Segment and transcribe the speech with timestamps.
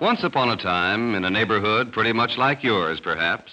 [0.00, 3.52] Once upon a time, in a neighborhood pretty much like yours, perhaps.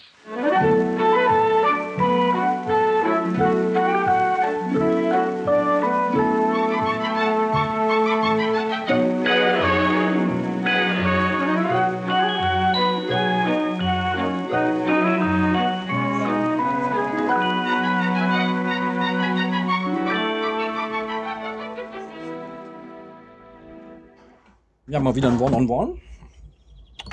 [24.88, 26.07] Ja, mal wieder ein One-on-One.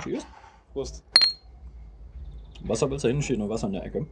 [0.04, 0.26] Cheers.
[0.72, 1.02] Prost.
[2.64, 4.06] Wasser willst du hinstehen und Wasser in der Ecke.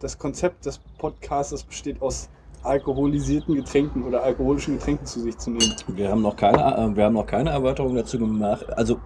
[0.00, 2.28] Das Konzept des Podcasts besteht aus
[2.62, 5.74] alkoholisierten Getränken oder alkoholischen Getränken zu sich zu nehmen.
[5.88, 8.66] Wir haben noch keine, äh, wir haben noch keine Erweiterung dazu gemacht.
[8.76, 8.98] Also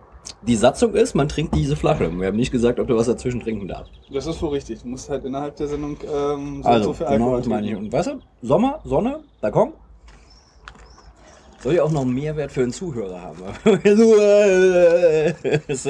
[0.42, 2.10] die Satzung ist, man trinkt diese Flasche.
[2.16, 3.92] Wir haben nicht gesagt, ob du was dazwischen trinken darfst.
[4.12, 4.82] Das ist wohl richtig.
[4.82, 7.66] Du musst halt innerhalb der Sendung ähm, so, Also, so viel genau Alkohol das meine
[7.66, 7.72] ich.
[7.72, 7.86] trinken.
[7.86, 9.72] Und weißt du, Sommer, Sonne, Balkon.
[11.60, 13.38] Soll ja auch noch einen Mehrwert für den Zuhörer haben.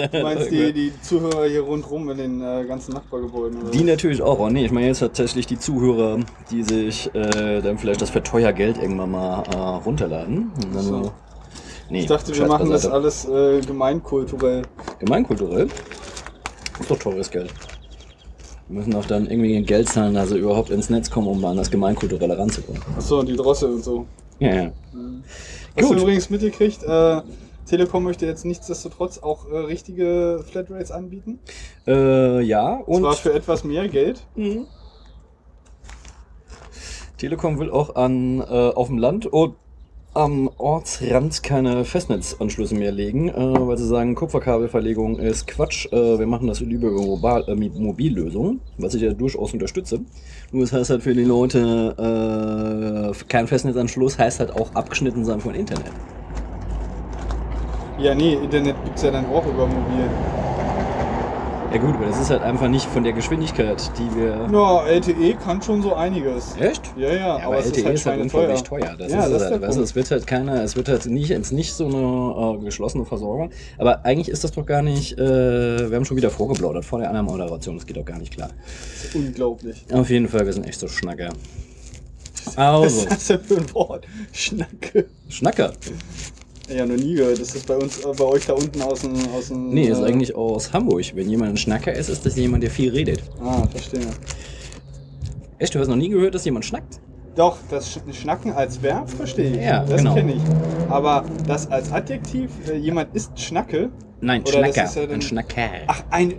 [0.08, 3.60] Du meinst die, die Zuhörer hier rundherum in den äh, ganzen Nachbargebäuden?
[3.62, 3.70] Oder?
[3.70, 4.38] Die natürlich auch.
[4.38, 6.20] Oh nee, ich meine jetzt tatsächlich die Zuhörer,
[6.50, 10.50] die sich äh, dann vielleicht das Verteuergeld irgendwann mal äh, runterladen.
[10.72, 11.12] So.
[11.90, 14.62] Nee, ich dachte, wir machen das alles äh, gemeinkulturell.
[14.98, 15.68] Gemeinkulturell?
[16.80, 17.52] Ist doch teures Geld.
[18.68, 21.70] Wir müssen doch dann irgendwie Geld zahlen, also überhaupt ins Netz kommen, um an das
[21.70, 22.82] Gemeinkulturelle ranzukommen.
[22.96, 24.06] Achso, die Drossel und so.
[24.38, 24.72] Ja, ja.
[25.78, 25.98] Was Gut.
[25.98, 27.22] du übrigens mitgekriegt, äh,
[27.66, 31.38] Telekom möchte jetzt nichtsdestotrotz auch äh, richtige Flatrates anbieten.
[31.86, 34.26] Äh, ja, Und und zwar für etwas mehr Geld.
[34.34, 34.66] Mhm.
[37.16, 39.54] Telekom will auch an, äh, auf dem Land und
[40.18, 45.86] am Ortsrand keine Festnetzanschlüsse mehr legen, äh, weil sie sagen, Kupferkabelverlegung ist Quatsch.
[45.92, 50.00] Äh, wir machen das über Mobile, äh, Mobillösungen, was ich ja durchaus unterstütze.
[50.50, 51.94] Nur das heißt halt für die Leute,
[53.16, 55.92] äh, kein Festnetzanschluss heißt halt auch abgeschnitten sein von Internet.
[58.00, 60.08] Ja, nee, Internet gibt's ja dann auch über mobil.
[61.70, 64.48] Ja gut, aber das ist halt einfach nicht von der Geschwindigkeit, die wir...
[64.50, 66.56] Ja, LTE kann schon so einiges.
[66.58, 66.80] Echt?
[66.96, 68.96] Ja, ja, Ja, aber, aber es LTE ist halt, ist halt unglaublich teuer.
[68.98, 69.62] Das ja, ist, das ist halt.
[69.62, 72.64] der Weißt es wird halt keine, es wird halt nicht, jetzt nicht so eine äh,
[72.64, 73.50] geschlossene Versorgung.
[73.76, 77.08] Aber eigentlich ist das doch gar nicht, äh, wir haben schon wieder vorgeplaudert vor der
[77.10, 78.48] anderen Moderation, das geht doch gar nicht klar.
[78.94, 79.84] Das ist unglaublich.
[79.92, 81.28] Auf jeden Fall, wir sind echt so Schnacker.
[82.46, 84.06] Was Also, ist das denn für ein Wort?
[84.32, 85.04] Schnacke.
[85.28, 85.72] Schnacker.
[86.68, 87.40] Ja, noch nie gehört.
[87.40, 89.14] Das ist bei uns, bei euch da unten aus dem.
[89.34, 91.04] Aus dem Nee, ist äh, eigentlich aus Hamburg.
[91.14, 93.22] Wenn jemand ein Schnacker ist, ist das jemand, der viel redet.
[93.42, 94.00] Ah, verstehe.
[95.58, 97.00] Echt, du hast noch nie gehört, dass jemand schnackt?
[97.34, 99.62] Doch, das Sch- Schnacken als Verb verstehe ich.
[99.62, 100.14] Ja, das genau.
[100.14, 100.42] kenne ich.
[100.90, 103.90] Aber das als Adjektiv, äh, jemand ist Schnacke.
[104.20, 104.84] Nein, Oder das Schnacker.
[104.84, 105.68] ist ja dann- ein Schnacker.
[105.86, 106.32] Ach, ein.
[106.32, 106.36] äh,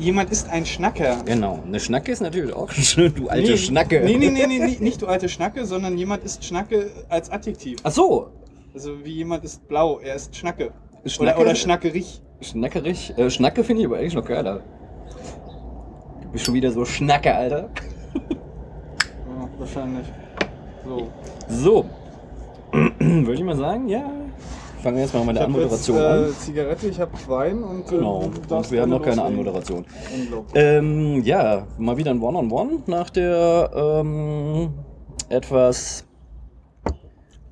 [0.00, 1.22] Jemand ist ein Schnacker.
[1.24, 4.02] Genau, eine Schnacke ist natürlich auch schön, du alte nee, Schnacke.
[4.04, 7.78] Nee, nee, nee, nee, nee, nicht du alte Schnacke, sondern jemand ist Schnacke als Adjektiv.
[7.84, 8.30] Ach so,
[8.74, 10.72] Also wie jemand ist blau, er ist Schnacke.
[11.06, 12.20] Schnacke- Oder, oder Schnackerig.
[12.40, 13.14] Schnackerig.
[13.16, 14.60] Äh, Schnacke finde ich aber eigentlich noch geiler.
[16.22, 17.68] Du bist schon wieder so Schnacke, Alter.
[18.14, 20.06] Ja, wahrscheinlich.
[20.84, 21.08] So.
[21.48, 21.84] So.
[22.98, 24.10] Würde ich mal sagen, ja.
[24.82, 26.34] Fangen wir jetzt mal mit der habe jetzt Anmoderation äh, an.
[26.34, 27.86] Zigarette, ich habe Wein und.
[27.86, 28.18] äh, Genau.
[28.48, 29.22] Und wir haben noch keine.
[29.22, 29.86] Anmoderation.
[30.54, 34.70] Ähm, ja, mal wieder ein One-on-One nach der ähm,
[35.28, 36.04] etwas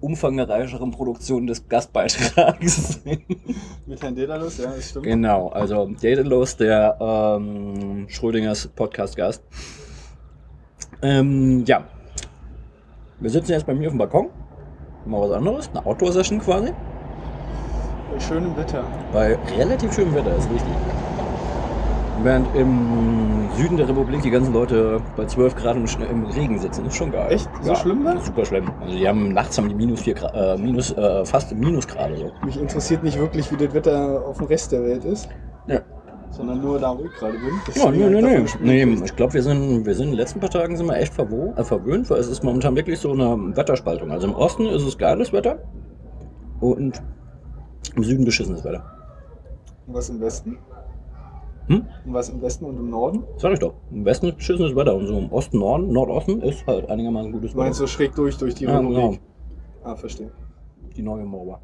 [0.02, 3.00] umfangreicheren Produktion des Gastbeitrags.
[3.86, 5.04] Mit Herrn Dedalus, ja, das stimmt.
[5.04, 9.42] Genau, also Daedalus, der ähm, Schrödingers Podcast-Gast.
[11.02, 11.84] Ähm, ja,
[13.20, 14.30] wir sitzen jetzt bei mir auf dem Balkon.
[15.06, 16.72] Mal was anderes, eine Outdoor-Session quasi.
[18.12, 18.84] Bei schönem Wetter.
[19.12, 21.01] Bei relativ schönem Wetter, ist richtig.
[22.22, 26.58] Während im Süden der Republik die ganzen Leute bei 12 Grad im, Sch- im Regen
[26.58, 26.86] sitzen.
[26.86, 27.32] Ist schon geil.
[27.32, 27.48] Echt?
[27.62, 28.18] So schlimm da?
[28.20, 28.70] Super schlimm.
[28.80, 32.30] Also die haben nachts haben die minus 4 Grad, äh, minus, äh, fast Minusgrade so.
[32.44, 35.28] Mich interessiert nicht wirklich, wie das Wetter auf dem Rest der Welt ist,
[35.66, 35.80] Ja.
[36.30, 37.74] sondern nur da, wo ich gerade bin.
[37.74, 38.44] Ja, nee, nee, nee.
[38.60, 39.04] nee nee.
[39.04, 41.52] ich glaube, wir sind, wir sind in den letzten paar Tagen sind wir echt verwo
[41.56, 44.10] äh, verwöhnt, weil es ist momentan wirklich so eine Wetterspaltung.
[44.12, 45.58] Also im Osten ist es geiles Wetter
[46.60, 47.02] und
[47.96, 48.84] im Süden beschissenes Wetter.
[49.88, 50.58] Und was im Westen?
[51.68, 51.86] Hm?
[52.04, 53.22] Und was im Westen und im Norden?
[53.36, 53.74] Sag ich doch.
[53.90, 57.52] Im Westen ist beschissenes Wetter und so im Osten, Norden, Nordosten ist halt einigermaßen gutes
[57.52, 57.86] Du meinst Wetter.
[57.88, 58.96] so schräg durch, durch die Ja, Republik?
[58.96, 59.14] genau.
[59.84, 60.30] Ah, verstehe.
[60.96, 61.60] Die neue Mauer.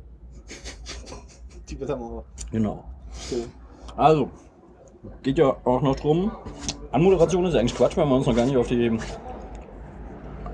[1.68, 2.24] Die Wettermauer.
[2.50, 2.84] Genau.
[3.10, 3.44] Verstehe.
[3.96, 4.30] Also,
[5.22, 6.30] geht ja auch noch drum.
[6.92, 8.96] Anmoderation ist eigentlich Quatsch, weil wir uns noch gar nicht auf die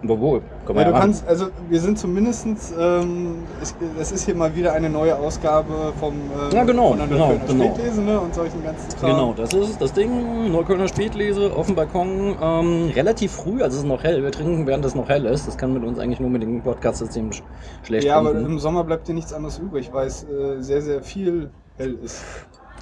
[0.06, 0.32] Wo, wo?
[0.66, 1.00] Können wir Ja, du machen.
[1.00, 2.46] kannst, also wir sind zumindest,
[2.78, 7.08] ähm, es, es ist hier mal wieder eine neue Ausgabe vom äh, Ja, genau, von
[7.08, 7.64] genau, Neuköllner genau.
[7.74, 9.10] Spätlese ne, und solchen ganzen Kram.
[9.10, 10.52] Genau, das ist das Ding.
[10.52, 12.36] Neuköllner Spätlese auf dem Balkon.
[12.40, 14.22] Ähm, relativ früh, also es ist noch hell.
[14.22, 15.48] Wir trinken, während es noch hell ist.
[15.48, 17.42] Das kann mit uns eigentlich nur mit dem Podcast-System sch
[17.82, 18.52] schlecht Ja, aber trinken.
[18.52, 22.22] im Sommer bleibt dir nichts anderes übrig, weil es äh, sehr, sehr viel hell ist.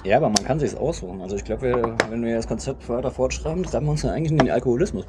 [0.03, 1.21] Ja, aber man kann sich's aussuchen.
[1.21, 4.37] Also ich glaube, wenn wir das Konzept weiter fortschreiben, treiben wir uns ja eigentlich in
[4.39, 5.05] den Alkoholismus.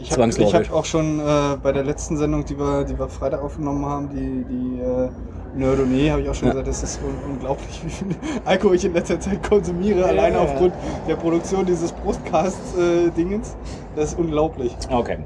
[0.00, 0.68] Ich habe Zwangsläufig.
[0.70, 4.08] hab auch schon äh, bei der letzten Sendung, die wir, die wir Freitag aufgenommen haben,
[4.10, 5.08] die, die äh,
[5.54, 6.52] Nerdonee, habe ich auch schon Ja.
[6.54, 8.06] gesagt, das ist un unglaublich, wie viel
[8.44, 10.42] Alkohol ich in letzter Zeit konsumiere, Ja, alleine ja.
[10.42, 10.72] aufgrund
[11.06, 13.56] der Produktion dieses Brustcast-Dingens.
[13.94, 14.74] das ist unglaublich.
[14.90, 15.18] Okay.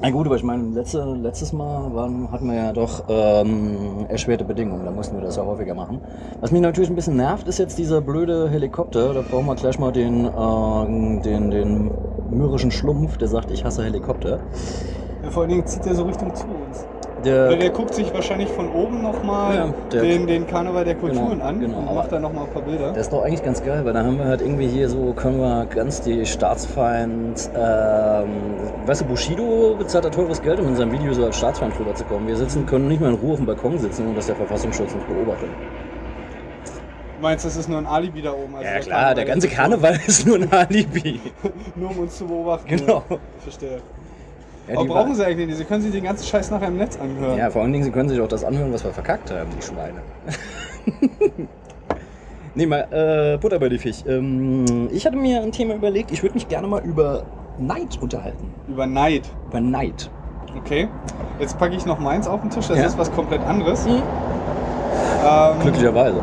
[0.00, 4.44] Na gut, aber ich meine, letzte, letztes Mal waren, hatten wir ja doch ähm, erschwerte
[4.44, 4.84] Bedingungen.
[4.84, 6.02] Da mussten wir das ja häufiger machen.
[6.40, 9.14] Was mich natürlich ein bisschen nervt, ist jetzt dieser blöde Helikopter.
[9.14, 11.90] Da brauchen wir gleich mal den, ähm, den, den
[12.28, 14.40] mürrischen Schlumpf, der sagt, ich hasse Helikopter.
[15.22, 16.86] Ja, vor allen Dingen zieht er so Richtung zu uns.
[17.24, 20.94] Der, Weil der guckt sich wahrscheinlich von oben nochmal Ja, der- den, den Karneval der
[20.96, 22.88] Kulturen Genau, an genau, und macht da nochmal ein paar Bilder.
[22.90, 25.38] Das ist doch eigentlich ganz geil, weil da haben wir halt irgendwie hier so, können
[25.38, 28.28] wir ganz die Staatsfeind, ähm,
[28.86, 32.26] weißt du, Bushido bezahlt da teures Geld, um in seinem Video so als Staatsfeind rüberzukommen.
[32.28, 34.92] Wir sitzen, können nicht mal in Ruhe auf dem Balkon sitzen, ohne dass der Verfassungsschutz
[34.92, 35.48] uns beobachtet.
[37.16, 38.54] Du meinst, das ist nur ein Alibi da oben?
[38.56, 41.20] also Ja klar, der ganze Karneval ist nur ein Alibi.
[41.74, 42.68] Nur um uns zu beobachten.
[42.68, 43.02] Genau.
[43.38, 43.78] Verstehe.
[44.66, 45.58] Ja, Aber brauchen sie eigentlich nicht.
[45.58, 47.38] Sie können sich den ganzen Scheiß nachher im Netz anhören.
[47.38, 49.62] Ja, vor allen Dingen, sie können sich auch das anhören, was wir verkackt haben, die
[49.62, 50.02] Schweine.
[52.54, 54.02] nee, mal äh, Butter bei die Fisch.
[54.06, 57.24] Ähm, ich hatte mir ein Thema überlegt, ich würde mich gerne mal über
[57.58, 58.54] Neid unterhalten.
[58.66, 59.28] Über Neid.
[59.48, 60.10] Über Neid.
[60.56, 60.88] Okay.
[61.38, 62.68] Jetzt packe ich noch meins auf den Tisch.
[62.68, 62.86] Das Ja.
[62.86, 63.84] ist was komplett anderes.
[63.84, 64.02] Hm?
[65.26, 66.22] Ähm, Glücklicherweise.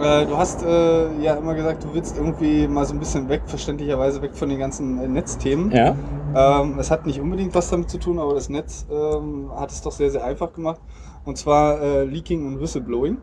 [0.00, 3.42] Äh, du hast äh, ja immer gesagt, du willst irgendwie mal so ein bisschen weg,
[3.46, 5.72] verständlicherweise weg von den ganzen äh, Netzthemen.
[5.72, 5.96] Ja.
[6.34, 9.82] Ähm, es hat nicht unbedingt was damit zu tun, aber das Netz ähm, hat es
[9.82, 10.80] doch sehr, sehr einfach gemacht.
[11.24, 13.18] Und zwar äh, Leaking und Whistleblowing.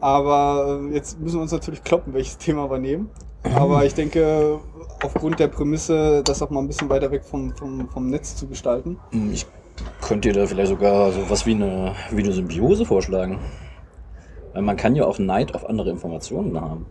[0.00, 3.10] Aber äh, jetzt müssen wir uns natürlich kloppen, welches Thema wir nehmen.
[3.54, 4.58] Aber ich denke,
[5.02, 8.46] aufgrund der Prämisse, das auch mal ein bisschen weiter weg vom, vom, vom Netz zu
[8.46, 8.98] gestalten.
[9.10, 9.46] Hm, Ich
[10.00, 13.38] könnte dir da vielleicht sogar so was wie eine, wie eine Symbiose vorschlagen.
[14.58, 16.84] Weil man kann ja auch Neid auf andere Informationen haben.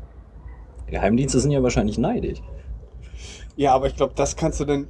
[0.85, 2.41] Geheimdienste sind ja wahrscheinlich neidisch.
[3.57, 4.87] Ja, aber ich glaube, das kannst du dann,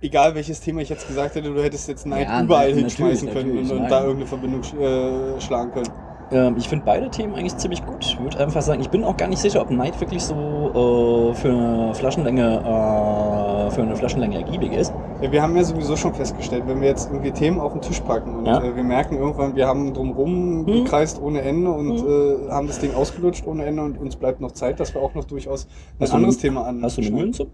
[0.00, 3.58] egal welches Thema ich jetzt gesagt hätte, du hättest jetzt Neid Ja, überall hinschmeißen können
[3.58, 5.90] und, und da irgendeine Verbindung äh, schlagen können.
[6.30, 8.04] Ähm, ich finde beide Themen eigentlich ziemlich gut.
[8.04, 11.34] Ich würde einfach sagen, ich bin auch gar nicht sicher, ob Neid wirklich so äh,
[11.34, 14.92] für eine Flaschenlänge äh, für eine Flaschenlänge ergiebig ist.
[15.20, 18.00] Ja, wir haben ja sowieso schon festgestellt, wenn wir jetzt irgendwie Themen auf den Tisch
[18.00, 18.62] packen und Ja.
[18.62, 20.84] äh, wir merken irgendwann, wir haben drumrum Hm.
[20.84, 22.06] gekreist ohne Ende und Hm.
[22.48, 25.14] äh, haben das Ding ausgelutscht ohne Ende und uns bleibt noch Zeit, dass wir auch
[25.14, 25.70] noch durchaus ein
[26.02, 26.82] Hast du anderes eine- Thema an.
[26.82, 27.46] Hast du eine Münze?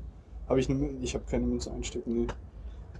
[0.46, 0.96] Habe ich eine Münze?
[1.02, 2.26] Ich habe keine Münze einstecken, nee.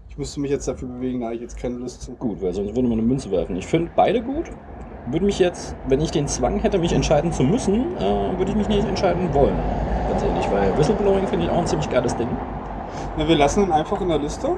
[0.08, 2.12] Ich müsste mich jetzt dafür bewegen, da habe ich jetzt keine Lust zu.
[2.12, 3.56] Gut, weil sonst würde man eine Münze werfen.
[3.56, 4.50] Ich finde beide gut.
[5.06, 8.56] Würde mich jetzt, wenn ich den Zwang hätte, mich entscheiden zu müssen, äh, würde ich
[8.56, 9.56] mich nicht entscheiden wollen.
[10.08, 12.28] Ehrlich, weil Whistleblowing finde ich auch ein ziemlich geiles Ding.
[13.16, 14.48] Na, wir lassen ihn einfach in der Liste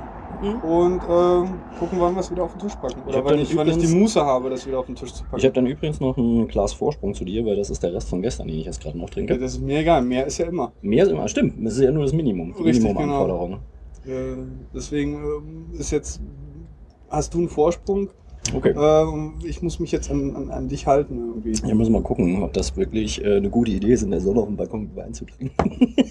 [0.42, 0.56] Mhm.
[0.60, 3.00] und ähm, gucken, wann wir es wieder auf den Tisch packen.
[3.00, 4.94] Ich Oder wann dann ich, wann ich die übrigens- Muße habe, das wieder auf den
[4.94, 5.38] Tisch zu packen.
[5.38, 8.10] Ich habe dann übrigens noch ein Glas Vorsprung zu dir, weil das ist der Rest
[8.10, 9.38] von gestern, den ich jetzt gerade noch ja, trinke.
[9.38, 10.72] das ist mir egal, mehr ist ja immer.
[10.82, 13.52] Mehr ist immer, stimmt, das ist ja nur das Minimum, die Richtig, Minimumanforderung.
[14.06, 14.36] Äh,
[14.74, 16.20] deswegen ähm, ist jetzt,
[17.08, 18.10] hast du einen Vorsprung.
[18.54, 18.74] Okay.
[18.76, 21.52] Ähm, ich muss mich jetzt an, an, an dich halten irgendwie.
[21.66, 24.20] Ja, müssen wir mal gucken, ob das wirklich äh, eine gute Idee ist, in der
[24.20, 25.94] Sonne auf dem Balkon Wein zu trinken.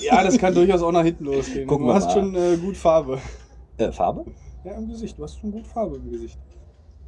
[0.00, 1.66] Ja, das kann durchaus auch nach hinten losgehen.
[1.66, 2.12] Gucken du wir hast mal.
[2.12, 3.18] schon äh, gut Farbe.
[3.78, 4.26] Äh, Farbe?
[4.62, 5.18] Ja, im Gesicht.
[5.18, 6.38] Du hast schon gut Farbe im Gesicht.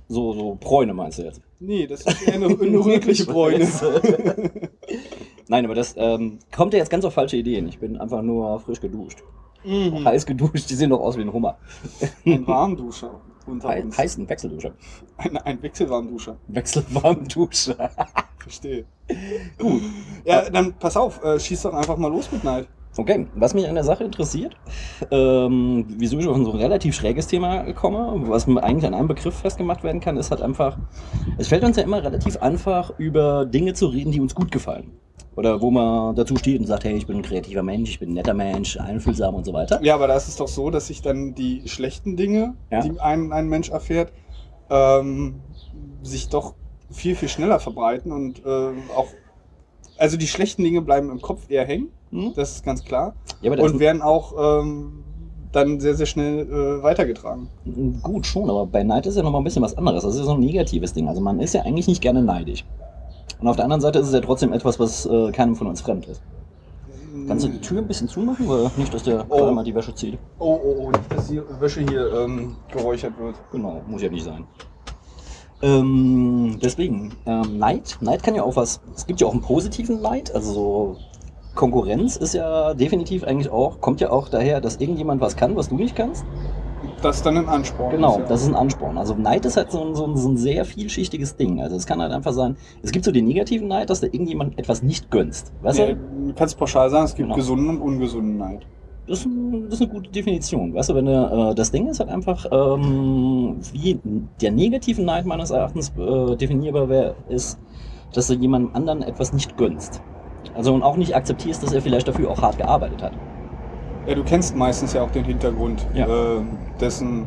[0.09, 1.43] So, so Bräune meinst du jetzt?
[1.59, 3.69] Nee, das ist eher eine, eine rötliche Bräune.
[5.49, 7.69] Nein, aber das ähm, kommt ja jetzt ganz auf falsche Ideen.
[7.69, 9.23] Ich bin einfach nur frisch geduscht.
[9.65, 10.05] Mhm.
[10.05, 11.59] Heiß geduscht, die sehen doch aus wie ein Hummer.
[12.25, 13.97] Ein Warmduscher unter Hei uns.
[13.97, 14.73] heißen Wechselduscher.
[15.17, 16.37] Ein, ein Wechselwarmduscher.
[16.49, 17.91] Wechselwarmduscher.
[18.39, 18.85] Verstehe.
[19.59, 19.83] Gut.
[20.25, 22.69] Ja, dann pass auf, äh, schieß doch einfach mal los mit Neid.
[22.99, 24.57] Okay, was mich an der Sache interessiert,
[25.11, 29.35] ähm, wieso ich auf so ein relativ schräges Thema komme, was eigentlich an einem Begriff
[29.35, 30.79] festgemacht werden kann, ist halt einfach,
[31.37, 34.93] es fällt uns ja immer relativ einfach, über Dinge zu reden, die uns gut gefallen.
[35.37, 38.11] Oder wo man dazu steht und sagt, hey, ich bin ein kreativer Mensch, ich bin
[38.11, 39.79] ein netter Mensch, einfühlsam und so weiter.
[39.83, 42.81] Ja, aber da ist es doch so, dass sich dann die schlechten Dinge, Ja.
[42.81, 44.13] die ein, ein Mensch erfährt,
[44.71, 45.41] ähm,
[46.03, 46.55] sich doch
[46.91, 49.09] viel, viel schneller verbreiten und äh, auch.
[49.99, 52.33] Also die schlechten Dinge bleiben im Kopf eher hängen, Hm?
[52.37, 53.15] das ist ganz klar.
[53.41, 55.05] Ja, Und werden auch ähm,
[55.53, 57.49] dann sehr, sehr schnell äh, weitergetragen.
[58.03, 60.03] Gut, schon, aber bei Neid ist ja noch mal ein bisschen was anderes.
[60.05, 61.09] Das ist ja so ein negatives Ding.
[61.09, 62.65] Also man ist ja eigentlich nicht gerne neidisch.
[63.41, 65.81] Und auf der anderen Seite ist es ja trotzdem etwas, was äh, keinem von uns
[65.81, 66.23] fremd ist.
[67.27, 69.51] Kannst du die Tür ein bisschen zumachen, weil nicht, dass der Oh.
[69.51, 70.19] mal die Wäsche zieht?
[70.39, 73.35] Oh, oh, oh, nicht, dass die Wäsche hier ähm, geräuchert wird.
[73.51, 74.45] Genau, muss ja nicht sein.
[75.63, 80.03] Ähm, deswegen, ähm, Neid, Neid kann ja auch was, es gibt ja auch einen positiven
[80.03, 80.97] Neid, also so
[81.57, 85.69] Konkurrenz ist ja definitiv eigentlich auch, kommt ja auch daher, dass irgendjemand was kann, was
[85.71, 86.25] du nicht kannst.
[87.03, 87.91] Das ist dann ein Ansporn.
[87.91, 88.25] Genau, ja.
[88.27, 88.97] das ist ein Ansporn.
[88.97, 91.61] Also Neid ist halt so ein, so, ein, so ein sehr vielschichtiges Ding.
[91.61, 94.59] Also es kann halt einfach sein, es gibt so den negativen Neid, dass du irgendjemand
[94.59, 95.53] etwas nicht gönnst.
[95.63, 95.95] Weißt Nee,
[96.27, 96.35] du?
[96.35, 97.37] kannst pauschal sagen, es gibt Genau.
[97.37, 98.67] gesunden und ungesunden Neid.
[99.09, 100.75] Das ist, ein, das ist eine gute Definition.
[100.75, 101.13] Weißt du, wenn du,
[101.51, 103.99] äh, das Ding ist halt einfach, ähm, wie
[104.41, 107.59] der negative Neid meines Erachtens äh, definierbar wär, ist,
[108.13, 110.01] dass du jemandem anderen etwas nicht gönnst.
[110.55, 113.13] Also und auch nicht akzeptierst, dass er vielleicht dafür auch hart gearbeitet hat.
[114.07, 116.07] Ja, du kennst meistens ja auch den Hintergrund Ja.
[116.07, 116.43] äh,
[116.81, 117.27] dessen,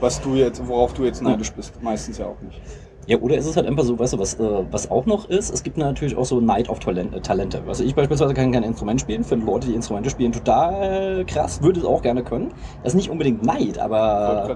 [0.00, 1.30] was du jetzt, worauf du jetzt Ja.
[1.30, 1.72] neidisch bist.
[1.82, 2.60] Meistens ja auch nicht.
[3.06, 5.52] Ja, oder ist es halt einfach so, weißt du, was, äh, was auch noch ist,
[5.52, 7.66] es gibt natürlich auch so Neid auf äh, Talente.
[7.66, 11.60] Weißt du, ich beispielsweise kann kein Instrument spielen, finde Leute, die Instrumente spielen, total krass,
[11.62, 12.54] würde es auch gerne können.
[12.82, 14.48] Das ist nicht unbedingt Neid, aber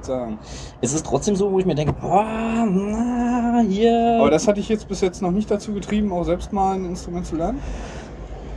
[0.81, 4.17] es ist trotzdem so, wo ich mir denke, boah, na, hier.
[4.19, 6.87] Aber das hat dich jetzt bis jetzt noch nicht dazu getrieben, auch selbst mal ein
[6.87, 7.61] Instrument zu lernen?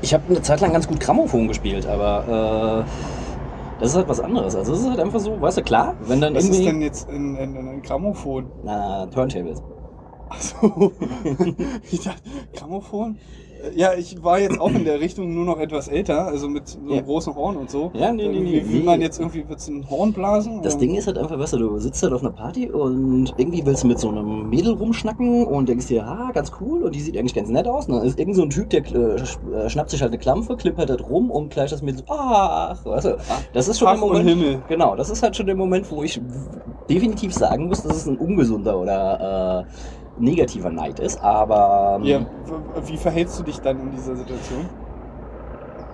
[0.02, 4.20] Ich habe eine Zeit lang ganz gut Grammophon gespielt, aber äh, das ist halt was
[4.20, 4.56] anderes.
[4.56, 6.66] Also es ist halt einfach so, weißt du, klar, wenn dann Was ist irgendwie...
[6.66, 8.52] denn jetzt ein, ein, ein Grammophon?
[8.64, 9.62] na, Turntables.
[10.30, 10.92] Achso.
[11.92, 12.22] ich dachte,
[12.54, 13.18] Grammophon?
[13.76, 16.80] Ja, ich war jetzt auch in der Richtung nur noch etwas älter, also mit so
[16.80, 17.02] einem Ja.
[17.02, 17.92] großen Horn und so.
[17.94, 18.84] Ja, nee, nee, nee, Will nee.
[18.84, 20.62] man jetzt irgendwie wird's ein Horn blasen?
[20.62, 20.78] Das?
[20.78, 23.84] Ding ist halt einfach, weißt du, du sitzt halt auf einer Party und irgendwie willst
[23.84, 27.18] du mit so einem Mädel rumschnacken und denkst dir, ah, ganz cool und die sieht
[27.18, 27.88] eigentlich ganz nett aus.
[27.88, 30.56] Und dann ist irgend so ein Typ, der äh, äh, schnappt sich halt eine Klampfe,
[30.58, 33.18] klippert halt rum und gleich das Mädel so, ach, weißt du,
[33.54, 34.28] das ist schon Ach der Moment.
[34.30, 34.64] Himmel.
[34.68, 36.20] Genau, das ist halt schon der Moment, wo ich
[36.90, 39.72] definitiv sagen muss, dass es ein ungesunder oder äh,
[40.22, 42.26] negativer Neid ist, aber ähm, Ja,
[42.86, 44.70] wie verhältst du dich dann in dieser Situation?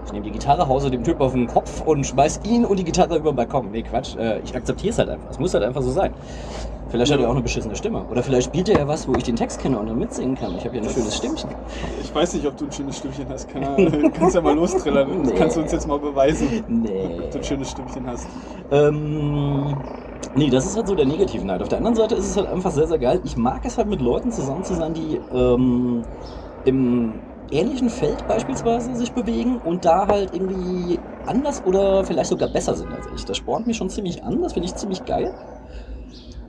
[0.08, 2.84] Ich nehme die Gitarre, hause dem Typ auf den Kopf und schmeiß ihn und die
[2.86, 3.72] Gitarre über den Balkon.
[3.72, 5.30] Nee, Quatsch, äh, ich akzeptiere es halt einfach.
[5.30, 6.14] Es muss halt einfach so sein.
[6.90, 8.06] Vielleicht hat er auch eine beschissene Stimme.
[8.10, 10.56] Oder vielleicht spielt er ja was, wo ich den Text kenne und dann mitsingen kann.
[10.56, 11.50] Ich habe ja ein schönes Stimmchen.
[12.02, 13.54] Ich weiß nicht, ob du ein schönes Stimmchen hast.
[13.54, 14.12] Ahnung.
[14.14, 15.24] Kannst ja mal lostrillern.
[15.24, 15.38] Das Nee.
[15.38, 17.20] kannst du uns jetzt mal beweisen, Nee.
[17.22, 18.26] ob du ein schönes Stimmchen hast.
[18.72, 19.76] Ähm,
[20.36, 21.62] nee, das ist halt so der negative Neid.
[21.62, 23.20] Auf der anderen Seite ist es halt einfach sehr, sehr geil.
[23.26, 26.04] Ich mag es halt mit Leuten zusammen zu sein, die ähm,
[26.64, 27.14] im
[27.52, 32.94] ähnlichen Feld beispielsweise sich bewegen und da halt irgendwie anders oder vielleicht sogar besser sind
[32.94, 33.26] als ich.
[33.26, 35.36] Das spornt mich schon ziemlich an, das finde ich ziemlich geil.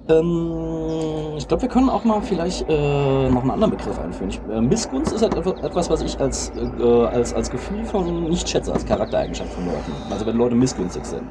[0.08, 4.30] Ähm, ich glaube, wir können auch mal vielleicht äh, noch einen anderen Begriff einführen.
[4.30, 8.24] Ich, äh, Missgunst ist halt etwa- etwas, was ich als, äh, als, als Gefühl von
[8.24, 9.92] nicht schätze, als Charaktereigenschaft von Leuten.
[10.10, 11.30] Also wenn Leute missgünstig sind.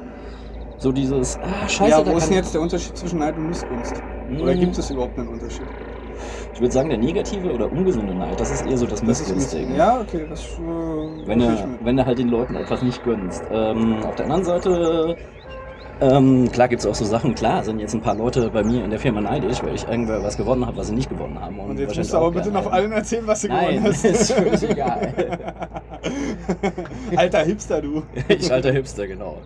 [0.78, 4.04] So dieses, ah, scheiße, ja, wo ist denn jetzt der Unterschied zwischen Neid und Missgunst?
[4.28, 4.60] Oder Mm.
[4.60, 5.70] gibt es überhaupt einen Unterschied?
[6.58, 9.68] Ich würde sagen, der negative oder ungesunde Neid, das ist eher so das Das Missgünstige.
[9.68, 13.44] Miss- Ja, okay, das äh, Wenn du, wenn du halt den Leuten etwas nicht gönnst.
[13.52, 15.18] Ähm, auf der anderen Seite,
[16.02, 18.84] ähm, klar gibt es auch so Sachen, klar sind jetzt ein paar Leute bei mir
[18.84, 21.60] in der Firma neidisch, weil ich irgendwer was gewonnen habe, was sie nicht gewonnen haben.
[21.60, 24.04] Und jetzt wahrscheinlich musst du aber bitte noch allen erzählen, was du Nein, gewonnen hast.
[24.04, 25.14] ist völlig egal.
[27.16, 28.02] Alter Hipster, du.
[28.30, 29.44] ich alter Hipster, genau.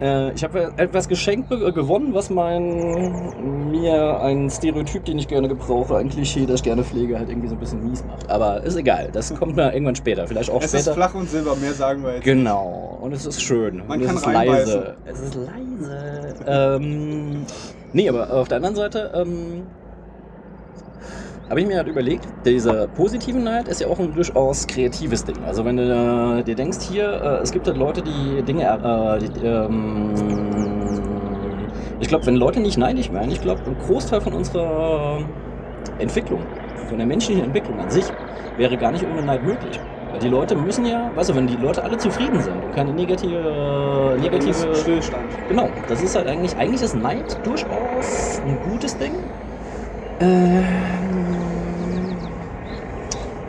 [0.00, 3.32] Äh, ich habe etwas geschenkt be- gewonnen, was mein
[3.70, 7.48] mir ein Stereotyp, den ich gerne gebrauche, ein Klischee, das ich gerne pflege, halt irgendwie
[7.48, 8.30] so ein bisschen mies macht.
[8.30, 10.94] Aber ist egal, das kommt mir irgendwann später, vielleicht auch Es ist später.
[10.94, 12.24] flach und silber, mehr sagen wir jetzt.
[12.24, 13.82] Genau, und es ist schön.
[13.88, 14.74] Man und kann es ist reinbeißen.
[14.80, 14.96] leise.
[15.04, 16.34] Es ist leise.
[16.46, 17.46] ähm,
[17.92, 19.62] nee, aber auf der anderen Seite ähm,
[21.48, 25.42] habe ich mir halt überlegt, dieser positive Neid ist ja auch ein durchaus kreatives Ding.
[25.44, 29.18] Also wenn du äh, dir denkst, hier, äh, es gibt halt Leute, die Dinge, äh,
[29.18, 30.12] die, ähm,
[32.00, 35.24] ich glaube, wenn Leute nicht neidisch wären, ich glaube, ein Großteil von unserer
[35.98, 36.42] Entwicklung,
[36.88, 38.04] von der menschlichen Entwicklung an sich,
[38.56, 39.80] wäre gar nicht ohne Neid möglich.
[40.10, 42.92] Weil die Leute müssen ja, weißt du, wenn die Leute alle zufrieden sind und keine
[42.92, 45.24] negative, negative Stillstand.
[45.48, 49.12] Genau, das ist halt eigentlich, eigentlich ist Neid durchaus ein gutes Ding.
[50.20, 50.64] Ähm,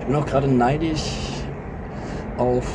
[0.10, 1.44] bin auch gerade neidisch
[2.36, 2.66] auf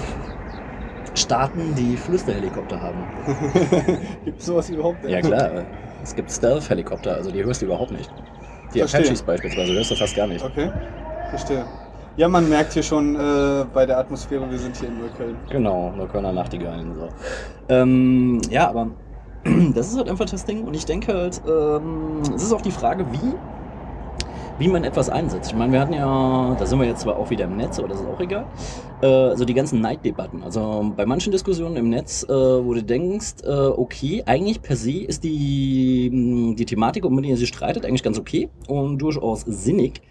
[1.16, 3.06] Staaten, die Flüsterhelikopter haben.
[4.24, 5.08] Gibt es sowas überhaupt?
[5.08, 5.64] Ja klar,
[6.04, 8.08] es gibt Stealth-Helikopter, also die hörst du überhaupt nicht.
[8.72, 9.00] Die Verstehe.
[9.00, 10.44] Apaches beispielsweise hörst du fast gar nicht.
[10.44, 10.70] Okay,
[11.30, 11.64] verstehe.
[12.16, 15.40] Ja, man merkt hier schon äh, bei der Atmosphäre, wir sind hier in Neukölln.
[15.50, 16.94] Genau, Neuköllner Nachtigallen.
[16.94, 17.08] So.
[17.68, 18.90] Ähm, ja, aber
[19.74, 22.70] das ist halt einfach das Ding und ich denke halt, ähm, es ist auch die
[22.70, 23.34] Frage, wie,
[24.58, 25.50] wie man etwas einsetzt.
[25.50, 27.88] Ich meine, wir hatten ja, da sind wir jetzt zwar auch wieder im Netz, aber
[27.88, 28.46] das ist auch egal,
[29.02, 30.42] äh, so die ganzen Neiddebatten.
[30.42, 35.04] Also bei manchen Diskussionen im Netz, äh, wo du denkst, äh, okay, eigentlich per se
[35.04, 39.42] ist die, mh, die Thematik, um die ihr sich streitet, eigentlich ganz okay und durchaus
[39.42, 40.02] sinnig.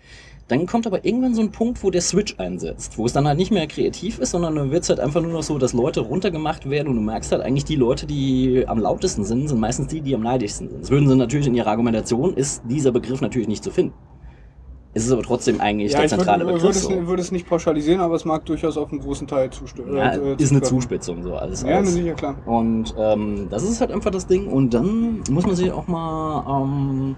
[0.49, 3.37] Dann kommt aber irgendwann so ein Punkt, wo der Switch einsetzt, wo es dann halt
[3.37, 6.01] nicht mehr kreativ ist, sondern dann wird es halt einfach nur noch so, dass Leute
[6.01, 9.87] runtergemacht werden und du merkst halt eigentlich, die Leute, die am lautesten sind, sind meistens
[9.87, 10.81] die, die am neidischsten sind.
[10.81, 13.93] Das würden sie natürlich in ihrer Argumentation, ist dieser Begriff natürlich nicht zu finden.
[14.95, 16.75] Es ist aber trotzdem eigentlich Ja, der ich würde, zentrale würde, Begriff.
[16.75, 17.07] es, so.
[17.07, 19.97] würde es nicht pauschalisieren, aber es mag durchaus auf einen großen Teil zustimmen.
[19.97, 20.61] Ja, äh, ist eine.
[20.61, 21.63] Zuspitzung so alles.
[21.63, 21.93] Ja, alles.
[21.93, 22.35] sicher, klar.
[22.45, 24.45] Und ähm, das ist halt einfach das Ding.
[24.47, 27.15] Und dann muss man sich auch mal ähm,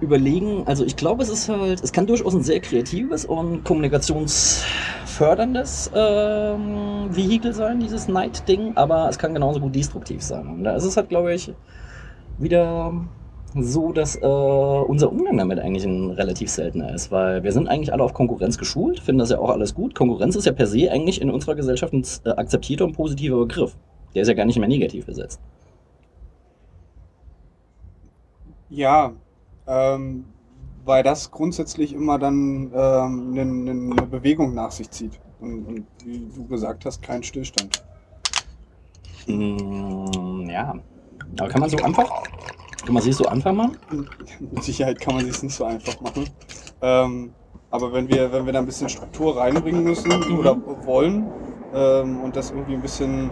[0.00, 0.64] überlegen.
[0.66, 7.06] Also ich glaube, es ist halt, es kann durchaus ein sehr kreatives und kommunikationsförderndes ähm,
[7.10, 10.48] Vehikel sein, dieses Night-Ding, aber es kann genauso gut destruktiv sein.
[10.48, 11.52] Und da ist es halt, glaube ich,
[12.38, 12.92] wieder
[13.54, 17.92] so, dass äh, unser Umgang damit eigentlich ein relativ seltener ist, weil wir sind eigentlich
[17.92, 19.94] alle auf Konkurrenz geschult, finden das ja auch alles gut.
[19.94, 23.76] Konkurrenz ist ja per se eigentlich in unserer Gesellschaft ein äh, akzeptierter und positiver Begriff.
[24.14, 25.40] Der ist ja gar nicht mehr negativ besetzt.
[28.68, 29.12] Ja,
[29.66, 30.24] ähm,
[30.84, 35.18] weil das grundsätzlich immer dann ähm, eine, eine Bewegung nach sich zieht.
[35.40, 37.82] Und, und wie du gesagt hast, kein Stillstand.
[39.26, 40.74] Mm, ja.
[41.38, 42.10] Aber kann man so einfach?
[42.84, 43.76] Kann man sich so einfach machen?
[44.40, 46.28] Mit Sicherheit kann man sich nicht so einfach machen.
[46.80, 47.34] Ähm,
[47.70, 51.30] aber wenn wir, wenn wir da ein bisschen Struktur reinbringen müssen oder wollen
[51.72, 53.30] ähm, und das irgendwie ein bisschen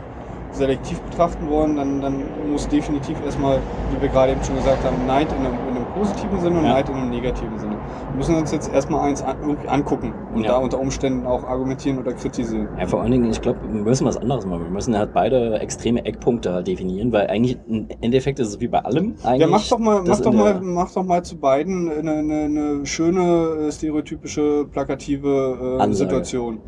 [0.52, 3.59] selektiv betrachten wollen, dann, dann muss definitiv erstmal,
[3.95, 6.64] wie wir gerade eben schon gesagt haben, Neid in einem, in einem positiven Sinne und
[6.64, 6.73] Ja.
[6.75, 7.76] Neid in einem negativen Sinne.
[8.11, 10.52] Wir müssen uns jetzt erstmal eins an, irgendwie angucken und Ja.
[10.52, 12.69] da unter Umständen auch argumentieren oder kritisieren.
[12.78, 14.64] Ja, vor allen Dingen, ich glaube, wir müssen was anderes machen.
[14.64, 18.69] Wir müssen halt beide extreme Eckpunkte halt definieren, weil eigentlich im Endeffekt ist es wie
[18.69, 19.14] bei allem.
[19.25, 22.35] Eigentlich Ja, mach doch mal, mach doch mal, mach doch mal zu beiden eine, eine,
[22.45, 25.93] eine schöne, äh, stereotypische, plakative äh.
[25.93, 26.59] Situation.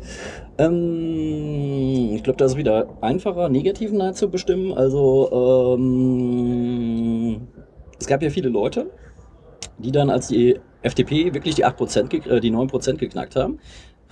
[0.57, 4.73] Ähm, ich glaube, das ist wieder einfacher, negativen zu bestimmen.
[4.73, 7.47] Also, ähm,
[7.99, 8.91] es gab ja viele Leute,
[9.77, 13.59] die dann, als die FDP wirklich die 8%, gek- äh, die 9% geknackt haben,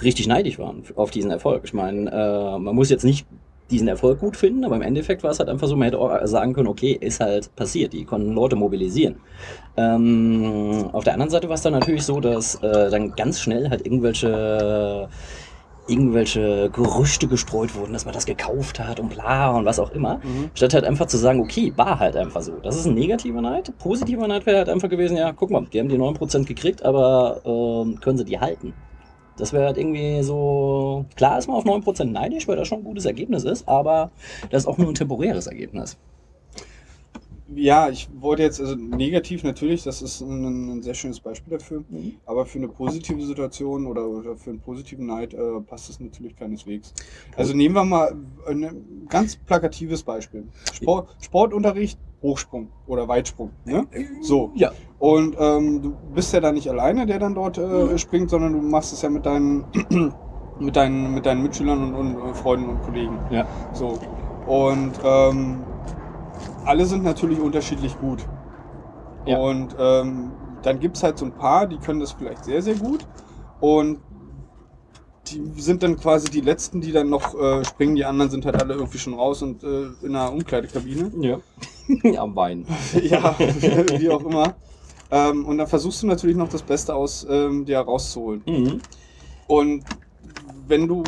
[0.02, 1.64] richtig neidisch waren auf diesen Erfolg.
[1.66, 3.28] Ich meine, äh, man muss jetzt nicht
[3.70, 6.26] diesen Erfolg gut finden, aber im Endeffekt war es halt einfach so, man hätte auch
[6.26, 9.18] sagen können, okay, ist halt passiert, die konnten Leute mobilisieren.
[9.78, 13.70] Ähm, auf der anderen Seite war es dann natürlich so, dass äh, dann ganz schnell
[13.70, 15.08] halt irgendwelche
[15.90, 20.18] irgendwelche Gerüchte gestreut wurden, dass man das gekauft hat und bla und was auch immer.
[20.18, 20.52] Mhm.
[20.54, 22.54] Statt halt einfach zu sagen, okay, war halt einfach so.
[22.62, 23.78] Das ist ein negativer Neid.
[23.78, 27.42] Positiver Neid wäre halt einfach gewesen, ja, guck mal, die haben die 9% gekriegt, aber
[27.46, 28.74] ähm, können sie die halten?
[29.38, 31.06] Das wäre halt irgendwie so.
[31.16, 34.12] Klar ist man auf 9% neidisch, weil das schon ein gutes Ergebnis ist, aber
[34.50, 35.98] das ist auch nur ein temporäres Ergebnis.
[37.56, 41.84] Ja, ich wollte jetzt, also negativ natürlich, das ist ein, ein sehr schönes Beispiel dafür,
[42.26, 46.36] aber für eine positive Situation oder, oder für einen positiven Neid äh, passt das natürlich
[46.36, 46.94] keineswegs.
[47.36, 48.16] Also nehmen wir mal
[48.48, 50.48] ein ganz plakatives Beispiel.
[50.74, 53.52] Sport, Sportunterricht, Hochsprung oder Weitsprung.
[53.66, 53.88] Ne?
[54.22, 54.52] So.
[54.56, 54.72] Ja.
[55.00, 58.62] Und ähm, du bist ja da nicht alleine, der dann dort äh, springt, sondern du
[58.62, 59.66] machst es ja mit deinen,
[60.60, 63.18] mit deinen, mit deinen Mitschülern und, und äh, Freunden und Kollegen.
[63.32, 63.48] Ja.
[63.74, 63.98] So.
[64.46, 65.64] Und ähm,
[66.66, 68.26] alle sind natürlich unterschiedlich gut.
[69.26, 69.38] Ja.
[69.38, 70.32] Und ähm,
[70.64, 73.06] dann gibt es halt so ein paar, die können das vielleicht sehr, sehr gut.
[73.60, 74.00] Und
[75.28, 77.96] die sind dann quasi die letzten, die dann noch äh, springen.
[77.96, 81.12] Die anderen sind halt alle irgendwie schon raus und äh, in einer Umkleidekabine.
[81.20, 81.40] Ja.
[82.20, 82.66] Am Wein.
[83.02, 84.56] ja, wie auch immer.
[85.12, 88.44] Ähm, und dann versuchst du natürlich noch das Beste aus ähm, dir rauszuholen.
[88.46, 88.82] Mhm.
[89.48, 89.84] Und
[90.68, 91.04] wenn du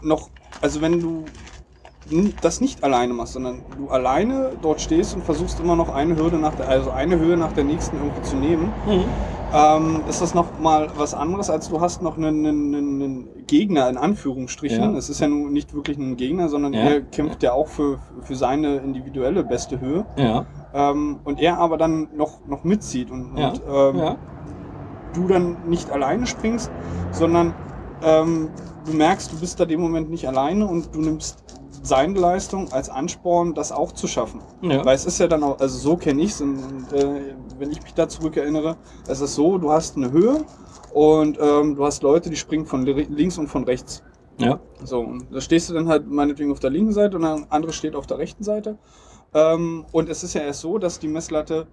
[0.00, 1.24] noch, also wenn du
[2.40, 6.36] das nicht alleine machst, sondern du alleine dort stehst und versuchst immer noch eine Hürde
[6.38, 9.04] nach der, also eine Höhe nach der nächsten irgendwie zu nehmen, Mhm.
[9.54, 13.88] ähm, ist das noch mal was anderes, als du hast noch einen, einen, einen Gegner
[13.88, 14.92] in Anführungsstrichen.
[14.92, 14.98] Ja.
[14.98, 16.80] Es ist ja nun nicht wirklich ein Gegner, sondern Ja.
[16.80, 20.04] er kämpft ja auch für, für seine individuelle beste Höhe.
[20.16, 20.44] Ja.
[20.74, 23.50] Ähm, und er aber dann noch, noch mitzieht und, Ja.
[23.50, 24.16] und ähm,
[25.14, 26.70] du dann nicht alleine springst,
[27.12, 27.52] sondern
[28.02, 28.48] ähm,
[28.86, 31.41] du merkst, du bist da dem Moment nicht alleine und du nimmst
[31.82, 34.40] seine Leistung als Ansporn, das auch zu schaffen.
[34.62, 34.84] Ja.
[34.84, 37.94] Weil es ist ja dann auch, also so kenne ich es äh, wenn ich mich
[37.94, 38.76] da zurückerinnere,
[39.08, 40.44] es ist so, du hast eine Höhe
[40.94, 44.02] und ähm, du hast Leute, die springen von li- links und von rechts.
[44.38, 44.60] Ja.
[44.84, 47.72] So, und da stehst du dann halt meinetwegen auf der linken Seite und der andere
[47.72, 48.78] steht auf der rechten Seite.
[49.34, 51.66] Ähm, und es ist ja erst so, dass die Messlatte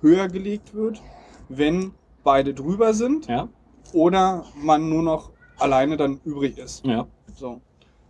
[0.00, 1.02] höher gelegt wird,
[1.48, 1.92] wenn
[2.22, 3.48] beide drüber sind Ja.
[3.92, 6.84] oder man nur noch alleine dann übrig ist.
[6.86, 7.06] Ja.
[7.34, 7.60] So.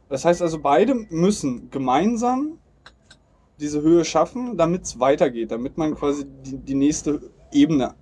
[0.08, 2.58] Das heißt also, beide müssen gemeinsam
[3.60, 7.20] diese Höhe schaffen, damit es weitergeht, damit man quasi die, die nächste
[7.52, 7.94] Ebene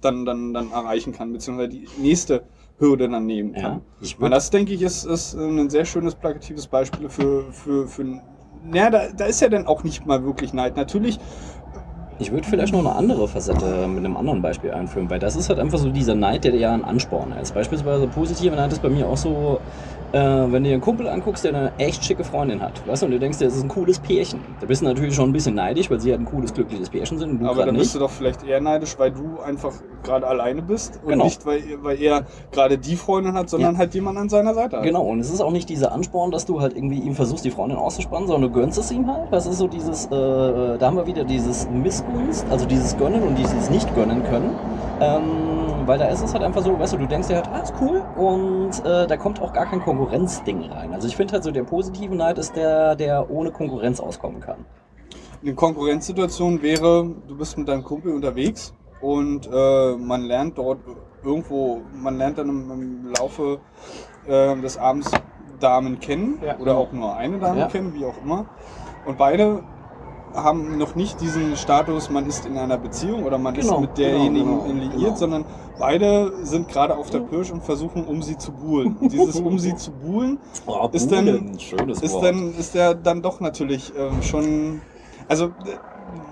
[0.00, 2.44] dann, dann, dann erreichen kann, beziehungsweise die nächste
[2.78, 3.62] Hürde dann nehmen kann.
[3.62, 3.80] Ja.
[4.00, 8.20] Ich Und das, denke ich, ist, ist ein sehr schönes plakatives Beispiel für, für, für
[8.72, 10.76] ja, da, da ist ja dann auch nicht mal wirklich Neid.
[10.76, 11.18] Natürlich
[12.18, 15.48] Ich würde vielleicht noch eine andere Facette mit einem anderen Beispiel einführen, weil das ist
[15.48, 17.54] halt einfach so dieser Neid, der ja ein Ansporn ist.
[17.54, 19.60] Beispielsweise positive Neid ist bei mir auch so,
[20.12, 23.06] äh, wenn du dir einen Kumpel anguckst, der eine echt schicke Freundin hat, weißt du,
[23.06, 24.56] und du denkst, das ist ein cooles Pärchen.
[24.60, 27.18] Da bist du natürlich schon ein bisschen neidisch, weil sie halt ein cooles, glückliches Pärchen
[27.18, 27.94] sind und du Aber dann bist nicht.
[27.94, 31.24] du doch vielleicht eher neidisch, weil du einfach gerade alleine bist und Genau.
[31.24, 33.78] nicht, weil, weil er gerade die Freundin hat, sondern Ja.
[33.78, 34.82] halt jemand an seiner Seite hat.
[34.84, 37.50] Genau, und es ist auch nicht dieser Ansporn, dass du halt irgendwie ihm versuchst, die
[37.50, 39.28] Freundin auszuspannen, sondern du gönnst es ihm halt.
[39.32, 43.36] Das ist so dieses, äh, da haben wir wieder dieses Missgunst, also dieses Gönnen und
[43.38, 44.56] dieses Nicht-Gönnen können.
[45.00, 47.60] Ähm, weil da ist es halt einfach so, weißt du, du denkst dir halt, ah,
[47.60, 50.92] ist cool und äh, da kommt auch gar kein Konkurrenzding rein.
[50.92, 54.64] Also ich finde halt so, der positive Neid ist der, der ohne Konkurrenz auskommen kann.
[55.42, 60.80] Eine Konkurrenzsituation wäre, du bist mit deinem Kumpel unterwegs und äh, man lernt dort
[61.24, 63.58] irgendwo, man lernt dann im, im Laufe
[64.26, 65.10] äh, des Abends
[65.58, 66.58] Damen kennen Ja.
[66.58, 67.66] oder auch nur eine Dame Ja.
[67.66, 68.46] kennen, wie auch immer.
[69.06, 69.62] Und beide
[70.34, 73.98] haben noch nicht diesen Status, man ist in einer Beziehung oder man Genau, ist mit
[73.98, 75.14] derjenigen genau, genau, liiert, genau.
[75.16, 75.44] sondern
[75.78, 78.96] beide sind gerade auf der Pirsch und versuchen, um sie zu buhlen.
[79.00, 83.40] Und dieses um sie zu buhlen Oh, Ist dann- ist dann ist der dann doch
[83.40, 84.82] natürlich ähm, schon
[85.28, 85.78] also äh,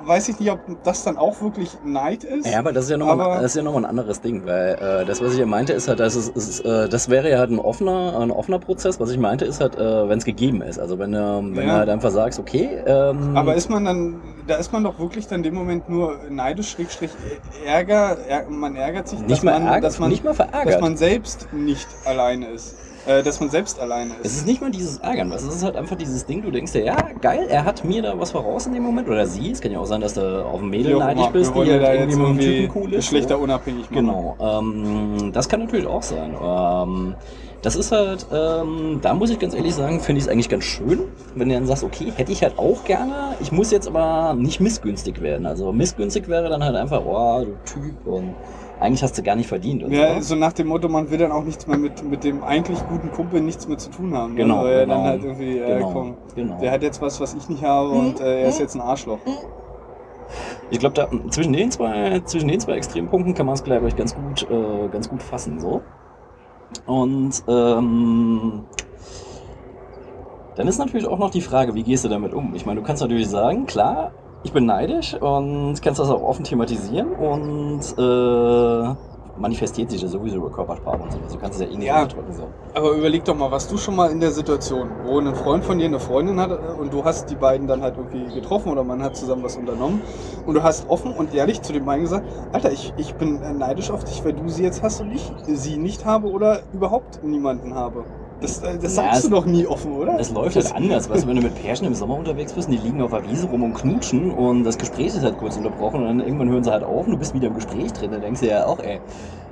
[0.04, 2.46] weiß ich nicht, ob das dann auch wirklich Neid ist.
[2.46, 5.32] Ja, aber das ist ja nochmal ja noch ein anderes Ding, weil äh, das, was
[5.32, 8.18] ich ja meinte, ist halt, dass es, ist, äh, das wäre ja halt ein offener,
[8.20, 9.00] ein offener Prozess.
[9.00, 10.78] Was ich meinte, ist halt, äh, wenn es gegeben ist.
[10.78, 11.74] Also wenn, ähm, wenn Ja.
[11.74, 15.26] du halt einfach sagst, okay, ähm, Aber ist man dann, da ist man doch wirklich
[15.26, 17.10] dann in dem Moment nur neidisch, Schrägstrich
[17.64, 18.16] Ärger,
[18.48, 20.74] man ärgert sich, nicht mal man, ärgert, dass man, nicht mal verärgert.
[20.74, 22.74] dass man selbst nicht alleine ist.
[23.06, 24.36] Äh, dass man selbst alleine es ist.
[24.38, 26.84] ist nicht mal dieses Ärgern, was es ist halt einfach dieses Ding, du denkst dir,
[26.84, 29.72] ja, geil, er hat mir da was voraus in dem Moment, oder sie, es kann
[29.72, 32.18] ja auch sein, dass du auf ein Mädel neidisch bist, die halt da irgendwie jetzt
[32.18, 32.96] mit einem Typen cool ist.
[32.96, 34.06] geschlechterunabhängig machen.
[34.06, 36.36] Genau, ähm, das kann natürlich auch sein.
[36.42, 37.14] Ähm,
[37.62, 40.64] das ist halt, ähm, da muss ich ganz ehrlich sagen, finde ich es eigentlich ganz
[40.64, 41.00] schön,
[41.34, 44.60] wenn du dann sagst, okay, hätte ich halt auch gerne, ich muss jetzt aber nicht
[44.60, 45.44] missgünstig werden.
[45.44, 48.34] Also missgünstig wäre dann halt einfach, oh, du Typ und
[48.80, 49.82] eigentlich hast du gar nicht verdient.
[49.82, 50.20] Und Ja, so.
[50.20, 53.10] so nach dem Motto, man will dann auch nichts mehr mit, mit dem eigentlich guten
[53.10, 54.34] Kumpel nichts mehr zu tun haben.
[54.34, 54.42] ne?
[54.42, 54.94] Genau, Weil er genau.
[54.94, 56.58] dann halt irgendwie, äh, Genau, komm, genau.
[56.60, 59.18] der hat jetzt was, was ich nicht habe und äh, er ist jetzt ein Arschloch.
[60.70, 64.14] Ich glaube, zwischen den zwei, zwischen den zwei Extrempunkten kann man es, glaube ich, ganz
[64.14, 65.58] gut, äh, ganz gut fassen.
[65.60, 65.80] So.
[66.86, 68.64] Und ähm,
[70.56, 72.54] dann ist natürlich auch noch die Frage, wie gehst du damit um?
[72.54, 76.44] Ich meine, du kannst natürlich sagen, klar, ich bin neidisch und kannst das auch offen
[76.44, 78.94] thematisieren und äh,
[79.38, 81.18] manifestiert sich das sowieso über Körpersprache und so.
[81.18, 82.08] Also du kannst es ja eh nicht Ja.
[82.30, 82.48] So.
[82.74, 85.78] Aber überleg doch mal, warst du schon mal in der Situation, wo ein Freund von
[85.78, 88.84] dir eine Freundin hat äh, und du hast die beiden dann halt irgendwie getroffen oder
[88.84, 90.02] man hat zusammen was unternommen
[90.44, 93.90] und du hast offen und ehrlich zu den beiden gesagt, Alter, ich, ich bin neidisch
[93.90, 97.74] auf dich, weil du sie jetzt hast und ich sie nicht habe oder überhaupt niemanden
[97.74, 98.04] habe.
[98.40, 100.16] Das, äh, das Ja, sagst es- du doch nie offen, oder?
[100.16, 102.72] Das läuft halt anders, weißt du, wenn du mit Pärchen im Sommer unterwegs bist und
[102.72, 106.00] die liegen auf der Wiese rum und knutschen und das Gespräch ist halt kurz unterbrochen
[106.02, 108.20] und dann irgendwann hören sie halt auf und du bist wieder im Gespräch drin, dann
[108.20, 109.00] denkst du ja auch, ey.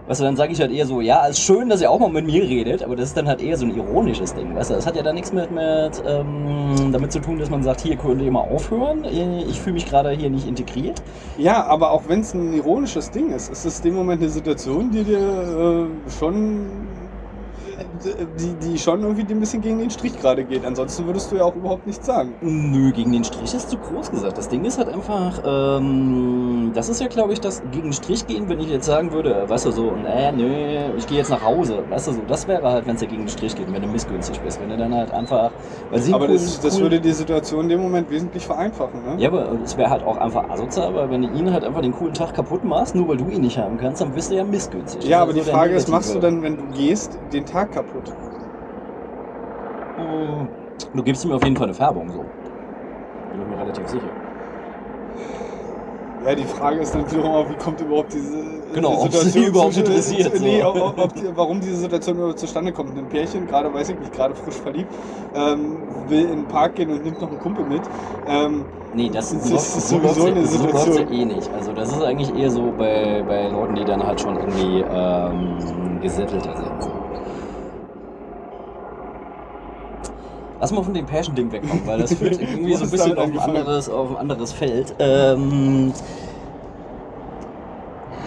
[0.08, 2.08] Weißt du, dann sage ich halt eher so, ja, ist schön, dass ihr auch mal
[2.08, 4.74] mit mir redet, aber das ist dann halt eher so ein ironisches Ding, weißt du,
[4.74, 7.96] das hat ja dann nichts mit, mit ähm, damit zu tun, dass man sagt, hier
[7.96, 11.02] könnt ihr mal aufhören, ich fühle mich gerade hier nicht integriert.
[11.38, 14.30] Ja, aber auch wenn es ein ironisches Ding ist, ist es in dem Moment eine
[14.30, 15.18] Situation, die dir
[16.06, 16.86] äh, schon
[18.04, 20.64] die, die schon irgendwie ein bisschen gegen den Strich gerade geht.
[20.64, 22.36] Ansonsten würdest du ja auch überhaupt nichts sagen.
[22.40, 24.38] Nö, gegen den Strich ist zu groß gesagt.
[24.38, 28.26] Das Ding ist halt einfach, ähm, das ist ja, glaube ich, das gegen den Strich
[28.26, 31.42] gehen, wenn ich jetzt sagen würde, weißt du, so, äh, nö, ich gehe jetzt nach
[31.42, 31.84] Hause.
[31.88, 33.88] Weißt du, so, das wäre halt, wenn es ja gegen den Strich geht, wenn du
[33.88, 34.60] missgünstig bist.
[34.60, 35.52] Wenn du dann halt einfach,
[35.90, 39.02] weil sie Aber das, das cool- würde die Situation in dem Moment wesentlich vereinfachen.
[39.02, 39.16] Ne?
[39.22, 41.92] Ja, aber es wäre halt auch einfach asozial, weil wenn du ihn halt einfach den
[41.92, 44.44] coolen Tag kaputt machst, nur weil du ihn nicht haben kannst, dann bist du ja
[44.44, 45.04] missgünstig.
[45.04, 47.46] Ja, Das aber die so der Frage ist, machst du dann, wenn du gehst, den
[47.46, 47.85] Tag kaputt?
[49.96, 50.54] Hm,
[50.92, 52.30] Du gibst ihm auf jeden Fall eine Färbung, so.
[53.30, 54.12] Bin ich mir relativ sicher.
[56.18, 59.44] Ja, die Frage ist wiederum auch, wie kommt überhaupt diese äh, Genau, ob sie die
[59.46, 60.74] überhaupt interessiert, zu- Nee, so.
[60.74, 62.96] ob, ob warum diese Situation überhaupt zustande kommt.
[62.96, 64.94] Ein Pärchen, gerade weiß ich nicht, gerade frisch verliebt,
[65.34, 67.90] ähm, will in den Park gehen und nimmt noch einen Kumpel mit.
[68.24, 71.08] Ähm, Nee, das, Das so, ist so sowieso eine so läuft's Situation.
[71.08, 71.52] ja eh nicht.
[71.52, 76.00] Also das ist eigentlich eher so bei, bei Leuten, die dann halt schon irgendwie ähm,
[76.00, 76.88] gesettelter sind.
[80.60, 83.38] Lass mal von dem Passion-Ding wegkommen, weil das führt irgendwie so ein bisschen auf ein,
[83.38, 84.94] anderes, auf ein anderes Feld.
[84.98, 85.92] Ähm,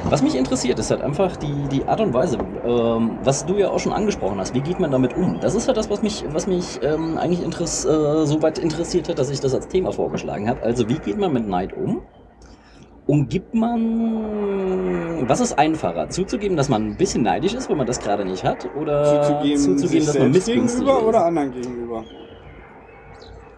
[0.10, 3.70] was mich interessiert, ist halt einfach die, die Art und Weise, ähm, was du ja
[3.70, 4.54] auch schon angesprochen hast.
[4.54, 5.40] Wie geht man damit um?
[5.40, 9.10] Das ist halt das, was mich, was mich ähm, eigentlich interess äh, so weit interessiert
[9.10, 10.64] hat, dass ich das als Thema vorgeschlagen habe.
[10.64, 12.02] Also, wie geht man mit Neid um?
[13.06, 15.28] Und gibt man.
[15.28, 16.10] Was ist einfacher?
[16.10, 18.68] Zuzugeben, dass man ein bisschen neidisch ist, wenn man das gerade nicht hat?
[18.76, 21.06] Oder zuzugeben, zuzugeben dass man missgünstig gegenüber ist?
[21.06, 22.04] oder anderen gegenüber?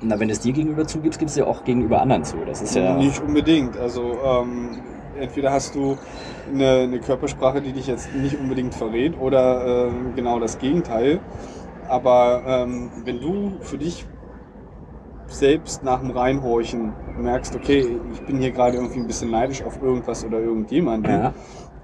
[0.02, 2.38] Na, wenn es dir gegenüber zugibst, gibst du ja auch gegenüber anderen zu.
[2.46, 2.96] Das ist ja.
[2.96, 3.78] Nicht unbedingt.
[3.78, 4.80] Also ähm,
[5.20, 5.98] entweder hast du
[6.52, 11.20] eine, eine Körpersprache, die dich jetzt nicht unbedingt verrät, oder ähm, genau das Gegenteil.
[11.88, 14.06] Aber ähm, wenn du für dich
[15.34, 19.82] selbst nach dem Reinhorchen merkst, okay, ich bin hier gerade irgendwie ein bisschen neidisch auf
[19.82, 21.34] irgendwas oder irgendjemanden, Ja.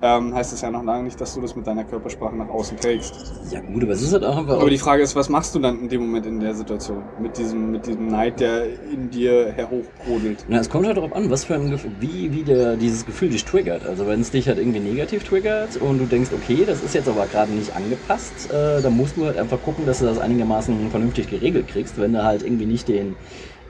[0.01, 2.77] Ähm, heißt das ja noch lange nicht, dass du das mit deiner Körpersprache nach außen
[2.77, 3.13] trägst.
[3.51, 4.59] ja, gut, aber es ist halt auch einfach.
[4.59, 7.37] Aber die Frage ist, was machst du dann in dem Moment in der Situation mit
[7.37, 10.45] diesem, mit diesem Neid, der in dir herhochbrodelt?
[10.47, 13.29] Na, es kommt halt darauf an, was für ein Gefühl, wie, wie der, dieses Gefühl
[13.29, 13.85] dich triggert.
[13.87, 17.09] Also wenn es dich halt irgendwie negativ triggert und du denkst, okay, das ist jetzt
[17.09, 20.91] aber gerade nicht angepasst, äh, dann musst du halt einfach gucken, dass du das einigermaßen
[20.91, 23.15] vernünftig geregelt kriegst, wenn du halt irgendwie nicht den,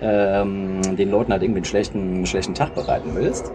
[0.01, 3.51] ähm, den Leuten halt irgendwie einen schlechten, schlechten Tag bereiten willst.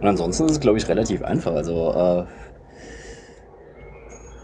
[0.00, 1.52] Und ansonsten ist es, glaube ich, relativ einfach.
[1.54, 2.24] Also, äh,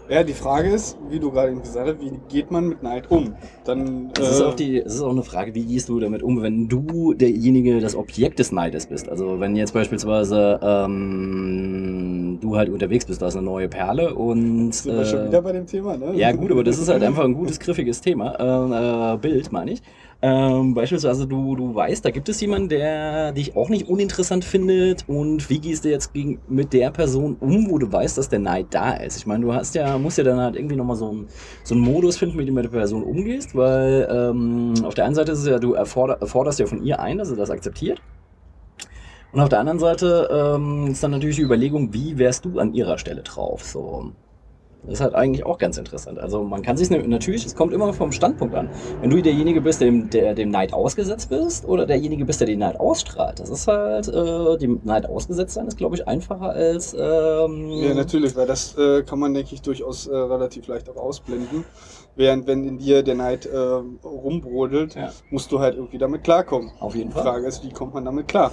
[0.09, 3.35] Ja, die Frage ist, wie du gerade gesagt hast, wie geht man mit Neid um?
[3.63, 6.21] Dann, Es ist, äh, auch die, es ist auch eine Frage, wie gehst du damit
[6.21, 9.07] um, wenn du derjenige, das Objekt des Neides bist.
[9.07, 14.73] Also wenn jetzt beispielsweise ähm, du halt unterwegs bist, da ist eine neue Perle und...
[14.73, 16.13] sind wir schon äh, wieder bei dem Thema, ne?
[16.15, 19.71] ja gut, aber das ist halt einfach ein gutes, griffiges Thema, äh, äh, Bild meine
[19.71, 19.81] ich.
[20.25, 25.03] Ähm, beispielsweise du, du weißt, da gibt es jemanden, der dich auch nicht uninteressant findet
[25.09, 28.39] und wie gehst du jetzt gegen, mit der Person um, wo du weißt, dass der
[28.39, 29.17] Neid da ist?
[29.17, 31.27] Ich meine, du hast ja, musst ja dann halt irgendwie nochmal so einen
[31.65, 35.03] so einen Modus finden, mit dem du mit der Person umgehst, weil ähm, auf der
[35.03, 37.49] einen Seite ist es ja, du erforder, erforderst ja von ihr ein, dass sie das
[37.49, 38.01] akzeptiert.
[39.33, 42.73] Und auf der anderen Seite ähm, ist dann natürlich die Überlegung, wie wärst du an
[42.73, 43.63] ihrer Stelle drauf?
[43.63, 44.11] So.
[44.83, 46.19] Das ist halt eigentlich auch ganz interessant.
[46.19, 48.69] Also man kann sich natürlich, es kommt immer vom Standpunkt an.
[49.01, 52.47] Wenn du derjenige bist, der dem, der dem Neid ausgesetzt bist, oder derjenige bist, der
[52.47, 53.39] den Neid ausstrahlt.
[53.39, 56.93] Das ist halt, äh, dem Neid ausgesetzt sein ist, glaube ich, einfacher als.
[56.93, 60.97] Ähm, Ja, natürlich, weil das äh, kann man, denke ich, durchaus äh, relativ leicht auch
[60.97, 61.63] ausblenden.
[62.17, 65.11] Während wenn in dir der Neid äh, rumbrodelt, Ja.
[65.31, 66.71] musst du halt irgendwie damit klarkommen.
[66.81, 67.23] Auf jeden Die Fall.
[67.23, 68.51] Frage ist, wie kommt man damit klar?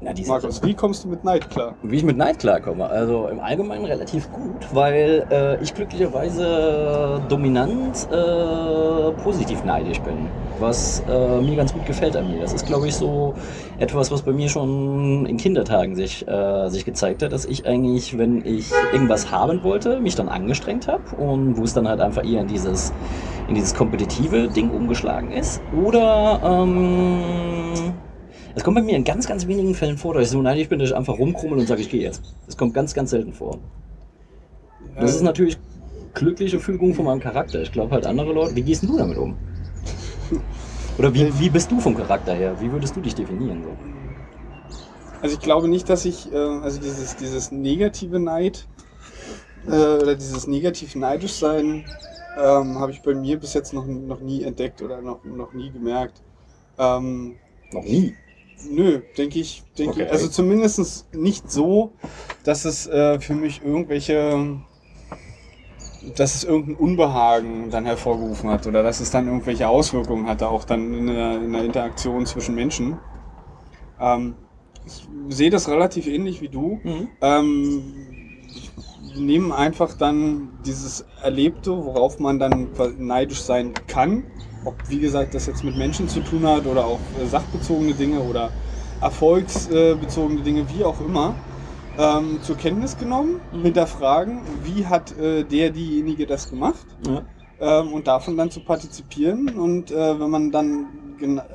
[0.00, 1.74] Na, diese, Markus, wie kommst du mit Neid klar?
[1.82, 2.86] Wie ich mit Neid klarkomme.
[2.86, 10.28] Also im Allgemeinen relativ gut, weil äh, ich glücklicherweise dominant äh, positiv neidisch bin.
[10.60, 12.40] Was äh, mir ganz gut gefällt an mir.
[12.40, 13.34] Das ist, glaube ich, so
[13.80, 18.16] etwas, was bei mir schon in Kindertagen sich, äh, sich gezeigt hat, dass ich eigentlich,
[18.16, 22.24] wenn ich irgendwas haben wollte, mich dann angestrengt habe und wo es dann halt einfach
[22.24, 22.92] eher in dieses,
[23.48, 25.60] in dieses kompetitive Ding umgeschlagen ist.
[25.72, 27.94] Oder ähm,
[28.58, 30.80] es kommt bei mir in ganz, ganz wenigen Fällen vor, dass ich so neidisch bin,
[30.80, 32.34] dass ich einfach rumkrummel und sage, ich gehe jetzt.
[32.46, 33.58] Das kommt ganz, ganz selten vor.
[34.98, 35.58] Das ist natürlich
[36.14, 37.62] glückliche Fügung von meinem Charakter.
[37.62, 39.36] Ich glaube halt andere Leute, wie gehst du damit um?
[40.98, 42.60] Oder wie, wie bist du vom Charakter her?
[42.60, 43.62] Wie würdest du dich definieren?
[43.62, 43.70] So?
[45.22, 48.66] Also ich glaube nicht, dass ich, äh, also dieses, dieses negative Neid
[49.68, 51.84] äh, oder dieses negativ neidisch sein
[52.36, 55.70] ähm, habe ich bei mir bis jetzt noch, noch nie entdeckt oder noch, noch nie
[55.70, 56.22] gemerkt.
[56.78, 57.36] Ähm,
[57.72, 58.14] Noch nie.
[58.64, 60.04] Nö, denke ich, denke Okay.
[60.04, 60.10] ich.
[60.10, 61.92] Also zumindest nicht so,
[62.44, 64.60] dass es äh, für mich irgendwelche,
[66.16, 70.64] dass es irgendein Unbehagen dann hervorgerufen hat oder dass es dann irgendwelche Auswirkungen hatte, auch
[70.64, 72.98] dann in der, in der Interaktion zwischen Menschen.
[74.00, 74.34] Ähm,
[74.86, 76.80] ich sehe das relativ ähnlich wie du.
[76.82, 77.08] Mhm.
[77.20, 77.82] Ähm,
[78.54, 78.70] ich
[79.18, 82.68] nehme einfach dann dieses Erlebte, worauf man dann
[82.98, 84.24] neidisch sein kann.
[84.68, 88.20] Ob, wie gesagt, das jetzt mit Menschen zu tun hat oder auch äh, sachbezogene Dinge
[88.20, 88.50] oder
[89.00, 91.34] erfolgsbezogene Dinge, wie auch immer,
[91.98, 93.62] ähm, zur Kenntnis genommen, Mhm.
[93.62, 97.22] hinterfragen, wie hat äh, der, diejenige das gemacht Ja.
[97.60, 99.58] ähm, und davon dann zu partizipieren.
[99.58, 100.86] Und äh, wenn man dann,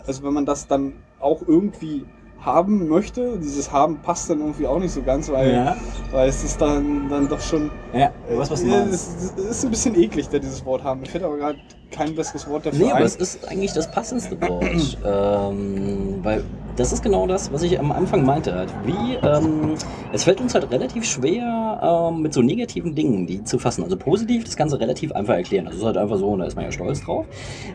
[0.08, 2.06] also wenn man das dann auch irgendwie
[2.40, 5.78] haben möchte, dieses Haben passt dann irgendwie auch nicht so ganz, weil, Ja.
[6.12, 7.72] weil es ist dann, dann doch schon.
[7.94, 8.94] ja, weißt, was du Ja, meinst.
[9.22, 11.00] es, es ist ein bisschen eklig, da dieses Wort haben.
[11.02, 11.58] Mir fällt aber gerade
[11.94, 13.06] kein besseres Wort dafür Nee, aber ein.
[13.06, 14.64] es ist eigentlich das passendste Wort.
[15.06, 16.44] ähm, weil
[16.76, 18.54] das ist genau das, was ich am Anfang meinte.
[18.54, 18.74] Halt.
[18.84, 19.76] Wie, ähm,
[20.12, 23.84] es fällt uns halt relativ schwer, ähm, mit so negativen Dingen die zu fassen.
[23.84, 25.66] Also positiv das Ganze relativ einfach erklären.
[25.66, 27.26] Das ist halt einfach so, und da ist man ja stolz drauf.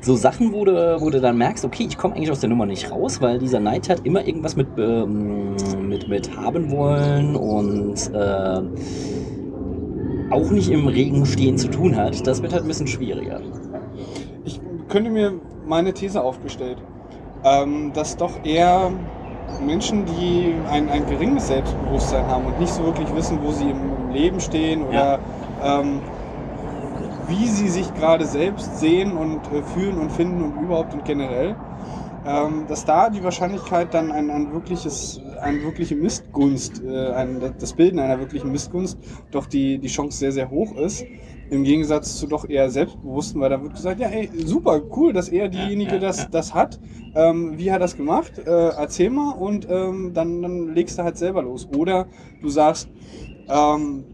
[0.00, 2.66] So Sachen, wo du, wo du dann merkst, okay, ich komme eigentlich aus der Nummer
[2.66, 5.54] nicht raus, weil dieser Neid hat immer irgendwas mit, ähm,
[5.86, 8.62] mit, mit haben wollen und äh,
[10.30, 12.26] auch nicht im Regen stehen zu tun hat.
[12.26, 13.40] Das wird halt ein bisschen schwieriger.
[14.88, 15.32] Könnte mir
[15.66, 16.78] meine These aufgestellt,
[17.44, 18.90] ähm, dass doch eher
[19.60, 23.80] Menschen, die ein, ein geringes Selbstbewusstsein haben und nicht so wirklich wissen, wo sie im,
[23.98, 25.20] im Leben stehen oder
[25.62, 26.00] ähm,
[27.28, 31.56] wie sie sich gerade selbst sehen und äh, fühlen und finden und überhaupt und generell,
[32.26, 37.74] ähm, dass da die Wahrscheinlichkeit dann ein, ein wirkliches, eine wirkliche Missgunst, äh, ein, das
[37.74, 38.98] Bilden einer wirklichen Missgunst,
[39.30, 41.04] doch die, die Chance sehr, sehr hoch ist.
[41.50, 45.28] Im Gegensatz zu doch eher Selbstbewussten, weil da wird gesagt, ja, ey, super, cool, dass
[45.28, 46.78] er diejenige das, das hat.
[47.14, 48.38] Ähm, wie hat er das gemacht?
[48.38, 51.66] Äh, erzähl mal und ähm, dann, dann legst du halt selber los.
[51.74, 52.06] Oder
[52.42, 52.88] du sagst,
[53.48, 54.04] ähm,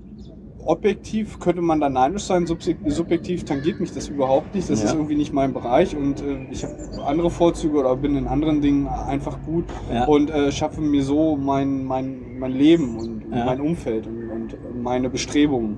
[0.66, 4.70] objektiv könnte man da neidisch sein, subjektiv tangiert mich das überhaupt nicht.
[4.70, 4.86] Das Ja.
[4.86, 8.62] ist irgendwie nicht mein Bereich und äh, ich habe andere Vorzüge oder bin in anderen
[8.62, 10.04] Dingen einfach gut Ja.
[10.04, 13.44] und äh, schaffe mir so mein, mein, mein Leben und Ja.
[13.44, 15.76] mein Umfeld und, und meine Bestrebungen.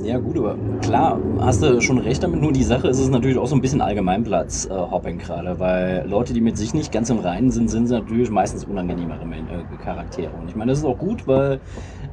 [0.00, 2.40] Ja gut, aber klar, hast du schon recht damit.
[2.40, 6.40] Nur die Sache ist es natürlich auch so ein bisschen Allgemeinplatz-Hopping gerade, weil Leute, die
[6.40, 10.30] mit sich nicht ganz im Reinen sind, sind natürlich meistens unangenehmere äh, Charaktere.
[10.36, 11.60] Und ich meine, das ist auch gut, weil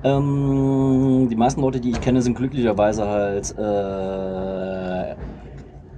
[0.04, 5.16] ähm, die meisten Leute, die ich kenne, sind glücklicherweise halt äh,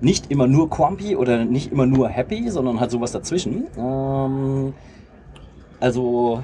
[0.02, 3.65] nicht immer nur Quampy oder nicht immer nur happy, sondern halt sowas dazwischen.
[3.78, 4.73] Ähm,
[5.80, 6.43] also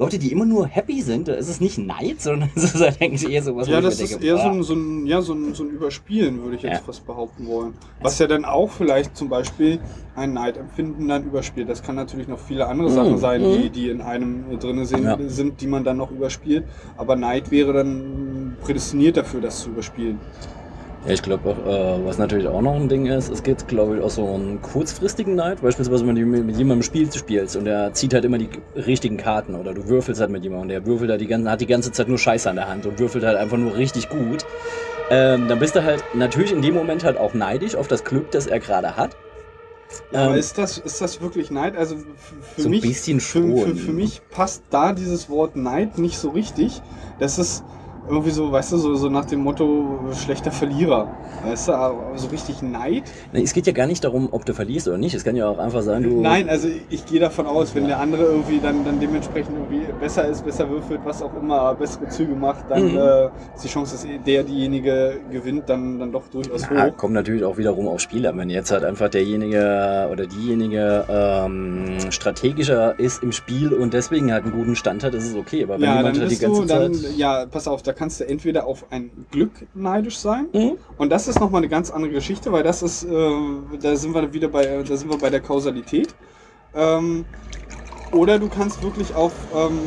[0.00, 3.00] Leute, die immer nur happy sind, da ist es nicht Neid, sondern es ist halt
[3.02, 5.20] eigentlich eher sowas, Ja, ich mir das ist denke, eher so ein, so, ein, ja,
[5.20, 6.80] so, ein, so ein Überspielen, würde ich jetzt Ja.
[6.80, 7.74] fast behaupten wollen.
[8.00, 9.78] Was ja dann auch vielleicht zum Beispiel
[10.16, 11.68] ein Neidempfinden dann überspielt.
[11.68, 12.94] Das kann natürlich noch viele andere Mhm.
[12.94, 13.62] Sachen sein, Mhm.
[13.62, 15.18] die, die in einem drin sind, Ja.
[15.28, 16.64] sind, die man dann noch überspielt.
[16.96, 20.18] Aber Neid wäre dann prädestiniert dafür, das zu überspielen.
[21.02, 23.96] Ja, ich glaube auch, äh, was natürlich auch noch ein Ding ist, es gibt, glaube
[23.96, 25.62] ich, auch so einen kurzfristigen Neid.
[25.62, 29.54] Beispielsweise, wenn du mit jemandem Spiel spielst und der zieht halt immer die richtigen Karten
[29.54, 31.90] oder du würfelst halt mit jemandem und der würfelt halt die ganze, hat die ganze
[31.92, 34.44] Zeit nur Scheiße an der Hand und würfelt halt einfach nur richtig gut.
[35.10, 38.30] Ähm, dann bist du halt natürlich in dem Moment halt auch neidisch auf das Glück,
[38.30, 39.16] das er gerade hat.
[40.12, 41.76] Aber Ähm, ist das, ist das wirklich Neid?
[41.76, 41.96] Also
[42.40, 46.82] für So mich, für, für, für mich passt da dieses Wort Neid nicht so richtig.
[47.18, 47.64] Das ist
[48.10, 51.14] irgendwie so, weißt du, so, so nach dem Motto schlechter Verlierer.
[51.42, 53.10] Weißt du, aber so richtig Neid?
[53.32, 55.14] nee, es geht ja gar nicht darum, ob du verlierst oder nicht.
[55.14, 56.20] Es kann ja auch einfach sein, du.
[56.22, 57.88] Nein, also ich gehe davon aus, wenn Ja.
[57.88, 62.08] der andere irgendwie dann, dann dementsprechend irgendwie besser ist, besser würfelt, was auch immer, bessere
[62.08, 62.96] Züge macht, dann Mhm.
[62.96, 66.96] äh, ist die Chance, dass der diejenige gewinnt, dann, dann doch durchaus Ja, hoch.
[66.96, 68.36] kommt natürlich auch wiederum aufs Spiel an.
[68.38, 74.44] Wenn jetzt halt einfach derjenige oder diejenige ähm, strategischer ist im Spiel und deswegen halt
[74.44, 75.62] einen guten Stand hat, ist es okay.
[75.62, 77.14] Aber wenn Ja, dann jemand halt die bist du, ganze dann, Zeit.
[77.16, 80.72] ja, pass auf, da kannst du entweder auf ein Glück neidisch sein, Mhm.
[80.96, 83.30] Und das ist nochmal eine ganz andere Geschichte, weil das ist, äh,
[83.82, 86.08] da sind wir wieder bei, da sind wir bei der Kausalität.
[86.74, 87.26] Ähm,
[88.12, 89.78] oder du kannst wirklich auf ähm,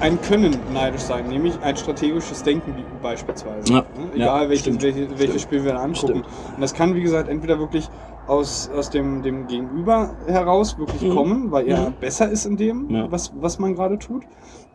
[0.00, 3.70] ein Können neidisch sein, nämlich ein strategisches Denken beispielsweise.
[3.72, 4.08] Ja, Ne?
[4.14, 4.82] ja, Egal welches, stimmt.
[4.82, 5.42] welche, welches.
[5.42, 5.96] Spiel wir angucken.
[6.24, 6.26] Stimmt.
[6.56, 7.88] Und das kann, wie gesagt, entweder wirklich
[8.26, 11.14] aus, aus dem, dem Gegenüber heraus wirklich Mhm.
[11.14, 11.94] kommen, weil er Mhm.
[12.00, 13.10] besser ist in dem, Ja.
[13.10, 14.24] was, was man gerade tut.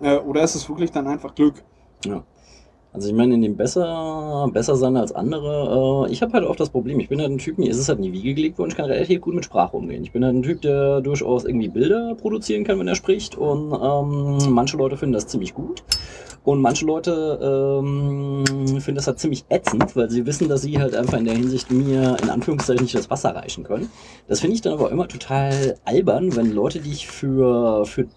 [0.02, 1.56] Äh, oder ist es wirklich dann einfach Glück.
[2.06, 2.24] Ja.
[2.94, 6.58] Also ich meine, in dem besser, besser sein als andere, äh, ich habe halt auch
[6.58, 8.58] das Problem, ich bin halt ein Typ, mir ist es halt in die Wiege gelegt
[8.58, 10.04] worden, ich kann relativ gut mit Sprache umgehen.
[10.04, 13.72] Ich bin halt ein Typ, der durchaus irgendwie Bilder produzieren kann, wenn er spricht und
[13.72, 15.84] ähm, manche Leute finden das ziemlich gut
[16.44, 17.40] und manche Leute
[17.84, 18.44] ähm,
[18.80, 21.70] finden das halt ziemlich ätzend, weil sie wissen, dass sie halt einfach in der Hinsicht
[21.70, 23.92] mir in Anführungszeichen nicht das Wasser reichen können.
[24.28, 28.08] Das finde ich dann aber immer total albern, wenn Leute, die ich für, für äh,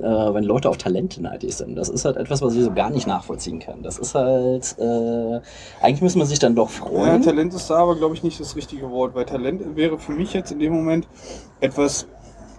[0.00, 1.76] wenn Leute auf Talente neidisch sind.
[1.76, 3.82] Das ist halt etwas, was ich so gar nicht nachvollziehen kann.
[3.82, 5.40] Das ist halt, äh,
[5.80, 7.22] eigentlich muss man sich dann doch Ja, freuen.
[7.22, 10.32] Talent ist da aber, glaube ich, nicht das richtige Wort, weil Talent wäre für mich
[10.32, 11.06] jetzt in dem Moment
[11.60, 12.06] etwas,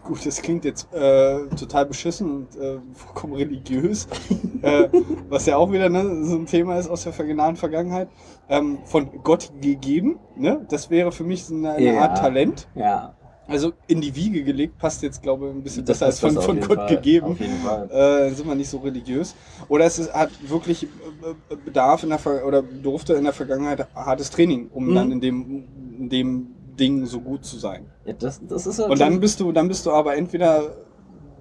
[0.10, 4.08] gut, das klingt jetzt äh, total beschissen und äh, vollkommen religiös,
[4.62, 4.90] äh,
[5.30, 8.10] was ja auch wieder ne, so ein Thema ist aus der vergangenen Vergangenheit,
[8.50, 10.20] ähm, von Gott gegeben.
[10.36, 10.66] Ne?
[10.70, 12.02] Das wäre für mich so eine, eine Ja.
[12.02, 12.68] Art Talent.
[12.76, 13.14] ja,
[13.48, 16.42] Also in die Wiege gelegt, passt jetzt, glaube ich, ein bisschen das besser als von,
[16.42, 16.96] von Gott Fall.
[16.96, 17.90] gegeben Auf jeden Fall.
[17.92, 19.36] äh, sind wir nicht so religiös.
[19.70, 23.88] Oder es ist, hat wirklich äh, Bedarf in der Ver oder durfte in der Vergangenheit
[23.96, 24.96] hartes Training, um Mhm.
[24.96, 25.64] dann in dem,
[26.00, 26.48] in dem
[26.80, 27.86] Ding so gut zu sein.
[28.06, 30.62] Ja, das, das ist halt Und dann bist du, dann bist du aber entweder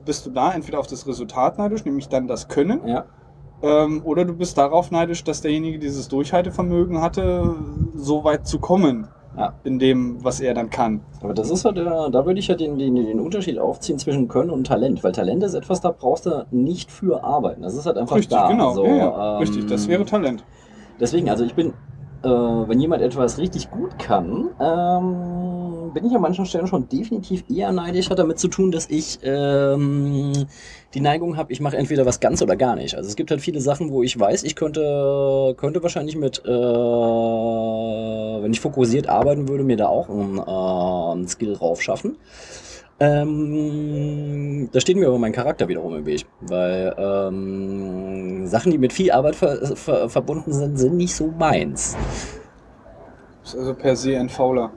[0.04, 3.04] bist du da entweder auf das Resultat neidisch, nämlich dann das Können, ja.
[3.62, 7.54] ähm, oder du bist darauf neidisch, dass derjenige dieses Durchhaltevermögen hatte,
[7.94, 9.52] so weit zu kommen Ja.
[9.64, 11.02] in dem, was er dann kann.
[11.20, 14.28] Aber das ist halt, der, da würde ich halt den, den, den Unterschied aufziehen zwischen
[14.28, 17.60] Können und Talent, weil Talent ist etwas, da brauchst du nicht für arbeiten.
[17.60, 18.48] Das ist halt einfach Richtig, da.
[18.48, 18.72] genau.
[18.72, 20.42] So, ja, ja, ähm, richtig, das wäre Talent.
[20.98, 21.74] Deswegen, also ich bin,
[22.22, 27.44] äh, wenn jemand etwas richtig gut kann, ähm, bin ich an manchen Stellen schon definitiv
[27.48, 28.10] eher neidisch.
[28.10, 30.32] Hat damit zu tun, dass ich ähm,
[30.94, 32.96] die Neigung habe, ich mache entweder was ganz oder gar nicht.
[32.96, 36.48] Also es gibt halt viele Sachen, wo ich weiß, ich könnte, könnte wahrscheinlich mit, äh,
[36.48, 42.16] wenn ich fokussiert arbeiten würde, mir da auch einen, äh, Skill drauf schaffen.
[43.00, 48.92] Ähm, da steht mir aber mein Charakter wiederum im Weg, weil ähm, Sachen, die mit
[48.92, 51.96] viel Arbeit ver ver verbunden sind, sind nicht so meins.
[53.44, 54.72] Ist also per se ein Fauler.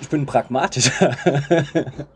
[0.00, 1.16] Ich bin pragmatischer.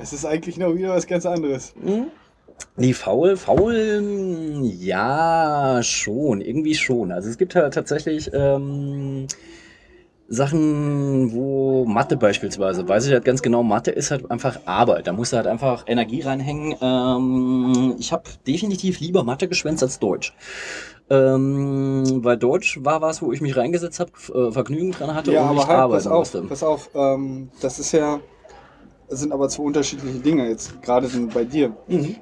[0.00, 1.74] Es ist eigentlich noch wieder was ganz anderes.
[1.82, 2.06] Hm?
[2.76, 7.12] Die faul, faul, ja, schon, irgendwie schon.
[7.12, 9.26] Also es gibt halt tatsächlich ähm,
[10.32, 15.06] Sachen, wo Mathe beispielsweise, weiß ich halt ganz genau, Mathe ist halt einfach Arbeit.
[15.06, 16.74] Da musst du halt einfach Energie reinhängen.
[16.80, 20.34] Ähm, ich habe definitiv lieber Mathe geschwänzt als Deutsch.
[21.10, 25.42] Ähm, weil Deutsch war was, wo ich mich reingesetzt habe, äh, Vergnügen dran hatte Ja,
[25.42, 26.42] und aber nicht halt, pass arbeiten auf, musste.
[26.48, 28.18] pass auf, ähm, das ist ja,
[29.10, 31.76] das sind aber zwei unterschiedliche Dinge jetzt, gerade bei dir.
[31.88, 32.16] Mhm.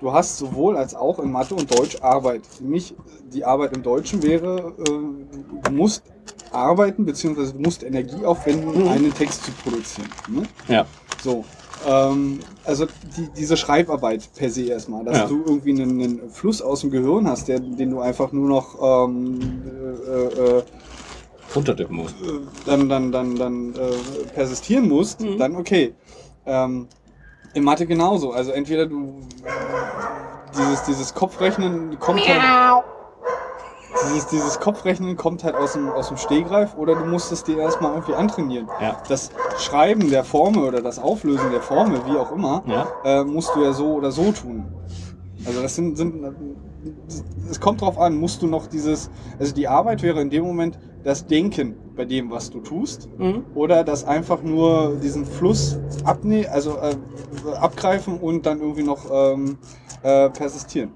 [0.00, 2.42] Du hast sowohl als auch in Mathe und Deutsch Arbeit.
[2.46, 2.94] Für mich,
[3.32, 6.02] die Arbeit im Deutschen wäre, äh, du musst
[6.50, 8.88] arbeiten, beziehungsweise du musst Energie aufwenden, Mhm.
[8.88, 10.08] einen Text zu produzieren.
[10.28, 10.42] Ne?
[10.68, 10.86] Ja.
[11.22, 11.44] So.
[11.86, 12.86] Ähm, also
[13.16, 15.26] die, diese Schreibarbeit per se erstmal, dass Ja.
[15.26, 19.06] du irgendwie einen, einen Fluss aus dem Gehirn hast, der, den du einfach nur noch
[19.08, 19.62] ähm,
[20.06, 20.62] äh, äh,
[21.54, 22.12] Runtertippen muss.
[22.12, 25.38] äh, dann, dann, dann, dann äh, persistieren musst, Mhm.
[25.38, 25.94] dann okay.
[26.44, 26.86] Ähm,
[27.56, 28.32] in Mathe genauso.
[28.32, 29.14] Also entweder du
[30.56, 32.84] dieses, dieses Kopfrechnen kommt halt,
[34.10, 37.58] dieses, dieses Kopfrechnen kommt halt aus dem, aus dem Stehgreif oder du musst es dir
[37.58, 38.68] erstmal irgendwie antrainieren.
[38.80, 38.98] Ja.
[39.08, 42.86] Das Schreiben der Formel oder das Auflösen der Formel, wie auch immer, Ja.
[43.04, 44.66] äh, musst du ja so oder so tun.
[45.46, 46.14] Also das sind, sind
[47.50, 50.78] es kommt drauf an, musst du noch dieses, also die Arbeit wäre in dem Moment
[51.06, 53.44] das Denken bei dem, was du tust, Mhm.
[53.54, 56.96] oder das einfach nur diesen Fluss abne also äh,
[57.54, 59.56] abgreifen und dann irgendwie noch ähm,
[60.02, 60.90] äh, persistieren.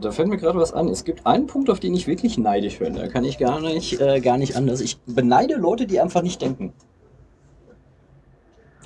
[0.00, 0.88] Da fällt mir gerade was an.
[0.88, 2.94] Es gibt einen Punkt, auf den ich wirklich neidisch bin.
[2.94, 4.80] Da kann ich gar nicht, äh, gar nicht anders.
[4.80, 6.72] Ich beneide Leute, die einfach nicht denken.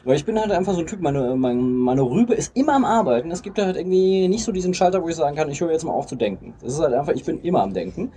[0.04, 2.84] Weil ich bin halt einfach so ein Typ, meine, meine, meine Rübe ist immer am
[2.84, 3.30] Arbeiten.
[3.30, 5.70] Es gibt da halt irgendwie nicht so diesen Schalter, wo ich sagen kann, ich höre
[5.70, 6.54] jetzt mal auf zu denken.
[6.60, 8.10] Das ist halt einfach, ich bin immer am Denken.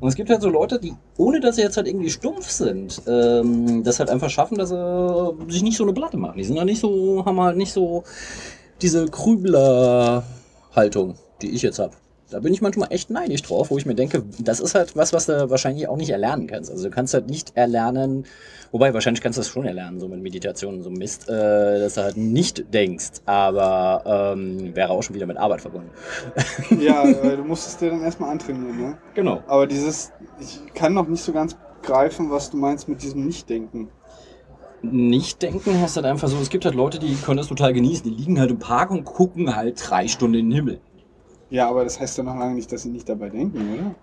[0.00, 3.02] Und es gibt halt so Leute, die, ohne dass sie jetzt halt irgendwie stumpf sind,
[3.06, 6.38] ähm, das halt einfach schaffen, dass sie sich nicht so eine Platte machen.
[6.38, 8.04] Die sind halt nicht so, haben halt nicht so
[8.80, 11.92] diese Krübler-Haltung, die ich jetzt habe.
[12.30, 15.12] Da bin ich manchmal echt neidisch drauf, wo ich mir denke, das ist halt was,
[15.12, 16.70] was du wahrscheinlich auch nicht erlernen kannst.
[16.70, 18.24] Also du kannst halt nicht erlernen,
[18.70, 21.94] wobei wahrscheinlich kannst du das schon erlernen, so mit Meditation und so Mist, äh, dass
[21.94, 25.90] du halt nicht denkst, aber ähm, wäre auch schon wieder mit Arbeit verbunden.
[26.80, 28.98] Ja, äh, du musst es dir dann erstmal antrainieren, ne?
[29.14, 29.42] Genau.
[29.46, 33.88] Aber dieses, ich kann noch nicht so ganz greifen, was du meinst mit diesem Nichtdenken.
[34.82, 38.04] Nicht denken heißt halt einfach so, es gibt halt Leute, die können das total genießen,
[38.04, 40.80] die liegen halt im Park und gucken halt drei Stunden in den Himmel.
[41.50, 43.94] Ja, aber das heißt ja noch lange nicht, dass sie nicht dabei denken, oder?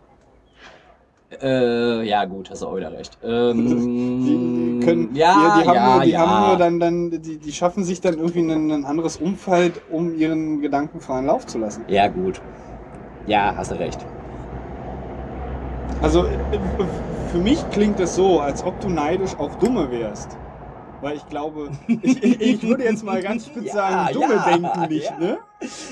[1.41, 3.17] Äh, ja gut, hast du auch wieder recht.
[3.23, 3.67] Ähm,
[4.27, 6.19] Die, die können, ja, die, die, haben, ja, nur, die ja.
[6.19, 10.15] haben nur dann, dann die, die schaffen sich dann irgendwie ein, ein anderes Umfeld, um
[10.15, 11.83] ihren Gedanken freien Lauf zu lassen.
[11.87, 12.41] Ja, gut.
[13.25, 14.05] Ja, hast du recht.
[16.01, 16.29] Also äh,
[17.31, 20.37] für mich klingt es so, als ob du neidisch auf Dumme wärst.
[21.01, 24.45] Weil ich glaube, ich, ich, ich würde jetzt mal ganz spitz Ja, sagen, Dumme ja,
[24.45, 25.17] denken nicht, ja.
[25.17, 25.37] ne?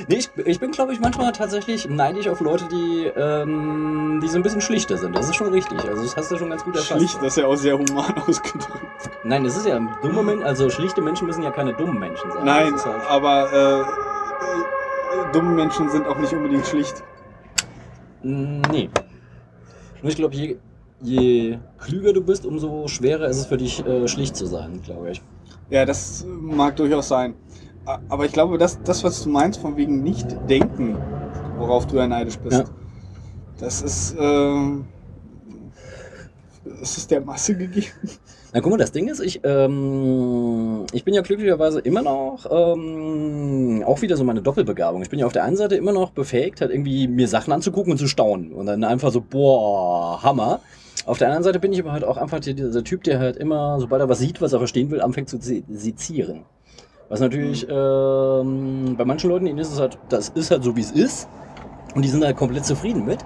[0.07, 4.37] Nee, ich, ich bin, glaube ich, manchmal tatsächlich neidisch auf Leute, die, ähm, die so
[4.37, 5.15] ein bisschen schlichter sind.
[5.15, 5.83] Das ist schon richtig.
[5.87, 6.99] Also das hast du schon ganz gut erfasst.
[6.99, 9.09] Schlicht, das ist ja auch sehr human ausgedrückt.
[9.23, 12.45] Nein, das ist ja dumme Menschen, also schlichte Menschen müssen ja keine dummen Menschen sein.
[12.45, 17.03] Nein, halt, aber äh, äh, dumme Menschen sind auch nicht unbedingt schlicht.
[18.21, 18.89] Nee.
[20.03, 20.57] Ich glaube, je,
[21.05, 25.11] je klüger du bist, umso schwerer ist es für dich, äh, schlicht zu sein, glaube
[25.11, 25.21] ich.
[25.69, 27.35] Ja, das mag durchaus sein.
[28.09, 30.97] Aber ich glaube, das, das was du meinst, von wegen nicht denken,
[31.57, 32.65] worauf du ja neidisch bist, Ja.
[33.59, 34.85] das ist, ähm,
[36.81, 37.87] ist es der Masse gegeben?
[38.53, 43.83] Na guck mal, das Ding ist, ich, ähm, ich bin ja glücklicherweise immer noch ähm,
[43.85, 45.01] auch wieder so meine Doppelbegabung.
[45.01, 47.91] Ich bin ja auf der einen Seite immer noch befähigt, halt irgendwie mir Sachen anzugucken
[47.91, 48.53] und zu staunen.
[48.53, 50.61] Und dann einfach so, boah, Hammer.
[51.05, 53.37] Auf der anderen Seite bin ich aber halt auch einfach die- dieser Typ, der halt
[53.37, 56.41] immer, sobald er was sieht, was er verstehen will, anfängt zu se- sezieren.
[57.09, 60.81] Was natürlich ähm, bei manchen Leuten ihnen ist es halt, das ist halt so wie
[60.81, 61.27] es ist.
[61.93, 63.19] Und die sind halt komplett zufrieden mit.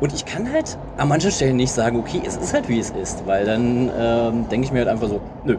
[0.00, 2.90] Und ich kann halt an manchen Stellen nicht sagen, okay, es ist halt wie es
[2.90, 5.56] ist, weil dann ähm, denke ich mir halt einfach so, nö,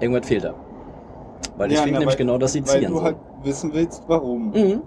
[0.00, 0.54] irgendwas fehlt da.
[1.56, 2.92] Weil ich Ja, finde nämlich weil- genau das Weil Sezieren.
[2.92, 3.04] du so.
[3.04, 4.50] halt wissen willst, warum.
[4.50, 4.82] mhm.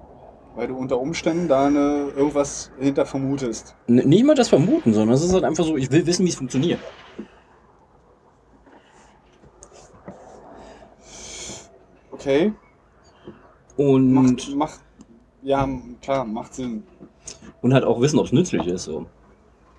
[0.56, 3.76] Weil du unter Umständen da eine, irgendwas hinter vermutest.
[3.88, 6.30] N- Nicht mal das Vermuten, sondern es ist halt einfach so, ich will wissen, wie
[6.30, 6.82] es funktioniert.
[12.12, 12.54] Okay?
[13.78, 14.80] Und, Macht, macht,
[15.42, 15.68] ja,
[16.02, 16.84] klar, macht Sinn.
[17.62, 18.84] und halt auch wissen, ob es nützlich ist.
[18.84, 19.06] So.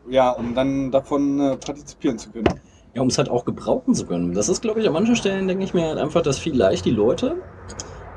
[0.08, 2.46] Ja, um dann davon äh, partizipieren zu können.
[2.94, 4.34] Ja, um es halt auch gebrauchen zu können.
[4.34, 6.90] Das ist, glaube ich, an manchen Stellen denke ich mir halt einfach, dass vielleicht die
[6.90, 7.36] Leute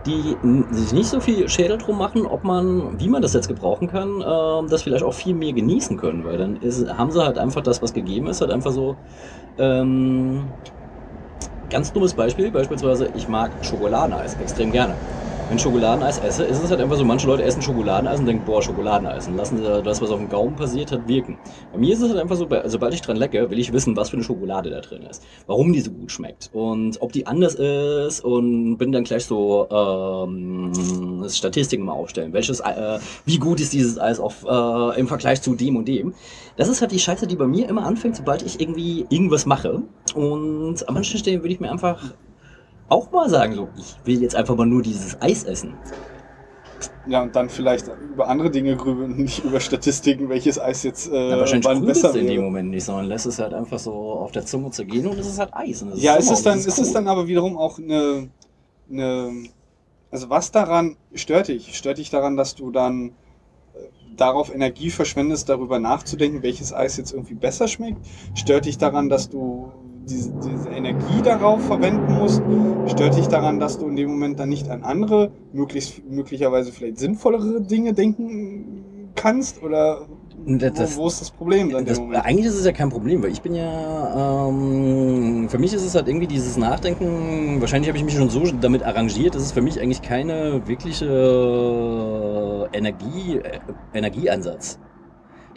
[0.06, 0.39] die
[0.70, 4.24] sich nicht so viel Schädel drum machen, ob man, wie man das jetzt gebrauchen kann,
[4.26, 7.62] ähm, das vielleicht auch viel mehr genießen können, weil dann ist, haben sie halt einfach
[7.64, 9.01] das, was gegeben ist, halt einfach so.
[9.58, 10.53] Ähm,
[11.70, 15.01] ganz dummes Beispiel, beispielsweise, ich mag Schokoladeneis extrem gerne.
[15.48, 18.43] Wenn ich Schokoladeneis esse, ist es halt einfach so, manche Leute essen Schokoladeneis und denken,
[18.46, 19.28] boah, Schokoladeneis.
[19.28, 21.38] Und lassen das, was auf dem Gaumen passiert hat, wirken.
[21.72, 24.10] Bei mir ist es halt einfach so, sobald ich dran lecke, will ich wissen, was
[24.10, 25.24] für eine Schokolade da drin ist.
[25.46, 26.50] Warum die so gut schmeckt.
[26.52, 28.22] Und ob die anders ist.
[28.22, 30.72] Und bin dann gleich so ähm,
[31.30, 32.34] Statistiken mal aufstellen.
[32.34, 36.16] Welches, äh, wie gut ist dieses Eis auf, äh, im Vergleich zu dem und dem.
[36.58, 39.84] Das ist halt die Scheiße, die bei mir immer anfängt, sobald ich irgendwie irgendwas mache.
[40.16, 42.02] Und an manchen Stellen würde ich mir einfach
[42.90, 45.76] auch mal sagen, so, ich will jetzt einfach mal nur dieses Eis essen.
[47.08, 51.30] Ja, und dann vielleicht über andere Dinge grübeln nicht über Statistiken, welches Eis jetzt äh,
[51.30, 52.44] Ja, wahrscheinlich wann besser in dem.
[52.44, 55.40] Moment nicht, sondern lässt es halt einfach so auf der Zunge zergehen und es ist
[55.40, 55.82] halt Eis.
[55.84, 56.94] Es Ja, ist es dann, es ist es cool.
[56.94, 58.30] dann aber wiederum auch eine,
[58.90, 59.50] eine,
[60.12, 61.76] also was daran stört dich?
[61.78, 63.10] Stört dich daran, dass du dann
[63.74, 63.80] äh,
[64.16, 68.06] darauf Energie verschwendest, darüber nachzudenken, welches Eis jetzt irgendwie besser schmeckt?
[68.36, 69.72] Stört dich daran, dass du
[70.10, 72.41] diese, diese Energie darauf verwenden musst?
[72.86, 76.99] Stört dich daran, dass du in dem Moment dann nicht an andere, möglichst, möglicherweise vielleicht
[76.99, 79.64] sinnvollere Dinge denken kannst?
[79.64, 80.08] Oder
[80.47, 83.32] Das- wo, wo ist das Problem dann Das, eigentlich ist es ja kein Problem, weil
[83.32, 88.03] ich bin ja, ähm, für mich ist es halt irgendwie dieses Nachdenken, wahrscheinlich habe ich
[88.03, 93.60] mich schon so damit arrangiert, dass es für mich eigentlich keine wirkliche Energie, äh,
[93.93, 94.78] Energieansatz.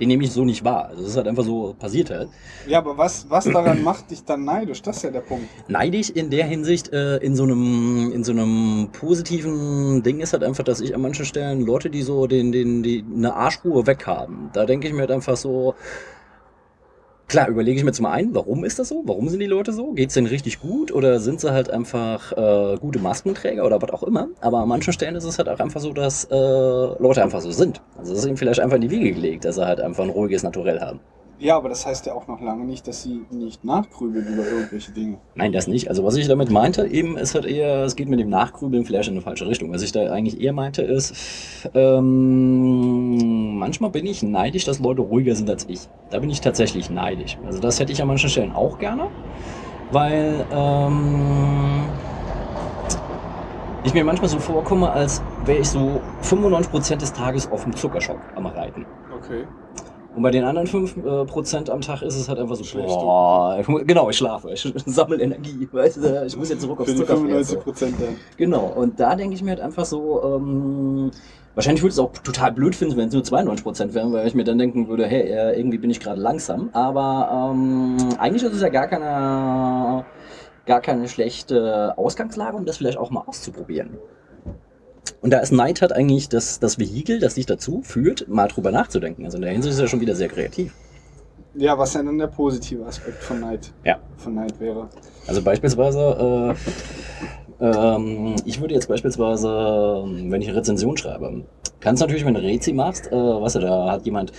[0.01, 0.89] Den nehme ich so nicht wahr.
[0.89, 2.29] Also es ist halt einfach so passiert halt.
[2.67, 4.81] Ja, aber was, was daran macht dich dann neidisch?
[4.83, 5.49] Das ist ja der Punkt.
[5.69, 10.45] Neidisch in der Hinsicht, äh, in so einem, in so einem positiven Ding ist halt
[10.45, 14.51] einfach, dass ich an manchen Stellen Leute, die so den, den, die eine Arschruhe weghaben,
[14.53, 15.75] da denke ich mir halt einfach so,
[17.29, 19.03] klar, überlege ich mir zum einen, warum ist das so?
[19.05, 19.93] Warum sind die Leute so?
[19.93, 20.91] Geht's denen richtig gut?
[20.91, 24.29] Oder sind sie halt einfach äh, gute Maskenträger oder was auch immer?
[24.41, 27.51] Aber an manchen Stellen ist es halt auch einfach so, dass äh, Leute einfach so
[27.51, 27.81] sind.
[27.97, 30.11] Also das ist ihnen vielleicht einfach in die Wiege gelegt, dass sie halt einfach ein
[30.11, 31.01] ruhiges Naturell haben.
[31.41, 34.91] Ja, aber das heißt ja auch noch lange nicht, dass sie nicht nachgrübeln über irgendwelche
[34.91, 35.19] Dinge.
[35.37, 35.89] Nein, das nicht.
[35.89, 39.09] Also was ich damit meinte, eben ist halt eher, es geht mit dem Nachgrübeln vielleicht
[39.09, 39.73] in eine falsche Richtung.
[39.73, 45.37] Was ich da eigentlich eher meinte ist, ähm, manchmal bin ich neidisch, dass Leute ruhiger
[45.37, 45.89] sind als ich.
[46.11, 47.39] Da bin ich tatsächlich neidisch.
[47.47, 49.07] Also das hätte ich an manchen Stellen auch gerne,
[49.93, 51.85] weil ähm,
[53.85, 58.19] ich mir manchmal so vorkomme, als wäre ich so 95% des Tages auf dem Zuckerschock
[58.35, 58.87] am Reiten.
[59.17, 59.47] Okay.
[60.19, 62.91] Und bei den anderen 5% äh, Prozent am Tag ist es halt einfach so, Schläfst
[62.93, 63.01] du?
[63.01, 67.21] boah, genau, ich schlafe, ich sammle Energie, weißt du, ich muss jetzt zurück aufs Zuckerfeld.
[67.21, 67.63] 95 So.
[67.63, 68.17] Prozent dann.
[68.37, 71.13] Genau, und da denke ich mir halt einfach so, ähm,
[71.55, 74.27] wahrscheinlich würde ich es auch total blöd finden, wenn es nur 92 Prozent wären, weil
[74.27, 78.43] ich mir dann denken würde, hey, äh, irgendwie bin ich gerade langsam, aber ähm, eigentlich
[78.43, 80.05] ist es ja gar keine,
[80.67, 83.99] gar keine schlechte Ausgangslage, um das vielleicht auch mal auszuprobieren.
[85.21, 88.71] Und da ist Neid halt eigentlich das, das Vehikel, das dich dazu führt, mal drüber
[88.71, 89.25] nachzudenken.
[89.25, 90.75] Also in der Hinsicht ist er schon wieder sehr kreativ.
[91.55, 93.99] Ja, was ja dann der positive Aspekt von Neid, Ja.
[94.17, 94.89] von Neid wäre.
[95.27, 96.55] Also beispielsweise,
[97.61, 99.49] äh, ähm, ich würde jetzt beispielsweise,
[100.05, 101.45] ähm, wenn ich eine Rezension schreibe,
[101.81, 104.33] kannst natürlich, wenn du Rezi machst, äh, weißt du, da hat jemand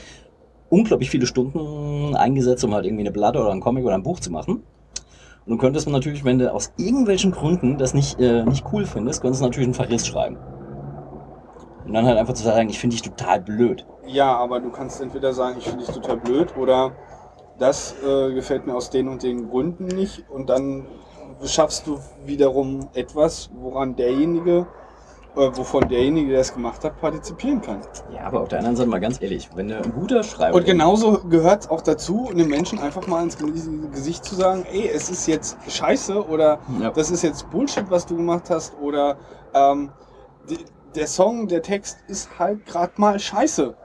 [0.69, 4.19] unglaublich viele Stunden eingesetzt, um halt irgendwie eine Platte oder ein Comic oder ein Buch
[4.19, 4.63] zu machen.
[5.45, 9.21] Und du könntest natürlich, wenn du aus irgendwelchen Gründen das nicht, äh, nicht cool findest,
[9.21, 10.37] könntest du natürlich einen Verriss schreiben.
[11.89, 13.83] Und dann halt einfach zu sagen, ich finde dich total blöd.
[14.05, 16.91] Ja, aber du kannst entweder sagen, ich finde dich total blöd oder
[17.57, 20.85] das äh, gefällt mir aus den und den Gründen nicht und dann
[21.45, 24.67] schaffst du wiederum etwas, woran derjenige,
[25.35, 27.81] äh, wovon derjenige, der es gemacht hat, partizipieren kann.
[28.13, 30.65] Ja, aber auf der anderen Seite mal ganz ehrlich, wenn du ein guter Schreiber Und
[30.67, 33.35] genauso gehört es auch dazu, einem Menschen einfach mal ins
[33.91, 36.91] Gesicht zu sagen, ey, es ist jetzt scheiße oder Ja.
[36.91, 39.17] das ist jetzt Bullshit, was du gemacht hast oder
[39.55, 39.89] ähm,
[40.95, 43.75] der Song, der Text ist halt gerade mal scheiße.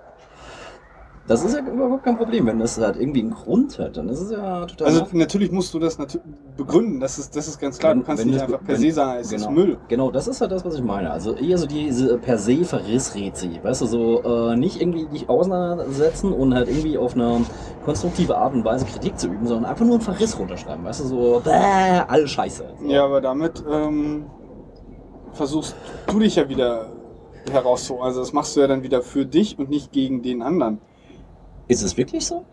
[1.26, 4.20] Das ist ja überhaupt kein Problem, wenn das halt irgendwie einen Grund hat, dann ist
[4.20, 4.88] es ja total.
[4.88, 7.92] Also natürlich musst du das natürlich begründen, das ist, das ist ganz klar.
[7.92, 9.78] Wenn- du kannst nicht einfach per se sagen, es genau, ist Müll.
[9.88, 11.10] Genau, das ist halt das, was ich meine.
[11.10, 13.58] Also eher so diese per se Verrissrätsel.
[13.62, 17.40] Weißt du, so äh, nicht irgendwie dich auseinandersetzen und halt irgendwie auf eine
[17.86, 20.84] konstruktive Art und Weise Kritik zu üben, sondern einfach nur einen Verriss runterschreiben.
[20.84, 21.50] Weißt du, so, bäh,
[22.06, 22.64] alles scheiße.
[22.82, 22.86] So.
[22.86, 24.26] Ja, aber damit ähm,
[25.32, 25.74] versuchst
[26.06, 26.90] du dich ja wieder
[27.50, 28.04] herauszuholen.
[28.06, 30.78] Also das machst du ja dann wieder für dich und nicht gegen den anderen.
[31.68, 32.44] Ist es wirklich so?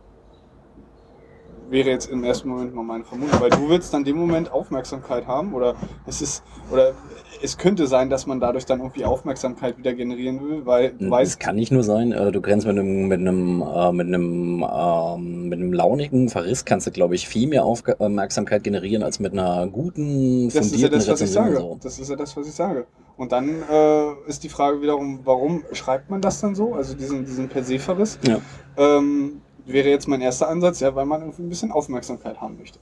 [1.70, 5.26] Wäre jetzt im ersten Moment mal meine Vermutung, weil du willst dann dem Moment Aufmerksamkeit
[5.26, 5.76] haben oder
[6.06, 6.94] es ist oder
[7.42, 11.56] es könnte sein, dass man dadurch dann irgendwie Aufmerksamkeit wieder generieren will, weil du kann
[11.56, 15.60] nicht nur sein, äh, du kannst mit einem, mit einem, äh, mit einem, ähm, mit
[15.60, 20.50] einem launigen Verriss kannst du, glaube ich, viel mehr Aufmerksamkeit generieren als mit einer guten,
[20.50, 21.58] das ist ja fundierten das, was ich sage.
[21.58, 21.80] So.
[21.82, 22.86] Das ist ja das, was ich sage.
[23.22, 26.74] Und dann äh, ist die Frage wiederum, warum schreibt man das dann so?
[26.74, 28.18] Also diesen, diesen per se Verriss.
[28.28, 28.40] Ja.
[28.78, 32.80] Ähm, wäre jetzt mein erster Ansatz, ja, weil man irgendwie ein bisschen Aufmerksamkeit haben möchte.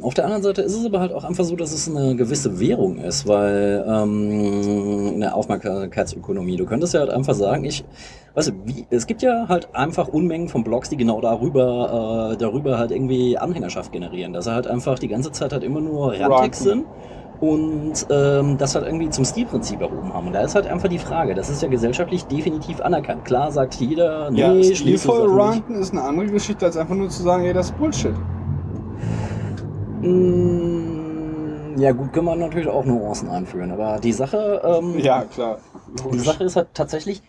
[0.00, 2.60] Auf der anderen Seite ist es aber halt auch einfach so, dass es eine gewisse
[2.60, 6.56] Währung ist, weil ähm, eine Aufmerksamkeitsökonomie.
[6.56, 7.84] Du könntest ja halt einfach sagen, ich,
[8.34, 12.36] weißt du, wie, es gibt ja halt einfach Unmengen von Blogs, die genau darüber, äh,
[12.36, 16.12] darüber halt irgendwie Anhängerschaft generieren, dass er halt einfach die ganze Zeit halt immer nur
[16.12, 16.84] Randtext Ranten.
[16.84, 16.86] sind
[17.50, 20.28] und ähm, das halt irgendwie zum Stilprinzip erhoben haben.
[20.28, 23.24] Und da ist halt einfach die Frage, das ist ja gesellschaftlich definitiv anerkannt.
[23.24, 27.22] Klar sagt jeder, nee, ja, stilvoll ranten ist eine andere Geschichte, als einfach nur zu
[27.22, 28.14] sagen, ey, das ist Bullshit.
[30.02, 35.58] Mm, Ja gut, können wir natürlich auch Nuancen anführen, aber die Sache, ähm, Ja, klar.
[36.12, 37.20] die Sache ist halt tatsächlich,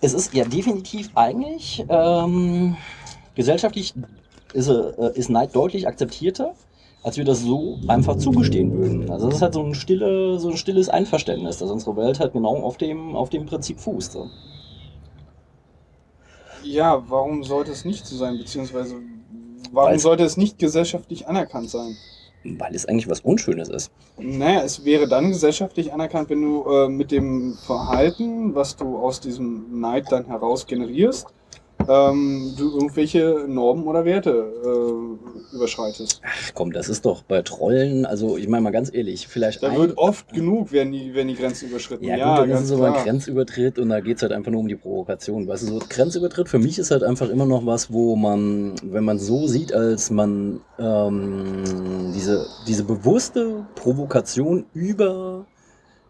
[0.00, 2.76] es ist ja definitiv eigentlich ähm,
[3.34, 3.94] gesellschaftlich
[4.52, 6.52] ist, äh, ist Neid deutlich akzeptierter,
[7.02, 9.10] als wir das so einfach zugestehen würden.
[9.10, 12.32] Also es ist halt so ein stille, so ein stilles Einverständnis, dass unsere Welt halt
[12.32, 14.12] genau auf dem, auf dem Prinzip fußt.
[14.12, 14.28] So.
[16.62, 18.38] Ja, warum sollte es nicht so sein?
[18.38, 18.96] Beziehungsweise,
[19.72, 21.96] warum Weil's- sollte es nicht gesellschaftlich anerkannt sein?
[22.44, 23.90] Weil es eigentlich was Unschönes ist.
[24.18, 29.20] Naja, es wäre dann gesellschaftlich anerkannt, wenn du äh, mit dem Verhalten, was du aus
[29.20, 31.26] diesem Neid dann heraus generierst,
[31.88, 34.30] ähm, du irgendwelche Normen oder Werte
[34.64, 36.20] äh, überschreitest.
[36.24, 39.68] Ach komm, das ist doch bei Trollen, also ich meine mal ganz ehrlich, vielleicht Da
[39.68, 42.04] ein, wird oft genug, werden die, werden die Grenzen überschritten.
[42.04, 43.04] Ja, gut, dann ist es aber ein.
[43.04, 45.46] Grenzübertritt und da geht's halt einfach nur um die Provokation.
[45.46, 49.04] Weißt du, so Grenzübertritt für mich ist halt einfach immer noch was, wo man, wenn
[49.04, 55.46] man so sieht, als man ähm, diese, diese bewusste Provokation über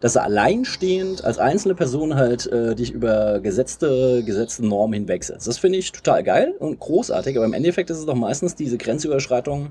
[0.03, 5.47] dass er alleinstehend als einzelne Person halt äh, dich über gesetzte, gesetzte Normen hinwegsetzt.
[5.47, 8.77] Das finde ich total geil und großartig, aber im Endeffekt ist es doch meistens diese
[8.77, 9.69] Grenzüberschreitung,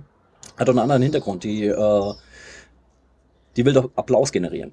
[0.57, 1.45] hat doch einen anderen Hintergrund.
[1.45, 2.12] Die, äh,
[3.59, 4.72] die will doch Applaus generieren.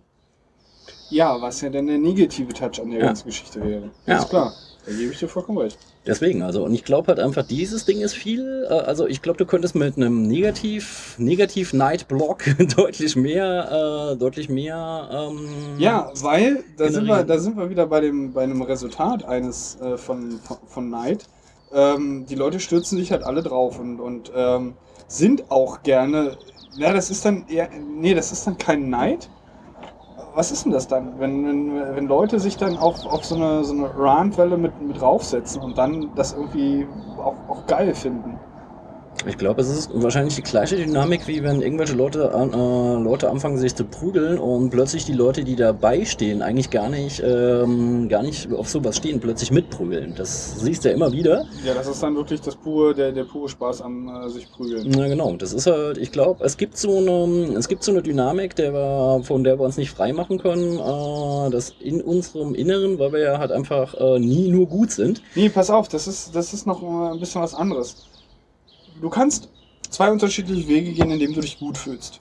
[1.10, 3.06] Ja, was ja dann der negative Touch an der Ja.
[3.08, 3.92] ganzen Geschichte wäre.
[4.06, 4.20] Ja.
[4.20, 4.54] Ist klar.
[4.86, 5.78] Da gebe ich dir vollkommen recht.
[6.06, 9.38] Deswegen, also, und ich glaube halt einfach, dieses Ding ist viel, äh, also ich glaube,
[9.38, 12.44] du könntest mit einem Negativ, Negativ-Night-Block
[12.78, 17.86] deutlich mehr, äh, deutlich mehr, ähm, Ja, weil da sind, wir, da sind wir wieder
[17.86, 21.28] bei dem bei einem Resultat eines äh, von, von, von Neid.
[21.72, 24.74] Ähm, die Leute stürzen sich halt alle drauf und, und ähm,
[25.08, 26.38] sind auch gerne.
[26.78, 27.70] Ja, das ist dann eher.
[27.70, 29.30] Nee, das ist dann kein Neid.
[30.34, 31.20] Was ist denn das dann?
[31.20, 35.02] Wenn, wenn, wenn Leute sich dann auf, auf so eine, so eine Rant-Welle mit, mit
[35.02, 38.40] draufsetzen und dann das irgendwie auch, auch geil finden.
[39.26, 43.58] Ich glaube, es ist wahrscheinlich die gleiche Dynamik, wie wenn irgendwelche Leute, äh, Leute anfangen,
[43.58, 48.24] sich zu prügeln und plötzlich die Leute, die dabei stehen, eigentlich gar nicht, ähm, gar
[48.24, 50.14] nicht auf sowas stehen, plötzlich mitprügeln.
[50.16, 51.46] Das siehst du ja immer wieder.
[51.66, 54.90] Ja, das ist dann wirklich das pure, der, der pure Spaß am äh, sich prügeln.
[54.96, 58.02] Na genau, das ist halt, ich glaube, es gibt so eine, es gibt so eine
[58.02, 62.56] Dynamik, der wir, von der wir uns nicht frei machen können, äh, das in unserem
[62.56, 65.22] Inneren, weil wir ja halt einfach äh, nie nur gut sind.
[65.36, 68.06] Nee, pass auf, das ist, das ist noch äh, ein bisschen was anderes.
[69.02, 69.50] Du kannst
[69.90, 72.20] zwei unterschiedliche Wege gehen, indem du dich gut fühlst.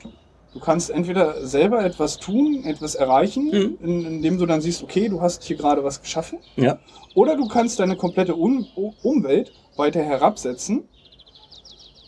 [0.55, 3.79] Du kannst entweder selber etwas tun, etwas erreichen, Mhm.
[3.83, 6.39] in, indem du dann siehst, okay, du hast hier gerade was geschaffen.
[6.57, 6.79] Ja.
[7.15, 8.67] Oder du kannst deine komplette Un
[9.03, 10.85] Umwelt weiter herabsetzen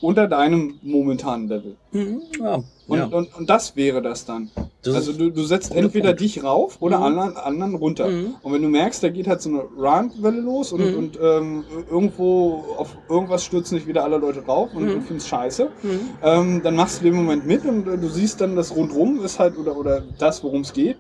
[0.01, 1.77] unter deinem momentanen Level.
[1.93, 2.63] Mhm, ja.
[2.91, 3.05] Und, ja.
[3.07, 4.51] und, und das wäre das dann.
[4.83, 6.23] Das also du, du setzt entweder Punkt.
[6.23, 7.05] dich rauf oder Mhm.
[7.05, 8.09] anderen, anderen runter.
[8.09, 8.35] Mhm.
[8.43, 10.99] Und wenn du merkst, da geht halt so eine Rant-Welle los und, Mhm.
[10.99, 14.89] und ähm, irgendwo auf irgendwas stürzen sich wieder alle Leute drauf und Mhm.
[14.89, 16.01] du findest scheiße, Mhm.
[16.23, 19.39] ähm, dann machst du den Moment mit und äh, du siehst dann, das rundrum ist
[19.39, 20.97] halt, oder, oder das, worum es geht,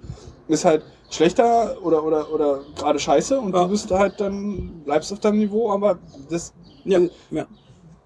[0.47, 3.65] ist halt schlechter oder, oder, oder gerade scheiße und Ja.
[3.65, 5.99] du bist halt dann, bleibst auf deinem Niveau, aber
[6.31, 6.53] das,
[6.85, 7.47] Ja, äh, ja.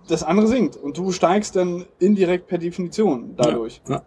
[0.09, 3.81] Das andere sinkt und du steigst dann indirekt per Definition dadurch.
[3.89, 4.03] Ja.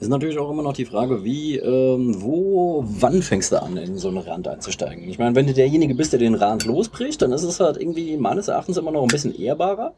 [0.00, 3.98] Ist natürlich auch immer noch die Frage, wie, ähm, wo, wann fängst du an, in
[3.98, 5.06] so eine Rand einzusteigen?
[5.06, 8.16] Ich meine, wenn du derjenige bist, der den Rand losbricht, dann ist es halt irgendwie
[8.16, 9.92] meines Erachtens immer noch ein bisschen ehrbarer,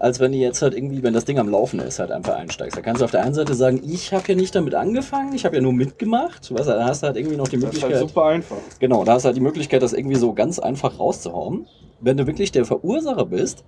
[0.00, 2.76] als wenn du jetzt halt irgendwie, wenn das Ding am Laufen ist, halt einfach einsteigst.
[2.76, 5.46] Da kannst du auf der einen Seite sagen, ich habe ja nicht damit angefangen, ich
[5.46, 6.52] habe ja nur mitgemacht.
[6.54, 8.00] Weißt du, da hast du halt irgendwie noch die Das ist Möglichkeit.
[8.00, 8.56] halt super einfach.
[8.80, 11.66] Genau, da hast du halt die Möglichkeit, das irgendwie so ganz einfach rauszuhauen.
[12.02, 13.64] Wenn du wirklich der Verursacher bist,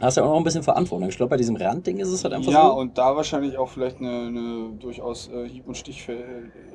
[0.00, 1.08] hast du ja auch noch ein bisschen Verantwortung.
[1.08, 2.78] Ich glaube, bei diesem Randding ist es halt einfach Ja, so.
[2.78, 6.08] und da wahrscheinlich auch vielleicht eine, eine durchaus äh, Hieb- und Stich,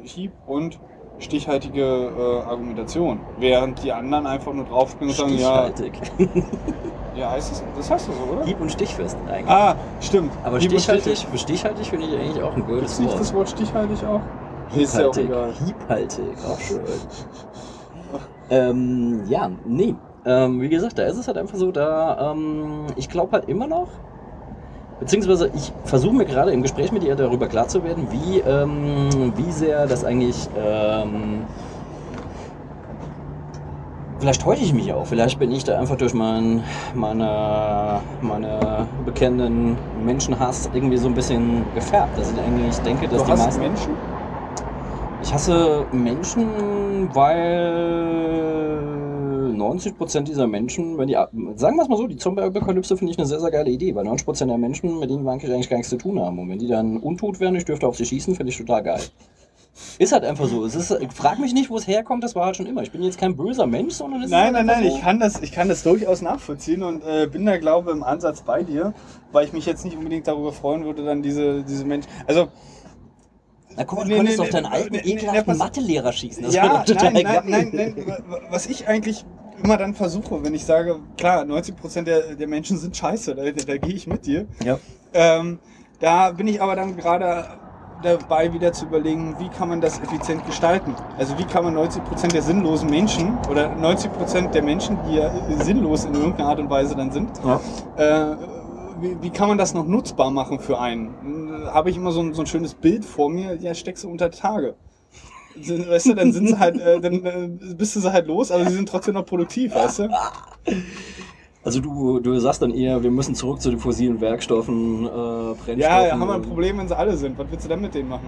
[0.04, 0.80] Hieb- und
[1.18, 3.20] stichhaltige äh, Argumentation.
[3.38, 6.02] Während die anderen einfach nur draufspringen und sagen, ja, Stichhaltig.
[7.14, 8.46] ja, heißt es, das heißt du so, oder?
[8.46, 9.50] Hieb- und Stichfest eigentlich.
[9.50, 10.32] Ah, stimmt.
[10.44, 13.20] Aber Hieb stichhaltig, Stich- für stichhaltig finde ich eigentlich auch ein Ist gutes Wort.
[13.20, 14.22] das Wort stichhaltig auch?
[14.76, 15.26] Ist ja auch Hiebhaltig.
[15.26, 15.54] egal.
[15.54, 16.80] Hiebhaltig, auch schön.
[18.50, 19.96] ähm, ja, nee.
[20.30, 23.68] Ähm, wie gesagt, da ist es halt einfach so, da, ähm, ich glaube halt immer
[23.68, 23.88] noch,
[25.00, 29.32] Beziehungsweise ich versuche mir gerade im Gespräch mit ihr darüber klar zu werden, wie, ähm,
[29.38, 30.50] wie sehr das eigentlich.
[30.58, 31.44] Ähm,
[34.20, 35.06] vielleicht täusche ich mich auch.
[35.06, 36.64] Vielleicht bin ich da einfach durch mein,
[36.94, 42.18] meine, meine bekennenden Menschenhass irgendwie so ein bisschen gefärbt.
[42.18, 43.62] Dass ich eigentlich denke, dass Du die meisten.
[43.62, 43.96] Menschen?
[45.22, 48.69] Ich hasse Menschen, weil
[49.52, 53.28] 90% dieser Menschen, wenn die, sagen wir es mal so, die Zombie-Apokalypse finde ich eine
[53.28, 55.98] sehr, sehr geile Idee, weil 90% der Menschen, mit denen wir eigentlich gar nichts zu
[55.98, 56.40] tun haben.
[56.40, 59.02] Und wenn die dann untot werden, ich dürfte auf sie schießen, finde ich total geil.
[59.98, 60.66] Ist halt einfach so.
[60.66, 62.82] Es ist, frag mich nicht, wo es herkommt, das war halt schon immer.
[62.84, 64.98] Ich bin jetzt kein böser Mensch, sondern es Nein, ist halt nein, nein, so.
[64.98, 68.04] ich kann das, ich kann das durchaus nachvollziehen und äh, bin da, glaube ich, im
[68.04, 68.94] Ansatz bei dir,
[69.32, 72.10] weil ich mich jetzt nicht unbedingt darüber freuen würde, dann diese, diese Menschen.
[72.28, 72.48] Also,
[73.80, 76.44] Na guck mal, du Nee, konntest nee, auf deinen nee, alten, ekelhaften Mathelehrer schießen.
[76.44, 77.96] Das ja, nein, nein, nein, nein,
[78.28, 79.26] wa- was ich eigentlich
[79.64, 83.52] immer dann versuche, wenn ich sage, klar, 90% der, der Menschen sind scheiße, da, da,
[83.52, 84.46] da gehe ich mit dir.
[84.66, 84.80] Ja.
[85.14, 85.60] Ähm,
[86.02, 87.46] da bin ich aber dann gerade
[88.04, 90.94] dabei, wieder zu überlegen, wie kann man das effizient gestalten?
[91.18, 95.32] Also wie kann man 90% der sinnlosen Menschen oder 90% der Menschen, die ja
[95.64, 97.60] sinnlos in irgendeiner Art und Weise dann sind, Ja.
[97.98, 98.36] äh,
[99.02, 101.10] wie, wie kann man das noch nutzbar machen für einen?
[101.68, 104.32] Habe ich immer so ein, so ein schönes Bild vor mir, ja, steckst du unter
[104.32, 104.76] Tage.
[105.56, 108.66] Weißt du, dann sind sie halt, äh, dann äh, bist du sie halt los, aber
[108.66, 110.10] sie sind trotzdem noch produktiv, weißt du?
[111.62, 115.78] Also du, du sagst dann eher, wir müssen zurück zu den fossilen Werkstoffen, äh, Brennstoffen.
[115.78, 117.38] Ja, ja, haben wir ein Problem, wenn sie alle sind.
[117.38, 118.28] Was willst du denn mit denen machen?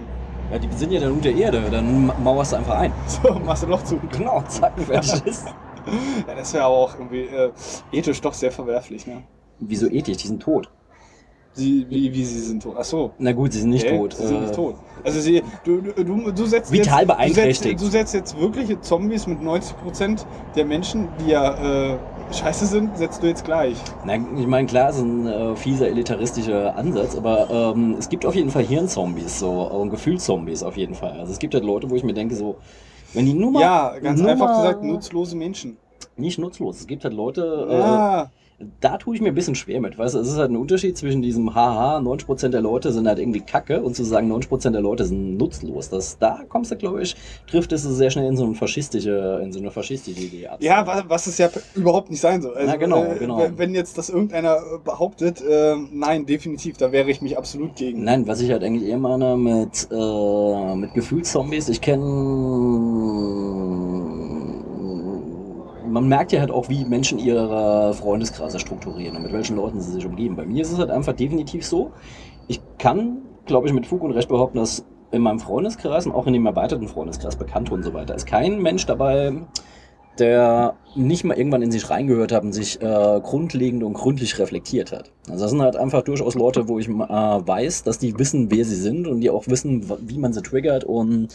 [0.50, 2.92] Ja, die sind ja dann unter Erde, dann ma- mauerst du einfach ein.
[3.06, 3.98] So, machst du Loch zu.
[4.10, 5.46] Genau, zack, fertig ist.
[5.46, 7.50] Ja, das wäre aber auch irgendwie äh,
[7.90, 9.22] ethisch doch sehr verwerflich, ne?
[9.60, 10.18] Wieso ethisch?
[10.18, 10.68] Die sind tot.
[11.54, 12.76] Sie, wie, wie sie sind tot.
[12.78, 13.10] Ach so.
[13.18, 14.14] Na gut, sie sind nicht Okay, tot.
[14.14, 14.76] Sie sind Äh, nicht tot.
[15.04, 17.78] Also sie, du, du, du, setzt Vital jetzt, beeinträchtigt.
[17.78, 20.24] Du setzt, du setzt jetzt wirkliche Zombies mit 90%
[20.56, 21.98] der Menschen, die ja äh,
[22.32, 23.76] scheiße sind, setzt du jetzt gleich.
[24.06, 28.34] Na, ich meine, klar, ist ein äh, fieser, elitaristischer Ansatz, aber ähm, es gibt auf
[28.34, 31.20] jeden Fall Hirnzombies, so, und Gefühlszombies auf jeden Fall.
[31.20, 32.56] Also es gibt halt Leute, wo ich mir denke, so,
[33.12, 33.60] wenn die nur mal.
[33.60, 35.76] Ja, ganz einfach gesagt, nutzlose Menschen.
[36.16, 36.80] Nicht nutzlos.
[36.80, 38.30] Es gibt halt Leute, äh, Ja,
[38.80, 39.98] da tue ich mir ein bisschen schwer mit.
[39.98, 43.18] Weißt du, es ist halt ein Unterschied zwischen diesem Haha, 90% der Leute sind halt
[43.18, 45.88] irgendwie kacke und zu sagen, 90% der Leute sind nutzlos.
[45.90, 47.14] Das, da kommst du, glaube ich,
[47.46, 50.58] trifft es sehr schnell in so eine faschistische, in so eine faschistische Idee ab.
[50.62, 52.54] ja wa- was es ja überhaupt nicht sein soll.
[52.54, 53.38] Also, Na, genau, äh, genau.
[53.38, 57.76] wenn- Wenn jetzt das irgendeiner äh, behauptet, äh, nein, definitiv, da wäre ich mich absolut
[57.76, 58.04] gegen.
[58.04, 62.02] Nein, was ich halt eigentlich eher meine mit, äh, mit Gefühlszombies, ich kenne.
[65.92, 69.92] Man merkt ja halt auch, wie Menschen ihre Freundeskreise strukturieren und mit welchen Leuten sie
[69.92, 70.36] sich umgeben.
[70.36, 71.92] Bei mir ist es halt einfach definitiv so.
[72.48, 76.26] Ich kann, glaube ich, mit Fug und Recht behaupten, dass in meinem Freundeskreis und auch
[76.26, 79.34] in dem erweiterten Freundeskreis, Bekannte und so weiter, ist kein Mensch dabei,
[80.18, 84.92] der nicht mal irgendwann in sich reingehört hat und sich äh, grundlegend und gründlich reflektiert
[84.92, 85.10] hat.
[85.28, 88.64] Also das sind halt einfach durchaus Leute, wo ich äh, weiß, dass die wissen, wer
[88.64, 91.28] sie sind und die auch wissen, wie man sie triggert und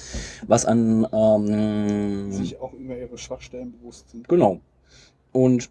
[0.47, 1.07] was an...
[1.11, 4.27] Ähm, Sich auch über ihre Schwachstellen bewusst sind.
[4.27, 4.59] Genau.
[5.31, 5.69] Und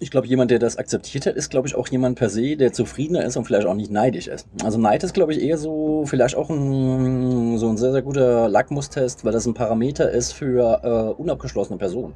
[0.00, 2.72] ich glaube, jemand, der das akzeptiert hat, ist, glaube ich, auch jemand per se, der
[2.72, 4.46] zufriedener ist und vielleicht auch nicht neidisch ist.
[4.64, 8.48] Also Neid ist, glaube ich, eher so, vielleicht auch ein, so ein sehr, sehr guter
[8.48, 12.14] Lackmustest, weil das ein Parameter ist für äh, unabgeschlossene Personen.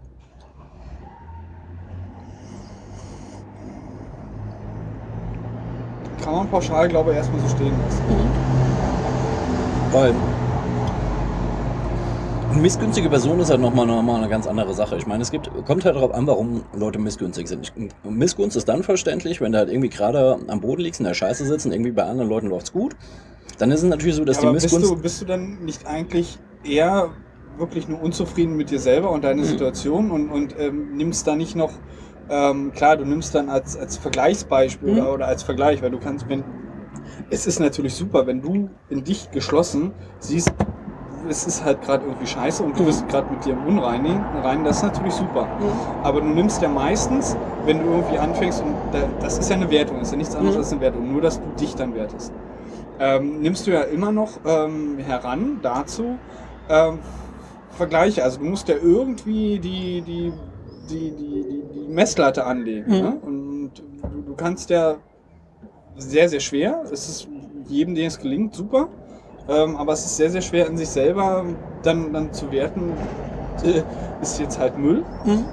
[6.23, 8.03] Kann man pauschal, glaube ich, erstmal so stehen lassen.
[9.93, 10.54] Weil eine
[12.53, 14.97] missgünstige Person ist halt nochmal noch mal eine ganz andere Sache.
[14.97, 17.63] Ich meine, es gibt, kommt halt darauf an, warum Leute missgünstig sind.
[17.63, 17.73] Ich,
[18.09, 21.45] Missgunst ist dann verständlich, wenn du halt irgendwie gerade am Boden liegst, in der Scheiße
[21.45, 22.97] sitzt und irgendwie bei anderen Leuten läuft's gut.
[23.59, 24.91] Dann ist es natürlich so, dass die Aber bist Missgunst.
[24.91, 27.11] du, bist du dann nicht eigentlich eher
[27.57, 29.47] wirklich nur unzufrieden mit dir selber und deiner Mhm.
[29.47, 31.73] Situation und, und ähm, nimmst da nicht noch,
[32.29, 34.99] ähm, klar, du nimmst dann als, als Vergleichsbeispiel Mhm.
[34.99, 36.43] oder, oder als Vergleich, weil du kannst, wenn,
[37.31, 40.53] es ist natürlich super, wenn du in dich geschlossen siehst,
[41.29, 44.65] es ist halt gerade irgendwie scheiße und du bist gerade mit dir im Unreinigen, rein,
[44.65, 45.45] das ist natürlich super.
[45.45, 45.71] Mhm.
[46.03, 49.71] Aber du nimmst ja meistens, wenn du irgendwie anfängst, und da, das ist ja eine
[49.71, 50.61] Wertung, ist ja nichts anderes Mhm.
[50.63, 52.33] als eine Wertung, nur dass du dich dann wertest.
[53.01, 56.17] Ähm, nimmst du ja immer noch ähm, heran dazu
[56.69, 56.99] ähm,
[57.71, 58.23] Vergleiche.
[58.23, 60.33] Also du musst ja irgendwie die, die,
[60.89, 62.87] die, die, die, die Messlatte anlegen.
[62.87, 63.03] Mhm.
[63.03, 63.17] Ne?
[63.23, 64.95] Und du, du kannst ja
[65.97, 66.83] sehr, sehr schwer.
[66.85, 67.29] Es ist
[67.69, 68.89] jedem, dem es gelingt, super.
[69.49, 71.45] Ähm, aber es ist sehr, sehr schwer in sich selber
[71.83, 72.93] dann, dann zu werten,
[73.63, 73.83] äh,
[74.23, 75.05] ist jetzt halt Müll.
[75.25, 75.45] Mhm.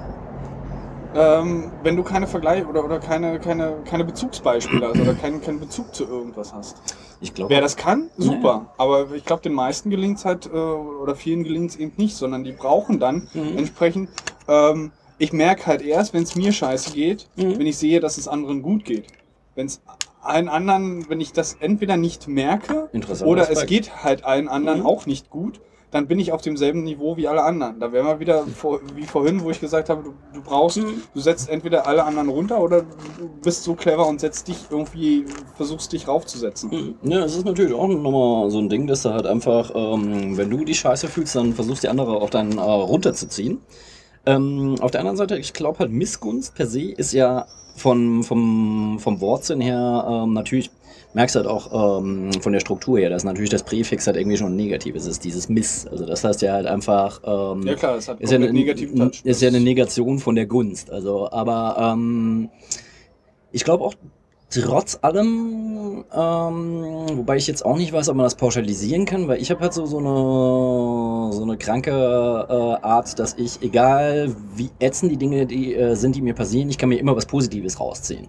[1.14, 5.60] Ähm, wenn du keine Vergleich oder, oder keine, keine, keine Bezugsbeispiele hast oder keinen, keinen
[5.60, 6.76] Bezug zu irgendwas hast.
[7.20, 8.66] Ich glaube, Wer das kann, super.
[8.78, 12.16] Aber ich glaube, den meisten gelingt es halt, äh, oder vielen gelingt es eben nicht,
[12.16, 13.58] sondern die brauchen dann Mhm.
[13.58, 14.08] entsprechend,
[14.48, 17.58] ähm, ich merke halt erst, wenn es mir scheiße geht, Mhm.
[17.58, 19.06] wenn ich sehe, dass es anderen gut geht.
[19.54, 19.82] Wenn es
[20.22, 22.88] allen anderen, wenn ich das entweder nicht merke
[23.24, 23.68] oder es Aspekt.
[23.68, 24.86] geht halt allen anderen Mhm.
[24.86, 25.60] auch nicht gut,
[25.90, 27.78] dann bin ich auf demselben Niveau wie alle anderen.
[27.78, 31.02] Da wären wir wieder vor, wie vorhin, wo ich gesagt habe, du, du brauchst, Mhm.
[31.12, 35.26] du setzt entweder alle anderen runter oder du bist so clever und setzt dich irgendwie,
[35.56, 36.94] versuchst dich raufzusetzen.
[37.02, 40.48] Ja, es ist natürlich auch nochmal so ein Ding, dass du halt einfach, ähm, wenn
[40.48, 43.60] du die Scheiße fühlst, dann versuchst die andere auf deinen äh, runterzuziehen.
[44.26, 47.46] Ähm, auf der anderen Seite, ich glaube halt, Missgunst per se ist ja
[47.76, 50.70] von, vom, vom Wortsinn her ähm, natürlich,
[51.14, 54.56] merkst halt auch ähm, von der Struktur her, dass natürlich das Präfix halt irgendwie schon
[54.56, 55.86] negativ ist, ist dieses Miss.
[55.86, 58.98] Also das heißt ja halt einfach, ähm, Ja klar, das hat ist ja, eine, negativen
[58.98, 59.20] Touch.
[59.24, 60.90] ist ja eine Negation von der Gunst.
[60.90, 62.48] Also, aber ähm,
[63.50, 63.94] ich glaube auch
[64.60, 69.40] trotz allem, ähm, wobei ich jetzt auch nicht weiß, ob man das pauschalisieren kann, weil
[69.40, 74.70] ich habe halt so, so eine so eine kranke äh, Art, dass ich, egal wie
[74.78, 77.80] ätzend die Dinge die, äh, sind, die mir passieren, ich kann mir immer was Positives
[77.80, 78.28] rausziehen.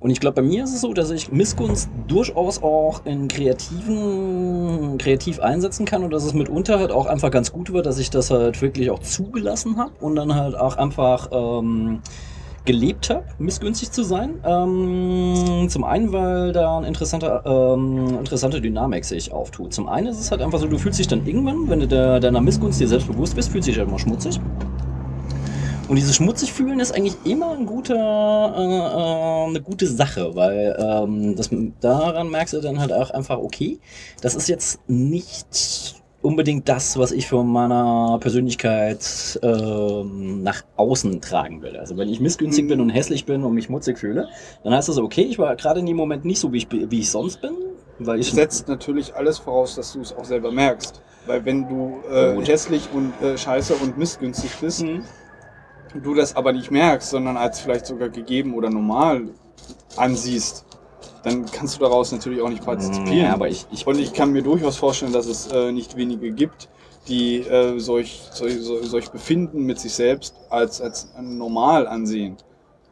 [0.00, 4.96] Und ich glaube, bei mir ist es so, dass ich Missgunst durchaus auch in kreativen,
[4.96, 8.08] kreativ einsetzen kann und dass es mitunter halt auch einfach ganz gut wird, dass ich
[8.08, 12.00] das halt wirklich auch zugelassen habe und dann halt auch einfach ähm,
[12.68, 14.34] gelebt habe, missgünstig zu sein.
[14.44, 19.72] Ähm, zum einen, weil da eine interessante, ähm, interessante Dynamik sich auftut.
[19.72, 22.20] Zum einen ist es halt einfach so, du fühlst dich dann irgendwann, wenn du der,
[22.20, 24.38] deiner Missgunst dir selbst bewusst bist, fühlst du dich halt immer schmutzig.
[25.88, 30.76] Und dieses schmutzig fühlen ist eigentlich immer ein guter, äh, äh, eine gute Sache, weil
[30.78, 31.48] ähm, das,
[31.80, 33.78] daran merkst du dann halt auch einfach, okay,
[34.20, 41.62] das ist jetzt nicht unbedingt das, was ich von meiner Persönlichkeit ähm, nach außen tragen
[41.62, 41.76] will.
[41.76, 42.68] Also wenn ich missgünstig Mhm.
[42.68, 44.28] bin und hässlich bin und mich schmutzig fühle,
[44.64, 47.00] dann heißt das, okay, ich war gerade in dem Moment nicht so, wie ich, wie
[47.00, 47.52] ich sonst bin,
[47.98, 48.32] weil ich...
[48.32, 51.02] setzt natürlich alles voraus, dass du es auch selber merkst.
[51.26, 52.48] Weil wenn du äh, Gut.
[52.48, 55.02] hässlich und äh, scheiße und missgünstig bist, Mhm.
[55.94, 59.28] du das aber nicht merkst, sondern als vielleicht sogar gegeben oder normal
[59.96, 60.64] ansiehst,
[61.22, 63.18] dann kannst du daraus natürlich auch nicht partizipieren.
[63.18, 66.30] Ja, aber ich, ich Und ich kann mir durchaus vorstellen, dass es äh, nicht wenige
[66.30, 66.68] gibt,
[67.08, 72.36] die äh, solch, solch, solch, solch Befinden mit sich selbst als, als normal ansehen.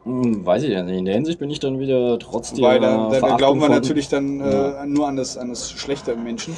[0.07, 0.97] Hm, Weiß ich ja nicht.
[0.97, 3.59] In der Hinsicht bin ich dann wieder trotz der Weil da, da, da Verachtung glauben
[3.61, 4.85] wir natürlich dann äh, Ja.
[4.85, 6.55] nur an das, an das Schlechte im Menschen,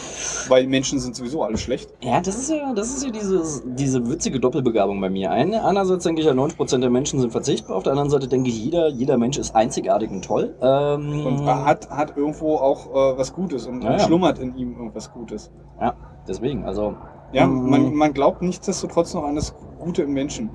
[0.49, 1.89] weil Menschen sind sowieso alle schlecht.
[2.01, 5.31] Ja, das ist ja, das ist ja dieses, diese witzige Doppelbegabung bei mir.
[5.31, 8.49] Eine, einerseits denke ich ja, 90% der Menschen sind verzichtbar, auf der anderen Seite denke
[8.49, 10.55] ich, jeder, jeder Mensch ist einzigartig und toll.
[10.61, 15.11] Ähm, Und hat, hat irgendwo auch äh, was Gutes und, Ja, schlummert in ihm irgendwas
[15.11, 15.49] Gutes.
[15.81, 15.95] ja,
[16.27, 16.93] deswegen, also.
[17.31, 20.49] Ja, mm, man, man glaubt nichtsdestotrotz noch an das Gute im Menschen.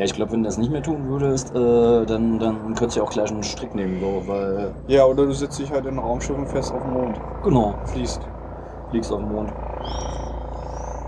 [0.00, 3.00] Ja, ich glaube, wenn du das nicht mehr tun würdest, äh, dann, dann könntest du
[3.00, 5.96] ja auch gleich einen Strick nehmen, so, weil, Ja, oder du setzt dich halt in
[5.96, 7.20] ein Raumschiff und fährst auf den Mond.
[7.42, 8.26] genau, Fließt.
[8.92, 9.52] liegst auf dem Mond.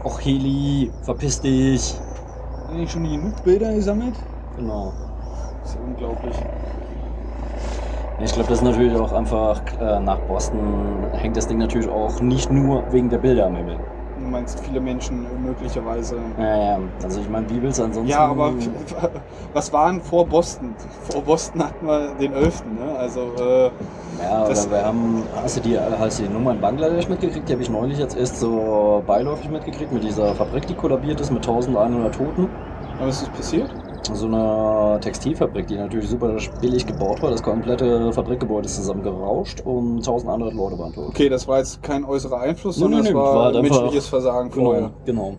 [0.04, 2.02] Och, Heli, verpiss dich.
[2.68, 4.18] Haben die schon genug Bilder gesammelt?
[4.56, 4.94] Genau.
[5.62, 6.44] Das ist unglaublich.
[8.18, 12.20] Ich glaube, das ist natürlich auch einfach äh, nach Boston hängt das Ding natürlich auch
[12.20, 13.80] nicht nur wegen der Bilder am Himmel.
[14.22, 16.16] Du meinst viele Menschen möglicherweise.
[16.38, 18.06] Ja, ja, also ich meine, du ansonsten.
[18.06, 18.52] Ja, aber
[19.52, 20.76] was waren vor Boston?
[21.10, 22.62] Vor Boston hatten wir den 11.
[22.66, 22.98] Ne?
[22.98, 23.70] Also, äh,
[24.22, 25.24] Ja, oder wir haben.
[25.34, 27.48] Hast du die, hast du die Nummer in Bangladesch mitgekriegt?
[27.48, 31.30] Die habe ich neulich jetzt erst so beiläufig mitgekriegt mit dieser Fabrik, die kollabiert ist
[31.30, 32.48] mit 1100 Toten.
[32.98, 33.70] was ist passiert?
[34.12, 37.30] So eine Textilfabrik, die natürlich super billig gebaut war.
[37.30, 41.08] Das komplette Fabrikgebäude ist zusammengerauscht und 1100 Leute waren tot.
[41.08, 44.08] Okay, das war jetzt kein äußerer Einfluss, sondern nee, es nee, war, war halt menschliches
[44.08, 44.90] Versagen Genau, vorher.
[45.04, 45.36] genau.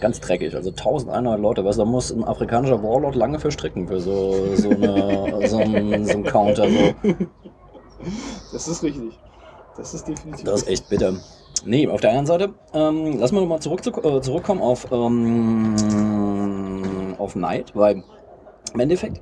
[0.00, 0.54] Ganz dreckig.
[0.54, 1.64] Also 1100 Leute.
[1.64, 6.04] Weißt du, da muss ein afrikanischer Warlord lange verstricken für so, so, eine, so, ein,
[6.04, 6.66] so ein Counter.
[6.68, 7.14] So.
[8.52, 9.18] Das ist richtig.
[9.76, 11.14] Das ist definitiv Das ist echt bitter.
[11.64, 15.74] Nee, auf der anderen Seite, ähm, lass mal nochmal zurück, äh, zurückkommen auf, ähm,
[17.18, 18.02] auf Neid, weil
[18.72, 19.20] im Endeffekt,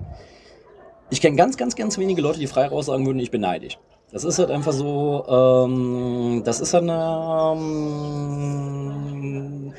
[1.11, 3.79] ich kenne ganz, ganz, ganz wenige Leute, die frei raus sagen würden, ich bin neidisch.
[4.13, 9.73] Das ist halt einfach so, ähm, das ist halt eine, ähm,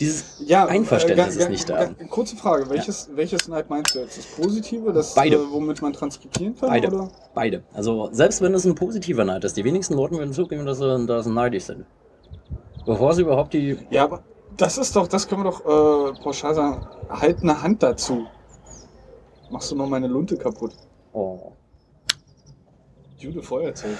[0.00, 1.90] dieses Ja, Einverständnis äh, ist nicht da.
[2.08, 4.16] Kurze Frage, welches, welches Neid meinst du jetzt?
[4.16, 5.36] Das Positive, das, Beide.
[5.36, 6.70] Äh, womit man transkribieren kann?
[6.70, 6.88] Beide.
[6.88, 7.10] Oder?
[7.34, 7.62] Beide.
[7.74, 11.06] Also selbst wenn es ein positiver Neid ist, die wenigsten Leute würden zugeben, dass sie,
[11.06, 11.84] dass sie neidisch sind.
[12.86, 14.22] Bevor sie überhaupt die Ja, aber
[14.60, 18.26] das ist doch, das können wir doch äh, pauschal sagen, halt eine Hand dazu.
[19.50, 20.72] Machst du noch meine Lunte kaputt?
[21.12, 21.52] Oh.
[23.18, 23.96] Jude Feuerzeug.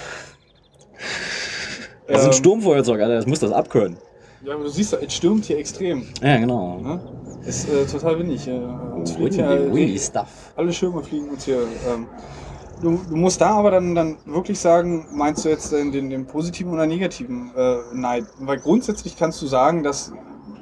[2.07, 3.97] Das ist ein Ähm, Sturmfeuerzeug, Alter, das muss das abkönnen.
[4.43, 6.07] Ja, aber du siehst, es stürmt hier extrem.
[6.21, 6.79] Ja, genau.
[6.79, 6.99] Ne?
[7.45, 8.47] Ist äh, total windig.
[8.47, 10.53] Äh, uns Windy, ja windy stuff.
[10.55, 11.61] alle Schirme fliegen uns hier.
[11.87, 12.07] Ähm,
[12.81, 16.25] du, du musst da aber dann, dann wirklich sagen, meinst du jetzt den, den, den
[16.25, 18.25] positiven oder negativen äh, Neid?
[18.39, 20.11] Weil grundsätzlich kannst du sagen, dass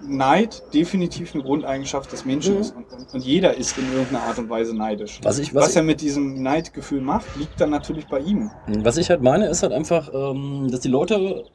[0.09, 2.61] Neid definitiv eine Grundeigenschaft des Menschen Mhm.
[2.61, 2.75] ist.
[2.75, 5.19] Und, und, jeder ist in irgendeiner Art und Weise neidisch.
[5.23, 8.49] Was ich, Was, was, er mit diesem Neidgefühl macht, liegt dann natürlich bei ihm.
[8.67, 11.45] ich, was ich halt meine, ist halt einfach, ähm, dass die Leute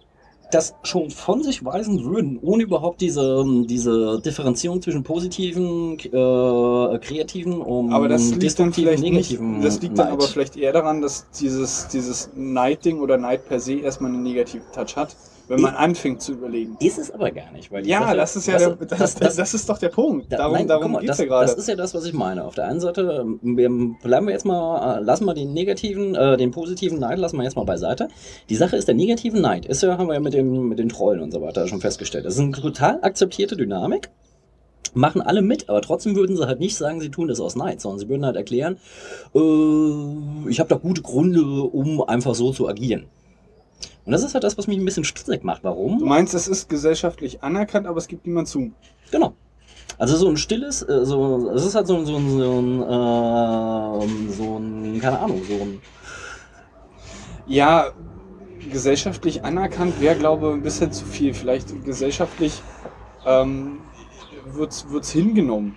[0.51, 7.55] das schon von sich weisen würden, ohne überhaupt diese, diese Differenzierung zwischen positiven, äh, kreativen
[7.61, 10.13] und Aber das liegt dann vielleicht nicht, negativen das liegt dann Neid.
[10.15, 14.67] aber vielleicht eher daran, dass dieses, dieses Neidding oder Neid per se erstmal einen negativen
[14.73, 15.17] Touch hat,
[15.49, 16.77] wenn man anfängt zu überlegen.
[16.81, 17.71] Ist es aber gar nicht.
[17.71, 19.91] Weil die Ja, Sache- das ist ja der, du, das, das, das ist doch der
[19.91, 20.33] Punkt.
[20.33, 21.47] Da- Darum, nein, darum mal, geht's das, ja gerade.
[21.47, 22.45] Das ist ja das, was ich meine.
[22.45, 23.69] Auf der einen Seite, ähm, wir
[24.03, 27.45] bleiben wir jetzt mal, äh, lassen wir den negativen, äh, den positiven Neid, lassen wir
[27.45, 28.09] jetzt mal beiseite.
[28.49, 30.89] Die Sache ist, der negative Neid ist ja, haben wir ja mit, dem, mit den
[30.89, 32.25] Trollen und so weiter schon festgestellt.
[32.25, 34.11] Das ist eine total akzeptierte Dynamik.
[34.97, 37.81] Machen alle mit, aber trotzdem würden sie halt nicht sagen, sie tun das aus Neid,
[37.81, 38.77] sondern sie würden halt erklären,
[39.35, 43.07] äh, ich habe da gute Gründe, um einfach so zu agieren.
[44.05, 45.65] Und das ist halt das, was mich ein bisschen stutzig macht.
[45.65, 45.99] Warum?
[45.99, 48.73] Du meinst, es ist gesellschaftlich anerkannt, aber es gibt niemand zu.
[49.11, 49.35] Genau.
[49.99, 54.03] Also so ein stilles, äh, so, es ist halt so, ein- so, ein- so ein,
[54.11, 55.81] ähm, so ein, keine Ahnung, so ein,
[57.47, 57.93] Ja,
[58.71, 61.35] gesellschaftlich anerkannt wäre, glaube ich, ein bisschen zu viel.
[61.35, 62.63] Vielleicht gesellschaftlich
[63.27, 63.81] ähm,
[64.47, 65.77] wird's, wird's hingenommen.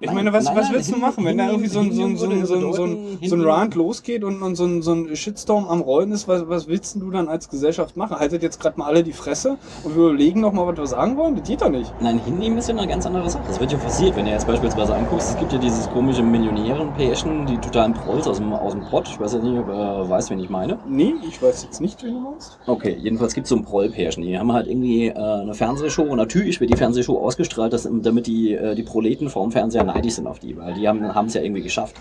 [0.00, 1.80] Ich Nein, meine, was, nein, was nein, willst du hin- machen, wenn da irgendwie so
[1.80, 4.54] ein, so ein, so ein, so ein, so ein, so ein Rant losgeht und, und
[4.54, 6.28] so, ein, so ein Shitstorm am Rollen ist?
[6.28, 8.16] Was, was willst du dann als Gesellschaft machen?
[8.16, 11.16] Haltet jetzt gerade mal alle die Fresse und wir überlegen noch mal, was wir sagen
[11.16, 11.34] wollen?
[11.34, 11.92] Das geht doch nicht.
[12.00, 13.42] nein, hinnehmen ist ja eine ganz andere Sache.
[13.48, 17.46] Das wird ja forciert, wenn du jetzt beispielsweise anguckst, es gibt ja dieses komische Millionären-Pärchen,
[17.46, 19.08] die totalen Prolls aus dem, aus dem Pott.
[19.08, 20.78] Ich weiß ja nicht, ob er weiß, wen ich meine.
[20.88, 22.56] Nee, ich weiß jetzt nicht, wen du meinst.
[22.68, 24.22] Okay, jedenfalls gibt es so ein Proll-Pärchen.
[24.22, 28.28] Die haben halt irgendwie äh, eine Fernsehshow und natürlich wird die Fernsehshow ausgestrahlt, dass, damit
[28.28, 31.42] die, äh, die Proleten vorm Fernseher neidisch sind auf die, weil die haben es ja
[31.42, 31.96] irgendwie geschafft.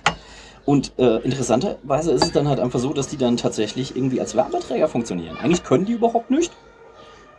[0.66, 4.36] Und äh, interessanterweise ist es dann halt einfach so, dass die dann tatsächlich irgendwie als
[4.36, 5.38] Werbeträger funktionieren.
[5.38, 6.52] Eigentlich können die überhaupt nicht.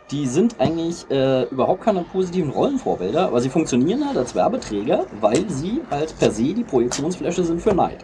[0.09, 5.47] Die sind eigentlich äh, überhaupt keine positiven Rollenvorbilder, aber sie funktionieren halt als Werbeträger, weil
[5.47, 8.03] sie halt per se die Projektionsfläche sind für Neid.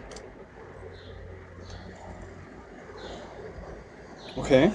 [4.36, 4.70] Okay.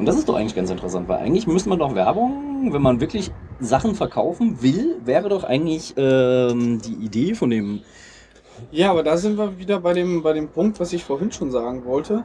[0.00, 3.02] Und das ist doch eigentlich ganz interessant, weil eigentlich müsste man doch Werbung, wenn man
[3.02, 3.30] wirklich
[3.60, 7.80] Sachen verkaufen will, wäre doch eigentlich ähm, die Idee von dem.
[8.70, 11.50] Ja, aber da sind wir wieder bei dem, bei dem Punkt, was ich vorhin schon
[11.50, 12.22] sagen wollte,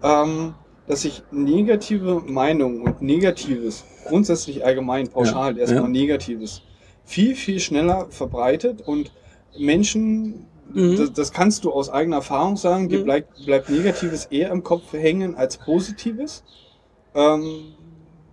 [0.00, 0.54] ähm,
[0.86, 5.88] dass sich negative Meinungen und Negatives, grundsätzlich allgemein, pauschal Ja, erstmal ja.
[5.88, 6.62] Negatives,
[7.04, 9.10] viel, viel schneller verbreitet und
[9.58, 10.94] Menschen, Mhm.
[10.96, 13.04] das, das kannst du aus eigener Erfahrung sagen, dir Mhm.
[13.04, 16.44] bleibt, bleibt Negatives eher im Kopf hängen als Positives.
[17.18, 17.74] Ähm,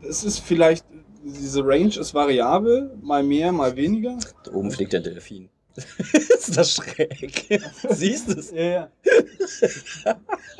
[0.07, 0.86] es ist vielleicht,
[1.23, 4.19] diese Range ist variabel, mal mehr, mal weniger.
[4.43, 5.49] Da oben fliegt der Delfin.
[6.13, 7.59] ist das schräg?
[7.89, 8.51] Siehst du es?
[8.51, 8.89] Ja, ja.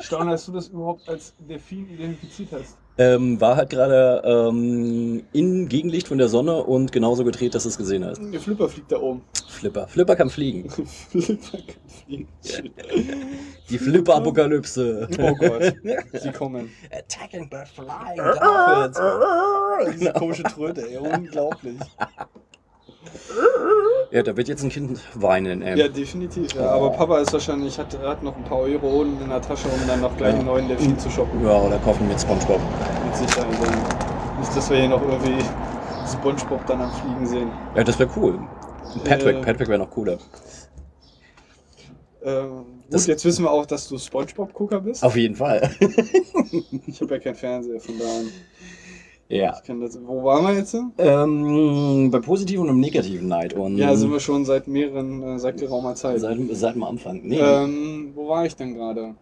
[0.00, 2.76] Staune, dass du das überhaupt als Delfin identifiziert hast.
[2.98, 7.68] Ähm, war halt gerade ähm, in Gegenlicht von der Sonne und genauso gedreht, dass du
[7.68, 8.20] es gesehen hast.
[8.32, 9.22] Der Flipper fliegt da oben.
[9.48, 9.86] Flipper.
[9.86, 10.70] Flipper kann fliegen.
[11.10, 12.28] Flipper kann fliegen.
[13.68, 15.08] Die Flipper-Apokalypse.
[15.18, 15.74] Oh Gott,
[16.22, 16.70] sie kommen.
[16.90, 18.98] Attacking by flying dolphins.
[19.98, 21.78] Diese komische Tröte, ey, unglaublich.
[24.10, 25.62] Ja, da wird jetzt ein Kind weinen.
[25.62, 25.78] Ey.
[25.78, 26.54] Ja, definitiv.
[26.54, 26.70] Ja.
[26.70, 30.00] Aber Papa ist wahrscheinlich, hat, hat noch ein paar Euronen in der Tasche, um dann
[30.00, 31.44] noch gleich einen neuen Delfin zu shoppen.
[31.44, 32.60] Ja, oder kaufen mit Spongebob.
[33.04, 33.48] Mit Sicherheit.
[34.38, 35.44] Nicht, dass wir hier noch irgendwie
[36.10, 37.50] Spongebob dann am Fliegen sehen.
[37.74, 38.38] Ja, das wäre cool.
[39.04, 40.18] Patrick, Äh, Patrick wäre noch cooler.
[42.22, 45.02] Ähm, Das- gut, jetzt wissen wir auch, dass du Spongebob-Gucker bist.
[45.02, 45.70] Auf jeden Fall.
[46.86, 48.22] Ich habe ja keinen Fernseher, von daher.
[49.28, 49.54] Ja.
[49.56, 50.76] Ich kann das, wo waren wir jetzt?
[50.98, 53.54] Ähm, bei positiven und im negativen Neid.
[53.54, 56.20] Und Ja, sind wir schon seit mehreren, äh, seit geraumer Zeit.
[56.20, 57.20] seit, seit dem Anfang.
[57.24, 59.14] Nee, Ähm, wo war ich denn gerade?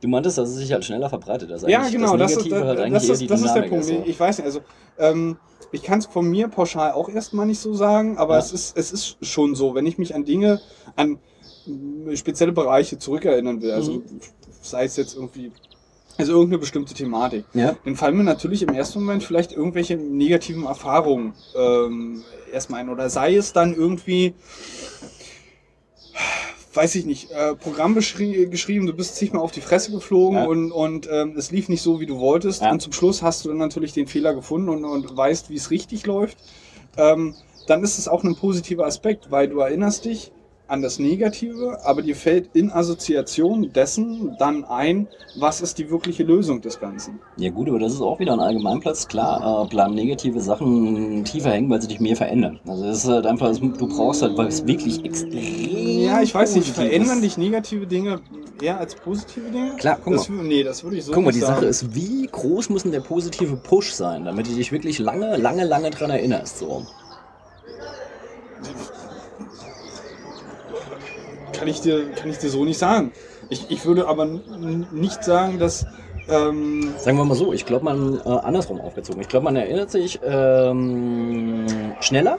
[0.00, 1.50] du meintest, dass es sich halt schneller verbreitet.
[1.50, 3.84] Dass Ja, genau, das, ist, Negative das, halt das, ist, das ist der Punkt.
[3.84, 4.02] so.
[4.06, 4.60] Ich weiß nicht, also
[4.98, 5.36] ähm,
[5.72, 8.38] ich kann es von mir pauschal auch erstmal nicht so sagen, aber Ja.
[8.40, 10.60] es, ist, es ist schon so, wenn ich mich an Dinge,
[10.94, 11.18] an
[12.14, 14.04] spezielle Bereiche zurückerinnern will, also Mhm.
[14.62, 15.50] sei es jetzt irgendwie,
[16.18, 17.76] also irgendeine bestimmte Thematik, Ja.
[17.84, 22.88] dann fallen mir natürlich im ersten Moment vielleicht irgendwelche negativen Erfahrungen ähm, erstmal ein.
[22.88, 24.34] Oder sei es dann irgendwie,
[26.74, 30.44] weiß ich nicht, äh, Programm geschrieben, du bist zigmal auf die Fresse geflogen Ja.
[30.44, 32.62] und, und ähm, es lief nicht so, wie du wolltest.
[32.62, 32.70] Ja.
[32.70, 35.70] Und zum Schluss hast du dann natürlich den Fehler gefunden und, und weißt, wie es
[35.70, 36.38] richtig läuft.
[36.96, 37.34] Ähm,
[37.66, 40.32] dann ist es auch ein positiver Aspekt, weil du erinnerst dich,
[40.68, 45.06] an das Negative, aber dir fällt in Assoziation dessen dann ein,
[45.38, 47.20] was ist die wirkliche Lösung des Ganzen.
[47.36, 49.06] Ja gut, aber das ist auch wieder ein Allgemeinplatz.
[49.06, 52.58] Klar, äh, bleiben negative Sachen tiefer hängen, weil sie dich mehr verändern.
[52.66, 56.66] Also es ist halt einfach, du brauchst halt was wirklich extrem Ja, ich weiß nicht,
[56.66, 56.90] Positives.
[56.90, 58.20] verändern dich negative Dinge
[58.60, 59.76] eher als positive Dinge?
[59.76, 60.42] Klar, guck das, mal.
[60.44, 61.56] Nee, das würde ich so Guck mal, die sagen.
[61.56, 65.36] Sache ist, wie groß muss denn der positive Push sein, damit du dich wirklich lange,
[65.36, 66.58] lange, lange dran erinnerst.
[66.58, 66.84] So.
[71.58, 73.12] Kann ich dir, kann ich dir so nicht sagen.
[73.48, 74.26] Ich, ich würde aber
[74.92, 75.86] nicht sagen, dass.
[76.28, 79.20] Ähm, Sagen wir mal so, ich glaube, man äh, andersrum aufgezogen.
[79.20, 81.66] Ich glaube, man erinnert sich ähm,
[82.00, 82.38] schneller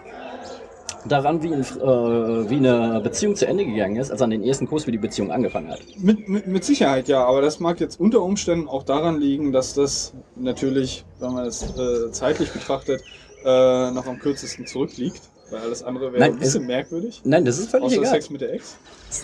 [1.08, 4.68] daran, wie, ein, äh, wie eine Beziehung zu Ende gegangen ist, als an den ersten
[4.68, 5.80] Kurs, wie die Beziehung angefangen hat.
[5.98, 9.74] mit, mit, mit Sicherheit ja, aber das mag jetzt unter Umständen auch daran liegen, dass
[9.74, 13.02] das natürlich, wenn man es äh, zeitlich betrachtet,
[13.46, 15.22] äh, noch am kürzesten zurückliegt.
[15.50, 17.22] Weil alles andere wäre Nein, ein bisschen es- merkwürdig.
[17.24, 18.12] Nein, das ist völlig Außer egal.
[18.12, 18.76] Sex mit der Ex.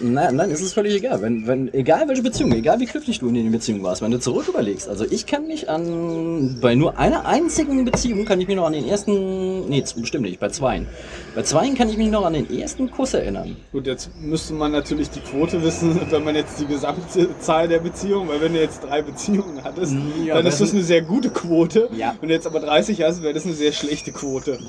[0.02, 1.22] Nein, nein, es ist völlig egal.
[1.22, 4.20] Wenn, wenn, egal welche Beziehung, egal wie glücklich du in den Beziehungen warst, wenn du
[4.20, 4.88] zurück überlegst.
[4.88, 8.74] Also ich kann mich an, bei nur einer einzigen Beziehung kann ich mich noch an
[8.74, 10.88] den ersten, nee, bestimmt nicht, bei zweien.
[11.36, 13.56] Bei zweien kann ich mich noch an den ersten Kuss erinnern.
[13.72, 17.80] Gut, jetzt müsste man natürlich die Quote wissen, wenn man jetzt die gesamte Zahl der
[17.80, 21.02] Beziehungen, weil wenn du jetzt drei Beziehungen hattest, Ja, dann das ist das eine sehr
[21.02, 21.90] gute Quote.
[21.98, 22.14] Ja.
[22.20, 24.60] Wenn du jetzt aber 30 hast, wäre das eine sehr schlechte Quote.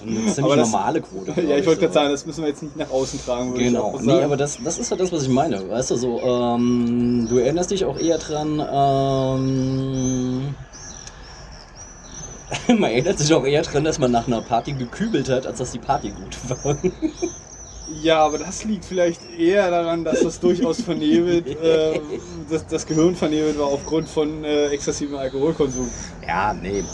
[0.00, 1.34] Eine ziemlich das- normale Quote.
[1.48, 3.54] Ja, ich wollte gerade sagen, das müssen wir jetzt nicht nach außen tragen.
[3.54, 3.98] Genau.
[4.00, 5.68] Nee, aber das, das ist ja das, was ich meine.
[5.68, 10.54] Weißt du, so, ähm, du erinnerst dich auch eher dran, ähm,
[12.68, 15.72] man erinnert sich auch eher dran, dass man nach einer Party gekübelt hat, als dass
[15.72, 16.78] die Party gut war.
[17.86, 22.00] Ja, aber das liegt vielleicht eher daran, dass das durchaus vernebelt, äh,
[22.50, 25.96] dass das Gehirn vernebelt war aufgrund von äh, exzessivem Alkoholkonsum.
[26.26, 26.84] ja, nee.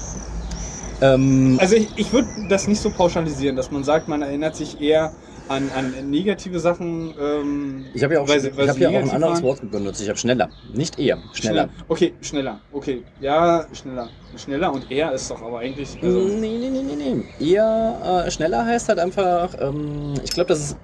[1.01, 4.81] Ähm, Also ich, ich würde das nicht so pauschalisieren, dass man sagt, man erinnert sich
[4.81, 5.17] eher
[5.49, 7.15] an, an negative Sachen.
[7.21, 9.43] Ähm, ich habe ja auch, weil weil ich hab ja auch ein anderes.
[9.43, 10.01] Wort benutzt.
[10.01, 10.49] Ich habe schneller.
[10.73, 11.19] Nicht eher.
[11.33, 11.69] Schneller.
[11.89, 12.61] Okay, schneller.
[12.73, 14.09] Okay, ja, schneller.
[14.37, 15.97] Schneller und eher ist doch aber eigentlich.
[16.03, 17.53] Also, Nee, nee, nee, nee, nee.
[17.53, 20.77] Eher äh, schneller heißt halt einfach, ähm, ich glaube, das ist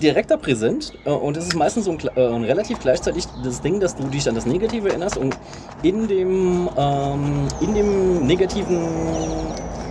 [0.00, 3.80] direkter präsent äh, und es ist meistens so ein, äh, ein relativ gleichzeitig das Ding,
[3.80, 5.36] dass du dich an das Negative erinnerst und
[5.82, 8.78] in dem, ähm, in dem negativen,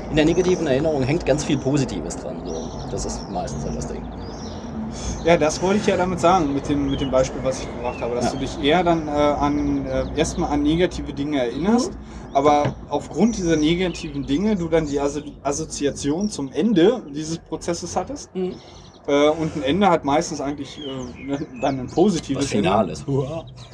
[0.09, 2.37] in der negativen Erinnerung hängt ganz viel Positives dran.
[2.45, 2.69] So.
[2.91, 4.02] Das ist meistens halt das Ding.
[5.25, 8.01] Ja, das wollte ich ja damit sagen, mit dem, mit dem Beispiel, was ich gebracht
[8.01, 8.31] habe, dass Ja.
[8.31, 11.97] du dich eher dann äh, an äh, erstmal an negative Dinge erinnerst, Mhm.
[12.33, 18.31] aber aufgrund dieser negativen Dinge du dann die Asso Assoziation zum Ende dieses Prozesses hattest.
[18.35, 23.05] Äh, und ein Ende hat meistens eigentlich äh, ne, dann ein positives Was Finales.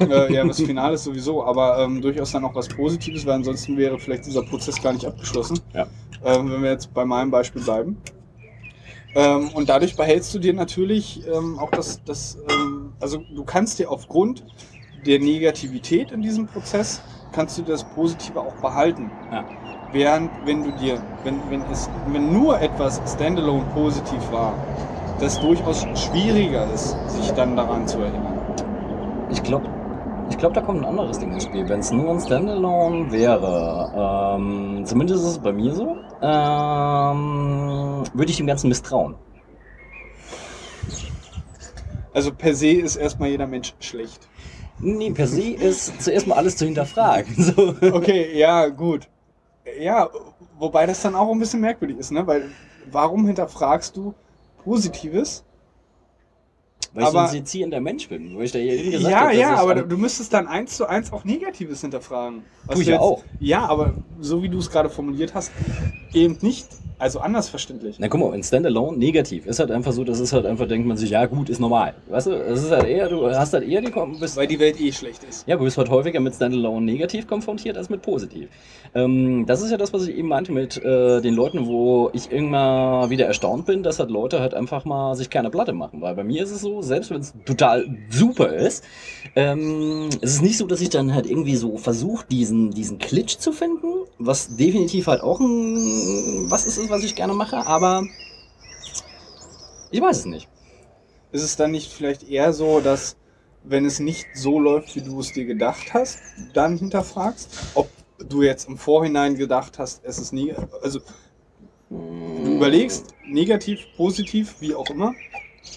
[0.00, 3.98] Äh, ja, was Finales sowieso, aber ähm, durchaus dann auch was Positives, weil ansonsten wäre
[3.98, 5.60] vielleicht dieser Prozess gar nicht abgeschlossen.
[5.74, 5.86] Ja.
[6.24, 7.96] Ähm, wenn wir jetzt bei meinem Beispiel bleiben.
[9.14, 13.78] Ähm, und dadurch behältst du dir natürlich ähm, auch das, das ähm, also du kannst
[13.78, 14.44] dir aufgrund
[15.04, 17.00] der Negativität in diesem Prozess,
[17.32, 19.10] kannst du das Positive auch behalten.
[19.32, 19.44] Ja.
[19.92, 24.54] Während, wenn du dir, wenn, wenn es, wenn nur etwas standalone positiv war,
[25.20, 28.38] das durchaus schwieriger ist, sich dann daran zu erinnern.
[29.30, 29.68] Ich glaube,
[30.30, 31.68] ich glaub, da kommt ein anderes Ding ins Spiel.
[31.68, 38.30] Wenn es nur ein Standalone wäre, ähm, zumindest ist es bei mir so, ähm, würde
[38.30, 39.14] ich dem Ganzen misstrauen.
[42.12, 44.28] Also per se ist erstmal jeder Mensch schlecht.
[44.80, 47.34] Nee, per se ist zuerst mal alles zu hinterfragen.
[47.36, 47.74] So.
[47.92, 49.08] Okay, ja, gut.
[49.78, 50.08] Ja,
[50.58, 52.26] wobei das dann auch ein bisschen merkwürdig ist, ne?
[52.26, 52.50] Weil
[52.90, 54.14] warum hinterfragst du
[54.64, 55.44] Positives?
[56.92, 58.36] Weil ich Aber- ein sezierender Mensch bin.
[58.36, 61.12] Weil ich da eben gesagt ja, hab, ja, aber du müsstest dann eins zu eins
[61.12, 62.42] auch Negatives hinterfragen.
[62.66, 63.22] Was Tu ich du ja auch.
[63.38, 65.52] Ja, aber so wie du es gerade formuliert hast,
[66.12, 66.66] eben nicht.
[67.00, 67.96] Also anders verständlich.
[67.98, 69.46] Na guck mal, in Standalone negativ.
[69.46, 71.94] Ist halt einfach so, das ist halt einfach, denkt man sich, ja gut, ist normal.
[72.10, 73.90] Weißt du, es ist halt eher, du hast halt eher die
[74.20, 75.48] bist, Weil die Welt eh schlecht ist.
[75.48, 78.50] Ja, du bist halt häufiger mit Standalone negativ konfrontiert als mit positiv.
[78.94, 82.30] Ähm, das ist ja das, was ich eben meinte mit äh, den Leuten, wo ich
[82.30, 86.02] irgendwann wieder erstaunt bin, dass halt Leute halt einfach mal sich keine Platte machen.
[86.02, 88.84] Weil bei mir ist es so, selbst wenn es total super ist,
[89.36, 93.38] ähm, es ist nicht so, dass ich dann halt irgendwie so versuche, diesen, diesen Klitsch
[93.38, 93.86] zu finden,
[94.18, 98.06] was definitiv halt auch ein, was ist es, was ich gerne mache, aber
[99.90, 100.48] ich weiß es nicht.
[101.32, 103.16] Ist es dann nicht vielleicht eher so, dass
[103.62, 106.18] wenn es nicht so läuft, wie du es dir gedacht hast,
[106.54, 111.00] dann hinterfragst, ob du jetzt im Vorhinein gedacht hast, es ist nie, also
[111.90, 115.14] du überlegst, negativ, positiv, wie auch immer,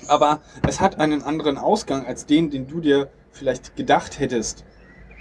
[0.08, 4.64] aber es hat einen anderen Ausgang als den, den du dir vielleicht gedacht hättest.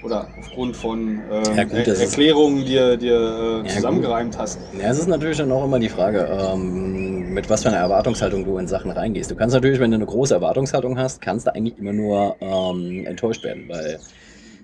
[0.03, 4.59] Oder aufgrund von ähm, Ja, gut, er Erklärungen, die ihr dir äh, zusammengereimt hast.
[4.73, 8.45] Ja, es ist natürlich dann auch immer die Frage, ähm, mit was für einer Erwartungshaltung
[8.45, 9.31] du in Sachen reingehst.
[9.31, 13.07] Du kannst natürlich, wenn du eine große Erwartungshaltung hast, kannst du eigentlich immer nur ähm,
[13.07, 14.01] enttäuscht werden, weil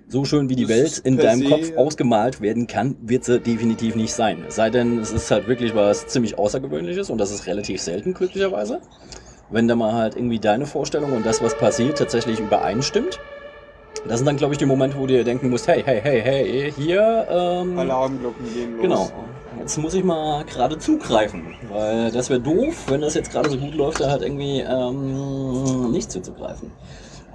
[0.09, 3.41] so schön wie die Das Welt in deinem se- Kopf ausgemalt werden kann, wird sie
[3.41, 4.45] definitiv nicht sein.
[4.49, 8.15] Es sei denn, es ist halt wirklich was ziemlich Außergewöhnliches und das ist relativ selten,
[8.15, 8.81] glücklicherweise.
[9.51, 13.21] Wenn da mal halt irgendwie deine Vorstellung und das, was passiert, tatsächlich übereinstimmt.
[14.07, 16.23] Das sind dann, glaube ich, die Momente, wo du dir denken musst, hey, hey, hey,
[16.23, 18.83] hey, hier, ähm, Alarmglocken gehen los.
[18.83, 19.11] Genau.
[19.59, 23.57] Jetzt muss ich mal gerade zugreifen, weil das wäre doof, wenn das jetzt gerade so
[23.57, 26.71] gut läuft, da halt irgendwie ähm, nicht zuzugreifen.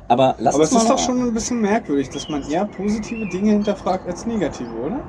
[0.07, 3.53] Aber lass Aber es ist doch schon ein bisschen merkwürdig, dass man eher positive Dinge
[3.53, 4.99] hinterfragt als negative, oder?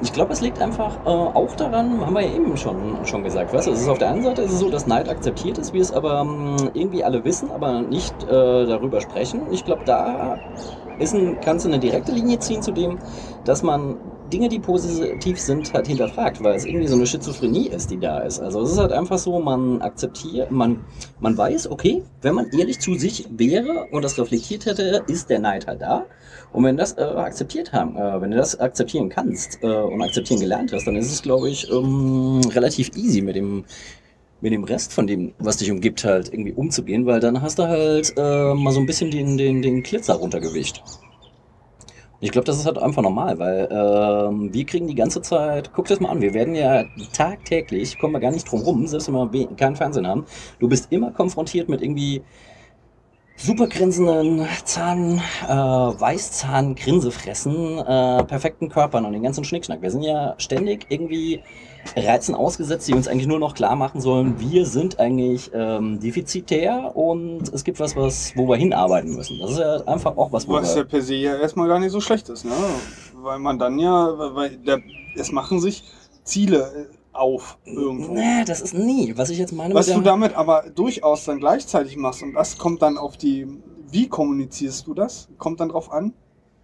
[0.00, 3.52] Ich glaube, es liegt einfach äh, auch daran, haben wir ja eben schon, schon gesagt,
[3.52, 5.72] weißt du, es ist auf der einen Seite ist es so, dass Neid akzeptiert ist,
[5.72, 8.26] wir es aber ähm, irgendwie alle wissen, aber nicht äh,
[8.66, 9.42] darüber sprechen.
[9.50, 10.38] Ich glaube, da
[10.98, 12.98] ist ein, kannst du eine direkte Linie ziehen zu dem,
[13.44, 13.96] dass man
[14.32, 18.20] Dinge, die positiv sind, halt hinterfragt, weil es irgendwie so eine Schizophrenie ist, die da
[18.20, 18.40] ist.
[18.40, 20.84] Also es ist halt einfach so, man akzeptiert, man,
[21.20, 25.40] man weiß, okay, wenn man ehrlich zu sich wäre und das reflektiert hätte, ist der
[25.40, 26.06] Neid halt da.
[26.52, 30.40] Und wenn das äh, akzeptiert haben, äh, wenn du das akzeptieren kannst äh, und akzeptieren
[30.40, 33.64] gelernt hast, dann ist es, glaube ich, ähm, relativ easy mit dem
[34.44, 37.62] mit dem Rest von dem, was dich umgibt, halt irgendwie umzugehen, weil dann hast du
[37.62, 40.82] halt äh, mal so ein bisschen den, den, den Glitzer runtergewischt.
[42.20, 45.86] Ich glaube, das ist halt einfach normal, weil ähm, wir kriegen die ganze Zeit, guck
[45.86, 46.84] das mal an, wir werden ja
[47.14, 50.26] tagtäglich, kommen wir gar nicht drum rum, selbst wenn wir keinen Fernsehen haben,
[50.58, 52.22] du bist immer konfrontiert mit irgendwie
[53.36, 59.80] super grinsenden Zahn, äh, Weißzahn, Grinsefressen, äh, perfekten Körpern und den ganzen Schnickschnack.
[59.80, 61.42] Wir sind ja ständig irgendwie
[61.96, 66.96] Reizen ausgesetzt, die uns eigentlich nur noch klar machen sollen, wir sind eigentlich ähm, defizitär
[66.96, 69.38] und es gibt was, was, wo wir hinarbeiten müssen.
[69.40, 70.84] Das ist ja einfach auch was, wo Was ja wir...
[70.84, 72.52] per se ja erstmal gar nicht so schlecht ist, ne?
[73.22, 74.80] Weil man dann ja, weil der,
[75.16, 75.84] es machen sich
[76.24, 78.12] Ziele äh, auf irgendwo.
[78.12, 79.16] Nee, das ist nie.
[79.16, 82.82] Was ich jetzt meine Was du damit aber durchaus dann gleichzeitig machst und das kommt
[82.82, 83.46] dann auf die,
[83.90, 85.28] wie kommunizierst du das?
[85.38, 86.12] Kommt dann drauf an,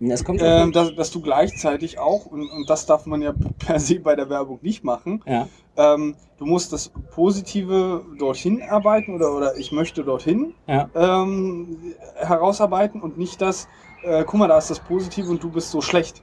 [0.01, 3.79] Es kommt ähm, dass, dass du gleichzeitig auch, und, und das darf man ja per
[3.79, 5.47] se bei der Werbung nicht machen, ja.
[5.77, 10.89] ähm, du musst das Positive dorthin arbeiten oder, oder ich möchte dorthin Ja.
[10.95, 11.77] ähm,
[12.17, 13.69] herausarbeiten und nicht das,
[14.03, 16.23] äh, guck mal, da ist das Positive und du bist so schlecht.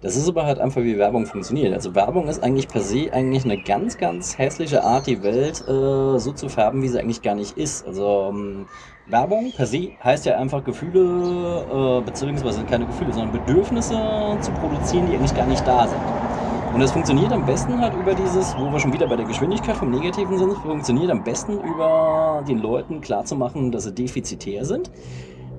[0.00, 1.72] Das ist aber halt einfach, wie Werbung funktioniert.
[1.72, 6.18] Also Werbung ist eigentlich per se eigentlich eine ganz, ganz hässliche Art, die Welt äh,
[6.18, 7.86] so zu färben, wie sie eigentlich gar nicht ist.
[7.86, 8.66] Also ähm,
[9.06, 13.98] Werbung per se heißt ja einfach Gefühle, äh, beziehungsweise keine Gefühle, sondern Bedürfnisse
[14.40, 16.00] zu produzieren, die eigentlich gar nicht da sind.
[16.72, 19.76] Und das funktioniert am besten halt über dieses, wo wir schon wieder bei der Geschwindigkeit
[19.76, 24.90] vom Negativen sind, funktioniert am besten über den Leuten klarzumachen, dass sie defizitär sind.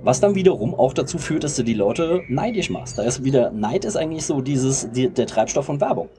[0.03, 2.98] Was dann wiederum auch dazu führt, dass du die Leute neidisch machst.
[2.98, 6.10] Da ist wieder, Neid ist eigentlich so dieses, die, der Treibstoff von Werbung.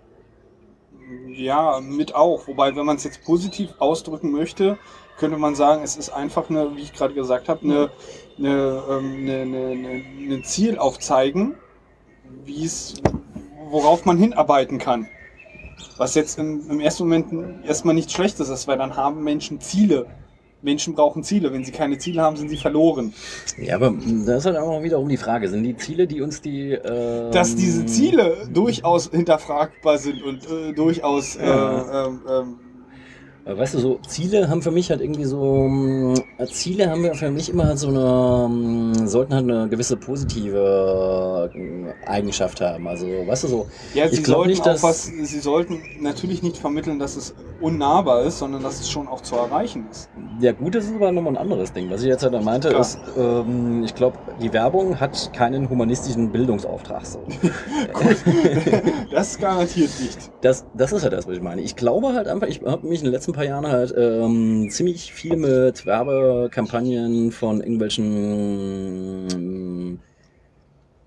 [1.28, 2.46] Ja, mit auch.
[2.46, 4.78] Wobei, wenn man es jetzt positiv ausdrücken möchte,
[5.18, 7.90] könnte man sagen, es ist einfach eine, wie ich gerade gesagt habe, eine,
[8.38, 11.54] eine, ähm, eine, eine, eine, ein Ziel aufzeigen,
[12.44, 12.94] wie es,
[13.70, 15.08] worauf man hinarbeiten kann.
[15.96, 20.06] Was jetzt im, im ersten Moment erstmal nichts Schlechtes ist, weil dann haben Menschen Ziele.
[20.64, 21.52] Menschen brauchen Ziele.
[21.52, 23.12] Wenn sie keine Ziele haben, sind sie verloren.
[23.58, 23.94] Ja, aber
[24.26, 26.72] da ist halt auch wiederum die Frage, sind die Ziele, die uns die...
[26.72, 32.06] Ähm, Dass diese Ziele durchaus hinterfragbar sind und äh, durchaus äh, Ja.
[32.06, 32.63] ähm, ähm, Äh,
[33.46, 37.30] Weißt du, so Ziele haben für mich halt irgendwie so, mh, Ziele haben wir für
[37.30, 42.88] mich immer halt so eine, mh, sollten halt eine gewisse positive äh, Eigenschaft haben.
[42.88, 46.98] Also, weißt du, so, Ja, sie sollten nicht, auch was, sie sollten natürlich nicht vermitteln,
[46.98, 50.08] dass es unnahbar ist, sondern dass es schon auch zu erreichen ist.
[50.40, 51.90] ja gut, das ist aber nochmal ein anderes Ding.
[51.90, 52.80] Was ich jetzt halt meinte, Klar.
[52.80, 57.04] ist, ähm, ich glaube, die Werbung hat keinen humanistischen Bildungsauftrag.
[57.04, 57.20] So.
[59.10, 60.30] Das garantiert nicht.
[60.40, 61.60] Das, das ist halt das, was ich meine.
[61.62, 65.12] Ich glaube halt einfach, ich habe mich in den letzten paar Jahren halt ähm, ziemlich
[65.12, 69.98] viel mit Werbekampagnen von irgendwelchen ähm,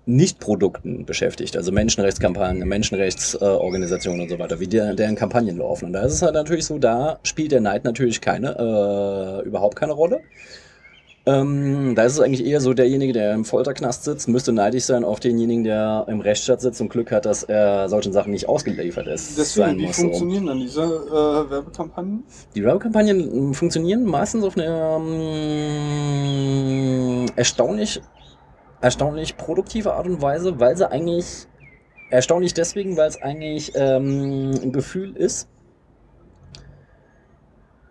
[0.06, 5.86] Nicht-Produkten beschäftigt, also Menschenrechtskampagnen, Menschenrechtsorganisationen und so weiter, wie der, deren Kampagnen laufen.
[5.86, 9.76] Und da ist es halt natürlich so, da spielt der Neid natürlich keine, äh, überhaupt
[9.76, 10.20] keine Rolle.
[11.28, 15.04] Ähm, da ist es eigentlich eher so, derjenige, der im Folterknast sitzt, müsste neidisch sein
[15.04, 19.06] auf denjenigen, der im Rechtsstaat sitzt und Glück hat, dass er solchen Sachen nicht ausgeliefert
[19.08, 19.36] ist.
[19.36, 20.04] Deswegen, wie muss, so.
[20.04, 22.24] funktionieren dann diese äh, Werbekampagnen?
[22.54, 24.96] Die Werbekampagnen mh, funktionieren meistens auf eine
[26.70, 28.00] ähm, erstaunlich,
[28.80, 31.46] erstaunlich produktive Art und Weise, weil sie eigentlich
[32.08, 35.46] erstaunlich deswegen, weil es eigentlich ähm, ein Gefühl ist,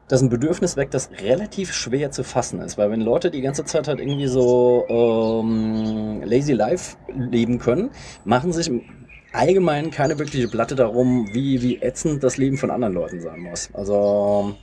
[0.07, 2.77] das ist ein Bedürfnis weg, das relativ schwer zu fassen ist.
[2.77, 7.89] Weil wenn Leute die ganze Zeit halt irgendwie so ähm, lazy life leben können,
[8.23, 8.84] machen sich im
[9.34, 13.69] Allgemeinen keine wirkliche Platte darum, wie, wie ätzend das Leben von anderen Leuten sein muss.
[13.73, 14.55] Also,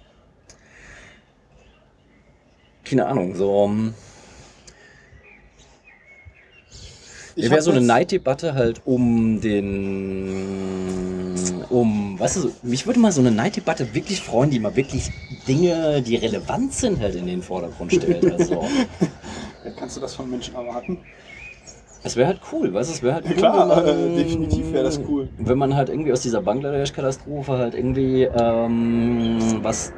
[2.84, 3.70] keine Ahnung, so.
[7.36, 10.32] Ich wäre so eine Neiddebatte halt um den,
[11.69, 15.11] um, weißt du, so, mich würde mal so eine Neiddebatte wirklich freuen, die mal wirklich
[15.48, 18.31] Dinge, die relevant sind, halt in den Vordergrund stellt.
[18.31, 18.55] Also,
[19.65, 20.98] Ja, Kannst du das von Menschen erwarten?
[22.06, 24.85] es wäre halt cool, weißt du, es wäre halt cool, Klar, wenn äh, definitiv wäre
[24.85, 25.28] das cool.
[25.39, 29.90] Wenn man halt irgendwie aus dieser Bangladesch-Katastrophe halt irgendwie ähm, was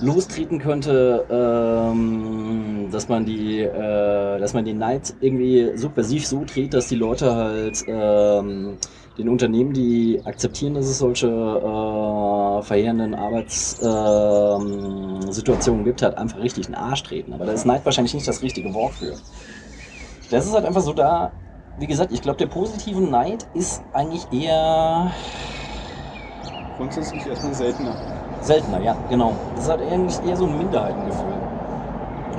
[0.00, 6.74] lostreten könnte, ähm, dass man die, äh, dass man den Neid irgendwie subversiv so dreht,
[6.74, 8.78] dass die Leute halt ähm,
[9.18, 16.38] den Unternehmen, die akzeptieren, dass es solche äh, verheerenden Arbeitssituationen ähm, Situationen gibt, halt einfach
[16.38, 17.32] richtig in den Arsch treten.
[17.32, 19.20] Aber da ist Neid wahrscheinlich nicht das richtige Wort für.
[20.30, 21.32] Das ist halt einfach so da,
[21.76, 25.12] wie gesagt, ich glaube, der positive Neid ist eigentlich eher
[26.78, 27.98] Grundsätzlich erstmal seltener.
[28.42, 29.34] Seltener, ja, genau.
[29.54, 31.34] Das ist halt eigentlich eher so ein Minderheitengefühl.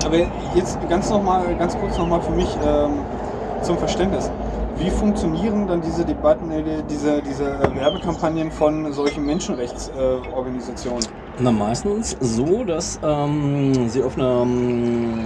[0.06, 0.16] Aber
[0.56, 3.02] jetzt ganz noch mal, ganz kurz nochmal für mich ähm,
[3.62, 4.30] zum Verständnis.
[4.78, 11.04] Wie funktionieren dann diese Debatten, äh, diese, diese äh, Werbekampagnen von solchen Menschenrechtsorganisationen?
[11.04, 11.42] Äh?
[11.42, 15.26] Na, meistens so, dass ähm, sie auf einer ähm,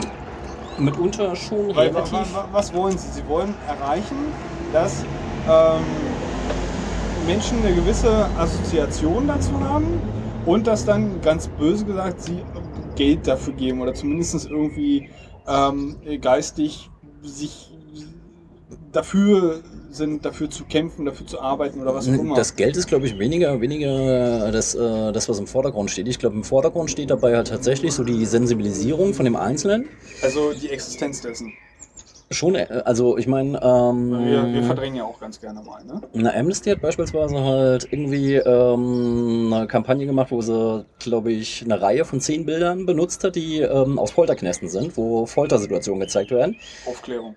[0.77, 2.13] mitunter schon Weil, relativ.
[2.33, 3.09] wa, wa- was wollen sie?
[3.09, 4.33] Sie wollen erreichen,
[4.71, 5.05] dass
[5.47, 5.83] ähm,
[7.27, 9.85] Menschen eine gewisse Assoziation dazu haben
[10.45, 12.39] und dass dann, ganz böse gesagt, sie
[12.95, 15.09] Geld dafür geben oder zumindest irgendwie
[15.47, 16.89] ähm, geistig
[17.21, 17.71] sich
[18.91, 22.35] dafür sind, dafür zu kämpfen, dafür zu arbeiten oder was auch immer.
[22.35, 26.07] Das Geld ist, glaube ich, weniger, weniger das, äh, das, was im Vordergrund steht.
[26.07, 29.87] Ich glaube, im Vordergrund steht dabei halt tatsächlich so die Sensibilisierung von dem Einzelnen.
[30.21, 31.53] also die Existenz dessen.
[32.33, 35.83] Schon, äh, also ich meine, ähm, Wir, wir verdrängen ja auch ganz gerne mal.
[35.85, 36.01] Ne?
[36.13, 41.81] Na, Amnesty hat beispielsweise halt irgendwie ähm, eine Kampagne gemacht, wo sie, glaube ich, eine
[41.81, 46.57] Reihe von zehn Bildern benutzt hat, die ähm, aus Folterknästen sind, wo Foltersituationen gezeigt werden,
[46.85, 47.35] Aufklärung.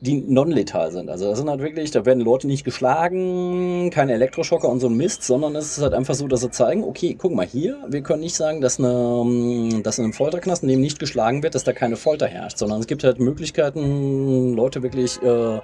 [0.00, 1.08] Die non-letal sind.
[1.08, 4.96] Also das sind halt wirklich, da werden Leute nicht geschlagen, keine Elektroschocker und so ein
[4.96, 8.02] Mist, sondern es ist halt einfach so, dass sie zeigen, okay, guck mal hier, wir
[8.02, 11.54] können nicht sagen, dass, eine, ähm, dass in einem Folterknast, in dem nicht geschlagen wird,
[11.54, 15.60] dass da keine Folter herrscht, sondern es gibt halt Möglichkeiten, Leute wirklich äh,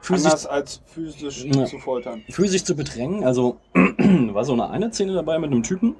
[0.00, 1.64] physisch Anders als physisch Ja.
[1.64, 2.22] zu foltern.
[2.30, 3.24] physisch zu bedrängen.
[3.24, 5.96] Also war so eine eine Szene dabei mit einem Typen.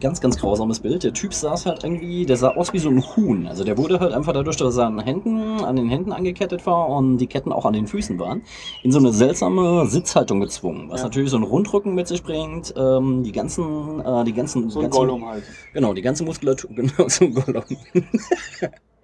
[0.00, 1.02] Ganz, ganz grausames Bild.
[1.04, 3.46] Der Typ saß halt irgendwie, der sah aus wie so ein Huhn.
[3.46, 6.88] Also der wurde halt einfach dadurch, dass er an, Händen, an den Händen angekettet war
[6.88, 8.42] und die Ketten auch an den Füßen waren,
[8.82, 10.88] in so eine seltsame Sitzhaltung gezwungen.
[10.90, 11.06] Was Ja.
[11.06, 12.72] natürlich so einen Rundrücken mit sich bringt.
[12.76, 15.44] Ähm, die ganzen, äh, die ganzen, So ein ganzen, Gollum halt.
[15.72, 17.64] Genau, die ganze Muskulatur, genau, so ein Gollum.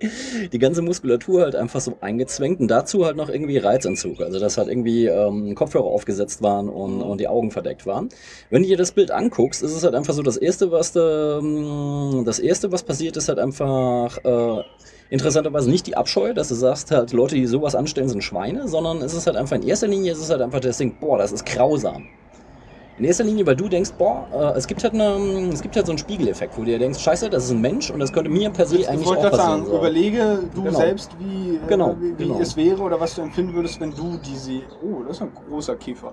[0.53, 4.21] die ganze Muskulatur halt einfach so eingezwängt und dazu halt noch irgendwie Reizentzug.
[4.21, 8.09] Also, dass halt irgendwie ähm, Kopfhörer aufgesetzt waren und, und die Augen verdeckt waren.
[8.51, 11.39] Wenn du dir das Bild anguckst, ist es halt einfach so, das erste, was da,
[11.39, 14.63] ähm, das erste, was passiert, ist halt einfach, äh,
[15.11, 19.03] interessanterweise nicht die Abscheu, dass du sagst halt, Leute, die sowas anstellen, sind Schweine, sondern
[19.03, 21.33] es ist halt einfach in erster Linie, es ist halt einfach das Ding, boah, das
[21.33, 22.07] ist grausam.
[22.99, 25.87] In erster Linie, weil du denkst, boah, äh, es gibt halt eine, es gibt halt
[25.87, 28.29] so einen Spiegeleffekt, wo du dir denkst, scheiße, das ist ein Mensch und das könnte
[28.29, 29.37] mir per se Ich eigentlich auch passieren.
[29.37, 29.79] sagen, so.
[29.79, 30.79] überlege du Genau.
[30.79, 32.41] selbst, wie, äh, Genau, wie, wie genau.
[32.41, 34.63] es wäre oder was du empfinden würdest, wenn du diese.
[34.83, 36.13] Oh, das ist ein großer Käfer.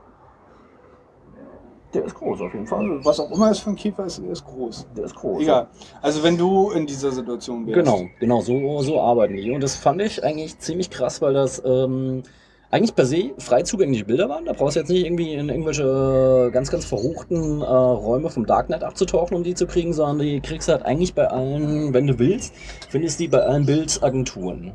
[1.94, 3.00] Der ist groß auf jeden Fall.
[3.06, 4.86] Was auch immer es für ein Käfer ist, der ist groß.
[4.98, 5.42] Der ist groß.
[5.42, 5.68] Egal.
[6.02, 7.80] Also wenn du in dieser Situation wärst.
[7.80, 9.50] Genau, genau, so, so arbeiten die.
[9.52, 12.24] Und das fand ich eigentlich ziemlich krass, weil das ähm,
[12.72, 14.46] eigentlich per se frei zugängliche Bilder waren.
[14.46, 18.84] Da brauchst du jetzt nicht irgendwie in irgendwelche ganz, ganz verruchten äh, Räume vom Darknet
[18.84, 22.20] abzutauchen, um die zu kriegen, sondern die kriegst du halt eigentlich bei allen, wenn du
[22.20, 22.54] willst,
[22.90, 24.74] findest die bei allen Bildagenturen.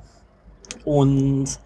[0.84, 1.58] Und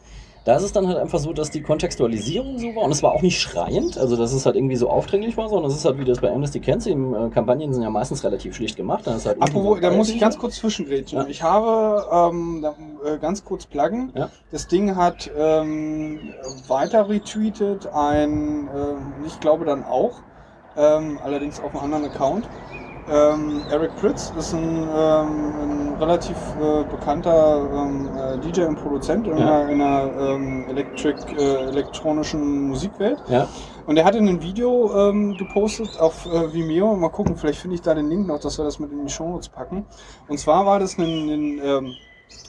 [0.44, 3.12] da ist es dann halt einfach so, dass die Kontextualisierung so war und es war
[3.12, 5.98] auch nicht schreiend, also dass es halt irgendwie so aufdringlich war, sondern es ist halt,
[5.98, 9.06] wie das bei Amnesty kennst, die äh, Kampagnen sind ja meistens relativ schlicht gemacht.
[9.06, 11.20] Dann ist halt Apropos, da muss ich ganz kurz zwischengrätschen.
[11.20, 11.26] Ja.
[11.28, 12.74] Ich habe ähm, da,
[13.08, 14.12] äh, ganz kurz pluggen.
[14.14, 14.28] Ja.
[14.50, 16.20] Das Ding hat ähm,
[16.68, 20.20] weiter retweetet ein, ähm, ich glaube dann auch,
[20.76, 22.46] ähm, allerdings auf einem anderen Account.
[23.10, 25.52] Ähm, Eric Pritz ist ein, ähm,
[25.92, 29.60] ein relativ äh, bekannter ähm, äh, DJ und Produzent in Ja.
[29.60, 33.18] einer, in einer ähm, Electric, äh, elektronischen Musikwelt.
[33.28, 33.46] Ja.
[33.86, 36.94] Und er hatte ein Video ähm, gepostet auf äh, Vimeo.
[36.96, 39.12] Mal gucken, vielleicht finde ich da den Link noch, dass wir das mit in die
[39.12, 39.84] Shownotes packen.
[40.28, 41.92] Und zwar war das ein, ein ähm,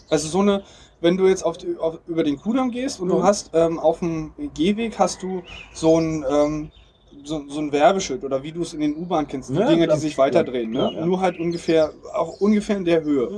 [0.10, 0.64] also so eine,
[1.02, 3.24] wenn du jetzt auf, die, auf über den Kudamm gehst und du Mhm.
[3.24, 5.42] hast ähm, auf dem Gehweg hast du
[5.74, 6.72] so ein,
[7.26, 9.86] so, so ein Werbeschild oder wie du es in den U-Bahn kennst, die Ja, Dinger,
[9.86, 9.98] klar.
[9.98, 10.80] die sich weiterdrehen, ne?
[10.94, 11.06] Ja, ja.
[11.06, 13.30] Nur halt ungefähr, auch ungefähr in der Höhe.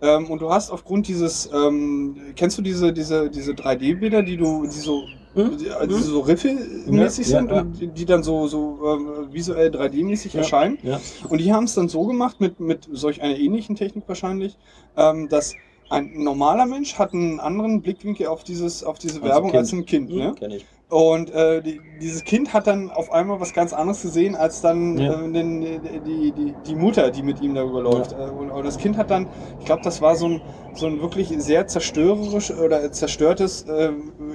[0.00, 4.64] Ähm, und du hast aufgrund dieses, ähm, kennst du diese, diese, diese 3D-Bilder, die du,
[4.64, 5.56] die so, Mhm.
[5.56, 9.70] die, die so Riffel-mäßig Ja, sind ja, und die, die dann so, so ähm, visuell
[9.70, 10.40] 3D-mäßig Ja.
[10.40, 10.78] erscheinen?
[10.82, 11.00] Ja.
[11.30, 14.58] Und die haben es dann so gemacht, mit, mit solch einer ähnlichen Technik wahrscheinlich,
[14.94, 15.56] ähm, dass
[15.88, 19.60] ein normaler Mensch hat einen anderen Blickwinkel auf, dieses, auf diese Als ein Werbung Kind.
[19.60, 20.10] als ein Kind.
[20.10, 20.34] Mhm, Ne?
[20.92, 24.98] Und äh, die, dieses Kind hat dann auf einmal was ganz anderes gesehen als dann
[24.98, 25.24] Ja.
[25.24, 25.62] äh, den,
[26.04, 28.12] die, die, die Mutter, die mit ihm darüber läuft.
[28.12, 30.42] Äh, Und, und das Kind hat dann, ich glaube, das war so ein,
[30.74, 33.92] so ein wirklich sehr zerstörerisch oder zerstörtes äh,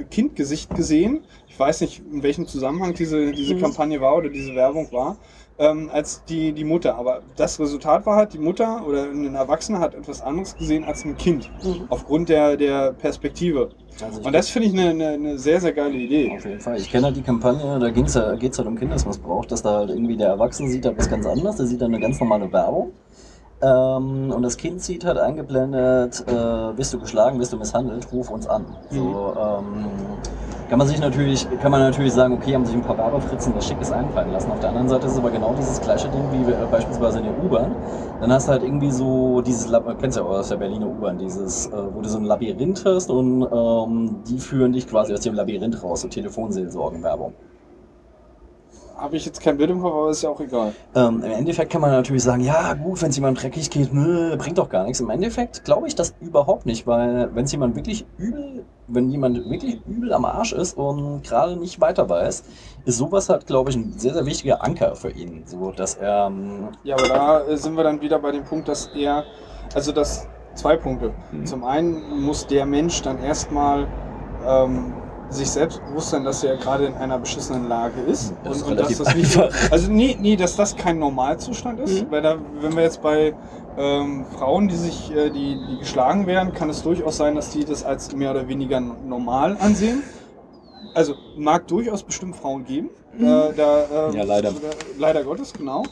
[0.09, 1.27] Kindgesicht gesehen.
[1.45, 3.59] Ich weiß nicht, in welchem Zusammenhang diese, diese Mhm.
[3.59, 5.19] Kampagne war oder diese Werbung war.
[5.59, 6.95] Ähm, als die, die Mutter.
[6.95, 11.03] Aber das Resultat war halt, die Mutter oder ein Erwachsener hat etwas anderes gesehen als
[11.03, 11.49] ein Kind.
[11.89, 13.71] Aufgrund der, der Perspektive.
[14.03, 16.31] Also Und das finde ich eine, eine, eine sehr, sehr geile Idee.
[16.35, 16.77] Auf jeden Fall.
[16.77, 19.77] Ich kenne halt die Kampagne, da ging's ja, geht es halt um Kindesmissbrauch, dass da
[19.77, 22.51] halt irgendwie der Erwachsene sieht halt was ganz anderes, der sieht dann eine ganz normale
[22.51, 22.91] Werbung.
[23.59, 28.29] Ähm, und das Kind sieht halt eingeblendet, äh, bist du geschlagen, bist du misshandelt, ruf
[28.29, 28.65] uns an.
[28.91, 29.85] So, ähm,
[30.69, 33.65] kann man sich natürlich, kann man natürlich sagen, okay, haben sich ein paar Werbefritzen was
[33.65, 34.51] Schickes einfallen lassen.
[34.51, 37.25] Auf der anderen Seite ist es aber genau dieses gleiche Ding wie äh, beispielsweise in
[37.25, 37.73] der U-Bahn.
[38.19, 40.87] Dann hast du halt irgendwie so dieses, Lab- kennst du ja auch aus der Berliner
[40.87, 45.13] U-Bahn, dieses, äh, wo du so ein Labyrinth hast und ähm, die führen dich quasi
[45.13, 47.33] aus dem Labyrinth raus, so Telefonseelsorgenwerbung.
[48.97, 50.73] Habe ich jetzt kein Bild im Kopf, aber ist ja auch egal.
[50.95, 54.35] Ähm, Im Endeffekt kann man natürlich sagen, ja gut, wenn es jemand dreckig geht, nö,
[54.37, 54.99] bringt doch gar nichts.
[54.99, 59.49] Im Endeffekt glaube ich das überhaupt nicht, weil wenn es jemand wirklich übel, wenn jemand
[59.49, 62.43] wirklich übel am Arsch ist und gerade nicht weiter weiß,
[62.85, 65.43] ist sowas halt, glaube ich, ein sehr, sehr wichtiger Anker für ihn.
[65.45, 68.67] So, dass er, ähm, Ja, aber da äh, sind wir dann wieder bei dem Punkt,
[68.67, 69.25] dass er,
[69.73, 71.13] also das zwei Punkte.
[71.31, 71.45] Mhm.
[71.45, 73.87] Zum einen muss der Mensch dann erstmal
[74.47, 74.93] ähm,
[75.29, 78.33] sich selbst bewusst sein, dass er gerade in einer beschissenen Lage ist.
[78.43, 79.37] Das ist und, und dass das nicht,
[79.71, 82.03] also nee, nee, dass das kein Normalzustand ist.
[82.03, 82.11] Mhm.
[82.11, 83.33] Weil da, wenn wir jetzt bei
[83.77, 87.63] ähm, Frauen, die sich, äh, die, die geschlagen werden, kann es durchaus sein, dass die
[87.63, 90.03] das als mehr oder weniger normal ansehen.
[90.93, 92.89] Also mag durchaus bestimmt Frauen geben.
[93.19, 94.53] Äh, da, ähm, Ja, leider.
[94.97, 95.83] Leider Gottes, genau.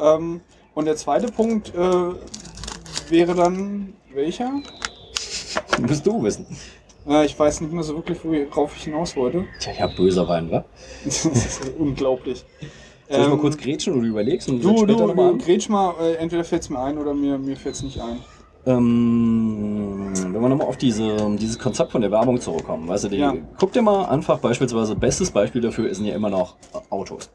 [0.00, 0.40] Ähm,
[0.74, 1.80] und der zweite Punkt äh,
[3.10, 4.52] wäre dann welcher?
[5.80, 6.46] musst du wissen.
[7.06, 9.44] Äh, ich weiß nicht mehr so wirklich, worauf ich hinaus wollte.
[9.60, 10.64] Tja, ja, böser Wein, wa?
[11.04, 12.44] Das ist unglaublich.
[13.08, 15.38] Soll ich mal Ähm, kurz grätschen oder du überlegst und Du, später du, nochmal du
[15.38, 18.18] grätsch mal, äh, entweder fällt es mir ein oder mir, mir fällt es nicht ein.
[18.66, 23.16] Ähm, wenn wir nochmal auf diese, dieses Konzept von der Werbung zurückkommen, weißt du, die,
[23.18, 23.34] Ja.
[23.58, 26.56] guck dir mal einfach beispielsweise, bestes Beispiel dafür sind ja immer noch
[26.88, 27.30] Autos.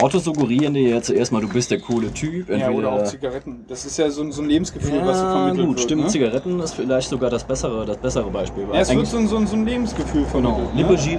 [0.00, 2.48] Autos suggerieren dir ja zuerst mal, du bist der coole Typ.
[2.48, 3.64] Ja, oder auch Zigaretten.
[3.68, 5.80] Das ist ja so, ein- so ein Lebensgefühl, was so ja, vermittelt gut, wird.
[5.84, 6.02] stimmt.
[6.04, 6.08] ne?
[6.08, 8.64] Zigaretten ist vielleicht sogar das bessere, das bessere Beispiel.
[8.72, 10.74] Ja, es wird so ein, so ein, Lebensgefühl genau, vermittelt.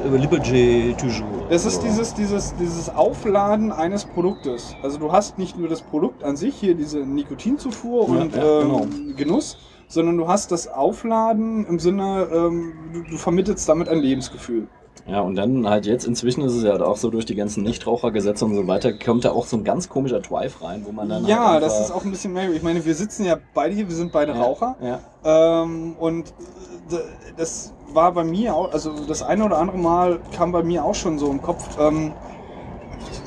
[0.06, 0.18] ne?
[0.18, 1.28] Liberty, äh, toujours.
[1.50, 1.82] Das ist So.
[1.84, 4.76] dieses, dieses, dieses Aufladen eines Produktes.
[4.82, 8.62] Also du hast nicht nur das Produkt an sich, hier diese Nikotinzufuhr Ja, und ja,
[8.62, 8.88] ähm, genau.
[9.16, 14.68] Genuss, sondern du hast das Aufladen im Sinne, ähm, du, du vermittelst damit ein Lebensgefühl.
[15.08, 18.46] Ja, und dann halt jetzt, inzwischen ist es ja auch so durch die ganzen Nichtrauchergesetze
[18.46, 21.26] und so weiter, kommt da auch so ein ganz komischer Drive rein, wo man dann
[21.26, 22.60] ja, halt das ist auch ein bisschen merkwürdig.
[22.60, 24.76] Ich meine, wir sitzen ja beide hier, wir sind beide ja, Raucher.
[24.82, 25.64] Ja.
[25.64, 26.34] Ähm, und
[27.38, 30.96] das war bei mir auch, also das eine oder andere Mal kam bei mir auch
[30.96, 32.14] schon so im Kopf, ähm,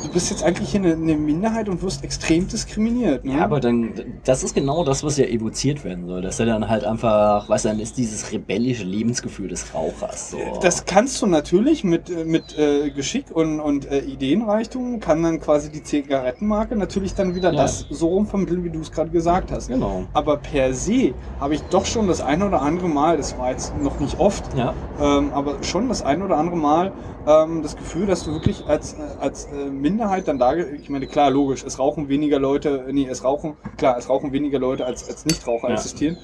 [0.05, 3.25] du bist jetzt eigentlich hier eine, eine Minderheit und wirst extrem diskriminiert.
[3.25, 3.35] Ne?
[3.39, 3.93] Ja, aber dann,
[4.25, 6.23] das ist genau das, was ja evoziert werden soll.
[6.23, 10.31] Dass er dann halt einfach, weißt du, dann ist dieses rebellische Lebensgefühl des Rauchers.
[10.33, 10.39] So.
[10.63, 15.41] Das kannst du natürlich mit, äh, mit äh, Geschick und, und äh, Ideenreichtum, kann dann
[15.41, 17.63] quasi die Zigarettenmarke natürlich dann wieder Ja.
[17.63, 19.69] das so rum vermitteln, wie du es gerade gesagt hast.
[19.69, 20.05] Genau.
[20.13, 23.73] Aber per se habe ich doch schon das eine oder andere Mal, das war jetzt
[23.81, 24.75] noch nicht oft, Ja.
[25.01, 26.93] ähm, aber schon das ein oder andere Mal
[27.27, 31.07] ähm, das Gefühl, dass du wirklich als, äh, als äh, Minderheit dann da, ich meine,
[31.07, 35.09] klar, logisch, es rauchen weniger Leute, nee, es rauchen, klar, es rauchen weniger Leute als,
[35.09, 35.75] als Nichtraucher Ja.
[35.75, 36.17] existieren,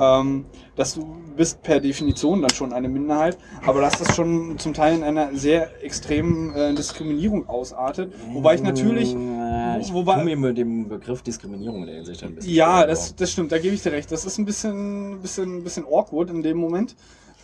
[0.00, 0.44] ähm,
[0.76, 4.94] dass du bist per Definition dann schon eine Minderheit, aber dass das schon zum Teil
[4.96, 10.58] in einer sehr extremen äh, Diskriminierung ausartet, wobei ich natürlich, Äh, Ich wobei- mir mit
[10.58, 12.52] dem Begriff Diskriminierung in der Hinsicht ein bisschen.
[12.52, 14.12] ja, das, das stimmt, da gebe ich dir recht.
[14.12, 16.94] Das ist ein bisschen, bisschen, bisschen awkward in dem Moment.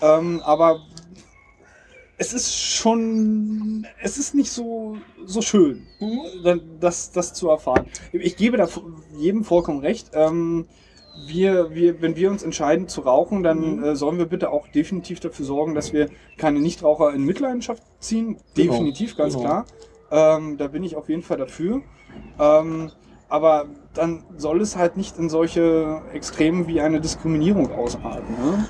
[0.03, 0.81] Ähm, aber
[2.19, 5.87] es ist schon, es ist nicht so, so schön,
[6.43, 7.87] da- das, das zu erfahren.
[8.13, 8.69] Ich gebe da
[9.17, 10.11] jedem vollkommen recht.
[10.15, 10.67] Ähm,
[11.27, 13.85] wir, wir, wenn wir uns entscheiden zu rauchen, dann Mhm.
[13.85, 18.37] äh, sollen wir bitte auch definitiv dafür sorgen, dass wir keine Nichtraucher in Mitleidenschaft ziehen.
[18.55, 18.73] Genau.
[18.73, 19.45] Definitiv, ganz Genau.
[19.45, 19.67] klar.
[20.11, 21.83] Ähm, da bin ich auf jeden Fall dafür.
[22.39, 22.91] Ähm,
[23.29, 28.35] aber dann soll es halt nicht in solche Extremen wie eine Diskriminierung ausarten.
[28.43, 28.67] Ne?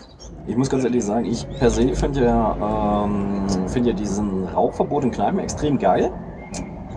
[0.48, 5.04] Ich muss ganz ehrlich sagen, ich per se finde ja, ähm, find ja diesen Rauchverbot
[5.04, 6.10] in Kneipen extrem geil.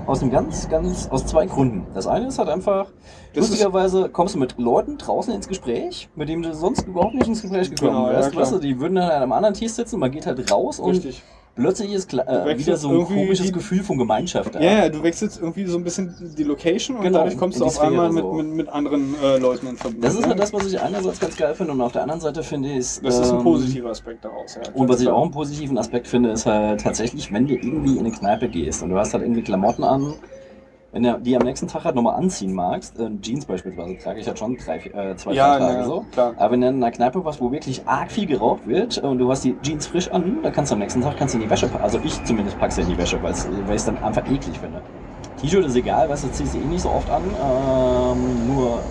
[0.08, 1.86] Aus einem ganz, ganz, aus zwei Gründen.
[1.94, 2.88] Das eine ist halt einfach,
[3.36, 7.28] Das lustigerweise kommst du mit Leuten draußen ins Gespräch, mit denen du sonst überhaupt nicht
[7.28, 8.32] ins Gespräch gekommen Genau, ja, wärst.
[8.32, 8.42] klar.
[8.44, 10.92] weißt du, die würden dann an einem anderen Tisch sitzen, man geht halt raus und
[10.92, 11.22] Richtig.
[11.62, 14.56] Plötzlich ist äh, wieder so ein komisches die- Gefühl von Gemeinschaft.
[14.56, 17.66] Ja, ja, du wechselst irgendwie so ein bisschen die Location und Genau, dadurch kommst du
[17.66, 18.34] auf einmal mit, so.
[18.34, 20.02] mit, mit anderen äh, Leuten in Verbindung.
[20.04, 20.28] Das ist ja.
[20.30, 22.78] halt das, was ich einerseits ganz geil finde und auf der anderen Seite finde ich
[22.78, 23.02] es.
[23.02, 24.56] Das ist ein ähm, positiver Aspekt daraus.
[24.56, 27.94] Ja, Und was ich auch einen positiven Aspekt finde, ist halt tatsächlich, wenn du irgendwie
[27.94, 30.14] in eine Kneipe gehst und du hast halt irgendwie Klamotten an,
[30.92, 34.28] wenn du die am nächsten Tag halt nochmal anziehen magst, äh, Jeans beispielsweise trage ich
[34.28, 36.06] halt schon drei, äh, zwei, Ja, drei Tage na, so.
[36.12, 36.34] klar.
[36.38, 39.30] Aber wenn du in einer Kneipe warst, wo wirklich arg viel geraucht wird und du
[39.32, 41.50] hast die Jeans frisch an, dann kannst du am nächsten Tag kannst du in die
[41.50, 41.84] Wäsche packen.
[41.84, 44.82] Also ich zumindest packe sie in die Wäsche, weil ich es dann einfach eklig finde.
[45.40, 47.24] T-Shirt ist egal, weißt du, ziehst du eh nicht so oft an.
[47.26, 48.84] Ähm, nur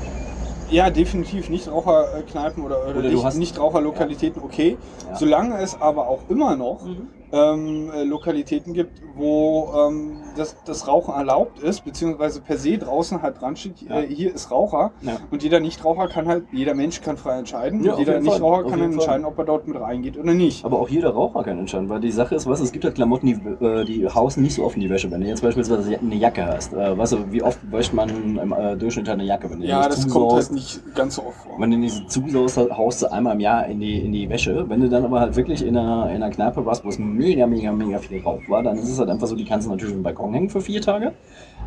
[0.70, 4.78] Ja, definitiv Nichtraucherkneipen oder, oder, Oder du nicht, hast- Nichtraucherlokalitäten, okay.
[5.08, 5.16] Ja.
[5.16, 7.08] Solange es aber auch immer noch Mhm.
[7.32, 13.22] Ähm, äh, Lokalitäten gibt, wo ähm, das, das Rauchen erlaubt ist, beziehungsweise per se draußen
[13.22, 14.00] halt dran steht, Ja.
[14.00, 14.92] äh, hier ist Raucher.
[15.02, 15.18] Ja.
[15.30, 17.84] Und jeder Nichtraucher kann halt, jeder Mensch kann frei entscheiden.
[17.84, 20.64] Ja, jeder Nichtraucher kann dann entscheiden, ob er dort mit reingeht oder nicht.
[20.64, 23.26] Aber auch jeder Raucher kann entscheiden, weil die Sache ist, was, es gibt halt Klamotten,
[23.26, 25.10] die, äh, die hausen nicht so oft in die Wäsche.
[25.10, 28.08] Wenn du jetzt beispielsweise eine Jacke hast, äh, weißt du, wie oft wäscht man
[28.38, 29.50] im äh, Durchschnitt halt eine Jacke?
[29.50, 31.58] Wenn du Ja, das kommt halt nicht ganz so oft vor.
[31.58, 34.64] Wenn du diese zusaust, haust du einmal im Jahr in die, in die Wäsche.
[34.68, 37.46] Wenn du dann aber halt wirklich in einer, in einer Kneipe warst, wo es mega,
[37.46, 39.94] mega, mega viel Rauch war, dann ist es halt einfach so, die kannst du natürlich
[39.94, 41.12] im Balkon hängen für vier Tage.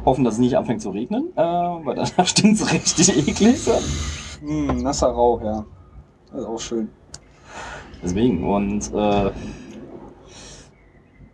[0.06, 3.62] Hoffen, dass es nicht anfängt zu regnen, äh, weil danach stinkt es richtig eklig.
[3.62, 3.72] So.
[4.42, 5.66] Hm, nasser Rauch, ja.
[6.32, 6.90] Das ist auch schön.
[8.04, 9.32] Deswegen, und äh,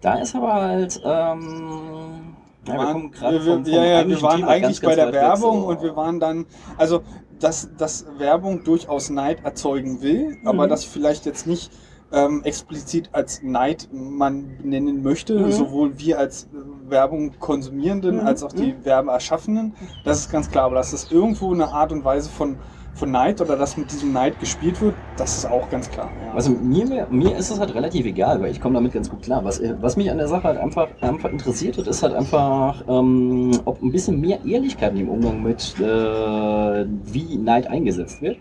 [0.01, 2.35] da ist aber halt, ähm,
[2.67, 4.95] ja, wir gerade wir, vom, vom ja, ja, wir waren Thema eigentlich ganz, bei ganz
[4.97, 6.45] der weit weg, Werbung und wir waren dann,
[6.77, 7.01] also
[7.39, 10.69] dass, dass Werbung durchaus Neid erzeugen will, aber Mhm.
[10.69, 11.71] das vielleicht jetzt nicht
[12.11, 15.51] ähm, explizit als Neid man nennen möchte, Mhm.
[15.51, 18.25] sowohl wir als äh, Werbung Konsumierenden Mhm.
[18.27, 19.73] als auch die Werbeerschaffenden.
[20.03, 22.57] Das ist ganz klar, aber dass es irgendwo eine Art und Weise von,
[22.95, 26.09] von Neid oder dass mit diesem Neid gespielt wird, das ist auch ganz klar.
[26.25, 26.33] Ja.
[26.33, 29.45] Also mir, mir ist es halt relativ egal, weil ich komme damit ganz gut klar.
[29.45, 33.51] Was, was mich an der Sache halt einfach, einfach interessiert hat, ist halt einfach, ähm,
[33.65, 38.37] ob ein bisschen mehr Ehrlichkeit im Umgang mit, äh, wie Neid eingesetzt wird.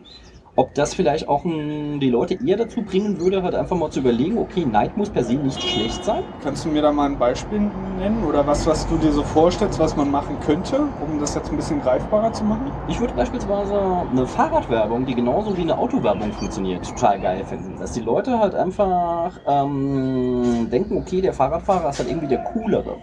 [0.58, 4.00] Ob das vielleicht auch ähm, die Leute eher dazu bringen würde, halt einfach mal zu
[4.00, 6.24] überlegen, okay, Neid muss per se nicht schlecht sein.
[6.42, 9.78] Kannst du mir da mal ein Beispiel nennen oder was, was du dir so vorstellst,
[9.78, 12.72] was man machen könnte, um das jetzt ein bisschen greifbarer zu machen?
[12.88, 17.78] Ich würde beispielsweise eine Fahrradwerbung, die genauso wie eine Autowerbung funktioniert, total geil finden.
[17.78, 22.96] Dass die Leute halt einfach ähm, denken, okay, der Fahrradfahrer ist halt irgendwie der coolere.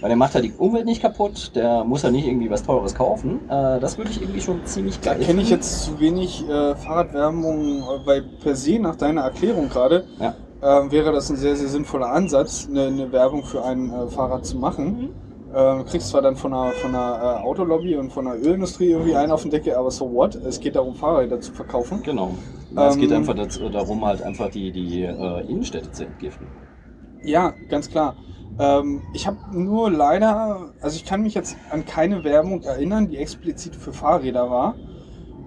[0.00, 2.94] Weil der macht halt die Umwelt nicht kaputt, der muss halt nicht irgendwie was Teures
[2.94, 3.40] kaufen.
[3.48, 6.74] Äh, das würde ich irgendwie schon ziemlich Da geil kenne ich jetzt zu wenig äh,
[6.74, 10.34] Fahrradwerbung, äh, weil per se nach deiner Erklärung gerade Ja.
[10.62, 14.46] ähm, wäre das ein sehr, sehr sinnvoller Ansatz, eine, eine Werbung für ein äh, Fahrrad
[14.46, 15.10] zu machen.
[15.54, 18.90] Ähm, du kriegst zwar dann von einer, von einer äh, Autolobby und von der Ölindustrie
[18.90, 20.34] irgendwie einen auf den Decke, aber so what?
[20.36, 22.02] Es geht darum, Fahrräder zu verkaufen.
[22.04, 22.30] Genau.
[22.88, 26.46] es geht Ähm, einfach dazu, darum, halt einfach die, die äh, Innenstädte zu entgiften.
[27.22, 28.14] Ja, ganz klar.
[28.58, 33.18] Ähm, ich habe nur leider, also ich kann mich jetzt an keine Werbung erinnern, die
[33.18, 34.76] explizit für Fahrräder war.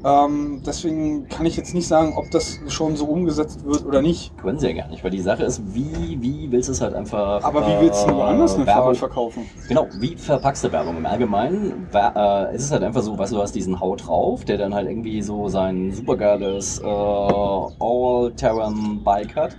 [0.05, 4.37] Ähm, deswegen kann ich jetzt nicht sagen, ob das schon so umgesetzt wird oder nicht.
[4.37, 6.93] Können sie ja gar nicht, weil die Sache ist, wie, wie willst du es halt
[6.93, 7.41] einfach.
[7.41, 9.45] Aber wie willst du äh, woanders eine Werbung- verkaufen?
[9.69, 10.97] Genau, wie verpackst du Werbung?
[10.97, 14.43] Im Allgemeinen äh, es ist halt einfach so, weißt du, du hast diesen Haut drauf,
[14.43, 19.55] der dann halt irgendwie so sein supergeiles äh, All-Terrain-Bike hat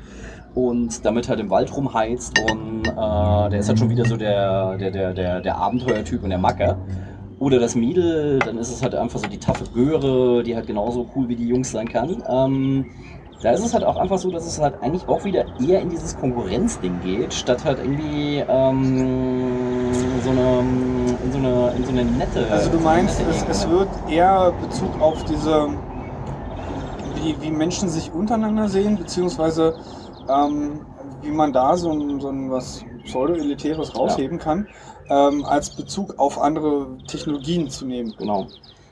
[0.54, 4.76] und damit halt im Wald rumheizt und äh, der ist halt schon wieder so der,
[4.76, 6.78] der, der, der, der Abenteuertyp und der Macker.
[7.40, 11.06] Oder das Mädel, dann ist es halt einfach so die taffe Göre, die halt genauso
[11.14, 12.22] cool wie die Jungs sein kann.
[12.28, 12.86] Ähm,
[13.42, 15.90] da ist es halt auch einfach so, dass es halt eigentlich auch wieder eher in
[15.90, 20.60] dieses Konkurrenzding geht, statt halt irgendwie ähm, so eine,
[21.22, 22.46] in so eine, in so eine nette.
[22.50, 25.68] Also du meinst, es, es wird eher Bezug auf diese,
[27.22, 29.74] wie, wie Menschen sich untereinander sehen, beziehungsweise
[30.28, 30.80] ähm,
[31.22, 34.66] wie man da so ein, so ein was Pseudo-Elitäres rausheben kann,
[35.08, 38.14] ähm, als Bezug auf andere Technologien zu nehmen.
[38.18, 38.46] Genau.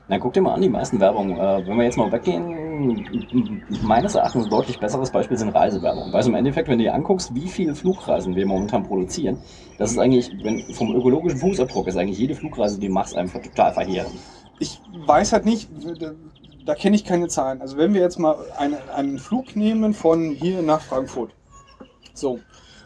[0.08, 1.38] Na, guck dir mal an, die meisten Werbungen.
[1.38, 6.10] Äh, wenn wir jetzt mal weggehen, meines Erachtens ein deutlich besseres Beispiel sind Reisewerbung.
[6.10, 9.38] Du, im Endeffekt, wenn du dir anguckst, wie viele Flugreisen wir momentan produzieren,
[9.78, 13.40] das ist eigentlich, wenn, vom ökologischen Fußabdruck ist eigentlich jede Flugreise, die du machst, einfach
[13.40, 14.12] total verheerend.
[14.58, 15.70] Ich weiß halt nicht,
[16.64, 17.60] da, kenne ich keine Zahlen.
[17.60, 21.30] Also wenn wir jetzt mal einen, einen Flug nehmen von hier nach Frankfurt.
[22.14, 22.40] So.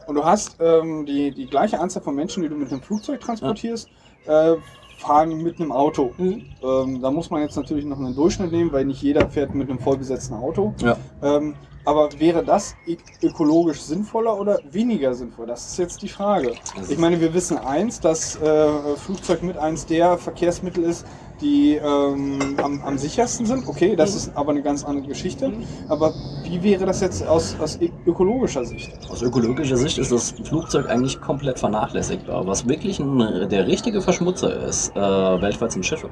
[0.06, 3.20] Und du hast ähm, die, die gleiche Anzahl von Menschen, die du mit einem Flugzeug
[3.20, 3.88] transportierst,
[4.26, 4.54] äh,
[4.98, 6.14] fahren mit einem Auto.
[6.18, 9.68] Ähm, da muss man jetzt natürlich noch einen Durchschnitt nehmen, weil nicht jeder fährt mit
[9.68, 10.74] einem vollbesetzten Auto.
[10.80, 10.96] Ja.
[11.22, 11.54] Ähm,
[11.84, 12.74] Aber wäre das
[13.22, 15.46] ökologisch sinnvoller oder weniger sinnvoll?
[15.46, 16.54] Das ist jetzt die Frage.
[16.88, 21.04] Ich meine, wir wissen eins, dass äh, Flugzeug mit eins der Verkehrsmittel ist,
[21.40, 23.66] die ähm, am, am sichersten sind.
[23.66, 25.52] Okay, das ist aber eine ganz andere Geschichte.
[25.88, 26.14] Aber
[26.44, 28.92] wie wäre das jetzt aus, aus ökologischer Sicht?
[29.10, 32.46] Aus ökologischer Sicht ist das Flugzeug eigentlich komplett vernachlässigbar.
[32.46, 36.08] Was wirklich ein, der richtige Verschmutzer ist, äh, weltweit sind Schiffe.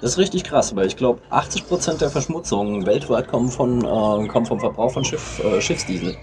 [0.00, 4.46] Das ist richtig krass, weil ich glaube, 80% der Verschmutzungen weltweit kommen, von, äh, kommen
[4.46, 6.16] vom Verbrauch von Schiff, äh, Schiffsdiesel.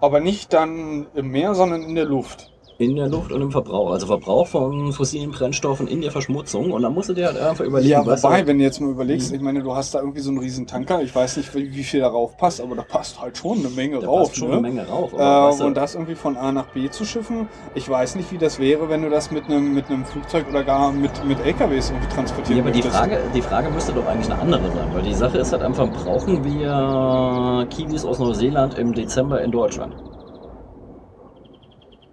[0.00, 2.52] Aber nicht dann im Meer, sondern in der Luft.
[2.78, 3.90] In der Luft und im Verbrauch.
[3.92, 6.72] Also Verbrauch von fossilen Brennstoffen in der Verschmutzung.
[6.72, 8.90] Und dann musst du dir halt einfach überlegen, Ja, wobei, du, wenn du jetzt mal
[8.90, 11.82] überlegst, ich meine, du hast da irgendwie so einen riesen Tanker, ich weiß nicht, wie
[11.84, 14.28] viel darauf passt, aber da passt halt schon eine Menge da rauf.
[14.28, 14.54] passt schon ne?
[14.58, 15.14] eine Menge rauf.
[15.14, 18.16] aber weißt Äh, du, und das irgendwie von A nach B zu schiffen, ich weiß
[18.16, 21.24] nicht, wie das wäre, wenn du das mit einem mit einem Flugzeug oder gar mit,
[21.24, 22.82] mit LKWs irgendwie transportieren Ja, aber die.
[22.82, 25.88] Frage, die Frage müsste doch eigentlich eine andere sein, weil die Sache ist halt einfach,
[25.90, 29.94] brauchen wir Kiwis aus Neuseeland im Dezember in Deutschland?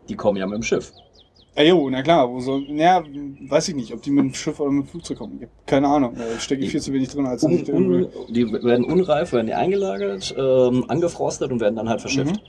[0.09, 0.91] Die kommen ja mit dem Schiff.
[1.55, 3.03] Ja, jo, na klar, wo soll, naja,
[3.47, 5.39] weiß ich nicht, ob die mit dem Schiff oder mit dem Flugzeug kommen.
[5.67, 9.33] Keine Ahnung, da stecke ich viel zu wenig drin, als Un, un, die werden unreif,
[9.33, 12.35] werden die eingelagert, ähm, angefrostet und werden dann halt verschifft.
[12.35, 12.39] Mhm.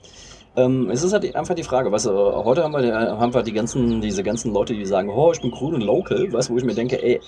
[0.56, 2.12] Ähm, es ist halt einfach die Frage, weißt du,
[2.44, 5.50] heute haben wir, haben wir die ganzen, diese ganzen Leute, die sagen, oh, ich bin
[5.50, 7.20] grün und local, weißt du, wo ich mir denke, ey,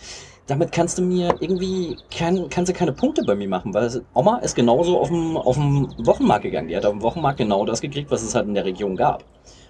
[0.47, 4.39] damit kannst du mir irgendwie, kann, kannst du keine Punkte bei mir machen, weil Oma
[4.39, 7.81] ist genauso auf dem, auf dem Wochenmarkt gegangen, die hat auf dem Wochenmarkt genau das
[7.81, 9.25] gekriegt, was es halt in der Region gab.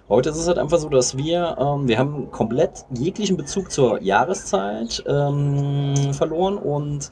[0.08, 4.00] Heute ist es halt einfach so, dass wir, ähm, wir haben komplett jeglichen Bezug zur
[4.00, 7.10] Jahreszeit ähm, verloren und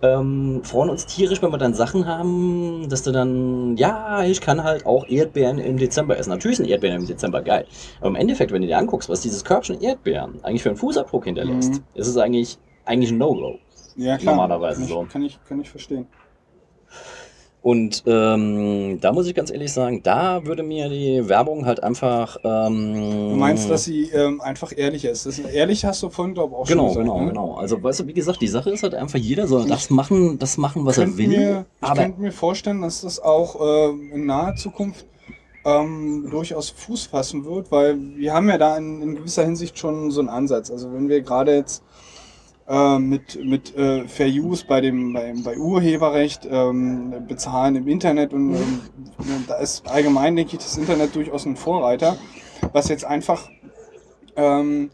[0.00, 4.64] ähm, freuen uns tierisch, wenn wir dann Sachen haben, dass du dann, ja, ich kann
[4.64, 6.30] halt auch Erdbeeren im Dezember essen.
[6.30, 7.66] Natürlich sind Erdbeeren im Dezember geil.
[8.00, 11.24] Aber im Endeffekt, wenn du dir anguckst, was dieses Körbchen Erdbeeren eigentlich für einen Fußabdruck
[11.26, 11.84] hinterlässt, Mhm.
[11.94, 13.58] ist es eigentlich, eigentlich ein No-Go.
[13.96, 14.34] Ja, klar.
[14.34, 15.06] Normalerweise kann ich, so.
[15.12, 16.06] Kann ich, kann ich verstehen.
[17.62, 22.36] Und ähm, da muss ich ganz ehrlich sagen, da würde mir die Werbung halt einfach.
[22.42, 25.26] Ähm, Du meinst, dass sie ähm, einfach ehrlicher ist?
[25.26, 27.06] Das ehrlich hast du vorhin, glaube ich, auch Genau, schon gesagt.
[27.06, 27.28] genau, ne?
[27.28, 27.54] genau.
[27.54, 30.58] Also, weißt du, wie gesagt, die Sache ist halt einfach, jeder soll das machen, das
[30.58, 31.28] machen, was er will.
[31.28, 33.56] Mir, ich könnte mir vorstellen, dass das auch
[33.90, 35.06] ähm, in naher Zukunft
[35.64, 40.10] ähm, durchaus Fuß fassen wird, weil wir haben ja da in, in gewisser Hinsicht schon
[40.10, 40.68] so einen Ansatz.
[40.72, 41.84] Also wenn wir gerade jetzt
[42.68, 48.32] äh, mit, mit äh, Fair Use bei dem bei, bei Urheberrecht ähm, bezahlen im Internet
[48.32, 48.80] und ähm,
[49.46, 52.16] da ist allgemein, denke ich, das Internet durchaus ein Vorreiter,
[52.72, 53.48] was jetzt einfach
[54.36, 54.90] ähm,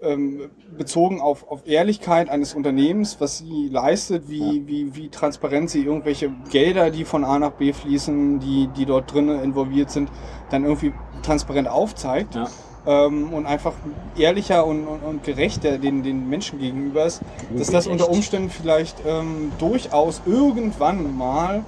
[0.00, 5.82] ähm, bezogen auf, auf Ehrlichkeit eines Unternehmens, was sie leistet, wie, wie, wie transparent sie
[5.82, 10.10] irgendwelche Gelder, die von A nach B fließen, die, die dort drin involviert sind,
[10.50, 10.92] dann irgendwie
[11.22, 12.46] transparent aufzeigt Ja.
[12.88, 13.74] Ähm, und einfach
[14.16, 17.20] ehrlicher und, und, und gerechter den, den Menschen gegenüber ist,
[17.56, 18.08] dass das unter.
[18.08, 21.64] Umständen vielleicht ähm, durchaus irgendwann mal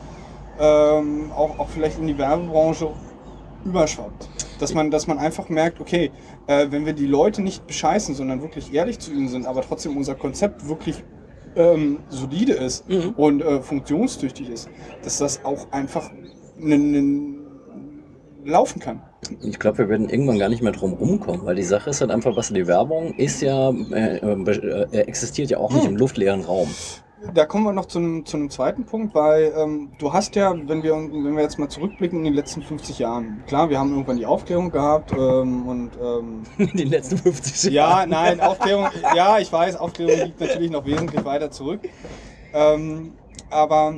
[0.59, 2.88] ähm, auch, auch vielleicht in die Werbebranche
[3.64, 4.28] überschwappt.
[4.59, 6.10] Dass man, dass man einfach merkt, okay,
[6.47, 9.97] äh, wenn wir die Leute nicht bescheißen, sondern wirklich ehrlich zu ihnen sind, aber trotzdem
[9.97, 11.02] unser Konzept wirklich
[11.56, 13.10] ähm, solide ist Mhm.
[13.16, 14.68] und äh, funktionstüchtig ist,
[15.02, 16.10] dass das auch einfach
[16.59, 17.40] nen- nen-
[18.45, 19.03] laufen kann.
[19.43, 22.11] Ich glaube, wir werden irgendwann gar nicht mehr drum rumkommen, weil die Sache ist halt
[22.11, 25.91] einfach, was die Werbung ist ja, äh, äh, äh, existiert ja auch nicht Hm.
[25.91, 26.69] im luftleeren Raum.
[27.35, 30.55] Da kommen wir noch zu einem, zu einem zweiten Punkt, weil ähm, du hast ja,
[30.55, 33.91] wenn wir, wenn wir jetzt mal zurückblicken in die letzten 50 Jahren, klar, wir haben
[33.91, 39.39] irgendwann die Aufklärung gehabt ähm, und ähm, In den letzten 50 Ja, nein, Aufklärung, ja,
[39.39, 41.81] ich weiß, Aufklärung liegt natürlich noch wesentlich weiter zurück.
[42.55, 43.12] Ähm,
[43.51, 43.95] aber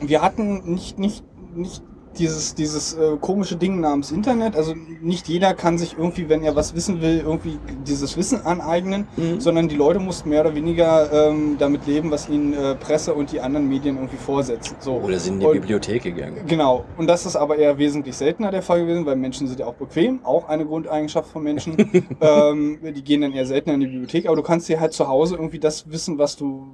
[0.00, 1.24] wir hatten nicht, nicht,
[1.54, 1.82] nicht
[2.20, 4.54] dieses, dieses äh, komische Ding namens Internet.
[4.54, 9.08] Also nicht jeder kann sich irgendwie, wenn er was wissen will, irgendwie dieses Wissen aneignen,
[9.16, 9.40] Mhm.
[9.40, 13.32] sondern die Leute mussten mehr oder weniger ähm, damit leben, was ihnen äh, Presse und
[13.32, 14.76] die anderen Medien irgendwie vorsetzen.
[14.80, 14.96] So.
[14.98, 16.36] Oder sind in die Und- Bibliothek gegangen.
[16.46, 19.66] Genau, und das ist aber eher wesentlich seltener der Fall gewesen, weil Menschen sind ja
[19.66, 21.76] auch bequem, auch eine Grundeigenschaft von Menschen.
[22.20, 25.08] ähm, die gehen dann eher seltener in die Bibliothek, aber du kannst dir halt zu
[25.08, 26.68] Hause irgendwie das wissen, was du,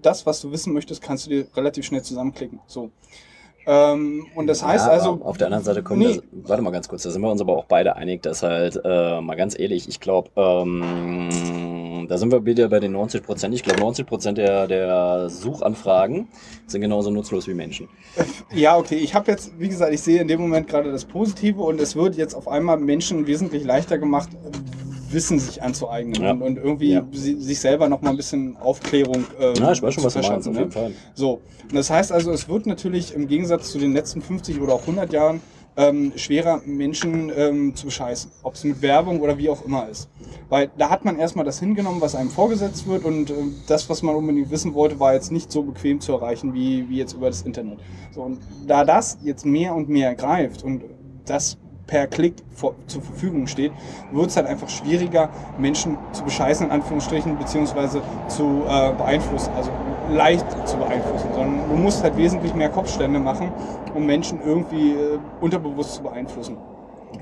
[0.00, 2.60] das, was du wissen möchtest, kannst du dir relativ schnell zusammenklicken.
[2.66, 2.90] So.
[3.66, 5.20] Ähm, und das heißt Ja, also.
[5.22, 6.14] Auf der anderen Seite kommen Nee.
[6.14, 8.80] wir, warte mal ganz kurz, da sind wir uns aber auch beide einig, dass halt,
[8.84, 13.54] äh, mal ganz ehrlich, ich glaube, ähm, da sind wir wieder bei den 90 Prozent.
[13.54, 16.28] Ich glaube, 90 Prozent der, der Suchanfragen
[16.66, 17.88] sind genauso nutzlos wie Menschen.
[18.54, 21.62] Ja, okay, ich habe jetzt, wie gesagt, ich sehe in dem Moment gerade das Positive
[21.62, 24.28] und es wird jetzt auf einmal Menschen wesentlich leichter gemacht,
[25.12, 26.32] Wissen sich anzueignen Ja.
[26.32, 27.06] und, und irgendwie Ja.
[27.12, 30.12] si- sich selber noch mal ein bisschen Aufklärung ähm, Ja, ich weiß schon, zu was
[30.14, 30.60] du meinst, verschaffen, auf ne?
[30.60, 30.92] jeden Fall.
[31.14, 34.74] So, und das heißt also, es wird natürlich im Gegensatz zu den letzten 50 oder
[34.74, 35.40] auch 100 Jahren
[35.74, 38.30] ähm, schwerer, Menschen ähm, zu bescheißen.
[38.42, 40.06] Ob es mit Werbung oder wie auch immer ist.
[40.50, 43.34] Weil da hat man erstmal das hingenommen, was einem vorgesetzt wird und äh,
[43.68, 46.98] das, was man unbedingt wissen wollte, war jetzt nicht so bequem zu erreichen wie, wie
[46.98, 47.78] jetzt über das Internet.
[48.14, 50.82] So, und da das jetzt mehr und mehr greift und
[51.24, 51.56] das
[51.86, 53.72] per Klick vor, zur Verfügung steht,
[54.12, 59.70] wird es halt einfach schwieriger, Menschen zu bescheißen, in Anführungsstrichen, beziehungsweise zu äh, beeinflussen, also
[60.10, 63.52] leicht zu beeinflussen, sondern du musst halt wesentlich mehr Kopfstände machen,
[63.94, 66.56] um Menschen irgendwie äh, unterbewusst zu beeinflussen.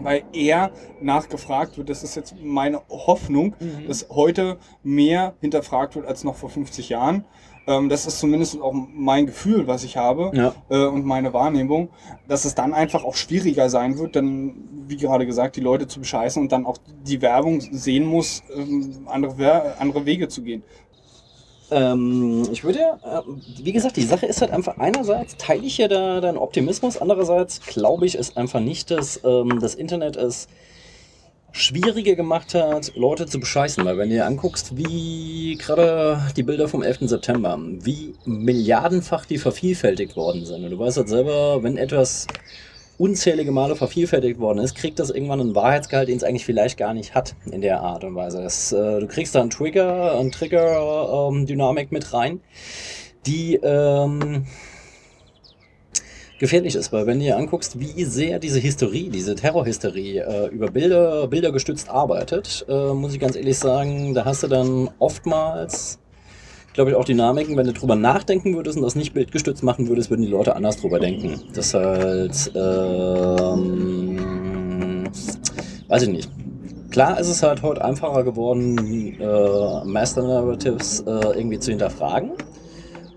[0.02, 0.70] Weil eher
[1.00, 3.56] nachgefragt wird, das ist jetzt meine Hoffnung,
[3.88, 7.24] dass heute mehr hinterfragt wird als noch vor 50 Jahren.
[7.70, 10.55] Ähm, das ist zumindest auch mein Gefühl, was ich habe Ja.
[10.68, 11.90] äh, und meine Wahrnehmung,
[12.26, 14.55] dass es dann einfach auch schwieriger sein wird, dann,
[14.88, 19.06] wie gerade gesagt, die Leute zu bescheißen und dann auch die Werbung sehen muss, ähm,
[19.06, 20.64] andere, andere Wege zu gehen.
[21.70, 23.20] Ähm, ich würde, äh,
[23.62, 27.60] wie gesagt, die Sache ist halt einfach, einerseits teile ich ja da deinen Optimismus, andererseits
[27.60, 30.48] glaube ich es einfach nicht, dass ähm, das Internet es
[31.52, 33.85] schwieriger gemacht hat, Leute zu bescheißen.
[33.85, 37.01] Weil wenn dir anguckst, wie gerade die Bilder vom 11.
[37.02, 40.64] September, wie milliardenfach die vervielfältigt worden sind.
[40.64, 42.27] Und du weißt halt selber, wenn etwas
[43.01, 46.93] unzählige Male vervielfältigt worden ist, kriegt das irgendwann einen Wahrheitsgehalt, den es eigentlich vielleicht gar
[46.93, 48.43] nicht hat in der Art und Weise.
[48.43, 52.40] Das, äh, du kriegst da einen Trigger, einen Trigger-Dynamik mit rein,
[53.27, 54.44] die ähm,
[56.40, 60.70] gefährlich ist, weil wenn du dir anguckst, wie sehr diese Hysterie, diese Terrorhysterie äh, über
[60.70, 65.98] Bilder, Bilder gestützt arbeitet, äh, muss ich ganz ehrlich sagen, da hast du dann oftmals,
[66.72, 70.08] glaube ich, auch Dynamiken, wenn du drüber nachdenken würdest und das nicht bildgestützt machen würdest,
[70.08, 71.42] würden die Leute anders drüber denken.
[71.52, 74.16] Das halt, ähm,
[75.88, 76.30] weiß ich nicht.
[76.90, 82.30] Klar ist es halt heute einfacher geworden, äh, Master Narratives äh, irgendwie zu hinterfragen.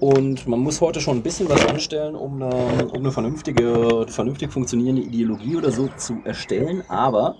[0.03, 4.51] Und man muss heute schon ein bisschen was anstellen, um eine, um eine vernünftige, vernünftig
[4.51, 6.83] funktionierende Ideologie oder so zu erstellen.
[6.89, 7.37] Aber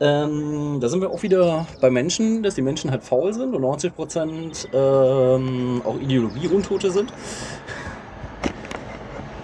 [0.00, 3.60] ähm, da sind wir auch wieder bei Menschen, dass die Menschen halt faul sind und
[3.60, 7.12] 90 Prozent ähm, auch Ideologieuntote sind.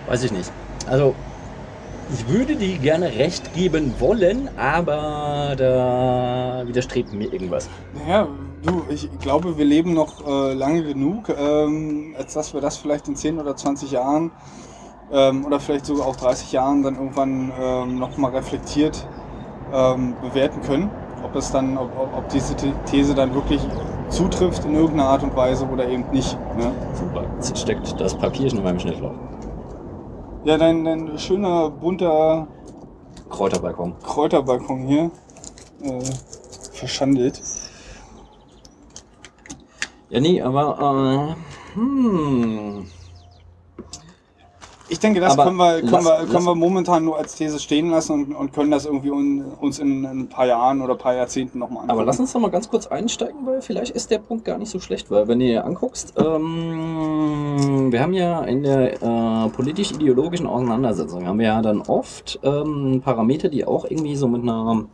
[0.06, 0.50] Weiß ich nicht.
[0.86, 1.14] Also,
[2.10, 7.68] ich würde die gerne recht geben wollen, aber da widerstrebt mir irgendwas.
[7.92, 8.28] Naja,
[8.62, 13.08] du, ich glaube, wir leben noch äh, lange genug, ähm, als dass wir das vielleicht
[13.08, 14.30] in 10 oder 20 Jahren
[15.12, 19.06] ähm, oder vielleicht sogar auch 30 Jahren dann irgendwann ähm, nochmal reflektiert
[19.72, 20.90] ähm, bewerten können.
[21.22, 23.60] Ob es dann, ob, ob diese The- These dann wirklich
[24.08, 26.36] zutrifft in irgendeiner Art und Weise oder eben nicht.
[26.56, 26.72] Ne?
[26.94, 27.24] Super.
[27.36, 29.14] Jetzt steckt das Papierchen in meinem Schnittlauch.
[30.44, 32.46] Ja, dein, dein schöner bunter
[33.28, 33.94] Kräuterbalkon.
[34.02, 35.10] Kräuterbalkon hier
[35.82, 36.00] äh,
[36.72, 37.40] verschandelt.
[40.10, 42.84] Ja, nee, aber, äh, hm.
[44.88, 47.36] Ich denke, das Aber können, wir, können, lass- wir, lass- können wir momentan nur als
[47.36, 50.94] These stehen lassen und, und können das irgendwie un, uns in ein paar Jahren oder
[50.94, 51.90] ein paar Jahrzehnten nochmal anschauen.
[51.96, 54.68] Aber lass uns doch mal ganz kurz einsteigen, weil vielleicht ist der Punkt gar nicht
[54.70, 61.24] so schlecht, weil wenn dir anguckst, ähm, wir haben ja in der äh, politisch-ideologischen Auseinandersetzung,
[61.24, 64.86] haben wir ja dann oft ähm, Parameter, die auch irgendwie so mit einer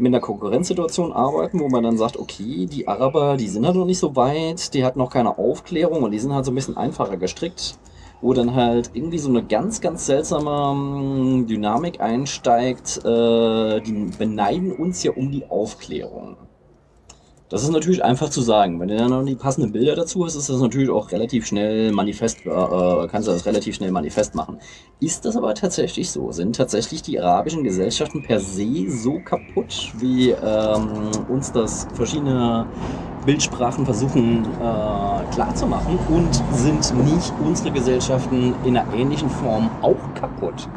[0.00, 3.84] mit einer Konkurrenzsituation arbeiten, wo man dann sagt, okay, die Araber, die sind halt noch
[3.84, 6.76] nicht so weit, die hatten noch keine Aufklärung und die sind halt so ein bisschen
[6.76, 7.78] einfacher gestrickt,
[8.22, 14.72] wo dann halt irgendwie so eine ganz, ganz seltsame ähm, Dynamik einsteigt, äh, die beneiden
[14.72, 16.36] uns ja um die Aufklärung.
[17.50, 18.78] Das ist natürlich einfach zu sagen.
[18.78, 21.90] Wenn du dann noch die passenden Bilder dazu hast, ist das natürlich auch relativ schnell
[21.90, 24.58] manifest, äh, äh, kannst du das relativ schnell manifest machen.
[25.00, 26.30] Ist das aber tatsächlich so?
[26.30, 32.66] Sind tatsächlich die arabischen Gesellschaften per se so kaputt, wie ähm, uns das verschiedene
[33.26, 35.98] Bildsprachen versuchen äh, klarzumachen?
[36.08, 40.68] Und sind nicht unsere Gesellschaften in einer ähnlichen Form auch kaputt?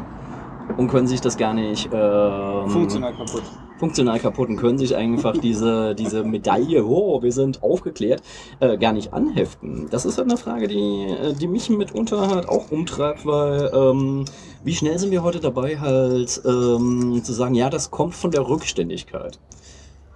[0.76, 3.44] Und können sich das gar nicht ähm, funktional kaputt.
[3.84, 8.22] Funktional kaputt und können sich einfach diese, diese Medaille, oh, wir sind aufgeklärt,
[8.60, 9.88] äh, gar nicht anheften.
[9.90, 14.24] Das ist halt eine Frage, die, äh, die mich mitunter halt auch umtreibt, weil ähm,
[14.64, 18.48] wie schnell sind wir heute dabei, halt ähm, zu sagen, ja, das kommt von der
[18.48, 19.38] Rückständigkeit.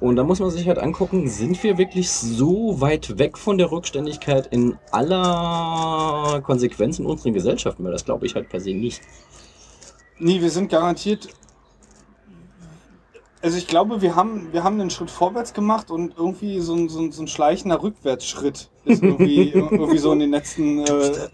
[0.01, 3.70] Und da muss man sich halt angucken, sind wir wirklich so weit weg von der
[3.70, 7.85] Rückständigkeit in aller Konsequenz in unseren Gesellschaften?
[7.85, 9.03] Weil das glaube ich halt per se nicht.
[10.19, 11.28] Nee, wir sind garantiert.
[13.40, 16.89] Also ich glaube, wir haben, wir haben einen Schritt vorwärts gemacht und irgendwie so ein,
[16.89, 21.28] so ein, so ein schleichender Rückwärtsschritt ist irgendwie, irgendwie so in den letzten äh,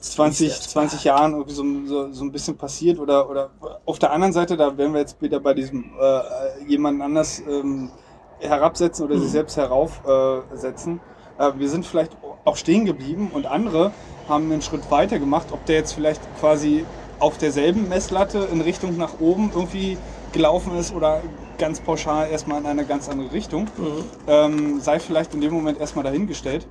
[0.00, 2.98] 20, 20 Jahren irgendwie so, so, so ein bisschen passiert.
[2.98, 3.50] Oder, oder
[3.84, 7.90] auf der anderen Seite, da wären wir jetzt wieder bei diesem äh, jemanden anders ähm,
[8.38, 10.58] herabsetzen oder sich selbst heraufsetzen.
[10.58, 11.00] Setzen.
[11.38, 12.16] äh, wir sind vielleicht
[12.46, 13.92] auch stehen geblieben und andere
[14.30, 15.48] haben einen Schritt weiter gemacht.
[15.52, 16.86] Ob der jetzt vielleicht quasi
[17.18, 19.98] auf derselben Messlatte in Richtung nach oben irgendwie
[20.32, 21.20] gelaufen ist oder
[21.60, 23.68] ganz pauschal erstmal in eine ganz andere Richtung.
[24.26, 26.66] Ähm, sei vielleicht in dem Moment erstmal dahingestellt.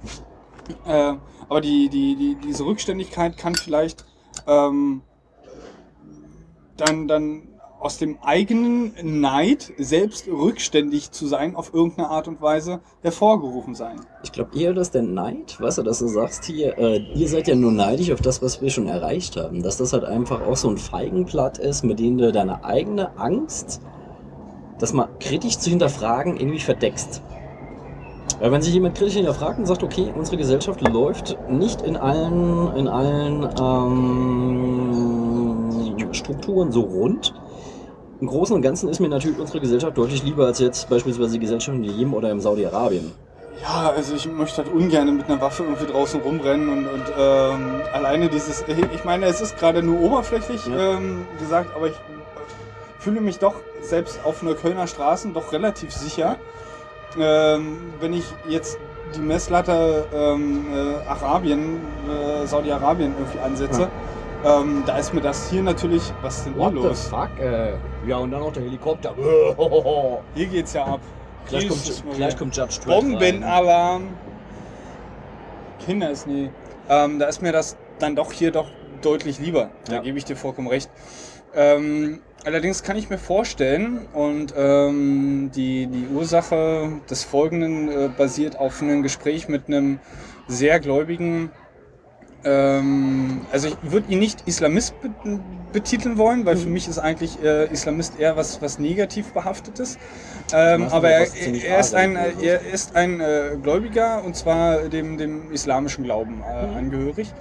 [0.86, 1.14] Äh,
[1.48, 4.06] aber die, die, die, diese Rückständigkeit kann vielleicht
[4.46, 5.02] ähm,
[6.78, 7.44] dann, dann
[7.80, 14.02] aus dem eigenen Neid, selbst rückständig zu sein, auf irgendeine Art und Weise hervorgerufen sein.
[14.24, 17.48] Ich glaube eher, dass der Neid, weißt du, dass du sagst hier, äh, ihr seid
[17.48, 19.64] ja nur neidisch auf das, was wir schon erreicht haben.
[19.64, 23.82] Dass das halt einfach auch so ein Feigenblatt ist, mit dem du deine eigene Angst,
[24.80, 27.22] das mal kritisch zu hinterfragen, irgendwie verdeckst.
[28.40, 32.74] Weil wenn sich jemand kritisch hinterfragt und sagt, okay, unsere Gesellschaft läuft nicht in allen,
[32.76, 37.34] in allen ähm, Strukturen so rund.
[38.22, 41.40] Im Großen und Ganzen ist mir natürlich unsere Gesellschaft deutlich lieber als jetzt beispielsweise die
[41.40, 43.12] Gesellschaft in Jemen oder im Saudi-Arabien.
[43.62, 47.82] Ja, also ich möchte halt ungern mit einer Waffe irgendwie draußen rumrennen und, und ähm,
[47.92, 50.94] alleine dieses, ich meine, es ist gerade nur oberflächlich Ja.
[50.94, 51.94] ähm, gesagt, aber ich
[53.00, 56.38] fühle mich doch selbst auf einer Kölner Straßen doch relativ sicher,
[57.20, 58.78] ähm, wenn ich jetzt
[59.16, 63.90] die Messlatte ähm, äh, Arabien, äh, Saudi-Arabien irgendwie ansetze.
[64.46, 67.08] Ähm, da ist mir das hier natürlich, was ist denn hier los?
[67.08, 67.74] fuck, äh,
[68.08, 69.14] Ja, und dann noch der Helikopter.
[70.36, 71.02] Hier geht's ja ab.
[71.50, 73.02] Gleich kommt, gleich kommt Judge Dredd.
[73.02, 74.10] Bombenalarm.
[75.86, 76.52] Kinder ist nie.
[76.88, 78.68] Ähm, da ist mir das dann doch hier doch
[79.02, 79.72] deutlich lieber.
[79.86, 80.02] Da Ja.
[80.02, 80.90] gebe ich dir vollkommen recht.
[81.54, 88.58] Ähm, allerdings kann ich mir vorstellen, und ähm, die, die Ursache des Folgenden äh, basiert
[88.58, 90.00] auf einem Gespräch mit einem
[90.48, 91.52] sehr gläubigen,
[92.44, 95.10] ähm, also ich würde ihn nicht Islamist be
[95.72, 100.00] betiteln wollen, weil für mich ist eigentlich äh, Islamist eher was, was negativ behaftetes.
[100.52, 105.52] Ähm, aber er, er ist ein, er ist ein äh, Gläubiger und zwar dem, dem
[105.52, 107.32] islamischen Glauben äh, angehörig.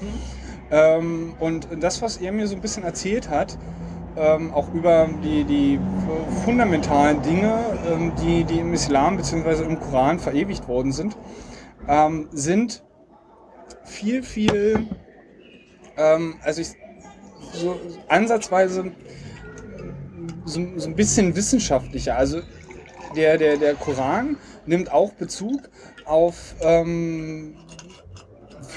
[0.70, 3.56] Ähm, und das, was er mir so ein bisschen erzählt hat,
[4.18, 5.80] ähm, auch über die, die
[6.44, 7.58] fundamentalen Dinge,
[7.90, 9.64] ähm, die, die im Islam bzw.
[9.64, 11.16] im Koran verewigt worden sind,
[11.88, 12.82] ähm, sind
[13.84, 14.86] viel, viel,
[15.96, 16.68] ähm, also ich,
[17.52, 17.78] so
[18.08, 18.92] ansatzweise
[20.44, 22.16] so, so ein bisschen wissenschaftlicher.
[22.16, 22.40] Also
[23.16, 24.36] der, der, der Koran
[24.66, 25.70] nimmt auch Bezug
[26.04, 27.54] auf ähm,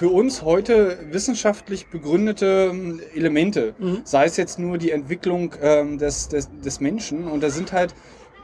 [0.02, 3.76] für uns heute wissenschaftlich begründete ähm, Elemente.
[3.78, 4.02] Mhm.
[4.03, 7.28] Sei es jetzt nur die Entwicklung ähm, des, des, des Menschen.
[7.28, 7.94] Und da sind halt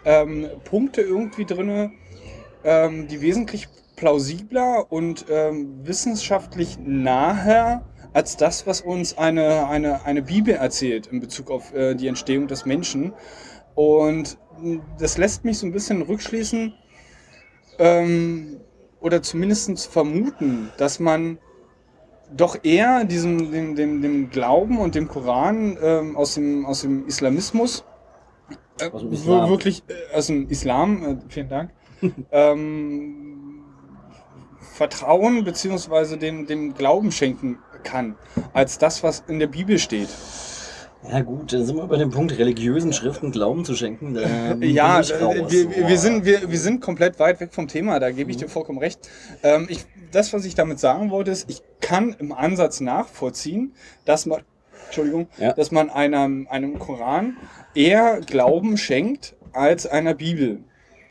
[0.06, 1.94] ähm, Punkte irgendwie drin,
[2.64, 10.22] ähm, die wesentlich plausibler und ähm, wissenschaftlich naher als das, was uns eine, eine, eine
[10.22, 13.14] Bibel erzählt in Bezug auf äh, die Entstehung des Menschen.
[13.74, 14.38] Und
[15.00, 16.76] das lässt mich so ein bisschen rückschließen
[17.80, 18.60] ähm,
[19.00, 21.40] oder zumindest vermuten, dass man
[22.36, 27.08] doch eher diesem, dem, dem, dem Glauben und dem Koran ähm, aus, dem, aus dem
[27.08, 27.84] Islamismus,
[28.80, 29.42] äh, Aus dem Islam.
[29.46, 31.72] wir- wirklich äh, aus dem Islam, äh, vielen Dank,
[32.32, 33.64] ähm,
[34.60, 38.16] Vertrauen beziehungsweise dem, dem Glauben schenken kann,
[38.54, 40.10] als das, was in der Bibel steht.
[41.10, 44.14] Ja gut, dann sind wir bei dem Punkt, religiösen Schriften Glauben zu schenken.
[44.60, 45.04] Bin Ja, äh,
[45.50, 48.38] wir, wir, wir, sind, wir, wir sind komplett weit weg vom Thema, da gebe ich
[48.38, 49.08] dir vollkommen recht.
[49.44, 53.74] Ähm, ich, das, was ich damit sagen wollte, ist, ich kann im Ansatz nachvollziehen,
[54.06, 54.42] dass man,
[54.86, 55.54] Entschuldigung, Ja.
[55.54, 57.38] dass man einem, einem Koran
[57.76, 60.60] eher Glauben schenkt als einer Bibel.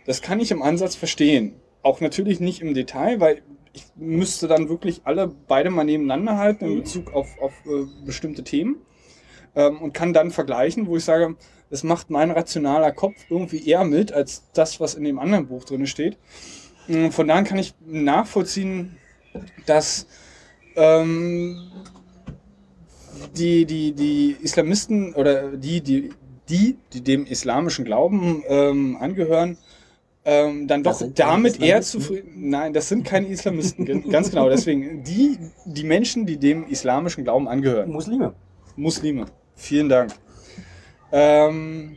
[0.06, 1.54] Das kann ich im Ansatz verstehen.
[1.82, 3.42] Auch natürlich nicht im Detail, weil
[3.72, 8.42] ich müsste dann wirklich alle beide mal nebeneinander halten in Bezug auf, auf äh, bestimmte
[8.42, 8.76] Themen
[9.54, 11.36] ähm, und kann dann vergleichen, wo ich sage,
[11.68, 15.64] das macht mein rationaler Kopf irgendwie eher mit als das, was in dem anderen Buch
[15.64, 16.16] drin steht.
[16.88, 18.96] Ähm, Von daher kann ich nachvollziehen,
[19.66, 20.06] dass
[20.76, 21.58] ähm,
[23.36, 26.10] die, die, die Islamisten oder die, die,
[26.48, 29.58] die, die dem islamischen Glauben ähm, angehören,
[30.24, 32.50] ähm, dann doch damit eher zufrieden.
[32.50, 34.48] Nein, das sind keine Islamisten, ganz genau.
[34.48, 37.90] Deswegen die, die Menschen, die dem islamischen Glauben angehören.
[37.90, 38.34] Muslime.
[38.74, 39.26] Muslime.
[39.54, 40.12] Vielen Dank.
[41.12, 41.96] Ähm,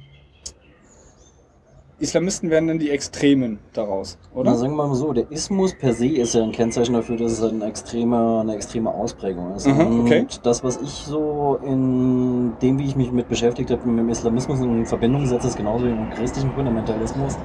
[1.99, 4.51] Islamisten werden dann die Extremen daraus, Oder?
[4.51, 4.55] oder?
[4.55, 7.41] sagen wir mal so, der Ismus per se ist ja ein Kennzeichen dafür, dass es
[7.41, 9.67] halt eine extreme, eine extreme Ausprägung ist.
[9.67, 10.21] Mhm, okay.
[10.21, 14.09] Und das, was ich so in dem, wie ich mich mit beschäftigt habe, mit dem
[14.09, 17.37] Islamismus in Verbindung setze, ist genauso wie mit dem christlichen Fundamentalismus.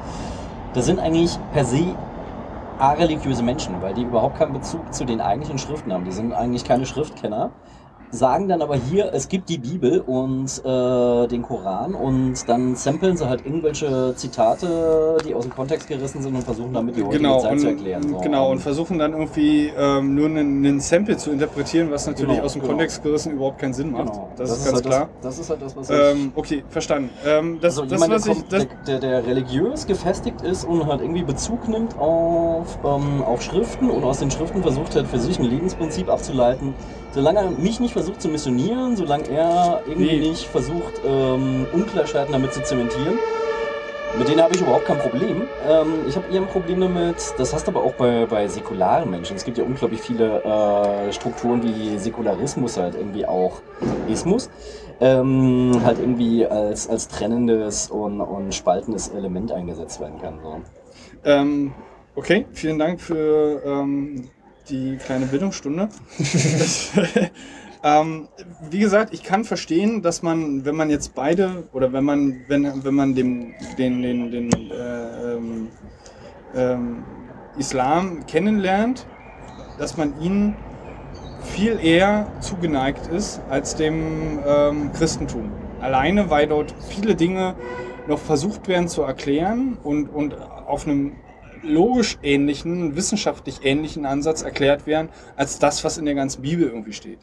[0.72, 1.94] Das sind eigentlich per se
[2.78, 6.04] areligiöse Menschen, weil die überhaupt keinen Bezug zu den eigentlichen Schriften haben.
[6.04, 7.50] Die sind eigentlich keine Schriftkenner,
[8.14, 13.16] sagen dann aber hier, es gibt die Bibel und äh, den Koran und dann samplen
[13.16, 17.18] sie halt irgendwelche Zitate, die aus dem Kontext gerissen sind und versuchen damit die heutige
[17.18, 18.08] Genau, Zeit und, zu erklären.
[18.08, 18.18] So.
[18.18, 22.44] genau, und versuchen dann irgendwie ähm, nur einen, einen Sample zu interpretieren, was natürlich Genau,
[22.44, 22.72] aus dem genau.
[22.72, 24.12] Kontext gerissen überhaupt keinen Sinn macht.
[24.12, 24.30] Genau.
[24.36, 25.08] Das, ist ganz halt klar.
[25.20, 27.10] Das, das ist halt das, was ich Ähm, okay, verstanden.
[27.26, 30.86] Ähm, das, also das, jemand, was der, ich, das, der, der, religiös gefestigt ist und
[30.86, 35.18] halt irgendwie Bezug nimmt auf, ähm, auf Schriften und aus den Schriften versucht hat, für
[35.18, 36.74] sich ein Lebensprinzip abzuleiten.
[37.14, 40.28] Solange er mich nicht versucht zu missionieren, solange er irgendwie Nee.
[40.30, 43.18] nicht versucht, ähm, Ungleichheiten damit zu zementieren,
[44.18, 45.42] mit denen habe ich überhaupt kein Problem.
[45.68, 49.10] Ähm, ich habe eher ein Problem damit, das hast du aber auch bei, bei säkularen
[49.10, 49.36] Menschen.
[49.36, 53.62] Es gibt ja unglaublich viele äh, Strukturen wie Säkularismus, halt irgendwie auch
[54.08, 54.50] Ismus,
[55.00, 60.38] ähm, halt irgendwie als, als trennendes und, und spaltendes Element eingesetzt werden kann.
[60.42, 60.56] So.
[61.24, 61.72] ähm,
[62.16, 64.30] okay, vielen Dank für ähm,
[64.68, 65.88] die kleine Bildungsstunde.
[67.86, 68.28] Ähm,
[68.70, 72.82] wie gesagt, ich kann verstehen, dass man, wenn man jetzt beide oder wenn man, wenn,
[72.82, 75.68] wenn man dem, den, den, den äh, ähm,
[76.54, 77.04] ähm,
[77.58, 79.06] Islam kennenlernt,
[79.78, 80.56] dass man ihn
[81.42, 85.52] viel eher zugeneigt ist als dem ähm, Christentum.
[85.82, 87.54] Alleine, weil dort viele Dinge
[88.06, 91.12] noch versucht werden zu erklären und, und auf einem
[91.64, 96.92] logisch ähnlichen, wissenschaftlich ähnlichen Ansatz erklärt werden, als das, was in der ganzen Bibel irgendwie
[96.92, 97.20] steht.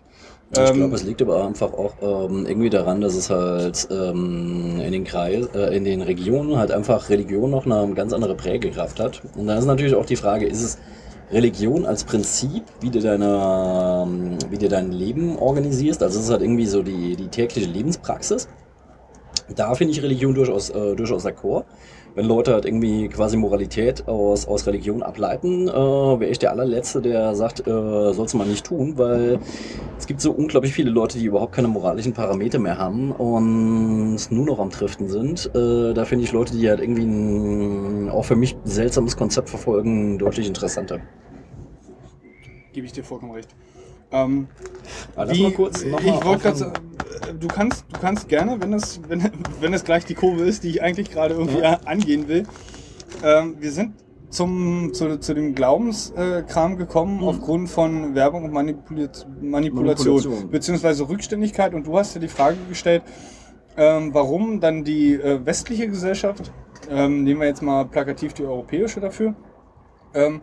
[0.54, 4.82] Ich Ähm, glaube, es liegt aber einfach auch ähm, irgendwie daran, dass es halt ähm,
[4.82, 9.00] in den Kreis, äh, in den Regionen halt einfach Religion noch eine ganz andere Prägekraft
[9.00, 9.22] hat.
[9.36, 10.78] Und da ist natürlich auch die Frage, ist es
[11.32, 16.04] Religion als Prinzip, wie du deine, ähm, wie du dein Leben organisierst?
[16.04, 18.50] Also es ist halt irgendwie so die, die tägliche Lebenspraxis.
[19.56, 21.66] Da finde ich Religion durchaus, äh, durchaus d'accord.
[22.14, 27.02] Wenn Leute halt irgendwie quasi Moralität aus, aus Religion ableiten, äh, wäre ich der allerletzte,
[27.02, 29.40] der sagt, äh, sollst du mal nicht tun, weil
[29.98, 34.46] es gibt so unglaublich viele Leute, die überhaupt keine moralischen Parameter mehr haben und nur
[34.46, 35.50] noch am Driften sind.
[35.56, 40.18] Äh, da finde ich Leute, die halt irgendwie ein auch für mich seltsames Konzept verfolgen,
[40.18, 41.00] deutlich interessanter.
[42.74, 43.56] Gebe ich dir vollkommen recht.
[44.12, 44.48] Ähm,
[45.30, 46.74] wie- mal kurz noch ich wollte gerade
[47.30, 49.30] äh, du kannst, du kannst gerne, wenn es, wenn,
[49.60, 52.44] wenn es gleich die Kurve ist, die ich eigentlich gerade irgendwie angehen will.
[53.24, 53.94] Ähm, wir sind
[54.30, 57.24] zum, zu, zu dem Glaubenskram gekommen Mhm.
[57.24, 60.50] aufgrund von Werbung und Manipuliert, Manipulation, Manipulation.
[60.50, 61.74] beziehungsweise Rückständigkeit.
[61.74, 63.04] Und du hast dir die Frage gestellt,
[63.78, 66.52] ähm, warum dann die äh, westliche Gesellschaft,
[66.90, 69.36] ähm, nehmen wir jetzt mal plakativ die europäische dafür,
[70.14, 70.42] ähm,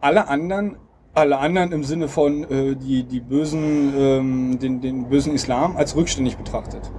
[0.00, 0.76] alle anderen,
[1.18, 5.96] alle anderen im Sinne von äh, die, die bösen, ähm, den, den bösen Islam als
[5.96, 6.90] rückständig betrachtet.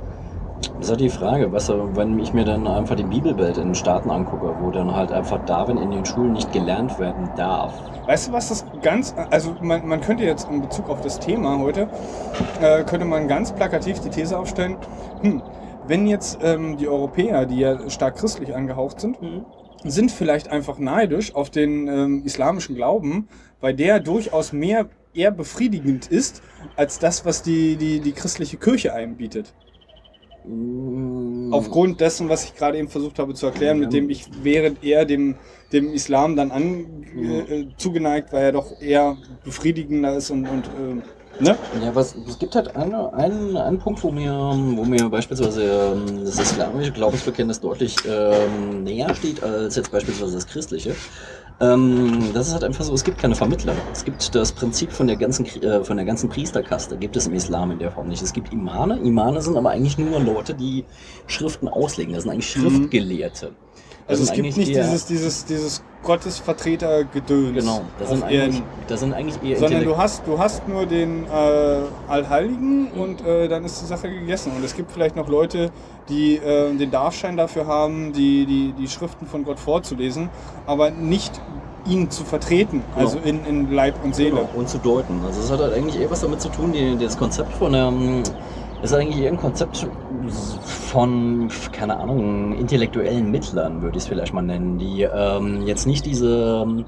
[0.80, 3.70] Das ist halt die Frage, weißt du, wenn ich mir dann einfach die Bibelwelt in
[3.70, 7.74] den Staaten angucke, wo dann halt einfach Darwin in den Schulen nicht gelernt werden darf.
[8.06, 11.60] Weißt du, was das ganz, also man, man könnte jetzt in Bezug auf das Thema
[11.60, 11.88] heute,
[12.62, 14.78] äh, könnte man ganz plakativ die These aufstellen,
[15.22, 15.42] hm,
[15.88, 19.18] wenn jetzt ähm, die Europäer, die ja stark christlich angehaucht sind,
[19.84, 23.30] sind vielleicht einfach neidisch auf den ähm, islamischen Glauben,
[23.62, 26.42] weil der durchaus mehr eher befriedigend ist,
[26.76, 29.54] als das, was die, die, die christliche Kirche einem bietet.
[30.46, 34.74] Mm, Aufgrund dessen, was ich gerade eben versucht habe zu erklären, mit dem ich wäre
[34.82, 35.36] eher dem,
[35.74, 41.44] dem Islam dann an, äh, zugeneigt, weil er doch eher befriedigender ist und, und äh,
[41.44, 41.58] ne?
[41.84, 46.24] Ja, was, es gibt halt eine, einen, einen Punkt, wo mir, wo mir beispielsweise ähm,
[46.24, 50.96] das islamische Glaubensbekenntnis deutlich ähm, näher steht als jetzt beispielsweise das christliche.
[51.62, 53.76] Ähm, das ist halt einfach so, es gibt keine Vermittler.
[53.92, 57.34] Es gibt das Prinzip von der ganzen, äh, von der ganzen Priesterkaste, gibt es im
[57.34, 58.22] Islam in der Form nicht.
[58.22, 58.98] Es gibt Imane.
[59.00, 60.86] Imane sind aber eigentlich nur Leute, die
[61.28, 62.14] Schriften auslegen.
[62.14, 62.62] Das sind eigentlich Mhm.
[62.62, 63.58] Schriftgelehrte.
[63.69, 63.69] Das
[64.10, 67.54] Also es sind gibt nicht dieses, dieses, dieses Gottesvertreter-Gedöns.
[67.60, 70.86] Genau, das sind, eigentlich, das sind eigentlich eher Sondern Intellekt- du hast, du hast nur
[70.86, 71.28] den äh,
[72.08, 74.52] Allheiligen und äh, dann ist die Sache gegessen.
[74.58, 75.70] Und es gibt vielleicht noch Leute,
[76.10, 80.30] die äh, den Darfschein dafür haben, die, die, die Schriften von Gott vorzulesen,
[80.66, 81.40] aber nicht
[81.88, 83.06] ihn zu vertreten, Genau.
[83.08, 84.32] also in, in Leib und Seele.
[84.32, 85.22] Genau, und zu deuten.
[85.26, 87.92] Also es hat halt eigentlich eher was damit zu tun, die, das Konzept von der,
[88.82, 89.88] ist eigentlich ein Konzept
[90.64, 96.06] von, keine Ahnung, intellektuellen Mittlern, würde ich es vielleicht mal nennen, die ähm, jetzt nicht
[96.06, 96.86] diese,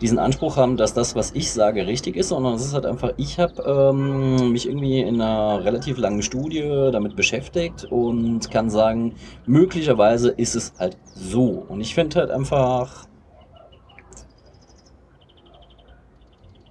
[0.00, 3.12] diesen Anspruch haben, dass das, was ich sage, richtig ist, sondern es ist halt einfach,
[3.16, 9.14] ich habe ähm, mich irgendwie in einer relativ langen Studie damit beschäftigt und kann sagen,
[9.46, 11.64] möglicherweise ist es halt so.
[11.68, 13.06] Und ich finde halt einfach,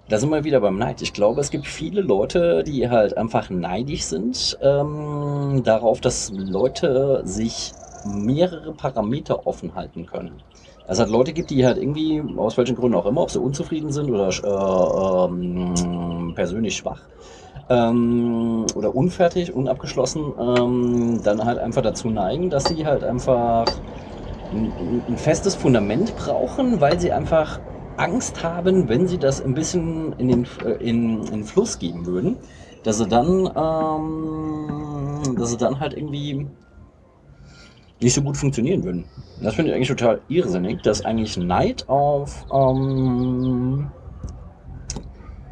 [0.10, 1.02] Da sind wir wieder beim Neid.
[1.02, 7.24] Ich glaube, es gibt viele Leute, die halt einfach neidisch sind ähm, darauf, dass Leute
[7.26, 7.74] sich
[8.06, 10.42] mehrere Parameter offen halten können.
[10.88, 13.42] Dass es halt Leute gibt, die halt irgendwie, aus welchen Gründen auch immer, ob sie
[13.42, 17.02] unzufrieden sind oder äh, ähm, persönlich schwach,
[17.70, 23.66] ähm, oder unfertig, unabgeschlossen, ähm, dann halt einfach dazu neigen, dass sie halt einfach
[24.54, 24.72] ein,
[25.10, 27.60] ein festes Fundament brauchen, weil sie einfach
[27.98, 32.38] Angst haben, wenn sie das ein bisschen in den, äh, in, in Fluss geben würden,
[32.84, 36.48] dass sie dann, ähm, dass sie dann halt irgendwie
[38.00, 39.06] nicht so gut funktionieren würden.
[39.42, 43.92] Das finde ich eigentlich total irrsinnig, dass eigentlich Neid auf ähm,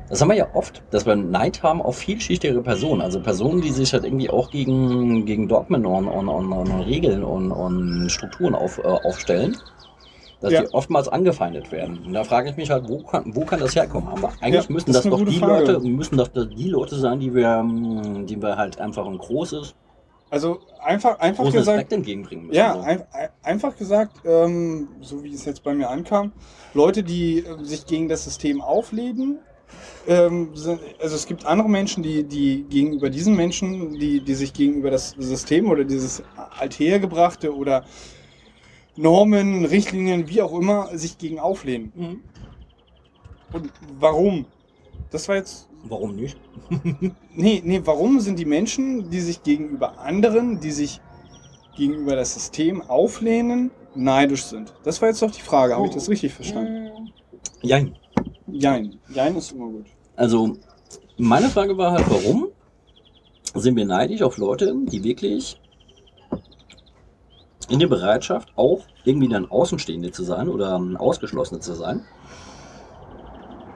[0.10, 3.02] das haben wir ja oft, dass wir Neid haben auf vielschichtigere Personen.
[3.02, 7.24] Also Personen, die sich halt irgendwie auch gegen, gegen Dogmen und, und, und, und Regeln
[7.24, 9.58] und, und Strukturen auf, äh, aufstellen.
[10.46, 10.62] Dass Ja.
[10.62, 12.04] die oftmals angefeindet werden.
[12.06, 14.08] Und da frage ich mich halt, wo kann, wo kann das herkommen?
[14.10, 15.72] Aber eigentlich Ja, müssen das das, doch die Frage.
[15.72, 17.66] Leute, müssen doch die Leute sein, die wir,
[18.26, 19.74] die wir halt einfach ein großes,
[20.30, 22.52] Also einfach, einfach gesagt, müssen.
[22.52, 22.80] Ja, so.
[22.82, 26.32] ein, ein, einfach gesagt, ähm, so wie es jetzt bei mir ankam,
[26.76, 29.40] Leute, die äh, sich gegen das System auflehnen,
[30.08, 34.54] ähm, sind, also es gibt andere Menschen, die, die gegenüber diesen Menschen, die, die sich
[34.54, 36.22] gegenüber das System oder dieses
[36.60, 37.84] althergebrachte oder
[38.96, 41.92] Normen, Richtlinien, wie auch immer, sich gegen auflehnen.
[41.96, 42.20] Mhm.
[43.54, 44.46] Und warum?
[45.12, 46.38] Das war jetzt Warum nicht?
[47.38, 51.02] Nee, nee, warum sind die Menschen, die sich gegenüber anderen, die sich
[51.76, 54.74] gegenüber das System auflehnen, neidisch sind?
[54.84, 55.76] Das war jetzt doch die Frage.
[55.76, 57.12] Habe ich das richtig verstanden?
[57.62, 57.94] Jein.
[58.48, 59.00] Jein.
[59.14, 59.86] Jein ist immer gut.
[60.16, 60.56] Also,
[61.18, 62.48] meine Frage war halt, warum
[63.54, 65.60] sind wir neidisch auf Leute, die wirklich
[67.70, 72.02] in der Bereitschaft, auch irgendwie dann Außenstehende zu sein oder Ausgeschlossene zu sein,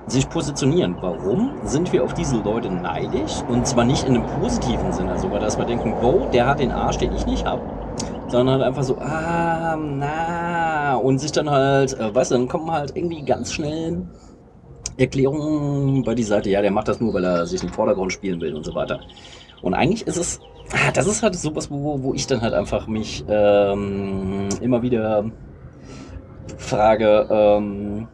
[0.08, 0.96] sich positionieren.
[1.02, 3.44] Warum sind wir auf diese Leute neidisch?
[3.48, 6.60] Und zwar nicht in einem positiven Sinne, also weil dass wir denken, wow, der hat
[6.60, 7.62] den Arsch, den ich nicht habe.
[8.28, 12.72] Sondern halt einfach so, ah, na, und sich dann halt, äh, weißt du, dann kommen
[12.72, 14.08] halt irgendwie ganz schnell
[14.98, 18.40] Erklärungen bei die Seite, ja, der macht das nur, weil er sich im Vordergrund spielen
[18.42, 19.00] will und so weiter.
[19.62, 20.40] Und eigentlich ist es,
[20.72, 25.26] ah, das ist halt sowas, wo, wo ich dann halt einfach mich ähm, immer wieder
[26.58, 28.08] frage, ähm,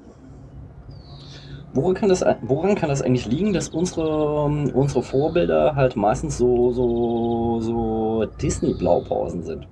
[1.74, 6.72] woran kann, das, woran kann das eigentlich liegen, dass unsere, unsere Vorbilder halt meistens so,
[6.72, 9.68] so, so Disney-Blaupausen sind?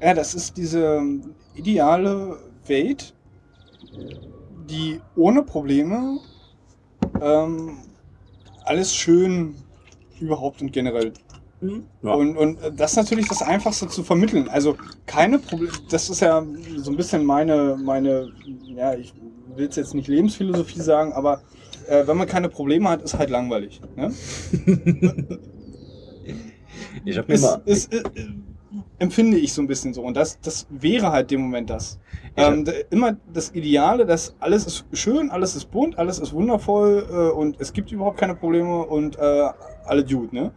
[0.00, 1.02] Ja, das ist diese
[1.54, 2.36] ideale
[2.66, 3.14] Welt,
[4.68, 6.18] die ohne Probleme
[7.20, 7.78] ähm,
[8.64, 9.54] alles schön
[10.20, 11.12] überhaupt und generell
[12.02, 12.12] Ja.
[12.12, 14.48] Und, und das ist natürlich das Einfachste zu vermitteln.
[14.48, 14.76] Also
[15.06, 16.44] keine Probleme, das ist ja
[16.76, 18.28] so ein bisschen meine, meine,
[18.76, 19.14] ja, ich
[19.56, 21.42] will es jetzt nicht Lebensphilosophie sagen, aber
[21.88, 23.80] äh, wenn man keine Probleme hat, ist halt langweilig.
[23.96, 24.12] Ne?
[27.04, 28.26] ich habe mir Ist, mal, ist, äh, äh,
[28.98, 30.02] empfinde ich so ein bisschen so.
[30.02, 31.98] Und das, das wäre halt dem Moment das.
[32.36, 37.06] Hab- Ähm, immer das Ideale, dass alles ist schön, alles ist bunt, alles ist wundervoll
[37.10, 39.48] äh, und es gibt überhaupt keine Probleme und äh,
[39.84, 40.52] alle Dude, ne?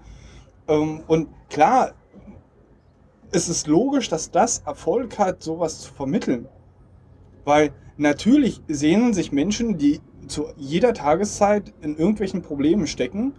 [0.67, 1.93] Ähm, und klar,
[3.31, 6.47] es ist logisch, dass das Erfolg hat, sowas zu vermitteln.
[7.45, 13.33] Weil natürlich sehnen sich Menschen, die zu jeder Tageszeit in irgendwelchen Problemen stecken,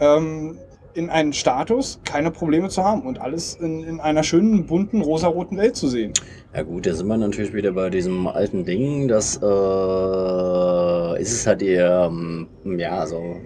[0.00, 0.58] ähm,
[0.94, 5.58] in einen Status, keine Probleme zu haben und alles in, in einer schönen, bunten, rosaroten
[5.58, 6.12] Welt zu sehen.
[6.54, 11.46] Ja gut, da sind wir natürlich wieder bei diesem alten Ding, das äh, ist es
[11.46, 12.46] halt eher, ähm,
[12.78, 13.36] ja, also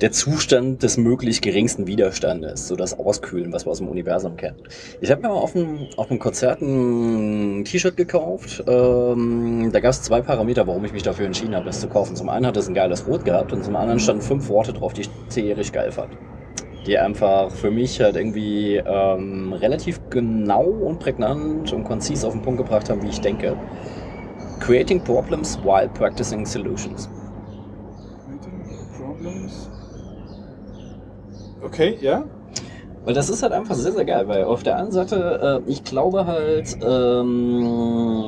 [0.00, 4.56] der Zustand des möglich geringsten Widerstandes, so das Auskühlen, was wir aus dem Universum kennen.
[5.00, 8.64] Ich habe mir mal auf einem, auf einem Konzert ein T-Shirt gekauft.
[8.66, 12.16] Ähm, da gab es zwei Parameter, warum ich mich dafür entschieden habe, das zu kaufen.
[12.16, 14.94] Zum einen hat es ein geiles Rot gehabt und zum anderen standen fünf Worte drauf,
[14.94, 16.16] die ich tierisch geil fand.
[16.86, 22.40] Die einfach für mich halt irgendwie ähm, relativ genau und prägnant und konzis auf den
[22.40, 23.54] Punkt gebracht haben, wie ich denke.
[24.60, 27.10] Creating problems while practicing solutions.
[28.96, 29.69] Problems.
[31.62, 32.24] Okay, ja.
[33.04, 35.84] Weil das ist halt einfach sehr, sehr geil, weil auf der einen Seite, äh, ich
[35.84, 38.20] glaube halt, ähm,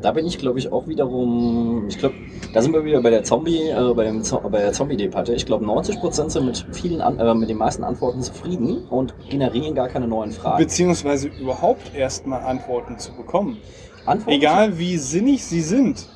[0.00, 2.14] da bin ich glaube ich auch wiederum, ich glaube,
[2.54, 5.34] da sind wir wieder bei der Zombie, äh, bei, dem Zo bei der Zombie-Debatte.
[5.34, 9.74] Ich glaube 90% sind mit vielen, an äh, mit den meisten Antworten zufrieden und generieren
[9.74, 10.56] gar keine neuen Fragen.
[10.56, 13.58] Beziehungsweise überhaupt erstmal Antworten zu bekommen.
[14.06, 16.08] Antworten Egal wie sinnig sie sind.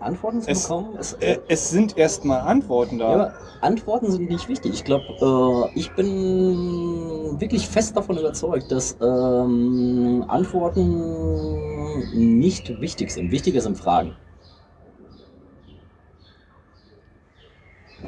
[0.00, 3.14] Antworten zu Es- bekommen, ist, Äh, es sind erstmal Antworten Ja, da.
[3.14, 4.72] aber Antworten sind nicht wichtig.
[4.72, 13.32] Ich glaube, äh, ich bin wirklich fest davon überzeugt, dass ähm, Antworten nicht wichtig sind.
[13.32, 14.14] Wichtiger sind Fragen.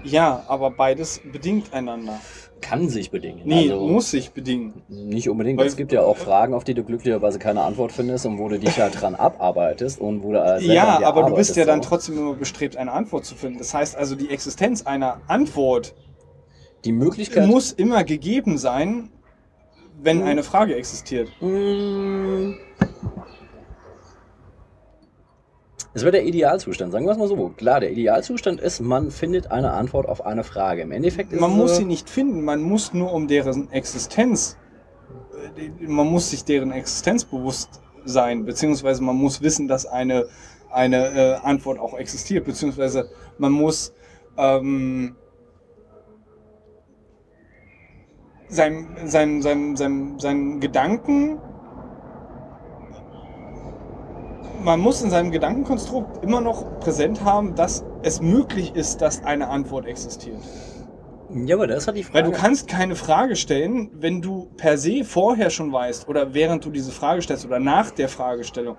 [0.04, 2.20] Ja, aber beides bedingt einander.
[2.60, 3.40] Kann sich bedingen.
[3.44, 4.82] Nee, also, muss sich bedingen.
[4.88, 5.58] Nicht unbedingt.
[5.58, 8.48] Weil- es gibt ja auch Fragen, auf die du glücklicherweise keine Antwort findest und wo
[8.48, 11.82] du dich halt dran abarbeitest und wo du an Ja, aber du bist ja dann
[11.82, 11.88] so.
[11.88, 13.58] trotzdem immer bestrebt, eine Antwort zu finden.
[13.58, 15.94] Das heißt also, die Existenz einer Antwort
[16.84, 17.46] Die Möglichkeit.
[17.48, 19.10] muss immer gegeben sein,
[20.02, 20.24] wenn Mhm.
[20.26, 21.28] eine Frage existiert.
[21.40, 22.52] Mm.
[25.92, 27.48] Es wäre der Idealzustand, sagen wir es mal so.
[27.56, 30.82] Klar, der Idealzustand ist, man findet eine Antwort auf eine Frage.
[30.82, 34.56] Im Endeffekt ist Man muss sie nicht finden, man muss nur um deren Existenz,
[35.56, 40.26] äh, man muss sich deren Existenz bewusst sein, beziehungsweise man muss wissen, dass eine,
[40.70, 43.92] eine äh, Antwort auch existiert, beziehungsweise man muss
[44.36, 45.16] ähm,
[48.48, 51.38] sein, sein, sein, sein, sein Gedanken,
[54.62, 59.48] man muss in seinem Gedankenkonstrukt immer noch präsent haben, dass es möglich ist, dass eine
[59.48, 60.38] Antwort existiert.
[61.32, 62.30] Ja, aber das hat die Weil Frage.
[62.30, 66.70] du kannst keine Frage stellen, wenn du per se vorher schon weißt oder während du
[66.70, 68.76] diese Frage stellst oder nach der Fragestellung,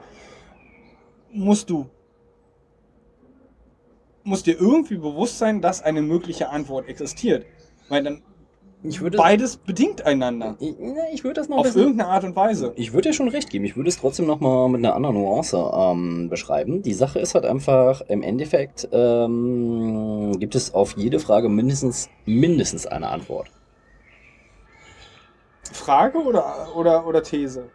[1.31, 1.89] musst du
[4.23, 7.45] muss dir irgendwie bewusst sein, dass eine mögliche Antwort existiert.
[7.89, 8.21] Weil dann
[8.83, 10.55] ich würde, beides bedingt einander.
[10.59, 10.73] ich,
[11.13, 11.81] ich würde das noch Auf bisschen.
[11.81, 12.73] irgendeine Art und Weise.
[12.75, 13.65] Ich würde dir schon recht geben.
[13.65, 16.81] Ich würde es trotzdem noch mal mit einer anderen Nuance ähm, beschreiben.
[16.81, 22.87] Die Sache ist halt einfach, im Endeffekt ähm, gibt es auf jede Frage mindestens, mindestens
[22.87, 23.49] eine Antwort.
[25.71, 27.69] Frage oder, oder, oder These?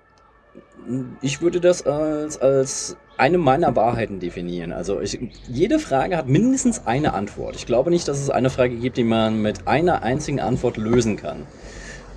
[1.20, 4.72] Ich würde das als, als eine meiner Wahrheiten definieren.
[4.72, 5.18] Also ich,
[5.48, 7.56] jede Frage hat mindestens eine Antwort.
[7.56, 11.16] Ich glaube nicht, dass es eine Frage gibt, die man mit einer einzigen Antwort lösen
[11.16, 11.46] kann.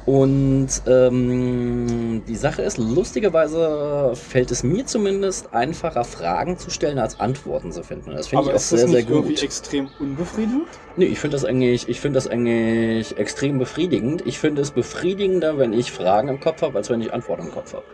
[0.06, 7.20] Und ähm, die Sache ist, lustigerweise fällt es mir zumindest einfacher, Fragen zu stellen, als
[7.20, 8.14] Antworten zu finden.
[8.16, 9.44] Das finde ich auch ist das sehr, sehr nicht irgendwie gut.
[9.44, 10.68] extrem unbefriedigend?
[10.96, 14.26] Nee, ich finde das eigentlich, ich finde das eigentlich extrem befriedigend.
[14.26, 17.52] Ich finde es befriedigender, wenn ich Fragen im Kopf habe, als wenn ich Antworten im
[17.52, 17.86] Kopf habe.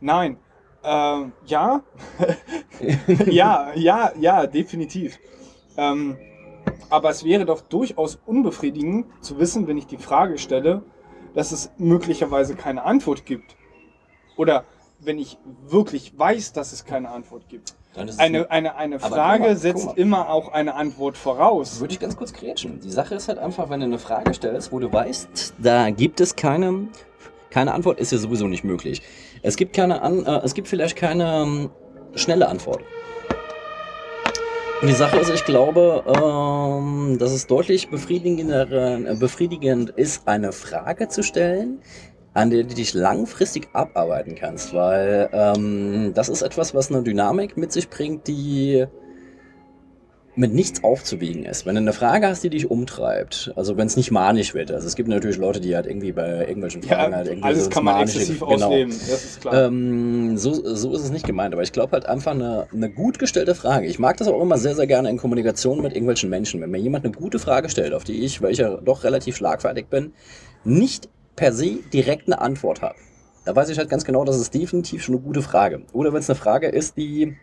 [0.00, 0.36] Nein.
[0.84, 1.82] Ähm, ja.
[3.26, 5.18] ja, ja, ja, definitiv.
[5.76, 6.16] Ähm,
[6.90, 10.82] aber es wäre doch durchaus unbefriedigend zu wissen, wenn ich die Frage stelle,
[11.34, 13.56] dass es möglicherweise keine Antwort gibt.
[14.36, 14.64] Oder
[15.00, 17.74] wenn ich wirklich weiß, dass es keine Antwort gibt.
[18.16, 21.80] Eine, eine, eine Frage mal, setzt immer auch eine Antwort voraus.
[21.80, 22.80] Würde ich ganz kurz grätschen.
[22.80, 26.20] Die Sache ist halt einfach, wenn du eine Frage stellst, wo du weißt, da gibt
[26.20, 26.88] es keine,
[27.50, 29.02] keine Antwort, ist ja sowieso nicht möglich.
[29.42, 31.70] Es gibt keine, An äh, es gibt vielleicht keine ähm,
[32.14, 32.82] schnelle Antwort.
[34.80, 40.52] Und die Sache ist, ich glaube, ähm, dass es deutlich befriedigender, äh, befriedigend ist, eine
[40.52, 41.80] Frage zu stellen,
[42.34, 47.56] an der du dich langfristig abarbeiten kannst, weil ähm, das ist etwas, was eine Dynamik
[47.56, 48.86] mit sich bringt, die
[50.34, 51.66] mit nichts aufzuwiegen ist.
[51.66, 54.86] Wenn du eine Frage hast, die dich umtreibt, also wenn es nicht manisch wird, also
[54.86, 57.70] es gibt natürlich Leute, die halt irgendwie bei irgendwelchen Ja, Fragen halt irgendwie alles so
[57.70, 58.52] kann man manische- exzessiv genau.
[58.66, 59.66] ausleben, das ist klar.
[59.66, 63.18] Ähm, so, so ist es nicht gemeint, aber ich glaube halt einfach eine, eine gut
[63.18, 63.86] gestellte Frage.
[63.86, 66.62] Ich mag das auch immer sehr, sehr gerne in Kommunikation mit irgendwelchen Menschen.
[66.62, 69.36] Wenn mir jemand eine gute Frage stellt, auf die ich, weil ich ja doch relativ
[69.36, 70.14] schlagfertig bin,
[70.64, 72.94] nicht per se direkt eine Antwort habe.
[73.44, 75.82] Da weiß ich halt ganz genau, das ist definitiv schon eine gute Frage.
[75.92, 77.36] Oder wenn es eine Frage ist, die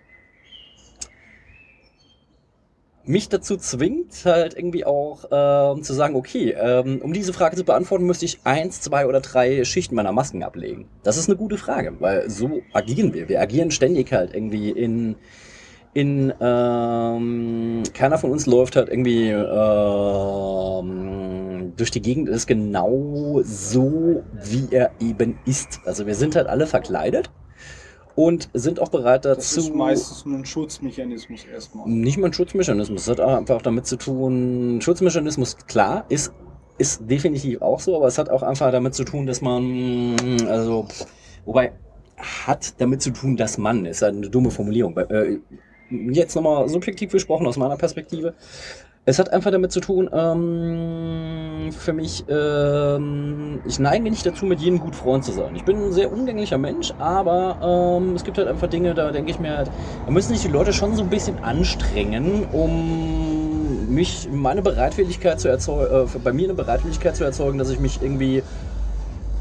[3.10, 7.64] mich dazu zwingt, halt irgendwie auch ähm, zu sagen, okay, ähm, um diese Frage zu
[7.64, 10.86] beantworten, müsste ich eins, zwei oder drei Schichten meiner Masken ablegen.
[11.02, 13.28] Das ist eine gute Frage, weil so agieren wir.
[13.28, 15.16] Wir agieren ständig halt irgendwie in
[15.96, 20.94] in ähm, keiner von uns läuft halt irgendwie ähm,
[21.76, 25.80] durch die Gegend ist genau so, wie er eben ist.
[25.86, 27.32] Also wir sind halt alle verkleidet
[28.20, 29.40] und sind auch bereit dazu.
[29.40, 31.88] das ist meistens nur ein Schutzmechanismus erstmal.
[31.88, 33.06] Nicht mal ein Schutzmechanismus.
[33.06, 34.82] Das hat einfach damit zu tun.
[34.82, 36.34] Schutzmechanismus, klar, ist,
[36.78, 40.18] ist definitiv auch so, aber es hat auch einfach damit zu tun, dass man,
[40.50, 40.86] also,
[41.46, 41.72] wobei,
[42.18, 44.98] hat damit zu tun, dass man, ist halt eine dumme Formulierung.
[44.98, 45.38] Äh,
[45.90, 48.34] jetzt nochmal subjektiv gesprochen aus meiner Perspektive.
[49.10, 54.60] Es hat einfach damit zu tun, ähm, für mich, ähm, ich neige nicht dazu, mit
[54.60, 55.56] jedem gut Freund zu sein.
[55.56, 59.32] Ich bin ein sehr umgänglicher Mensch, aber ähm, es gibt halt einfach Dinge, da denke
[59.32, 59.72] ich mir halt,
[60.06, 65.48] da müssen sich die Leute schon so ein bisschen anstrengen, um mich, meine Bereitwilligkeit zu
[65.48, 68.44] erzeugen, äh, bei mir eine Bereitwilligkeit zu erzeugen, dass ich mich irgendwie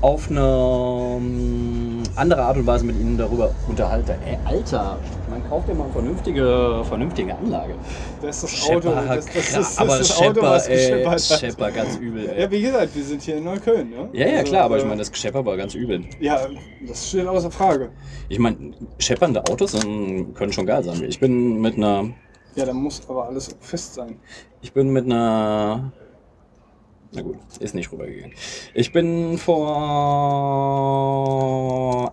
[0.00, 4.14] auf eine ähm, andere Art und Weise mit ihnen darüber unterhalte.
[4.24, 4.96] Ey, Alter,
[5.38, 7.74] man kauft dir mal eine vernünftige, vernünftige Anlage.
[8.20, 10.68] Das ist das Auto, Schepper, das, das, krass, ist, das aber das Auto, Schepper, was
[10.68, 11.40] ey, gescheppert hat.
[11.40, 12.40] Schepper ganz übel, ey.
[12.40, 14.08] Ja, wie gesagt, wir sind hier in Neukölln, ne?
[14.12, 16.04] Ja, ja, Also, klar, aber ich äh, meine, das Geschepper war ganz übel.
[16.20, 16.40] Ja,
[16.86, 17.90] das steht außer Frage.
[18.28, 18.56] Ich meine,
[18.98, 21.02] scheppernde Autos können schon geil sein.
[21.04, 22.10] Ich bin mit einer,
[22.54, 24.18] Ja, da muss aber alles fest sein.
[24.60, 25.92] ich bin mit einer
[27.10, 28.34] Na gut, ist nicht rübergegangen.
[28.74, 29.70] Ich bin vor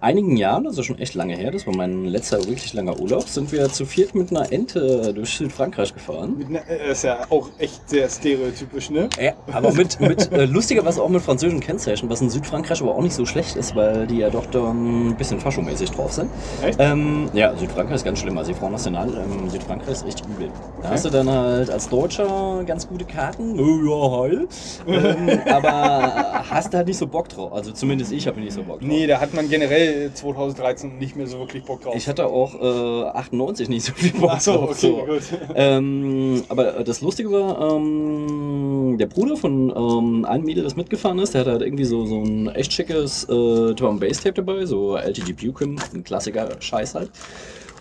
[0.01, 3.51] einigen Jahren, ist schon echt lange her, das war mein letzter wirklich langer Urlaub, sind
[3.51, 6.37] wir zu viert mit einer Ente durch Südfrankreich gefahren.
[6.37, 9.09] Mit äh, ist ja auch echt sehr stereotypisch, ne?
[9.19, 13.01] Ja, aber mit, mit äh, lustigerweise auch mit französischen Kennzeichen, was in Südfrankreich aber auch
[13.01, 16.29] nicht so schlecht ist, weil die ja doch da ein bisschen faschomäßig drauf sind.
[16.63, 16.77] Echt?
[16.79, 18.37] Ähm, ja, Südfrankreich ist ganz schlimm.
[18.37, 20.47] Also die Front National ähm, Südfrankreich ist echt übel.
[20.47, 20.53] Da
[20.85, 20.93] Okay.
[20.93, 23.59] hast du dann halt als Deutscher ganz gute Karten.
[23.59, 24.47] Oh, ja, heil.
[24.87, 27.53] Ähm, aber hast du halt nicht so Bock drauf.
[27.53, 28.87] Also zumindest ich habe nicht so Bock drauf.
[28.87, 31.95] Nee, da hat man generell 2013 nicht mehr so wirklich Bock drauf.
[31.95, 34.69] Ich hatte auch äh, 98 nicht so viel Bock Ach so, drauf.
[34.71, 34.95] okay, so.
[35.05, 35.21] gut.
[35.55, 41.33] Ähm, aber das Lustige war, ähm, der Bruder von ähm, einem Mädel, das mitgefahren ist,
[41.33, 44.95] der hatte halt irgendwie so, so ein echt schickes äh, Drum Bass Tape dabei, so
[44.95, 47.11] LTG Buchan, ein Klassiker Scheiß halt.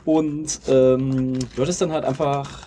[0.05, 2.67] Und ähm, du hattest dann halt einfach,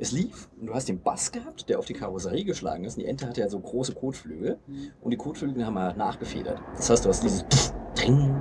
[0.00, 2.96] es lief und du hast den Bass gehabt, der auf die Karosserie geschlagen ist.
[2.96, 4.58] Und die Ente hatte ja so große Kotflügel
[5.02, 6.58] und die Kotflügel haben halt nachgefedert.
[6.76, 8.34] Das heißt, du hast dieses Pff, Dring,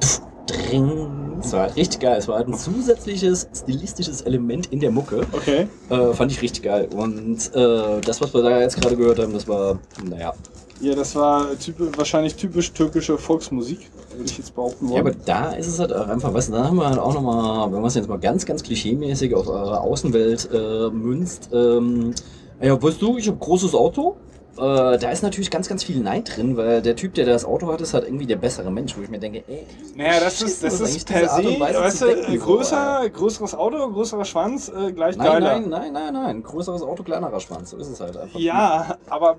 [0.00, 1.36] Pff, Dring.
[1.42, 2.16] Das war halt richtig geil.
[2.18, 5.26] Es war halt ein zusätzliches stilistisches Element in der Mucke.
[5.30, 5.68] Okay.
[5.90, 6.88] Äh, fand ich richtig geil.
[6.94, 10.32] Und äh, das, was wir da jetzt gerade gehört haben, das war, naja.
[10.80, 15.00] Ja, das war typisch, wahrscheinlich typisch türkische Volksmusik, würde ich jetzt behaupten Ja, wollen.
[15.08, 17.80] aber da ist es halt einfach, weißt du, da haben wir halt auch nochmal, wenn
[17.80, 22.14] man es jetzt mal ganz, ganz klischeemäßig auf eure Außenwelt äh, münzt, ähm,
[22.60, 24.16] ja, weißt du, ich habe großes Auto.
[24.56, 27.68] Äh, da ist natürlich ganz, ganz viel Neid drin, weil der Typ, der das Auto
[27.72, 29.64] hat, ist halt irgendwie der bessere Mensch, wo ich mir denke, ey,
[29.94, 34.24] naja, das ist, das ist per se, weißt du, denken, so, größer, größeres Auto, größerer
[34.24, 35.60] Schwanz, äh, gleich Nein, geiler.
[35.60, 36.42] nein, nein, nein, nein.
[36.42, 37.70] Größeres Auto, kleinerer Schwanz.
[37.70, 38.38] So ist es halt einfach.
[38.40, 39.36] Ja, aber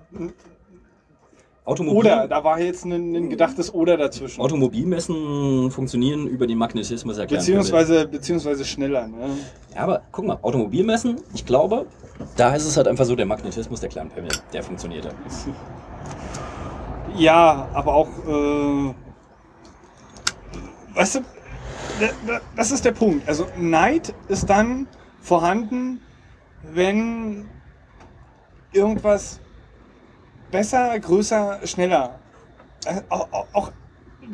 [1.66, 4.42] Automobil, oder, da war jetzt ein, ein gedachtes Oder dazwischen.
[4.42, 9.30] Automobilmessen funktionieren über den Magnetismus der kleinen Beziehungsweise, beziehungsweise schneller, ne?
[9.76, 11.86] Ja, aber guck mal, Automobilmessen, ich glaube,
[12.38, 15.16] da ist es halt einfach so, der Magnetismus der kleinen Pimmel, der funktioniert halt.
[17.16, 18.94] Ja, aber auch, äh,
[20.96, 21.20] weißt du,
[22.00, 23.28] da- da- das ist der Punkt.
[23.28, 24.88] Also Neid ist dann
[25.22, 26.00] vorhanden,
[26.64, 27.50] wenn
[28.72, 29.40] irgendwas
[30.52, 32.20] besser, größer, schneller,
[32.86, 33.72] äh, auch, auch, auch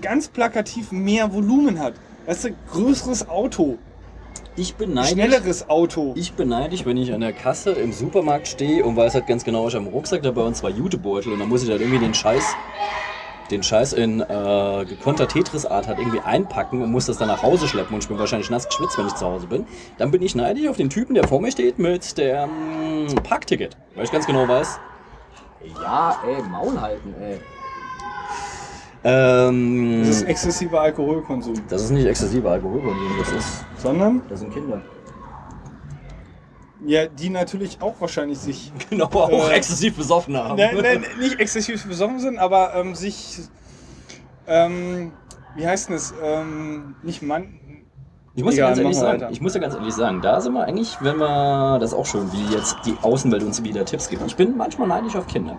[0.02, 1.94] ganz plakativ mehr Volumen hat.
[2.26, 3.78] Weißt du, größeres Auto,
[4.56, 5.12] Ich bin neidisch.
[5.12, 6.14] schnelleres Auto.
[6.16, 9.44] Ich bin neidisch, wenn ich an der Kasse im Supermarkt stehe und weiß halt ganz
[9.44, 12.00] genau, ich habe einen Rucksack dabei und zwei Jutebeutel und dann muss ich halt irgendwie
[12.00, 12.56] den Scheiß,
[13.52, 17.68] den Scheiß in äh, gekonter Tetris-Art halt irgendwie einpacken und muss das dann nach Hause
[17.68, 19.68] schleppen und ich bin wahrscheinlich nass geschwitzt, wenn ich zu Hause bin.
[20.00, 23.78] Dann bin ich neidisch auf den Typen, der vor mir steht mit der ähm, Parkticket,
[23.94, 24.80] weil ich ganz genau weiß,
[25.82, 27.40] ja, ey, Maul halten, ey.
[29.04, 31.54] Ähm, Das ist exzessiver Alkoholkonsum.
[31.70, 34.82] das ist nicht exzessiver Alkoholkonsum, das ist, Sondern, das sind Kinder.
[36.86, 40.58] ja, die natürlich auch wahrscheinlich sich Genau, auch Äh, exzessiv besoffen haben.
[40.58, 43.40] Nein, nein, nicht exzessiv besoffen sind, aber ähm, sich,
[44.48, 45.12] ähm,
[45.56, 47.54] wie heißt denn es, ähm, nicht Mann,
[48.38, 49.32] Ich muss, ja ganz ehrlich sagen, weiter.
[49.32, 52.06] ich muss ja ganz ehrlich sagen, da sind wir eigentlich, wenn wir, das ist auch
[52.06, 54.22] schön, wie jetzt die Außenwelt uns wieder Tipps gibt.
[54.28, 55.58] Ich bin manchmal neidisch auf Kinder.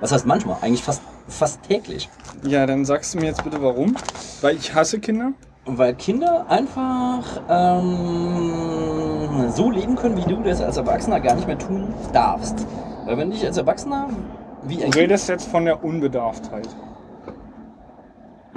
[0.00, 0.58] Was heißt manchmal?
[0.60, 2.08] Eigentlich fast, fast täglich.
[2.44, 3.96] ja, dann sagst du mir jetzt bitte warum,
[4.40, 5.32] weil ich hasse Kinder.
[5.64, 11.58] Weil Kinder einfach ähm, so leben können, wie du das als Erwachsener gar nicht mehr
[11.58, 12.64] tun darfst.
[13.04, 14.08] Weil wenn dich als Erwachsener
[14.62, 16.68] wie ein Du redest jetzt von der Unbedarftheit.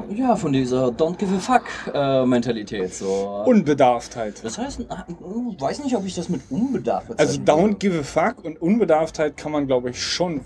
[0.09, 1.63] Ja, von dieser Don't give a fuck
[1.93, 3.43] äh, Mentalität so.
[3.45, 4.43] Unbedarftheit.
[4.43, 8.43] das heißt, ich weiß nicht, ob ich das mit unbedarft Also don't give a fuck
[8.43, 10.41] und Unbedarftheit kann man, glaube ich, schon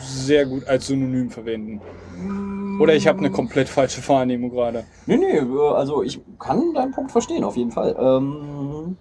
[0.00, 1.80] sehr gut als Synonym verwenden.
[2.80, 4.84] Oder ich habe eine komplett falsche Wahrnehmung gerade.
[5.06, 7.96] Nee, nee, äh, also ich kann deinen Punkt verstehen, auf jeden Fall.
[7.98, 8.96] Ähm,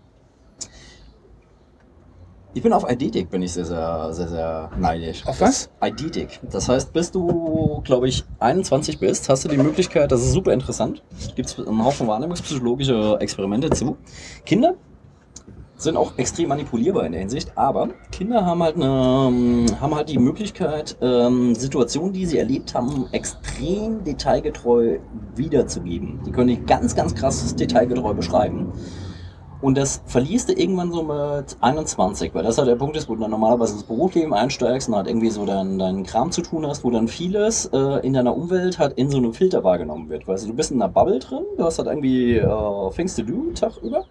[2.57, 5.27] ich bin auf Eidetik, bin ich sehr, sehr, sehr, sehr neidisch.
[5.27, 5.69] Auf was?
[5.79, 6.39] Eidetik.
[6.51, 10.51] Das heißt, bis du, glaube ich, 21 bist, hast du die Möglichkeit, das ist super
[10.53, 11.03] interessant,
[11.35, 13.95] gibt es einen Haufen wahrnehmungspsychologische Experimente zu.
[14.43, 14.73] Kinder
[15.75, 20.17] sind auch extrem manipulierbar in der Hinsicht, aber Kinder haben halt, eine, haben halt die
[20.17, 24.97] Möglichkeit, ähm, Situationen, die sie erlebt haben, extrem detailgetreu
[25.35, 26.21] wiederzugeben.
[26.25, 28.73] Die können die ganz, ganz krass detailgetreu beschreiben.
[29.59, 33.15] Und das verlierst du irgendwann so mit 21, weil das halt der Punkt ist, wo
[33.15, 36.67] du dann normalerweise ins Berufsleben einsteigst und halt irgendwie so deinen deinen Kram zu tun
[36.67, 40.27] hast, wo dann vieles äh, in deiner Umwelt halt in so einem Filter wahrgenommen wird.
[40.27, 43.23] Weißt du, du bist in einer Bubble drin, du hast halt irgendwie äh, things to
[43.23, 44.05] do, Tag über.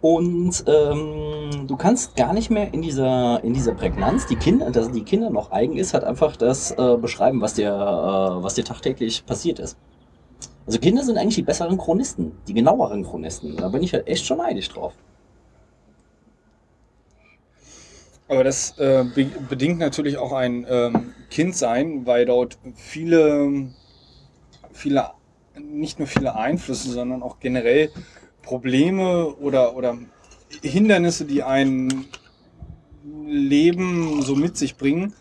[0.00, 4.90] Und ähm, du kannst gar nicht mehr in dieser, in dieser Prägnanz, die Kinder, dass
[4.90, 8.64] die Kinder noch eigen ist, halt einfach das äh, beschreiben, was dir, äh, was dir
[8.64, 9.76] tagtäglich passiert ist.
[10.66, 13.56] Also Kinder sind eigentlich die besseren Chronisten, die genaueren Chronisten.
[13.56, 14.94] Da bin ich halt echt schon neidisch drauf.
[18.28, 23.68] Aber das äh, be bedingt natürlich auch ein ähm, Kindsein, weil dort viele,
[24.72, 25.10] viele,
[25.60, 27.90] nicht nur viele Einflüsse, sondern auch generell
[28.40, 29.98] Probleme oder, oder
[30.62, 32.06] Hindernisse, die ein
[33.26, 35.14] Leben so mit sich bringen,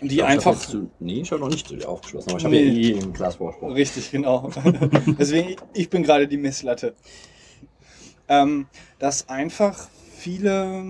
[0.00, 0.66] die glaub, einfach.
[0.70, 2.58] Du, nee, ich habe noch nicht aufgeschlossen, aber ich Nee.
[2.58, 3.72] habe ja eh im Glas Vorsprung.
[3.72, 4.50] Richtig, genau.
[5.18, 6.94] Deswegen, ich bin gerade die Messlatte.
[8.28, 8.66] Ähm,
[8.98, 10.84] dass einfach viele,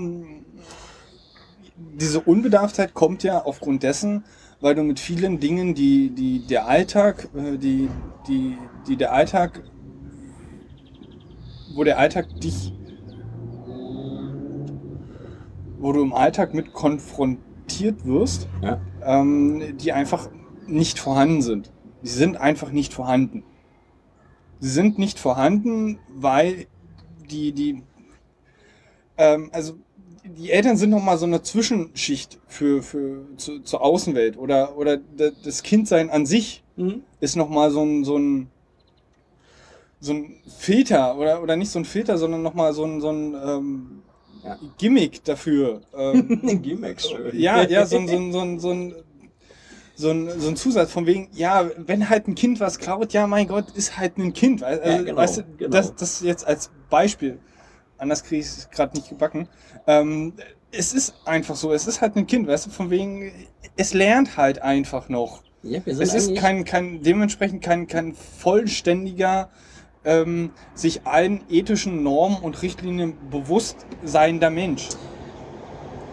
[1.76, 4.24] diese Unbedarftheit kommt ja aufgrund dessen,
[4.60, 7.88] weil du mit vielen Dingen, die, die der Alltag, äh, die,
[8.26, 8.56] die,
[8.88, 9.62] die der Alltag,
[11.74, 12.72] wo der Alltag dich,
[15.78, 18.80] wo du im Alltag mit konfrontiert wirst, Ja.
[19.04, 20.28] Ähm, die einfach
[20.66, 21.70] nicht vorhanden sind.
[22.02, 23.42] Die sind einfach nicht vorhanden.
[24.60, 26.66] Sie sind nicht vorhanden, weil
[27.30, 27.82] die, die,
[29.16, 29.74] ähm, also
[30.24, 34.98] die Eltern sind noch mal so eine Zwischenschicht für, für, zu, zur Außenwelt oder, oder
[35.42, 37.02] das Kindsein an sich Mhm.
[37.20, 38.48] ist noch mal so ein, so ein,
[40.00, 43.10] so ein Filter oder, oder nicht so ein Filter, sondern noch mal so ein, so
[43.10, 43.97] ein ähm,
[44.48, 44.58] Ja.
[44.78, 45.80] Gimmick dafür.
[45.96, 47.38] Ähm, Gimmicks schön.
[47.38, 48.94] ja, ja, so ein, so ein, so ein, so ein,
[49.94, 53.26] so ein, so ein Zusatz von wegen, ja, wenn halt ein Kind was klaut, ja,
[53.26, 54.60] mein Gott, ist halt ein Kind.
[54.60, 55.70] Weißt, Ja, also, genau, weißt du, genau.
[55.70, 57.38] das, das jetzt als Beispiel.
[57.98, 59.48] Anders kriege ich es gerade nicht gebacken.
[59.86, 60.34] Ähm,
[60.70, 63.32] es ist einfach so, es ist halt ein Kind, weißt du, von wegen,
[63.76, 65.42] es lernt halt einfach noch.
[65.62, 69.50] Ja, Es ist kein, kein, dementsprechend kein, kein vollständiger,
[70.08, 74.88] ähm, sich allen ethischen Normen und Richtlinien bewusst seiender Mensch.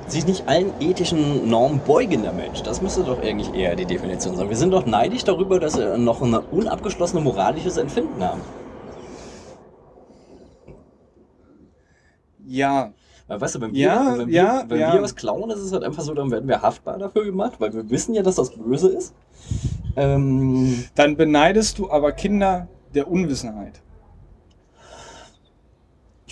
[0.08, 2.62] sich nicht allen ethischen Normen beugender Mensch.
[2.64, 4.50] Das müsste doch eigentlich eher die Definition sein.
[4.50, 8.42] Wir sind doch neidisch darüber, dass wir noch ein unabgeschlossene moralisches Empfinden haben.
[12.46, 12.94] Ja,
[13.28, 14.94] Weil, weißt du, wenn wir, Ja, wenn wir, ja, wenn ja.
[14.94, 17.74] wir was klauen, ist es halt einfach so, dann werden wir haftbar dafür gemacht, weil
[17.74, 19.16] wir wissen ja, dass das böse ist.
[19.96, 23.82] Ähm, dann beneidest du aber Kinder der Unwissenheit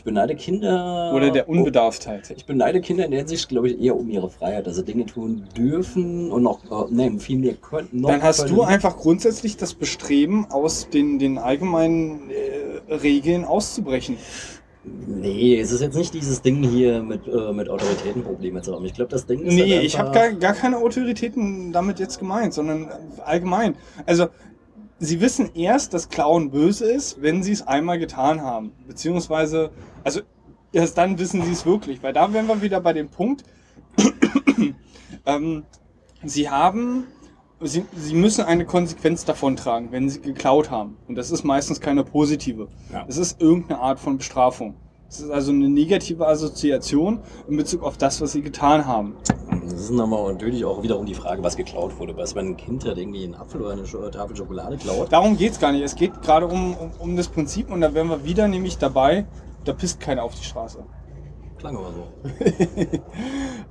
[0.03, 1.13] ich beneide Kinder.
[1.15, 2.33] oder der Unbedarftheit.
[2.35, 5.05] Ich beneide Kinder in der Hinsicht, glaube ich, eher um ihre Freiheit, dass sie Dinge
[5.05, 8.03] tun dürfen und noch, äh, nee, viel mehr könnten.
[8.03, 8.67] Dann hast du können.
[8.67, 14.17] einfach grundsätzlich das Bestreben, aus den, den allgemeinen äh, Regeln auszubrechen.
[14.83, 18.83] Nee, es ist jetzt nicht dieses Ding hier mit, äh, mit Autoritätenprobleme zu haben.
[18.83, 19.53] Ich glaube, das Ding ist.
[19.53, 22.89] Nee, halt ich habe gar, gar keine Autoritäten damit jetzt gemeint, sondern
[23.23, 23.75] allgemein.
[24.05, 24.27] Also,
[25.05, 28.71] sie wissen erst, dass Klauen böse ist, wenn sie es einmal getan haben.
[28.87, 29.71] Beziehungsweise,
[30.03, 30.21] also
[30.71, 32.03] erst dann wissen sie es wirklich.
[32.03, 33.43] Weil da wären wir wieder bei dem Punkt,
[35.25, 35.63] ähm,
[36.23, 37.05] sie haben,
[37.61, 40.97] sie, sie müssen eine Konsequenz davon tragen, wenn sie geklaut haben.
[41.07, 42.67] Und das ist meistens keine positive.
[42.91, 43.05] Ja.
[43.07, 44.75] Es ist irgendeine Art von Bestrafung.
[45.13, 49.15] Es ist also eine negative Assoziation in Bezug auf das, was sie getan haben.
[49.63, 52.17] Das ist nochmal natürlich auch wiederum die Frage, was geklaut wurde.
[52.17, 55.13] Was, wenn ein Kind halt irgendwie einen Apfel oder eine Scho- Tafel Schokolade klaut?
[55.13, 55.83] Darum geht's gar nicht.
[55.83, 59.27] Es geht gerade um, um, um das Prinzip und da wären wir wieder nämlich dabei,
[59.65, 60.83] da pisst keiner auf die Straße.
[61.59, 62.07] Klang aber so.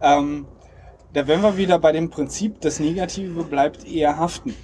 [0.00, 0.46] Ähm,
[1.12, 4.54] da wären wir wieder bei dem Prinzip, das Negative bleibt eher haften.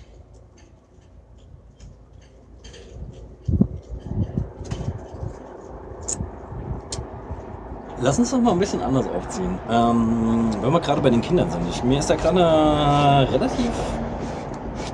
[8.00, 9.58] Lass uns doch mal ein bisschen anders aufziehen.
[9.68, 11.62] Ähm, wenn wir gerade bei den Kindern sind.
[11.68, 13.70] Ich, mir ist da gerade eine relativ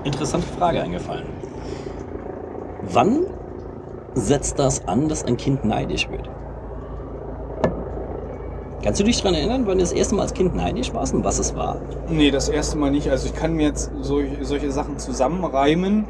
[0.05, 1.27] interessante Frage eingefallen.
[2.83, 3.27] Wann
[4.15, 6.31] setzt das an, dass ein Kind neidisch wird?
[8.83, 11.25] Kannst du dich daran erinnern, wann du das erste Mal als Kind neidisch warst und
[11.25, 11.81] was es war?
[12.09, 13.11] Nee, das erste Mal nicht.
[13.11, 16.07] Also ich kann mir jetzt solche, solche Sachen zusammenreimen.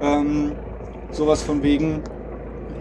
[0.00, 0.52] Ähm,
[1.10, 2.02] sowas von wegen,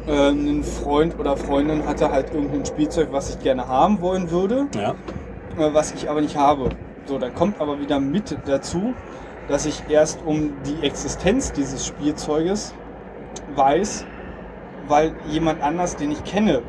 [0.08, 4.68] äh, ein Freund oder Freundin hatte halt irgendein Spielzeug, was ich gerne haben wollen würde.
[4.76, 4.92] Ja.
[5.58, 6.72] äh, was ich aber nicht habe.
[7.06, 8.96] So, dann kommt aber wieder mit dazu,
[9.48, 12.74] dass ich erst um die Existenz dieses Spielzeuges
[13.56, 14.06] weiß,
[14.88, 16.62] weil jemand anders, den ich kenne,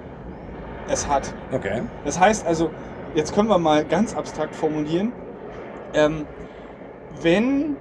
[0.88, 1.32] es hat.
[1.52, 1.82] Okay.
[2.04, 2.70] Das heißt also,
[3.14, 5.12] jetzt können wir mal ganz abstrakt formulieren,
[5.94, 6.26] ähm,
[7.22, 7.76] wenn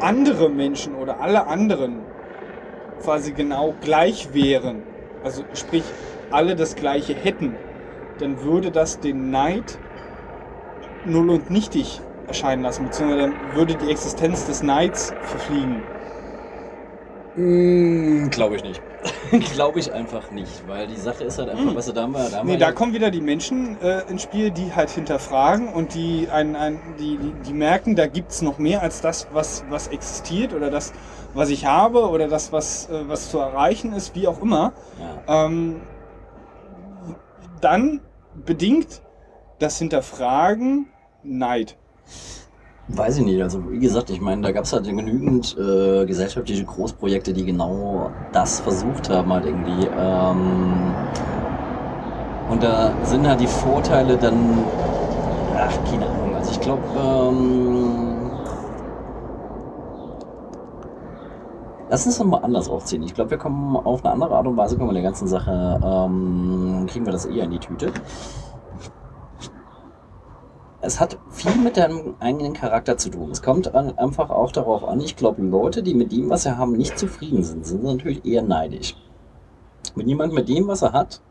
[0.00, 2.06] andere Menschen oder alle anderen
[2.98, 4.84] quasi genau gleich wären,
[5.22, 5.84] also sprich
[6.30, 7.58] alle das gleiche hätten,
[8.18, 9.78] dann würde das den Neid
[11.04, 15.84] null und nichtig erscheinen lassen, beziehungsweise dann würde die Existenz des Neids verfliegen.
[17.36, 18.82] Mm, Glaube ich nicht.
[19.52, 21.76] Glaube ich einfach nicht, weil die Sache ist halt einfach, Mm.
[21.76, 24.00] was da haben wir, da haben Nee, wir da ja- kommen wieder die Menschen äh,
[24.08, 28.58] ins Spiel, die halt hinterfragen und die, ein, ein, die, die, merken, da gibt's noch
[28.58, 30.92] mehr als das, was, was existiert oder das,
[31.34, 34.72] was ich habe oder das, was, äh, was zu erreichen ist, wie auch immer.
[35.26, 35.46] ja.
[35.46, 35.80] Ähm,
[37.60, 38.00] dann
[38.34, 39.02] bedingt
[39.58, 40.86] das Hinterfragen
[41.22, 41.76] Neid.
[42.88, 43.42] Weiß ich nicht.
[43.42, 48.10] Also wie gesagt, ich meine, da gab es halt genügend äh, gesellschaftliche Großprojekte, die genau
[48.32, 49.86] das versucht haben, halt irgendwie.
[49.86, 50.94] Ähm,
[52.50, 54.64] und da sind halt die Vorteile dann,
[55.56, 56.36] ach, keine Ahnung.
[56.36, 58.30] Also ich glaube, ähm,
[61.88, 63.02] lass uns doch mal anders aufziehen.
[63.02, 65.80] Ich glaube, wir kommen auf eine andere Art und Weise, kommen wir der ganzen Sache,
[65.82, 67.92] ähm, kriegen wir das eher in die Tüte.
[70.86, 73.30] Es hat viel mit deinem eigenen Charakter zu tun.
[73.30, 76.58] Es kommt an, einfach auch darauf an, ich glaube, Leute, die mit dem, was sie
[76.58, 78.94] haben, nicht zufrieden sind, sind natürlich eher neidisch.
[79.94, 81.22] Wenn jemand mit dem, was er hat,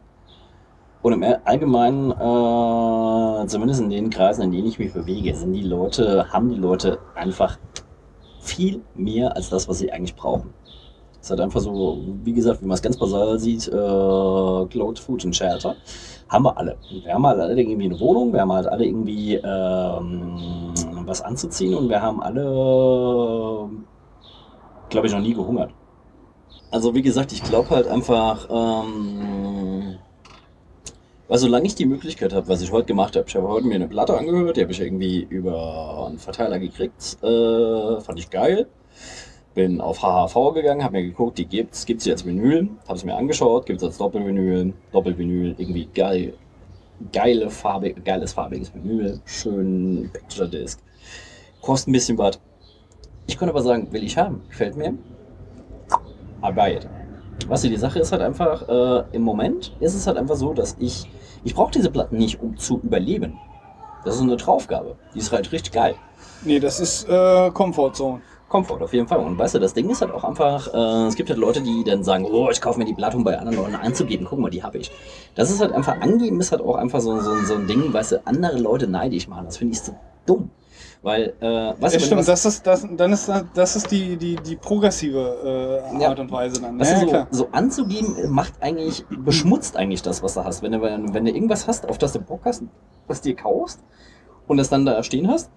[1.04, 5.62] und im Allgemeinen, äh, zumindest in den Kreisen, in denen ich mich bewege, sind die
[5.62, 7.60] Leute, haben die Leute einfach
[8.40, 10.54] viel mehr als das, was sie eigentlich brauchen.
[11.22, 15.26] Es halt einfach so, wie gesagt, wie man es ganz basal sieht, äh, Cloud, Food
[15.26, 15.76] und Shelter
[16.30, 16.78] haben wir alle.
[16.90, 20.74] Wir haben halt alle irgendwie eine Wohnung, wir haben halt alle irgendwie ähm,
[21.06, 23.70] was anzuziehen und wir haben alle,
[24.90, 25.72] glaube ich, noch nie gehungert.
[26.72, 29.98] Also wie gesagt, ich glaube halt einfach, ähm,
[31.28, 33.76] weil solange ich die Möglichkeit habe, was ich heute gemacht habe, ich habe heute mir
[33.76, 38.68] eine Platte angehört, die habe ich irgendwie über einen Verteiler gekriegt, äh, fand ich geil.
[39.56, 43.16] Bin auf HHV gegangen, habe mir geguckt, die gibt's, gibt's jetzt Vinyl, habe es mir
[43.16, 46.34] angeschaut, gibt's als Doppelvinyl, Doppelvinyl, irgendwie geil,
[47.12, 50.80] geile Farbe, geiles farbiges Vinyl, schön Picture Disc,
[51.62, 52.40] kostet ein bisschen was.
[53.28, 54.98] Ich könnte aber sagen, will ich haben, gefällt mir,
[56.44, 56.88] I buy it.
[57.48, 60.76] Was die Sache ist halt einfach, äh, im Moment ist es halt einfach so, dass
[60.80, 61.10] ich,
[61.44, 63.38] ich brauche diese Platten nicht, um zu überleben.
[64.04, 64.96] Das ist eine Draufgabe.
[65.14, 65.96] Die ist halt richtig geil.
[66.44, 68.22] Nee, das ist äh, Comfortzone.
[68.54, 69.18] Komfort auf jeden Fall.
[69.20, 71.84] Und weißt du, das Ding ist halt auch einfach, äh, es gibt halt Leute, die
[71.84, 74.28] dann sagen, oh, ich kaufe mir die Platte, um bei anderen Leuten anzugeben.
[74.30, 74.92] Guck mal, die habe ich.
[75.34, 78.12] Das ist halt einfach, angeben ist halt auch einfach so, so, so ein Ding, weißt
[78.12, 79.46] du, andere Leute neidisch machen.
[79.46, 79.96] Das finde ich so
[80.28, 80.52] dumm.
[81.02, 81.46] Weil, äh,
[81.82, 84.56] weißt Ja, du, stimmt, was- das ist, das, dann ist das, ist die, die, die
[84.56, 86.10] progressive äh, Ja.
[86.10, 86.80] Art und Weise dann.
[86.80, 87.28] Weißt Ja, so, klar.
[87.32, 90.62] so anzugeben macht eigentlich, beschmutzt eigentlich das, was du hast.
[90.62, 92.64] Wenn du, wenn du irgendwas hast, auf das du Bock hast,
[93.08, 93.80] was dir kaufst
[94.48, 95.50] und das dann da stehen hast,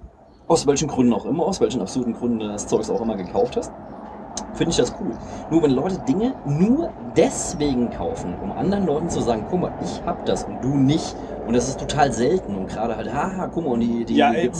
[0.48, 3.56] aus welchen Gründen auch immer, aus welchen absurden Gründen du das Zeugs auch immer gekauft
[3.56, 3.73] hast,
[4.55, 5.12] finde ich das cool.
[5.51, 10.02] Nur wenn Leute Dinge nur deswegen kaufen, um anderen Leuten zu sagen, guck mal, ich
[10.05, 11.14] hab das und du nicht.
[11.47, 14.32] Und das ist total selten und gerade halt, haha, guck mal, und die, die ja,
[14.32, 14.51] ey,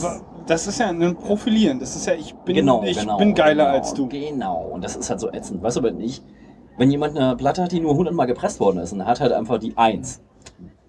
[0.47, 1.81] das ist ja ein Profilieren.
[1.81, 4.09] Das ist ja, ich bin, genau, ich genau, bin geiler genau, als du.
[4.09, 5.63] Genau, und das ist halt so ätzend.
[5.63, 6.23] Weißt du, wenn ich,
[6.79, 9.33] wenn jemand eine Platte hat, die nur 100 Mal gepresst worden ist und hat halt
[9.33, 10.21] einfach die 1,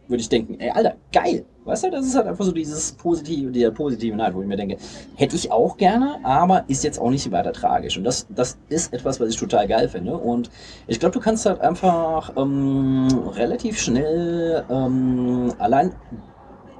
[0.08, 1.46] würde ich denken, ey, Alter, geil.
[1.68, 4.56] Weißt du, das ist halt einfach so dieses positive, der positive Neid, wo ich mir
[4.56, 4.78] denke,
[5.16, 7.98] hätte ich auch gerne, aber ist jetzt auch nicht weiter tragisch.
[7.98, 10.16] Und das, das ist etwas, was ich total geil finde.
[10.16, 10.50] Und
[10.88, 15.92] ich glaube, du kannst halt einfach ähm, relativ schnell ähm, allein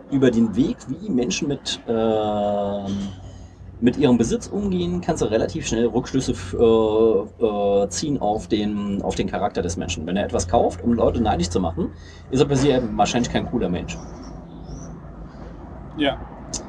[0.10, 3.10] über den Weg, wie Menschen mit, ähm,
[3.82, 9.16] mit ihrem Besitz umgehen, kannst du relativ schnell Rückschlüsse äh, äh, ziehen auf den, auf
[9.16, 10.06] den Charakter des Menschen.
[10.06, 11.92] Wenn er etwas kauft, um Leute neidisch zu machen,
[12.32, 13.98] ist er per se wahrscheinlich kein cooler Mensch.
[15.98, 16.20] Ja,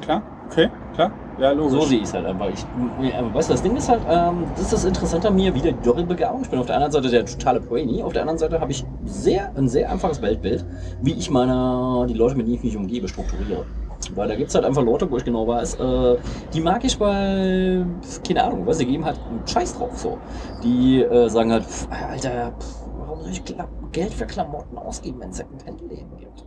[0.01, 1.11] klar, okay, klar.
[1.37, 1.79] Ja, logisch.
[1.79, 2.49] So sehe ich es halt einfach.
[2.49, 2.65] Ich,
[2.99, 5.71] ja, weißt du, das Ding ist halt, ähm, das ist das Interessante an mir, wieder
[5.71, 6.41] die Doppelbegabung.
[6.41, 8.83] Ich bin auf der einen Seite der totale Brainy, auf der anderen Seite habe ich
[9.05, 10.65] sehr, ein sehr einfaches Weltbild,
[11.01, 13.67] wie ich meine, die Leute, mit denen ich mich umgebe, strukturiere.
[14.15, 16.17] Weil da gibt es halt einfach Leute, wo ich genau weiß, äh,
[16.53, 17.85] die mag ich, weil,
[18.27, 20.19] keine Ahnung, weil sie geben halt einen Scheiß drauf so.
[20.63, 23.43] Die äh, sagen halt, pf, Alter, pf, warum soll ich
[23.91, 26.45] Geld für Klamotten ausgeben, wenn es Secondhand-Läden gibt?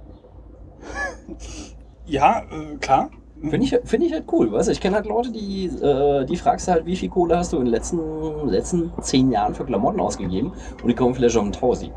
[2.07, 3.11] Ja, äh, klar.
[3.41, 4.73] Finde ich, find ich halt cool, weißt du?
[4.73, 7.57] Ich kenne halt Leute, die, äh, die fragst du halt, wie viel Kohle hast du
[7.57, 11.53] in den letzten, letzten zehn Jahren für Klamotten ausgegeben und die kommen vielleicht auf einen
[11.53, 11.91] Tausi.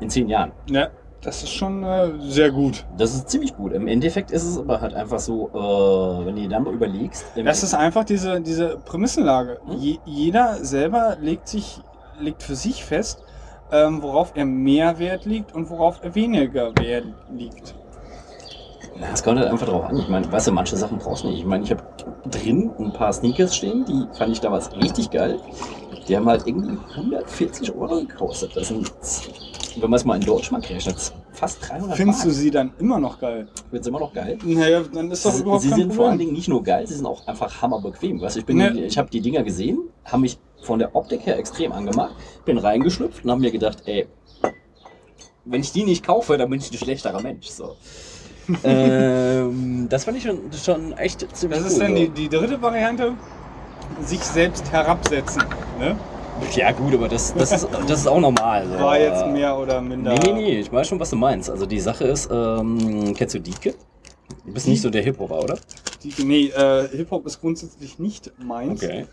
[0.00, 0.52] In zehn Jahren.
[0.68, 0.90] Ja,
[1.22, 2.84] das ist schon äh, sehr gut.
[2.98, 3.72] Das ist ziemlich gut.
[3.72, 7.24] Im Endeffekt ist es aber halt einfach so, äh, wenn du dir dann mal überlegst.
[7.42, 9.58] Das ist einfach diese, diese Prämissenlage.
[9.66, 9.78] Hm?
[9.78, 11.80] Je, jeder selber legt sich,
[12.20, 13.24] legt für sich fest,
[13.72, 17.74] ähm, worauf er mehr Wert liegt und worauf er weniger Wert liegt.
[19.12, 19.96] Es kommt halt einfach drauf an.
[19.98, 21.40] Ich meine, weißt du, manche Sachen brauchst du nicht.
[21.40, 21.82] Ich meine, ich habe
[22.30, 25.38] drin ein paar Sneakers stehen, die fand ich damals richtig geil.
[26.08, 28.56] Die haben halt irgendwie 140 Euro gekostet.
[28.56, 28.90] Das sind,
[29.76, 32.38] wenn man es mal in Deutschmark rechnet, fast 300 Findest du Mark.
[32.38, 33.48] sie dann immer noch geil?
[33.70, 34.38] Wird's immer noch geil.
[34.44, 36.18] Naja, dann ist doch Sie, überhaupt sie sind vor allen Problem.
[36.18, 38.20] Dingen nicht nur geil, sie sind auch einfach hammerbequem.
[38.20, 38.70] Weißt, du, ich bin, Ne.
[38.86, 42.14] ich habe die Dinger gesehen, haben mich von der Optik her extrem angemacht,
[42.44, 44.06] bin reingeschlüpft und habe mir gedacht, ey,
[45.44, 47.48] wenn ich die nicht kaufe, dann bin ich ein schlechterer Mensch.
[47.48, 47.76] So.
[48.64, 51.72] Ähm, das fand ich schon, schon echt ziemlich Das cool.
[51.72, 51.96] ist dann so.
[51.96, 53.12] die, die dritte Variante,
[54.02, 55.42] sich selbst herabsetzen.
[55.78, 55.96] Ne?
[56.54, 58.66] Ja, gut, aber das, das, ist, das ist auch normal.
[58.66, 58.78] So.
[58.84, 60.12] War jetzt mehr oder minder.
[60.12, 61.48] Nee, nee, nee, ich weiß schon, was du meinst.
[61.48, 63.74] Also die Sache ist, ähm, kennst du Dieke?
[64.44, 65.56] Du bist nicht so der Hip-Hopper, oder?
[66.02, 68.82] Die, nee, äh, Hip-Hop ist grundsätzlich nicht meins.
[68.82, 69.06] Okay.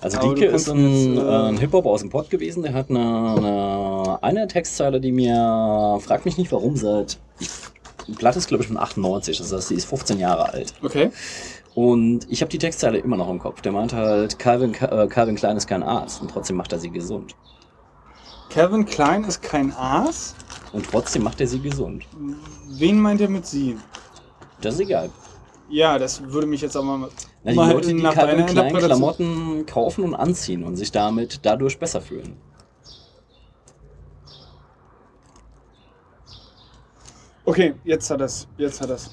[0.00, 3.34] Also Aber Dieke ist ein, äh, ein Hip-Hop aus dem Pott gewesen, der hat eine,
[3.36, 7.18] eine, eine Textzeile, die mir, frag mich nicht warum, seit,
[8.14, 10.74] Platte ist glaube ich von 98, das heißt, sie ist 15 Jahre alt.
[10.82, 11.10] Okay.
[11.74, 13.60] Und ich habe die Textzeile immer noch im Kopf.
[13.60, 16.90] Der meint halt, Calvin, äh, Calvin Klein ist kein Arzt und trotzdem macht er sie
[16.90, 17.36] gesund.
[18.50, 20.34] Calvin Klein ist kein Aas.
[20.72, 22.04] Und trotzdem macht er sie gesund.
[22.68, 23.76] Wen meint er mit sie?
[24.60, 25.10] Das ist egal.
[25.68, 27.08] Ja, das würde mich jetzt aber mal,
[27.42, 31.40] Na, die mal Leute, die nach Calvin Klein Klamotten kaufen und anziehen und sich damit
[31.42, 32.36] dadurch besser fühlen.
[37.50, 38.46] Okay, jetzt hat das.
[38.58, 39.10] Jetzt hat das.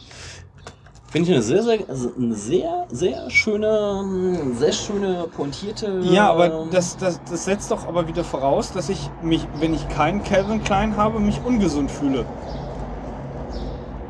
[1.10, 6.02] Finde ich eine sehr, sehr, eine sehr, sehr schöne, sehr schöne pointierte.
[6.04, 9.90] Ja, aber das, das, das setzt doch aber wieder voraus, dass ich mich, wenn ich
[9.90, 12.28] keinen Calvin Klein habe, mich ungesund fühle.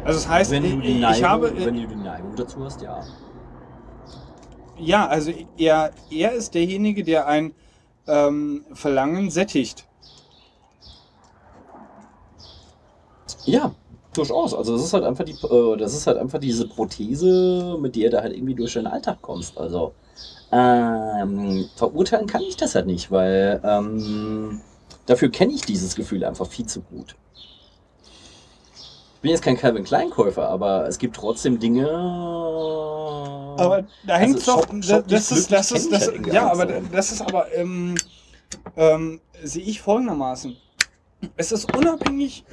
[0.03, 1.53] Also das heißt, wenn du ich, die ich Neigung, habe.
[1.55, 3.01] wenn du die Neigung dazu hast, ja.
[4.77, 7.53] Ja, also er, er ist derjenige, der ein
[8.07, 9.85] ähm, Verlangen sättigt.
[13.45, 13.73] Ja,
[14.18, 14.53] durchaus.
[14.53, 18.10] Also das ist halt einfach die, äh, das ist halt einfach diese Prothese, mit der
[18.10, 19.57] du halt irgendwie durch den Alltag kommst.
[19.57, 19.94] Also
[20.52, 24.61] ähm, verurteilen kann ich das halt nicht, weil ähm,
[25.06, 27.15] dafür kenne ich dieses Gefühl einfach viel zu gut.
[29.15, 31.89] Ich bin jetzt kein Calvin Kleinkäufer, aber es gibt trotzdem Dinge.
[33.57, 36.68] Aber da hängt Also, doch, Shop- Shop das, ist, das ist, das, halt ja, aber
[36.68, 36.73] so.
[36.91, 37.95] das ist aber, ähm,
[38.76, 40.56] ähm, sehe ich folgendermaßen.
[41.35, 42.45] Es ist unabhängig,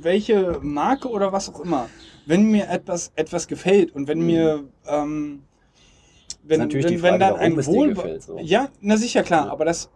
[0.00, 1.88] welche Marke oder was auch immer.
[2.26, 5.42] Wenn mir etwas, etwas gefällt und wenn mir, ähm,
[6.42, 8.38] wenn, natürlich wenn, die wenn Frage, dann ein Wohl, gefällt, so.
[8.40, 9.52] ja, na sicher klar, Ja.
[9.52, 9.90] aber das,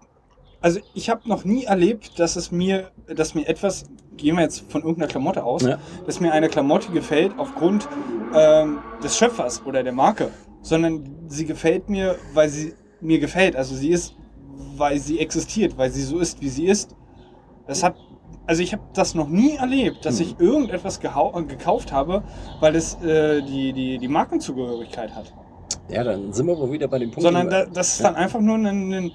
[0.60, 3.84] also ich habe noch nie erlebt, dass es mir, dass mir etwas,
[4.16, 5.78] gehen wir jetzt von irgendeiner Klamotte aus, Ja.
[6.06, 7.88] dass mir eine Klamotte gefällt aufgrund
[8.34, 10.30] ähm, des Schöpfers oder der Marke,
[10.62, 13.56] sondern sie gefällt mir, weil sie mir gefällt.
[13.56, 14.14] Also sie ist,
[14.76, 16.94] weil sie existiert, weil sie so ist, wie sie ist.
[17.66, 17.96] Das hat,
[18.46, 20.22] also ich habe das noch nie erlebt, dass Mhm.
[20.26, 22.22] ich irgendetwas äh, gekauft habe,
[22.60, 25.32] weil es äh, die, die, die Markenzugehörigkeit hat.
[25.88, 27.22] Ja, dann sind wir wohl wieder bei dem Punkt.
[27.22, 29.12] Sondern da, das ist dann einfach nur ein, ein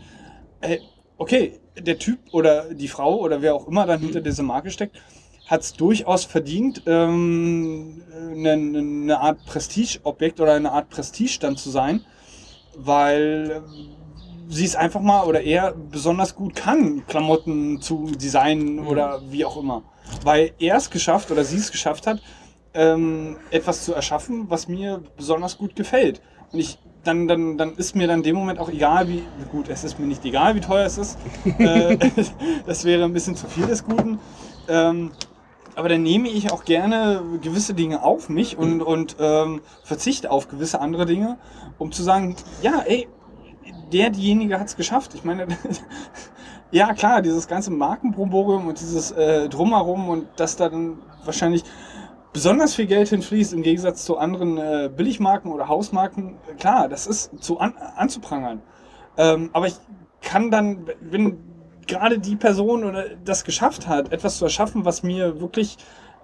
[0.62, 0.80] äh,
[1.18, 4.98] okay, der Typ oder die Frau oder wer auch immer dann hinter dieser Marke steckt,
[5.46, 8.02] hat es durchaus verdient, ähm,
[8.32, 12.04] eine, eine Art Prestigeobjekt oder eine Art Prestigestand zu sein,
[12.76, 13.97] weil ähm,
[14.50, 19.58] sie es einfach mal oder er besonders gut kann, Klamotten zu designen oder wie auch
[19.58, 19.84] immer.
[20.24, 22.22] Weil er es geschafft oder sie es geschafft hat,
[22.74, 26.22] ähm, etwas zu erschaffen, was mir besonders gut gefällt.
[26.52, 29.70] Und ich, dann, dann, dann ist mir dann in dem Moment auch egal, wie, gut,
[29.70, 31.18] es ist mir nicht egal, wie teuer es ist.
[31.58, 31.98] äh,
[32.66, 34.20] das wäre ein bisschen zu viel des Guten.
[34.68, 35.12] Ähm,
[35.76, 40.48] aber dann nehme ich auch gerne gewisse Dinge auf mich und, und ähm, verzichte auf
[40.48, 41.38] gewisse andere Dinge,
[41.78, 43.08] um zu sagen, ja, ey,
[43.92, 45.14] der, diejenige hat es geschafft.
[45.16, 45.48] Ich meine,
[46.72, 51.64] ja klar, dieses ganze Markenbromborium und dieses äh, Drumherum und dass da dann wahrscheinlich
[52.34, 57.44] besonders viel Geld hinfließt im Gegensatz zu anderen äh, Billigmarken oder Hausmarken, klar, das ist
[57.44, 58.62] zu an, anzuprangern.
[59.18, 59.76] Ähm, aber ich
[60.22, 61.40] kann dann, wenn
[61.88, 65.78] gerade die Person oder das geschafft hat, etwas zu erschaffen, was mir wirklich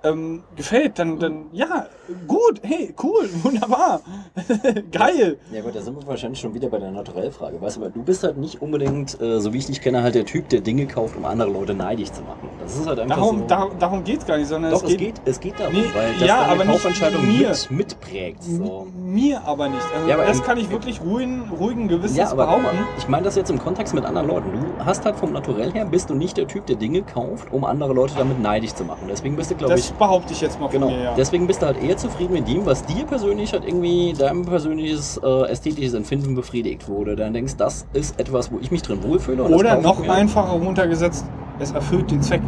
[0.03, 1.87] ähm, gefällt, dann, dann ja,
[2.27, 4.01] gut, hey, cool, wunderbar,
[4.91, 5.37] geil.
[5.51, 7.61] Ja gut, da sind wir wahrscheinlich schon wieder bei der Naturellfrage.
[7.61, 10.25] Weißt du, du bist halt nicht unbedingt, äh, so wie ich dich kenne, halt der
[10.25, 12.49] Typ, der Dinge kauft, um andere Leute neidisch zu machen.
[12.61, 13.45] Das ist halt einfach Darum, so.
[13.45, 16.13] darum, darum geht es gar nicht, sondern Doch, es geht, es geht darum, Nee, weil
[16.19, 17.49] das ja, aber Kaufentscheidung mir.
[17.49, 18.43] mit, mitprägt.
[18.43, 18.87] So.
[19.03, 19.83] mir aber nicht.
[19.95, 22.63] Also Ja, aber das im- kann ich wirklich ruhigen, ruhigen Gewissens Ja, aber behaupten.
[22.63, 24.51] mal, ich meine das jetzt im Kontext mit anderen Leuten.
[24.53, 27.63] Du hast halt vom Naturell her, bist du nicht der Typ, der Dinge kauft, um
[27.65, 29.03] andere Leute damit neidisch zu machen.
[29.09, 30.87] Deswegen bist du, glaube ich, behaupte ich jetzt mal Genau.
[30.87, 31.13] von mir, ja.
[31.15, 35.19] Deswegen bist du halt eher zufrieden mit dem, was dir persönlich halt irgendwie dein persönliches
[35.23, 37.15] äh, ästhetisches Empfinden befriedigt wurde.
[37.15, 39.43] Dann denkst, das ist etwas, wo ich mich drin wohlfühle.
[39.43, 41.25] Oder noch einfacher runtergesetzt,
[41.59, 42.41] es erfüllt den Zweck.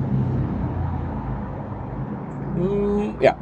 [2.57, 3.35] Mm, ja.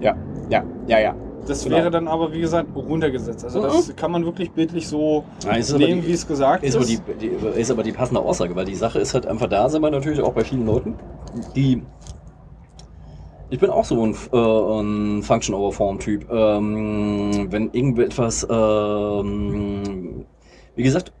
[0.00, 0.14] Ja,
[0.50, 1.14] ja, ja, ja.
[1.46, 1.76] Das Genau.
[1.76, 3.42] wäre dann aber, wie gesagt, runtergesetzt.
[3.42, 6.76] Also das kann man wirklich bildlich so aber nehmen, wie es gesagt Ist ist.
[6.76, 9.68] aber, die, die, ist aber die passende Aussage, weil die Sache ist halt einfach da,
[9.70, 10.94] sind wir natürlich auch bei vielen Leuten,
[11.56, 11.82] die.
[13.50, 16.30] Ich bin auch so ein, äh, ein Function-over-Form-Typ.
[16.30, 18.46] Ähm, wenn irgendetwas.
[18.50, 20.26] Ähm,
[20.76, 21.12] wie gesagt,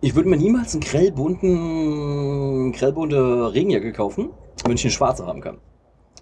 [0.00, 4.30] ich würde mir niemals einen grellbunten, grellbunte Regenjacke kaufen,
[4.64, 5.58] wenn ich eine schwarze haben kann.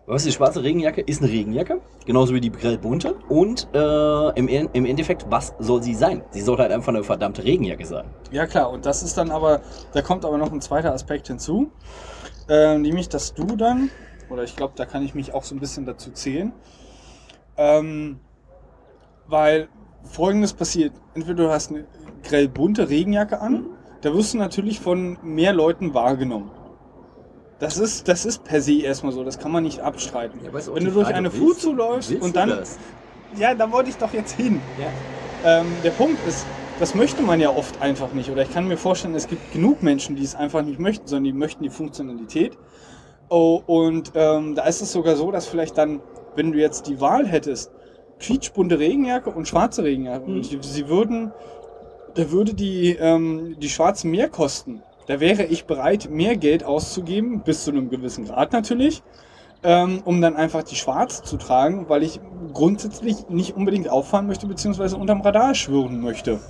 [0.07, 3.15] Was die schwarze Regenjacke ist eine Regenjacke, genauso wie die grellbunte.
[3.29, 6.25] Und äh, im, im Endeffekt, was soll sie sein?
[6.31, 8.07] Sie soll halt einfach eine verdammte Regenjacke sein.
[8.33, 9.61] Ja klar, und das ist dann aber,
[9.93, 11.71] da kommt aber noch ein zweiter Aspekt hinzu,
[12.49, 13.91] äh, nämlich dass du dann,
[14.31, 16.53] oder ich glaube, da kann ich mich auch so ein bisschen dazu zählen,
[17.57, 18.21] ähm,
[19.27, 19.69] weil
[20.05, 21.85] folgendes passiert, entweder du hast eine
[22.23, 23.67] grell bunte Regenjacke an,
[24.01, 26.51] da wirst du natürlich von mehr Leuten wahrgenommen.
[27.59, 30.41] Das ist, das ist per se erstmal so, das kann man nicht abstreiten.
[30.43, 32.59] Wenn du durch eine Food zuläufst und dann,
[33.37, 34.63] ja, da wollte ich doch jetzt hin.
[34.79, 35.61] Ja.
[35.61, 36.47] Ähm, der Punkt ist,
[36.79, 38.31] das möchte man ja oft einfach nicht.
[38.31, 41.25] Oder ich kann mir vorstellen, es gibt genug Menschen, die es einfach nicht möchten, sondern
[41.25, 42.57] die möchten die Funktionalität.
[43.31, 46.01] Oh, und ähm, da ist es sogar so, dass vielleicht dann,
[46.35, 47.71] wenn du jetzt die Wahl hättest,
[48.19, 50.37] quietschbunte Regenjacke und schwarze Regenjacke, Mhm.
[50.37, 51.33] und sie, sie würden,
[52.15, 54.83] da würde die, ähm, die schwarze mehr kosten.
[55.07, 59.03] Da wäre ich bereit, mehr Geld auszugeben, bis zu einem gewissen Grad natürlich,
[59.63, 62.21] ähm, um dann einfach die schwarze zu tragen, weil ich
[62.53, 66.41] grundsätzlich nicht unbedingt auffallen möchte, beziehungsweise unterm Radar schwirren möchte.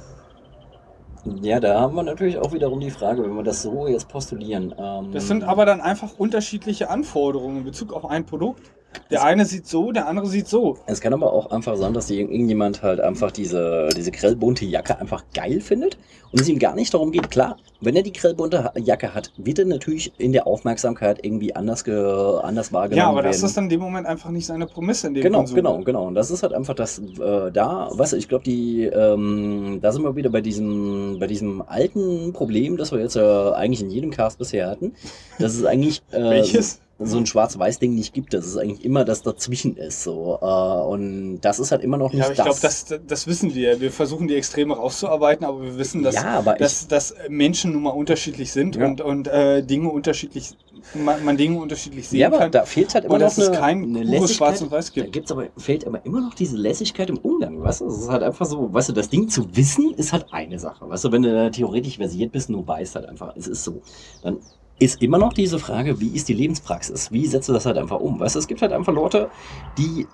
[1.43, 4.75] Ja, da haben wir natürlich auch wiederum die Frage, wenn wir das so jetzt postulieren.
[4.79, 8.71] Ähm, Das sind aber dann einfach unterschiedliche Anforderungen in Bezug auf ein Produkt.
[9.10, 10.78] Der eine sieht so, der andere sieht so.
[10.86, 14.99] Es kann aber auch einfach sein, dass die- irgendjemand halt einfach diese, diese grellbunte Jacke
[14.99, 15.97] einfach geil findet
[16.33, 17.31] und es ihm gar nicht darum geht.
[17.31, 21.85] Klar, wenn er die grellbunte Jacke hat, wird er natürlich in der Aufmerksamkeit irgendwie anders,
[21.85, 21.94] ge,
[22.43, 23.33] anders wahrgenommen Ja, aber werden.
[23.33, 25.57] das ist dann in dem Moment einfach nicht seine Prämisse in dem Genau, Konsum.
[25.57, 26.07] genau, genau.
[26.07, 29.93] Und das ist halt einfach das, äh, da, weißt du, ich glaube, die, ähm, da
[29.93, 33.20] sind wir wieder bei diesem, bei diesem alten Problem, das wir jetzt äh,
[33.52, 34.94] eigentlich in jedem Cast bisher hatten.
[35.39, 36.81] Dass es eigentlich äh, Welches?
[37.03, 38.35] So ein Schwarz-Weiß-Ding nicht gibt.
[38.35, 40.03] Das ist eigentlich immer das dazwischen ist.
[40.03, 40.39] So.
[40.41, 42.45] Äh, und das ist halt immer noch nicht Ja, ich das.
[42.47, 43.81] glaube, das, das wissen wir.
[43.81, 47.83] Wir versuchen die Extreme rauszuarbeiten, aber wir wissen, dass, ja, aber dass, dass Menschen nun
[47.83, 48.87] mal unterschiedlich sind Ja.
[48.87, 50.51] und, und äh, Dinge unterschiedlich,
[50.95, 52.53] man, man Dinge unterschiedlich ich, sehen ja, aber kann.
[52.53, 54.37] da fehlt halt immer und noch dass es eine, kein eine Lässigkeit.
[54.37, 55.12] Schwarz und Weiß Da gibt.
[55.12, 57.87] gibt's aber, fehlt aber immer noch diese Lässigkeit im Umgang, weißt du?
[57.87, 60.89] Es ist halt einfach so, weißt du, das Ding zu wissen ist halt eine Sache.
[60.89, 63.81] Weißt du, wenn du da theoretisch versiert bist, nur weißt halt einfach, es ist so.
[64.23, 64.39] Dann
[64.81, 67.12] ist immer noch diese Frage, wie ist die Lebenspraxis?
[67.12, 68.18] Wie setzt du das halt einfach um?
[68.18, 69.31] Weißt du, es gibt halt einfach Leute,
[69.78, 70.07] die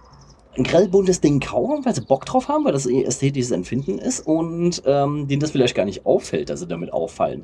[0.59, 4.27] ein grellbuntes Ding kaufen, weil sie Bock drauf haben, weil das ihr ästhetisches Empfinden ist
[4.27, 7.43] und ähm, denen das vielleicht gar nicht auffällt, dass sie damit auffallen.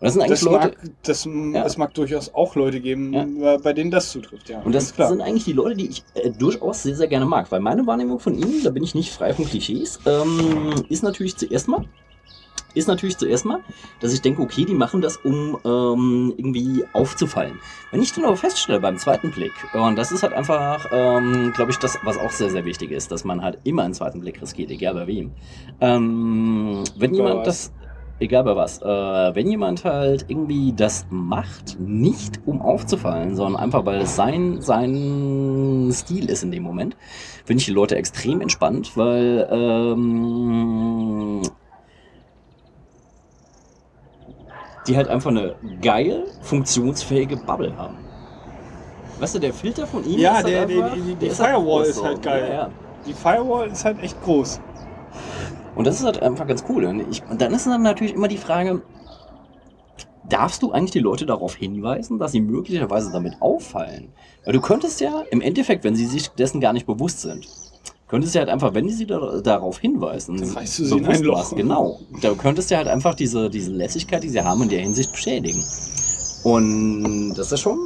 [0.00, 1.64] Und das sind eigentlich Das Leute, mag, das, Ja.
[1.64, 4.48] es mag durchaus auch Leute geben, äh, bei denen das zutrifft.
[4.48, 7.50] Ja, Und das sind eigentlich die Leute, die ich äh, durchaus sehr, sehr gerne mag.
[7.50, 11.36] Weil meine Wahrnehmung von ihnen, da bin ich nicht frei von Klischees, ähm, ist natürlich
[11.36, 11.84] zuerst mal,
[12.74, 13.60] ist natürlich zuerst mal,
[14.00, 17.58] dass ich denke, okay, die machen das, um ähm, irgendwie aufzufallen.
[17.90, 21.70] Wenn ich dann aber feststelle beim zweiten Blick, und das ist halt einfach, ähm, glaube
[21.70, 24.40] ich, das, was auch sehr, sehr wichtig ist, dass man halt immer einen zweiten Blick
[24.40, 25.32] riskiert, egal bei wem.
[25.80, 27.72] Ähm, wenn Bei jemand das,
[28.20, 33.86] egal bei was, äh, wenn jemand halt irgendwie das macht, nicht um aufzufallen, sondern einfach,
[33.86, 36.96] weil es sein, sein Stil ist in dem Moment,
[37.44, 41.42] finde ich die Leute extrem entspannt, weil ähm,
[44.88, 47.98] die halt einfach eine geil funktionsfähige Bubble haben.
[49.20, 51.30] Weißt du, der Filter von ihm Ja, ist halt der- der- einfach, die- die der
[51.32, 52.04] Firewall ist so.
[52.04, 52.46] halt geil.
[52.48, 52.70] Ja, ja.
[53.04, 54.60] Die Firewall ist halt echt groß.
[55.74, 56.84] Und das ist halt einfach ganz cool.
[56.84, 58.82] Und, ich, und dann ist dann natürlich immer die Frage,
[60.24, 64.12] darfst du eigentlich die Leute darauf hinweisen, dass sie möglicherweise damit auffallen?
[64.44, 67.48] Weil du könntest ja im Endeffekt, wenn sie sich dessen gar nicht bewusst sind,
[68.08, 71.06] könntest du halt einfach, wenn die sie da, darauf hinweisen, Dann reißt du sie in
[71.06, 71.36] ein Loch.
[71.38, 72.00] machst, Genau.
[72.22, 75.62] Da könntest du halt einfach diese, diese Lässigkeit, die sie haben, in der Hinsicht beschädigen.
[76.44, 77.78] Und das ist schon,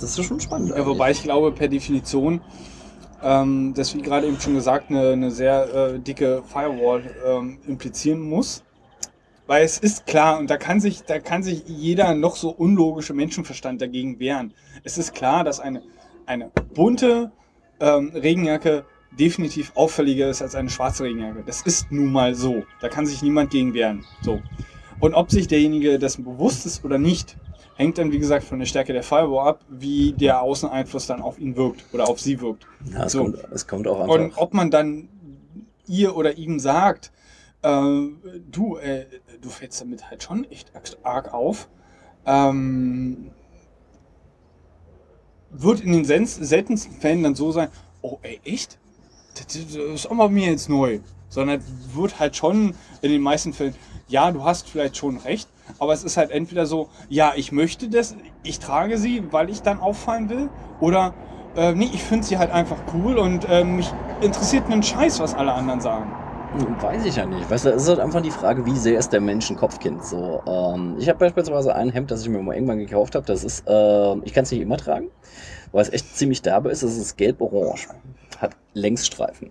[0.00, 0.70] das ist schon spannend.
[0.70, 2.40] Ja, wobei ich glaube, per Definition,
[3.22, 8.20] ähm, das wie gerade eben schon gesagt, eine, eine sehr äh, dicke Firewall ähm, implizieren
[8.20, 8.64] muss.
[9.46, 13.14] Weil es ist klar, und da kann sich, da kann sich jeder noch so unlogische
[13.14, 14.52] Menschenverstand dagegen wehren.
[14.84, 15.82] Es ist klar, dass eine,
[16.26, 17.32] eine bunte
[17.80, 21.42] ähm, Regenjacke definitiv auffälliger ist als eine schwarze Regenjacke.
[21.46, 22.64] Das ist nun mal so.
[22.80, 24.04] Da kann sich niemand gegen wehren.
[24.22, 24.40] So.
[25.00, 27.36] Und ob sich derjenige dessen bewusst ist oder nicht,
[27.76, 31.38] hängt dann, wie gesagt, von der Stärke der Firewall ab, wie der Außeneinfluss dann auf
[31.38, 32.66] ihn wirkt oder auf sie wirkt.
[32.92, 33.22] Ja, es, so.
[33.22, 34.14] kommt, es kommt auch einfach.
[34.14, 35.08] Und ob man dann
[35.86, 37.12] ihr oder ihm sagt,
[37.62, 37.70] äh,
[38.50, 39.06] du, äh,
[39.40, 40.72] du fällst damit halt schon echt
[41.04, 41.68] arg auf,
[42.26, 43.30] ähm,
[45.50, 47.68] wird in den seltensten Fällen dann so sein,
[48.02, 48.78] oh ey, echt?
[49.46, 51.00] Das, ist auch mal mir jetzt neu.
[51.28, 51.62] Sondern
[51.94, 53.74] wird halt schon in den meisten Fällen,
[54.08, 57.88] ja, du hast vielleicht schon recht, aber es ist halt entweder so, ja, ich möchte
[57.90, 60.48] das, ich trage sie, weil ich dann auffallen will,
[60.80, 61.12] oder
[61.54, 63.92] äh, nee, ich finde sie halt einfach cool und äh, mich
[64.22, 66.10] interessiert einen Scheiß, was alle anderen sagen.
[66.80, 67.50] Weiß ich ja nicht.
[67.50, 70.02] Weißt du, es ist halt einfach die Frage, wie sehr ist der Mensch ein Kopfkind.
[70.04, 73.26] So, ähm, ich habe beispielsweise ein Hemd, das ich mir mal irgendwann gekauft habe.
[73.26, 75.10] Das ist, äh, ich kann es nicht immer tragen.
[75.72, 77.88] Was echt ziemlich derbe ist, es ist gelb-orange.
[78.40, 79.50] Hat Längsstreifen.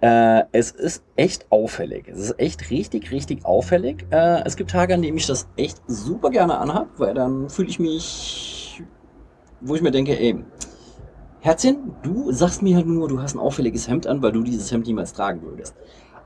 [0.00, 2.08] Äh, es ist echt auffällig.
[2.08, 4.06] Es ist echt richtig, richtig auffällig.
[4.10, 7.68] Äh, es gibt Tage, an denen ich das echt super gerne anhab, weil dann fühle
[7.68, 8.82] ich mich,
[9.60, 10.42] wo ich mir denke, ey,
[11.40, 14.72] Herzchen, du sagst mir halt nur, du hast ein auffälliges Hemd an, weil du dieses
[14.72, 15.74] Hemd niemals tragen würdest.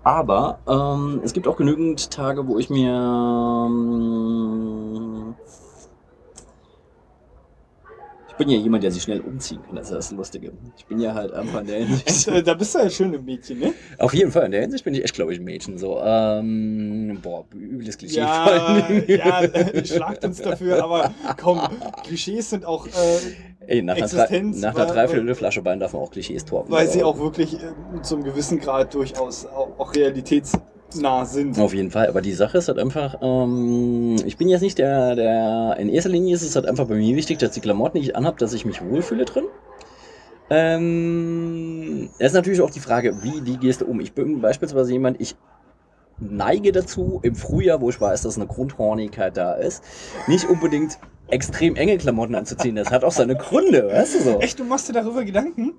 [0.04, 2.92] Aber ähm, es gibt auch genügend Tage, wo ich mir
[3.66, 5.34] ähm,
[8.34, 10.50] ich bin ja jemand, der sich schnell umziehen kann, das ist das Lustige.
[10.76, 12.26] Ich bin ja halt einfach in der Hinsicht.
[12.28, 13.72] Äh, Da bist du ein schönes Mädchen, ne?
[13.98, 15.78] Auf jeden Fall, in der Hinsicht bin ich echt, glaube ich, ein Mädchen.
[15.78, 18.18] So, ähm, boah, übles Klischee.
[18.18, 21.60] Ja, ja, äh, schlagt uns dafür, aber komm,
[22.02, 22.90] Klischees sind auch, äh,
[23.66, 26.44] Ey, nach einer, drei, Existenz, nach einer weil- Dreiviertel Flasche Wein darf man auch Klischees
[26.44, 26.70] torben.
[26.72, 29.92] weil sie auch wirklich äh, zu einem gewissen Grad durchaus auch, auch
[30.94, 31.58] realitätsnah sind.
[31.58, 35.14] Auf jeden Fall, aber die Sache ist halt einfach, ähm, ich bin jetzt nicht der,
[35.14, 38.04] der, in erster Linie ist es halt einfach bei mir wichtig, dass die Klamotten, die
[38.04, 39.44] ich anhab, dass ich mich wohlfühle drin.
[40.50, 44.00] Ähm, es ist natürlich auch die Frage, wie wie gehst du um?
[44.00, 45.36] Ich bin beispielsweise jemand, ich
[46.18, 49.82] neige dazu, im Frühjahr, wo ich weiß, dass eine Grundhornigkeit da ist,
[50.26, 50.98] nicht unbedingt
[51.28, 52.76] extrem enge Klamotten anzuziehen.
[52.76, 54.38] Das hat auch seine Gründe, weißt du so.
[54.40, 55.72] Echt, du machst dir darüber Gedanken?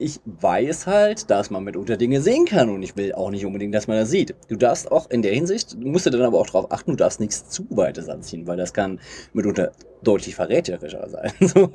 [0.00, 3.74] Ich weiß halt, dass man mitunter Dinge sehen kann und ich will auch nicht unbedingt,
[3.74, 4.34] dass man das sieht.
[4.48, 6.96] Du darfst auch in der Hinsicht, du musst dir dann aber auch darauf achten, du
[6.96, 9.00] darfst nichts zu weites anziehen, weil das kann
[9.32, 11.32] mitunter deutlich verräterischer sein.
[11.40, 11.70] So.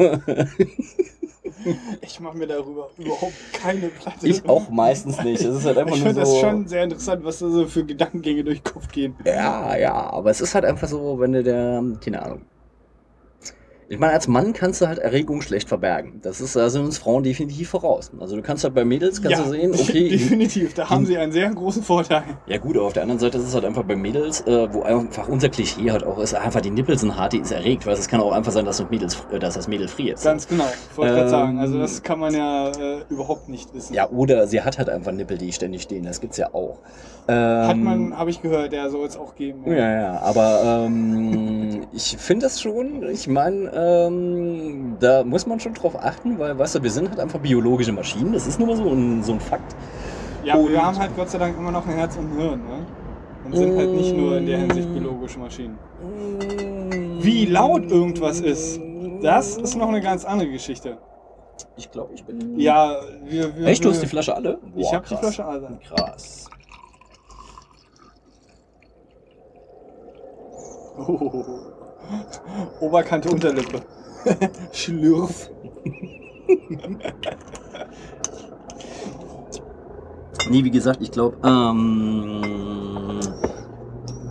[2.01, 4.27] Ich mache mir darüber überhaupt keine Platte.
[4.27, 5.41] Ich auch meistens nicht.
[5.41, 6.31] Es ist halt einfach Ich finde so.
[6.31, 9.15] das schon sehr interessant, was da so für Gedankengänge durch den Kopf gehen.
[9.25, 12.41] Ja, ja, aber es ist halt einfach so, wenn du der, keine Ahnung.
[13.89, 16.19] Ich meine, als Mann kannst du halt Erregung schlecht verbergen.
[16.23, 18.11] Das ist, da sind uns Frauen definitiv voraus.
[18.19, 20.73] Also du kannst halt bei Mädels, kannst du sehen, okay, definitiv.
[20.73, 22.23] Da haben sie einen sehr großen Vorteil.
[22.47, 24.83] Ja gut, aber auf der anderen Seite ist es halt einfach bei Mädels, äh, wo
[24.83, 27.93] einfach unser Klischee halt auch ist, einfach die Nippel sind hart, die ist erregt, weil
[27.93, 30.21] es kann auch einfach sein, dass das Mädels, äh, dass das Mädel friert.
[30.23, 30.67] Ganz genau.
[30.91, 33.93] Ich wollte gerade Ähm, sagen, also das kann man ja äh, überhaupt nicht wissen.
[33.93, 36.79] Ja, oder sie hat halt einfach Nippel, die ständig stehen, das gibt's ja auch.
[37.27, 39.63] Hat Ähm, man, habe ich gehört, der soll es auch geben.
[39.65, 45.73] Ja, ja, aber ähm, ich finde das schon, ich meine, ähm, da muss man schon
[45.73, 48.75] drauf achten, weil, weißt du, wir sind halt einfach biologische Maschinen, das ist nur mal
[48.75, 49.73] so ein, so ein Fakt.
[50.43, 52.37] Ja, aber wir Und- haben halt Gott sei Dank immer noch ein Herz und ein
[52.37, 52.85] Hirn, ne?
[53.45, 55.77] Und sind halt nicht nur in der Hinsicht biologische Maschinen.
[57.19, 58.79] Wie laut irgendwas ist,
[59.21, 60.97] das ist noch eine ganz andere Geschichte.
[61.77, 62.59] Ich glaube, ich bin...
[62.59, 63.55] Ja, wir.
[63.55, 64.59] wir Echt, du hast die Flasche alle?
[64.75, 65.15] Ich Boah, habe die.
[65.15, 65.79] Flasche alle.
[65.87, 66.49] Krass.
[70.97, 71.59] Oh.
[72.79, 73.81] Oberkante Unterlippe.
[74.71, 75.49] Schlürf.
[80.49, 83.19] Nee, wie gesagt, ich glaube, ähm,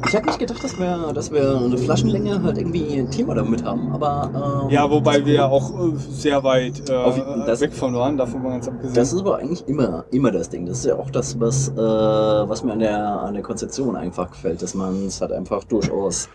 [0.07, 3.65] ich hätte nicht gedacht, dass wir, dass wir eine Flaschenlänge halt irgendwie ein Thema damit
[3.65, 7.73] haben, aber ähm, Ja, wobei wir ja auch äh, sehr weit äh, Auf- das- weg
[7.73, 8.95] von waren, davon mal ganz abgesehen.
[8.95, 10.67] Das ist aber eigentlich immer, immer das Ding.
[10.67, 14.31] Das ist ja auch das, was, äh, was mir an der, an der Konzeption einfach
[14.31, 16.29] gefällt, dass man es halt einfach durchaus.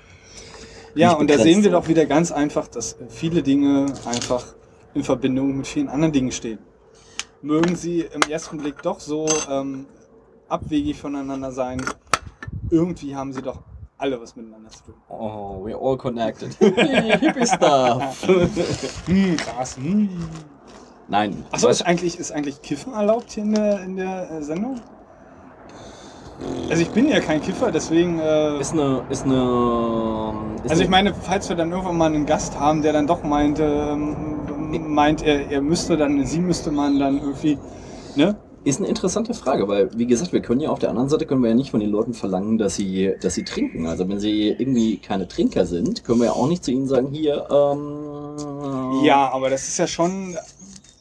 [0.96, 4.56] Ja, und da sehen wir doch wieder ganz einfach, dass viele Dinge einfach
[4.94, 6.60] in Verbindung mit vielen anderen Dingen stehen.
[7.42, 9.86] Mögen sie im ersten Blick doch so ähm,
[10.50, 11.82] abwegig voneinander sein,
[12.70, 13.62] irgendwie haben sie doch
[13.98, 14.96] alle was miteinander zu tun.
[15.10, 16.54] Oh, we're all connected.
[16.60, 18.28] Hippie Stuff.
[19.08, 19.78] Hm, krass.
[19.78, 20.10] Hm.
[21.08, 21.46] Nein.
[21.52, 24.82] Achso, ist eigentlich, ist eigentlich Kiffen erlaubt hier in der, in der äh, Sendung?
[26.70, 28.20] Also ich bin ja kein Kiffer, deswegen...
[28.20, 30.34] Äh, ist eine, ist eine.
[30.64, 33.08] Ist also ich eine- meine, falls wir dann irgendwann mal einen Gast haben, der dann
[33.08, 34.16] doch meint, ähm,
[34.88, 37.58] meint er, er müsste dann, sie müsste man dann irgendwie,
[38.16, 38.36] ne?
[38.64, 41.42] Ist eine interessante Frage, weil, wie gesagt, wir können ja auf der anderen Seite können
[41.42, 43.88] wir ja nicht von den Leuten verlangen, dass sie, dass sie trinken.
[43.88, 47.08] Also wenn sie irgendwie keine Trinker sind, können wir ja auch nicht zu ihnen sagen,
[47.14, 49.06] hier, ähm.
[49.06, 50.36] Ja, aber das ist ja schon.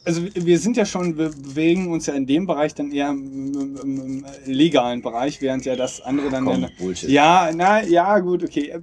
[0.07, 3.53] Also wir sind ja schon, wir bewegen uns ja in dem Bereich dann eher im,
[3.53, 7.09] im, im, im legalen Bereich, während ja das andere dann Komm, Bullshit.
[7.09, 8.73] ja, na, ja, gut, okay.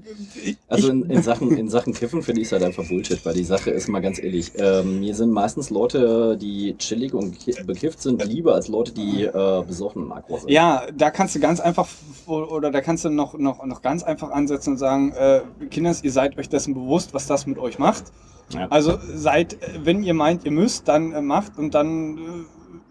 [0.44, 3.32] Ich, Also in, in, Sachen, in Sachen Kiffen finde ich es halt einfach Bullshit, weil
[3.32, 4.52] die Sache ist mal ganz ehrlich.
[4.58, 9.24] Ähm, mir sind meistens Leute, die chillig und ki- bekifft sind, lieber als Leute, die
[9.24, 10.50] äh, besoffen und aggro sind.
[10.50, 11.88] Ja, da kannst du ganz einfach
[12.26, 16.12] oder da kannst du noch, noch, noch ganz einfach ansetzen und sagen, äh, Kinders, ihr
[16.12, 18.04] seid euch dessen bewusst, was das mit euch macht.
[18.50, 18.66] Ja.
[18.68, 22.20] Also seid, wenn ihr meint, ihr müsst, dann äh, macht und dann äh,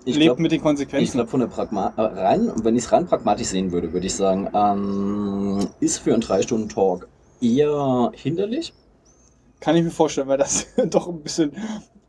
[0.05, 1.13] Ich lebt glaub- mit den Ich Konsequenzen.
[1.13, 4.15] glaube, von der Pragma äh, rein, wenn ich es rein pragmatisch sehen würde, würde ich
[4.15, 7.07] sagen, ähm, ist für einen 3-Stunden-Talk
[7.41, 8.73] eher hinderlich.
[9.59, 11.51] Kann ich mir vorstellen, weil das doch ein bisschen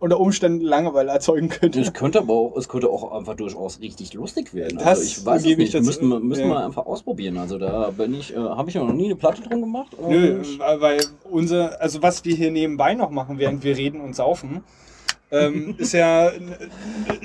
[0.04, 1.80] unter Umständen Langeweile erzeugen könnte.
[1.80, 4.76] Es könnte aber auch, es könnte auch einfach durchaus richtig lustig werden.
[4.76, 5.84] Das also ich weiß es nicht, dazu.
[5.86, 6.54] müssten, wir- müssten Ja.
[6.54, 7.38] wir einfach ausprobieren.
[7.38, 9.96] Also da bin ich, äh, habe ich ja noch nie eine Platte drum gemacht.
[10.06, 10.42] Nö,
[10.78, 11.00] weil
[11.30, 14.62] unser, also was wir hier nebenbei noch machen, während wir reden und saufen,
[15.32, 16.30] ähm, ist ja,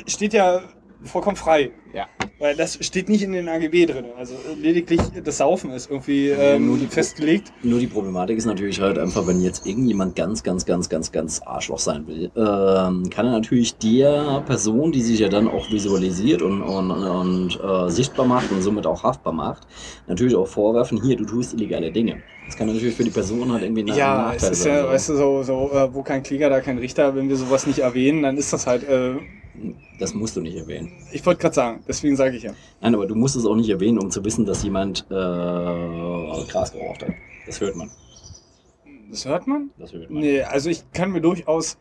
[0.08, 0.61] steht ja
[1.03, 1.72] vollkommen frei.
[1.93, 2.08] Ja.
[2.39, 4.05] Weil das steht nicht in den AGB drin.
[4.17, 7.51] Also lediglich das Saufen ist irgendwie Ja, ähm, nur die- festgelegt.
[7.63, 11.41] Nur die Problematik ist natürlich halt einfach, wenn jetzt irgendjemand ganz, ganz, ganz, ganz, ganz
[11.45, 16.41] Arschloch sein will, ähm, kann er natürlich der Person, die sich ja dann auch visualisiert
[16.41, 19.67] und, und, und äh, sichtbar macht und somit auch haftbar macht,
[20.07, 22.21] natürlich auch vorwerfen, hier, du tust illegale Dinge.
[22.45, 24.73] Das kann natürlich für die Person halt irgendwie Ja, es Nachteil ist sein.
[24.77, 27.15] ja, weißt du, so, so äh, wo kein Kläger, da kein Richter.
[27.15, 29.15] Wenn wir sowas nicht erwähnen, dann ist das halt, äh,
[29.99, 30.91] Das musst du nicht erwähnen.
[31.11, 32.53] ich wollte gerade sagen, deswegen sage ich ja.
[32.81, 36.71] Nein, aber du musst es auch nicht erwähnen, um zu wissen, dass jemand äh, Gras
[36.71, 37.11] geraucht hat.
[37.45, 37.89] Das hört man.
[39.09, 39.71] Das hört man?
[39.77, 40.21] Das hört man.
[40.21, 41.77] Nee, also ich kann mir durchaus,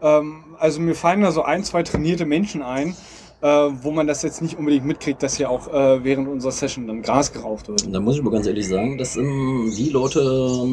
[0.00, 2.94] ähm, also mir fallen da so ein, zwei trainierte Menschen ein,
[3.40, 3.46] äh,
[3.82, 7.02] wo man das jetzt nicht unbedingt mitkriegt, dass hier auch äh, während unserer Session dann
[7.02, 7.92] Gras geraucht wird.
[7.94, 10.20] Da muss ich mal ganz ehrlich sagen, das sind die Leute,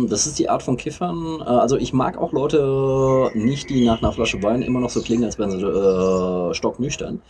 [0.10, 1.42] das ist die Art von Kiffern.
[1.42, 5.02] Äh, Also ich mag auch Leute nicht, die nach einer Flasche Wein immer noch so
[5.02, 7.22] klingen, als wären sie äh, stocknüchtern.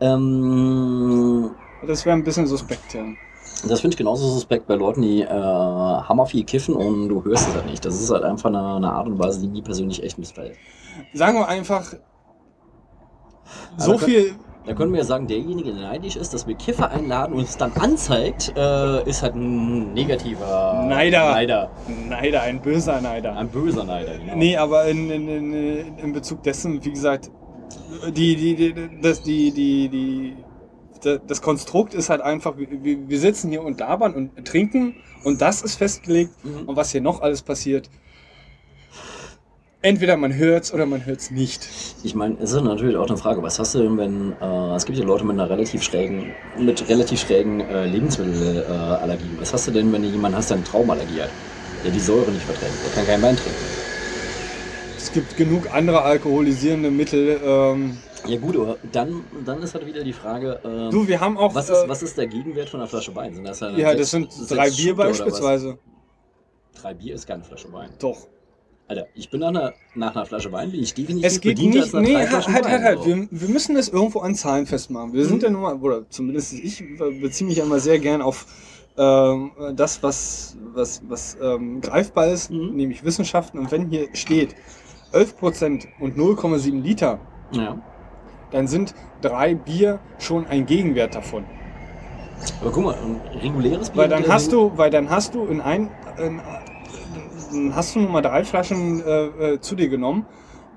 [0.00, 1.50] Ähm,
[1.86, 3.04] Das wäre ein bisschen suspekt, ja.
[3.68, 7.48] das finde ich genauso suspekt bei Leuten, die äh, hammer viel kiffen und du hörst
[7.48, 7.84] es halt nicht.
[7.84, 10.56] Das ist halt einfach eine, eine Art und Weise, die mir persönlich echt missfällt.
[11.14, 11.94] Sagen wir einfach,
[13.76, 14.34] so Aber- viel,
[14.66, 17.56] Da können wir ja sagen, derjenige, der neidisch ist, dass wir Kiffer einladen und es
[17.56, 21.30] dann anzeigt, äh, ist halt ein negativer Neider.
[21.30, 21.70] Neider.
[22.08, 23.36] Neider, ein böser Neider.
[23.36, 24.36] Ein böser Neider, genau.
[24.36, 27.30] Nee, aber in, in, in, in Bezug dessen, wie gesagt,
[28.14, 30.36] die, die, die, das, die, die, die,
[31.02, 32.68] da- das Konstrukt ist halt einfach, wir,
[33.08, 36.68] wir sitzen hier und labern und trinken und das ist festgelegt Mhm.
[36.68, 37.88] und was hier noch alles passiert.
[39.82, 41.66] Entweder man hört's oder man hört's nicht.
[42.02, 44.84] Ich meine, es ist natürlich auch eine Frage, was hast du denn, wenn, äh, es
[44.84, 49.24] gibt ja Leute mit einer relativ schrägen, mit relativ schrägen äh, Lebensmittelallergie.
[49.24, 51.30] Äh, was hast du denn, wenn du jemanden hast, der eine Traumallergie hat,
[51.82, 53.58] der die Säure nicht verträgt, der kann kein Wein trinken?
[54.98, 57.40] Es gibt genug andere alkoholisierende Mittel.
[57.42, 61.38] Ähm, Ja gut, aber dann, dann ist halt wieder die Frage, ähm, du, wir haben
[61.38, 61.54] auch.
[61.54, 63.34] was, äh, ist, was ist der Gegenwert von einer Flasche Wein?
[63.34, 65.06] Sind das, ja, sechs- das sind drei Bier was?
[65.08, 65.78] beispielsweise.
[66.78, 67.88] Drei Bier ist keine Flasche Wein.
[67.98, 68.26] Doch.
[68.90, 71.78] Alter, ich bin nach einer, nach einer Flasche Wein, bin ich definitiv Es geht bedienter
[71.78, 73.06] nicht, als nee, halt, halt, halt, halt.
[73.06, 75.12] Wir, wir müssen das irgendwo an Zahlen festmachen.
[75.12, 75.42] Wir sind Mhm.
[75.44, 76.82] ja nun mal, oder zumindest ich
[77.20, 78.46] beziehe mich immer sehr gern auf
[78.98, 82.74] ähm, das, was, was, was ähm, greifbar ist, Mhm.
[82.74, 83.60] nämlich Wissenschaften.
[83.60, 84.56] Und wenn hier steht
[85.12, 87.20] 11% und 0,7 Liter,
[87.52, 87.78] Ja.
[88.50, 91.44] dann sind drei Bier schon ein Gegenwert davon.
[92.60, 94.02] Aber guck mal, ein reguläres Bier.
[94.02, 96.40] Weil dann hast du, weil dann hast du in ein, in,
[97.50, 100.26] dann hast du nur mal drei Flaschen äh, äh, zu dir genommen,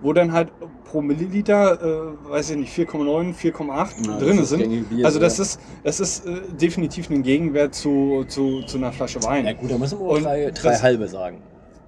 [0.02, 0.52] wo dann halt
[0.86, 4.90] pro Milliliter, äh, weiß ich nicht, 4,9, 4,8 Na, das drin sind.
[4.90, 5.44] Bier, also das ja.
[5.44, 9.46] ist, das ist äh, definitiv ein Gegenwert zu, zu, zu einer Flasche Wein.
[9.46, 11.42] Ja gut, da müssen wir auch drei, drei das- halbe sagen.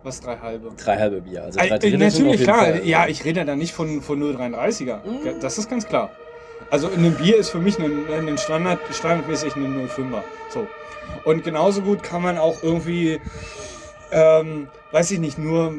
[0.04, 0.72] Was drei halbe.
[0.78, 1.46] Drei halbe Bier.
[1.46, 2.58] Also drei äh, natürlich, klar.
[2.60, 2.82] Fall.
[2.86, 4.98] Ja, ich rede da nicht von, von 0,33er.
[5.04, 5.40] Mhm.
[5.42, 6.12] Das ist ganz klar.
[6.70, 10.22] Also in einem Bier ist für mich ein, ein Standard, standardmäßig eine 0,5er.
[10.50, 10.68] So.
[11.24, 13.20] Und genauso gut kann man auch irgendwie,
[14.12, 15.74] ähm, weiß ich nicht, nur,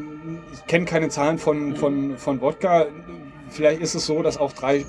[0.52, 2.86] ich kenne keine Zahlen von, von, von Wodka.
[3.50, 4.84] Vielleicht ist es so, dass auch drei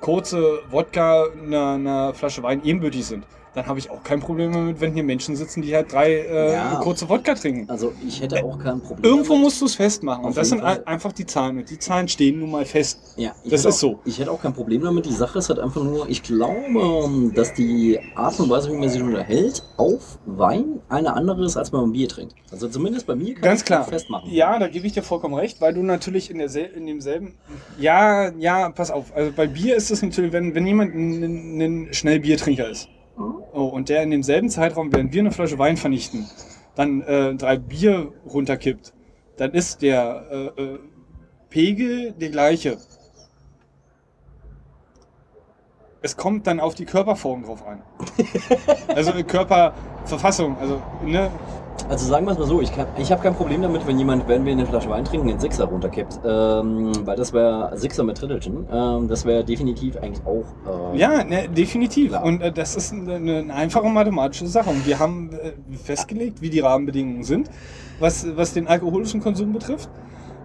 [0.00, 3.24] kurze Wodka einer, einer Flasche Wein ebenbürtig sind.
[3.54, 6.52] Dann habe ich auch kein Problem damit, wenn hier Menschen sitzen, die halt drei äh,
[6.52, 6.76] Ja.
[6.82, 7.68] kurze Wodka trinken.
[7.68, 9.04] Also ich hätte auch kein Problem.
[9.04, 9.44] Irgendwo damit.
[9.46, 10.20] musst du es festmachen.
[10.22, 10.78] Auf Und das sind Fall.
[10.78, 11.58] ein- einfach die Zahlen.
[11.58, 13.14] Und die Zahlen stehen nun mal fest.
[13.16, 13.98] Ja, ich Das hätte ist auch, so.
[14.04, 15.06] Ich hätte auch kein Problem damit.
[15.06, 18.88] Die Sache ist halt einfach nur, ich glaube, dass die Art und Weise, wie man
[18.88, 22.34] sich unterhält, auf Wein eine andere ist, als man Bier trinkt.
[22.52, 23.80] Also zumindest bei mir kann Ganz ich klar.
[23.80, 24.30] das festmachen.
[24.30, 27.34] Ja, da gebe ich dir vollkommen recht, weil du natürlich in, der in demselben.
[27.78, 29.06] Ja, ja, pass auf.
[29.14, 32.88] Also bei Bier ist es natürlich, wenn, wenn jemand ein, ein Schnellbiertrinker ist.
[33.52, 36.28] Oh, und der in demselben Zeitraum, während wir eine Flasche Wein vernichten,
[36.74, 38.92] dann äh, drei Bier runterkippt,
[39.36, 40.78] dann ist der äh, äh,
[41.48, 42.78] Pegel der gleiche.
[46.02, 47.82] Es kommt dann auf die Körperform drauf an.
[48.94, 51.30] also Körperverfassung, also ne,
[51.88, 54.28] Also sagen wir es mal so, ich, kann- ich habe kein Problem damit, wenn jemand,
[54.28, 56.20] wenn wir eine Flasche Wein trinken, einen Sixer runterkippt.
[56.24, 58.66] Ähm, weil das wäre Sixer mit Drittelchen.
[58.72, 60.92] Ähm, das wäre definitiv eigentlich auch.
[60.94, 62.10] Äh, Ja, ne, definitiv.
[62.10, 62.24] Klar.
[62.24, 64.70] Und äh, das ist eine, eine einfache mathematische Sache.
[64.70, 67.50] Und wir haben äh, festgelegt, wie die Rahmenbedingungen sind,
[67.98, 69.88] was, was den alkoholischen Konsum betrifft.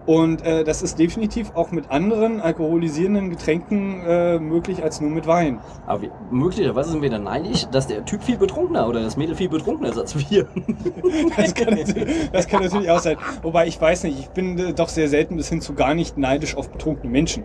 [0.06, 5.26] Und äh, das ist definitiv auch mit anderen alkoholisierenden Getränken äh, möglich als nur mit
[5.26, 5.58] Wein.
[5.84, 9.34] Aber wir, möglicherweise sind wir dann neidisch, dass der Typ viel betrunkener oder das Mädel
[9.34, 10.46] viel betrunkener ist als wir.
[11.36, 13.16] Das kann, natürlich- das kann natürlich auch sein.
[13.42, 16.16] Wobei ich weiß nicht, ich bin äh, doch sehr selten bis hin zu gar nicht
[16.16, 17.44] neidisch auf betrunkene Menschen.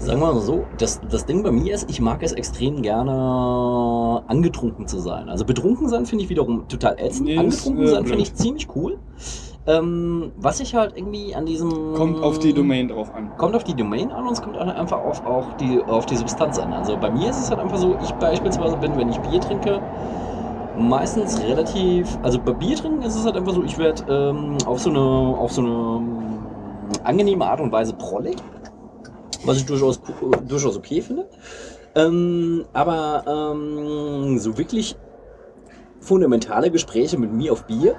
[0.00, 4.22] Sagen wir mal so, das, das Ding bei mir ist, ich mag es extrem gerne
[4.26, 5.28] angetrunken zu sein.
[5.28, 7.26] Also betrunken sein finde ich wiederum total ätzend.
[7.26, 8.98] Nee, angetrunken äh, sein finde ich ziemlich cool.
[9.68, 11.92] Ähm, was ich halt irgendwie an diesem.
[11.94, 13.36] Kommt auf die Domain drauf an.
[13.36, 16.16] Kommt auf die Domain an und es kommt auch einfach auf, auch die, auf die
[16.16, 16.72] Substanz an.
[16.72, 19.82] Also bei mir ist es halt einfach so, ich beispielsweise bin, wenn ich Bier trinke,
[20.74, 22.18] meistens relativ.
[22.22, 25.00] Also bei Bier trinken ist es halt einfach so, ich werde ähm, auf so eine
[25.00, 26.38] auf so eine ähm,
[27.04, 28.36] angenehme Art und Weise prollig.
[29.44, 30.00] Was ich durchaus,
[30.48, 31.28] durchaus okay finde.
[31.94, 34.96] Ähm, aber ähm, so wirklich
[36.00, 37.96] fundamentale Gespräche mit mir auf Bier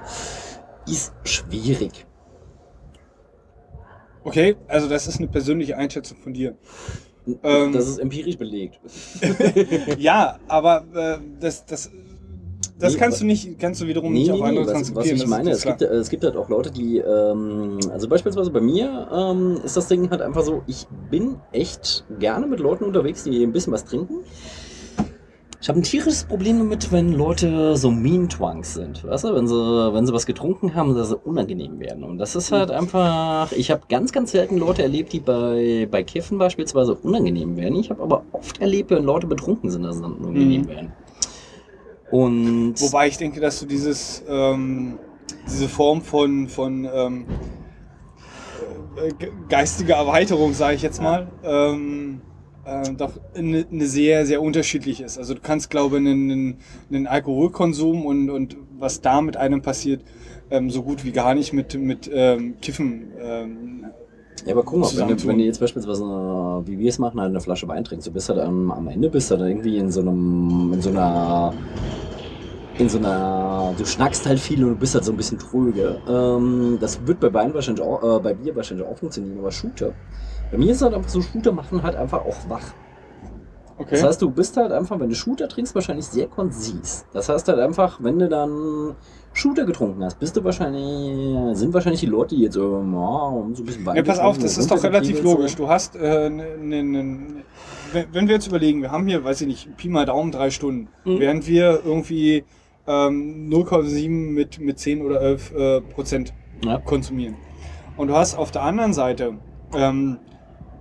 [0.92, 2.06] ist schwierig.
[4.24, 6.56] Okay, also das ist eine persönliche Einschätzung von dir.
[7.44, 8.80] Ähm, das ist empirisch belegt.
[9.98, 11.92] ja, aber äh, das, das,
[12.80, 15.06] das Nee, kannst du nicht, kannst du wiederum Nee, nicht auf andere nee, was, was
[15.06, 18.62] ich meine, es gibt, äh, es gibt halt auch Leute, die, ähm, also beispielsweise bei
[18.62, 23.24] mir ähm, ist das Ding halt einfach so, ich bin echt gerne mit Leuten unterwegs,
[23.24, 24.20] die ein bisschen was trinken.
[25.62, 29.46] Ich habe ein tierisches Problem damit, wenn Leute so mean twunks sind, weißt du, wenn
[29.46, 29.54] sie,
[29.94, 32.06] wenn sie was getrunken haben, dass sie unangenehm werden.
[32.06, 36.04] Und das ist halt einfach, ich habe ganz, ganz selten Leute erlebt, die bei, bei
[36.04, 37.78] Kiffen beispielsweise unangenehm werden.
[37.78, 40.68] Ich habe aber oft erlebt, wenn Leute betrunken sind, dass sie dann unangenehm Mhm.
[40.70, 40.92] werden.
[42.10, 44.98] Und Wobei ich denke, dass du dieses, ähm,
[45.46, 47.26] diese Form von, von ähm,
[48.96, 52.22] äh, ge- geistiger Erweiterung, sage ich jetzt mal, ähm,
[52.66, 55.18] äh, doch eine, eine sehr, sehr unterschiedlich ist.
[55.18, 56.58] Also du kannst, glaube ich, einen,
[56.92, 60.02] einen, Alkoholkonsum und, und was da mit einem passiert,
[60.52, 63.12] ähm, so gut wie gar nicht mit, mit ähm, Kiffen.
[63.20, 63.86] Ähm,
[64.46, 66.04] Ja, aber guck mal, wenn du, wenn du jetzt beispielsweise,
[66.66, 69.10] wie wir es machen, halt eine Flasche Wein trinkst, du bist halt am, am Ende
[69.10, 71.54] bist du dann irgendwie in so einem, in so einer,
[72.78, 76.00] in so einer, du schnackst halt viel und du bist halt so ein bisschen tröge.
[76.08, 79.94] Ähm, das wird bei Wein wahrscheinlich auch, äh, bei Bier wahrscheinlich auch funktionieren, aber Shooter.
[80.52, 82.74] Bei mir ist halt einfach so, Shooter machen halt einfach auch wach.
[83.78, 83.88] okay.
[83.92, 87.06] Das heißt, du bist halt einfach, wenn du Shooter trinkst, wahrscheinlich sehr konzis.
[87.14, 88.96] Das heißt halt einfach, wenn du dann
[89.34, 93.62] Shooter getrunken hast, bist du wahrscheinlich, sind wahrscheinlich die Leute, die jetzt so, ja, so
[93.62, 95.52] ein bisschen Wein Ja, pass auf, das ist doch relativ logisch.
[95.52, 95.60] sind.
[95.60, 97.44] Du hast, äh, ne, ne, ne,
[97.94, 100.50] wenn wenn wir jetzt überlegen, wir haben hier, weiß ich nicht, Pi mal Daumen drei
[100.50, 101.20] Stunden, Mhm.
[101.20, 102.44] während wir irgendwie
[102.88, 106.34] ähm, 0,7 mit, mit 10 oder 11 äh, Prozent
[106.66, 106.80] Ja.
[106.80, 107.36] konsumieren.
[107.98, 109.38] Und du hast auf der anderen Seite
[109.76, 110.18] ähm,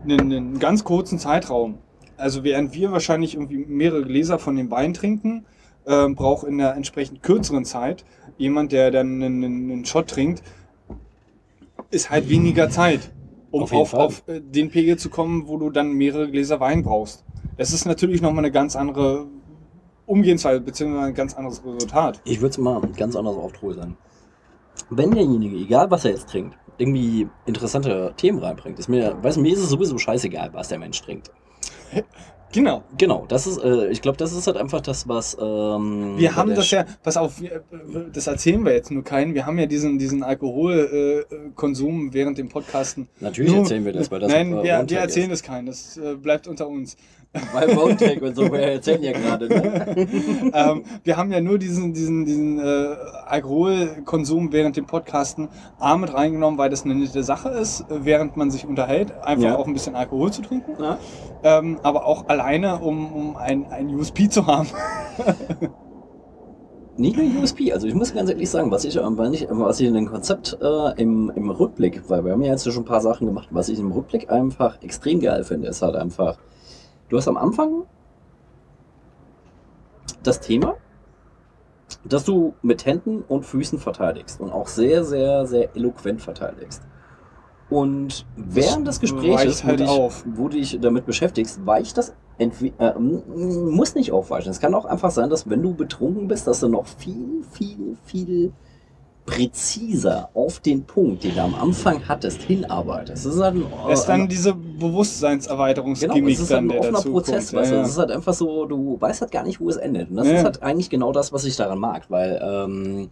[0.04, 1.78] einen, einen ganz kurzen Zeitraum.
[2.16, 5.46] Also während wir wahrscheinlich irgendwie mehrere Gläser von dem Wein trinken,
[5.86, 8.04] ähm, braucht in der entsprechend kürzeren Zeit
[8.36, 10.42] jemand, der dann einen, einen Shot trinkt,
[11.90, 13.10] ist halt weniger Zeit,
[13.50, 16.82] um Auf auf, auf, äh, den Pegel zu kommen, wo du dann mehrere Gläser Wein
[16.82, 17.24] brauchst.
[17.56, 19.26] Das ist natürlich nochmal eine ganz andere
[20.06, 22.20] Umgehensweise, beziehungsweise ein ganz anderes Resultat.
[22.24, 23.96] Ich würde es mal ganz anders aufdröseln.
[24.90, 29.52] Wenn derjenige, egal was er jetzt trinkt, irgendwie interessante Themen reinbringt, ist mir, weiß mir
[29.52, 31.30] ist es sowieso scheißegal, was der Mensch trinkt.
[32.52, 32.82] Genau.
[32.96, 35.36] Genau, das ist, äh, ich glaube, das ist halt einfach das, was.
[35.38, 37.62] Ähm, Wir haben das ja, pass auf, wir,
[38.12, 39.34] das erzählen wir jetzt nur keinen.
[39.34, 43.08] Wir haben ja diesen, diesen Alkoholkonsum äh, Konsum während dem Podcasten.
[43.20, 45.40] Natürlich Nur- erzählen wir das, weil das Nein, äh, wir, wir erzählen ist.
[45.40, 45.66] es keinen.
[45.66, 46.96] Das äh, bleibt unter uns.
[47.52, 49.48] Weil One-Take und so, wir erzählen ja gerade.
[49.48, 50.06] Ne?
[50.54, 52.94] ähm, wir haben ja nur diesen, diesen, diesen äh,
[53.26, 55.48] Alkoholkonsum während dem Podcasten
[55.78, 59.44] A mit reingenommen, weil das eine nette Sache ist, äh, während man sich unterhält, einfach
[59.44, 59.56] Ja.
[59.56, 60.72] auch ein bisschen Alkohol zu trinken.
[60.80, 60.98] Ja.
[61.42, 64.68] Ähm, aber auch alleine, um, um ein, ein USP zu haben.
[66.96, 70.06] Nicht nur USP, also ich muss ganz ehrlich sagen, was ich, was ich in dem
[70.06, 73.48] Konzept äh, im, im Rückblick, weil wir haben ja jetzt schon ein paar Sachen gemacht,
[73.52, 76.38] was ich im Rückblick einfach extrem geil finde, ist halt einfach,
[77.08, 77.84] du hast am Anfang
[80.22, 80.76] das Thema,
[82.04, 86.82] dass du mit Händen und Füßen verteidigst und auch sehr, sehr, sehr eloquent verteidigst.
[87.70, 90.24] Und während des Gesprächs, halt wo, dich, auf.
[90.26, 94.50] wo du dich damit beschäftigst, weicht das äh, muss nicht aufweichen.
[94.50, 97.96] Es kann auch einfach sein, dass wenn du betrunken bist, dass du noch viel, viel,
[98.04, 98.52] viel
[99.28, 103.26] präziser auf den Punkt, den du am Anfang hattest, hinarbeitest.
[103.26, 106.64] Das ist halt ein, Das ist äh, dann diese Genau, Bewusstseinserweiterungsgimmick es ist halt dann,
[106.66, 107.60] ein der offener Prozess, kommt.
[107.60, 107.76] weißt du?
[107.76, 110.10] Ja, Es ist halt einfach so, du weißt halt gar nicht, wo es endet.
[110.10, 110.34] Und das Ja.
[110.38, 113.10] ist halt eigentlich genau das, was ich daran mag, weil ähm,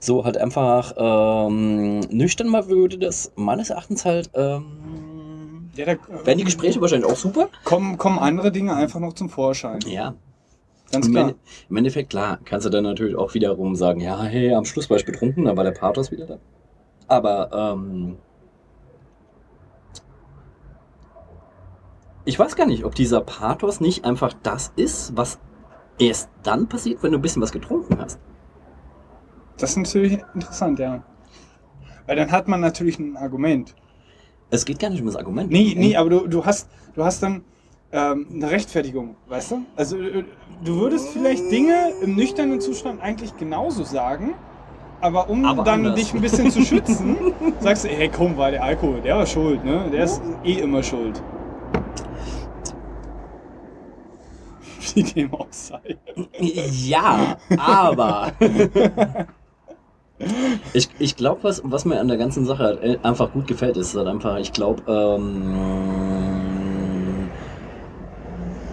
[0.00, 5.86] so halt einfach ähm, nüchtern mal würde das meines Erachtens halt, ähm, ja.
[5.86, 7.48] ja da, wären die Gespräche wahrscheinlich auch super.
[7.64, 9.80] kommen, kommen andere Dinge einfach noch zum Vorschein.
[9.86, 10.14] Ja,
[10.92, 11.34] Ganz Im, klar.
[11.68, 14.96] Im Endeffekt, klar, kannst du dann natürlich auch wiederum sagen, ja, hey, am Schluss war
[14.96, 16.38] ich betrunken, dann war der Pathos wieder da.
[17.06, 18.16] Aber, ähm,
[22.24, 25.38] ich weiß gar nicht, ob dieser Pathos nicht einfach das ist, was
[25.98, 28.18] erst dann passiert, wenn du ein bisschen was getrunken hast.
[29.56, 31.02] Das ist natürlich interessant, ja.
[32.06, 33.74] Weil dann hat man natürlich ein Argument.
[34.50, 35.50] Es geht gar nicht um das Argument.
[35.50, 37.44] Nee, nee, aber du, du, hast, du hast dann
[37.92, 39.62] ähm, eine Rechtfertigung, weißt du?
[39.76, 40.24] Also äh,
[40.64, 44.34] du würdest vielleicht Dinge im nüchternen Zustand eigentlich genauso sagen,
[45.00, 45.94] Aber um Aber dann anders.
[45.94, 47.16] dich ein bisschen zu schützen,
[47.60, 49.88] sagst du, hey komm, war der Alkohol, der war schuld, ne?
[49.92, 51.22] Der ist eh immer schuld.
[54.94, 55.96] Wie dem auch sei.
[56.40, 58.32] Ja, aber.
[60.72, 63.76] ich ich glaube, was, was mir an der ganzen Sache halt äh, einfach gut gefällt,
[63.76, 65.54] ist halt einfach, ich glaube, ähm,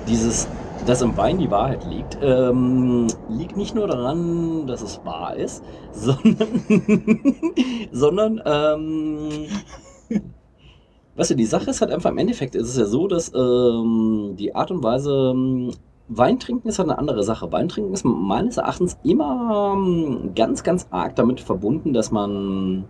[0.08, 0.48] dieses,
[0.86, 5.64] dass im Wein die Wahrheit liegt, ähm, liegt nicht nur daran, dass es wahr ist,
[5.92, 6.48] sondern,
[7.92, 9.48] sondern ähm,
[11.16, 14.36] Weißt du, die Sache ist halt einfach, im Endeffekt ist es ja so, dass ähm,
[14.38, 15.72] die Art und Weise, ähm,
[16.08, 17.52] Wein trinken ist halt eine andere Sache.
[17.52, 22.86] Wein trinken ist meines Erachtens immer ähm, ganz, ganz arg damit verbunden, dass man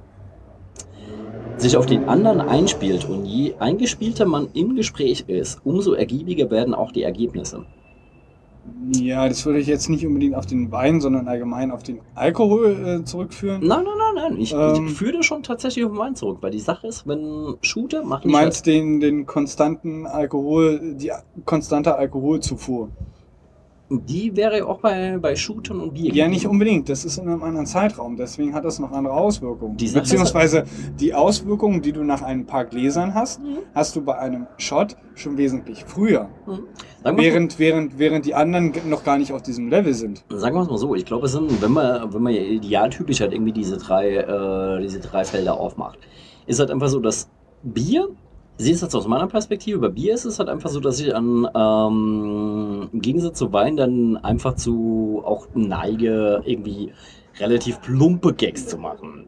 [1.57, 3.07] sich auf den anderen einspielt.
[3.09, 7.65] Und je eingespielter man im Gespräch ist, umso ergiebiger werden auch die Ergebnisse.
[8.91, 12.99] Ja, das würde ich jetzt nicht unbedingt auf den Wein, sondern allgemein auf den Alkohol
[13.01, 13.65] äh, zurückführen.
[13.65, 14.41] Nein, nein, nein, nein.
[14.41, 14.87] Ich, Ähm.
[14.87, 18.03] ich führe das schon tatsächlich auf den Wein zurück, weil die Sache ist, wenn Shooter
[18.03, 21.11] machen Du meinst den, den konstanten Alkohol, die
[21.45, 22.89] konstante Alkoholzufuhr?
[23.89, 26.11] Die wäre auch bei, bei Shootern und Bier.
[26.13, 26.89] Ja, nicht unbedingt.
[26.89, 28.15] Das ist in einem anderen Zeitraum.
[28.17, 29.77] Deswegen hat das noch andere Auswirkungen.
[29.77, 30.63] Die Beziehungsweise
[30.99, 33.57] die Auswirkungen, die du nach ein paar Gläsern hast, Mhm.
[33.75, 36.29] hast du bei einem Shot schon wesentlich früher.
[36.47, 36.63] Mhm.
[37.17, 40.25] Während, während, während die anderen noch gar nicht auf diesem Level sind.
[40.29, 43.21] Sagen wir es mal so, ich glaube, es sind, wenn man, wenn man ja idealtypisch
[43.21, 45.99] halt irgendwie diese drei, äh, diese drei Felder aufmacht,
[46.47, 47.29] ist halt einfach so, dass
[47.61, 48.07] Bier,
[48.57, 51.13] sehe es jetzt aus meiner Perspektive, bei Bier ist es halt einfach so, dass ich
[51.15, 56.93] an, ähm, im Gegensatz zu Wein dann einfach zu auch neige, irgendwie
[57.39, 59.27] relativ plumpe Gags zu machen.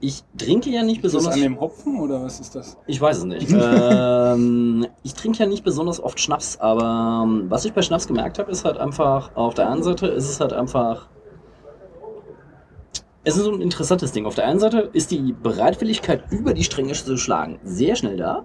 [0.00, 1.34] Ich trinke ja nicht Ist das besonders.
[1.34, 2.78] an dem Hopfen oder was ist das?
[2.86, 3.48] Ich weiß es nicht.
[3.52, 8.38] ähm, ich trinke ja nicht besonders oft Schnaps, aber ähm, was ich bei Schnaps gemerkt
[8.38, 11.08] habe, ist halt einfach, auf der einen Seite ist es halt einfach.
[13.28, 14.24] Es ist so ein interessantes Ding.
[14.24, 18.44] Auf der einen Seite ist die Bereitwilligkeit, über die Stränge zu schlagen, sehr schnell da.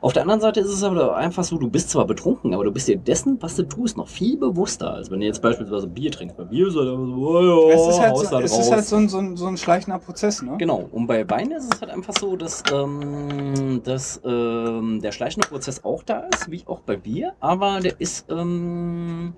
[0.00, 2.72] Auf der anderen Seite ist es aber einfach so, du bist zwar betrunken, aber du
[2.72, 6.10] bist dir dessen, was du tust, noch viel bewusster, als wenn du jetzt beispielsweise Bier
[6.10, 6.38] trinkst.
[6.38, 8.84] Bei Bier ist halt so, oh, ja, es ist halt, so, halt es ist halt
[8.86, 10.56] so, ein, so, ein, so ein schleichender Prozess, ne?
[10.56, 15.46] Genau, und bei Wein ist es halt einfach so, dass, ähm, dass ähm, der schleichende
[15.46, 19.34] Prozess auch da ist, wie auch bei Bier, aber der ist, ähm,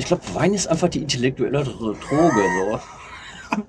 [0.00, 2.80] ich glaube, Wein ist einfach die intellektuelle Droge, so.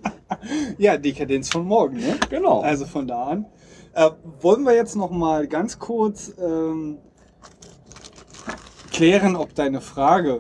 [0.78, 2.18] Ja, Dekadenz von morgen, ne?
[2.30, 2.62] Genau.
[2.62, 3.46] Also von da an.
[3.94, 7.00] Äh, wollen wir jetzt noch mal ganz kurz ähm,
[8.94, 10.40] klären, ob deine Frage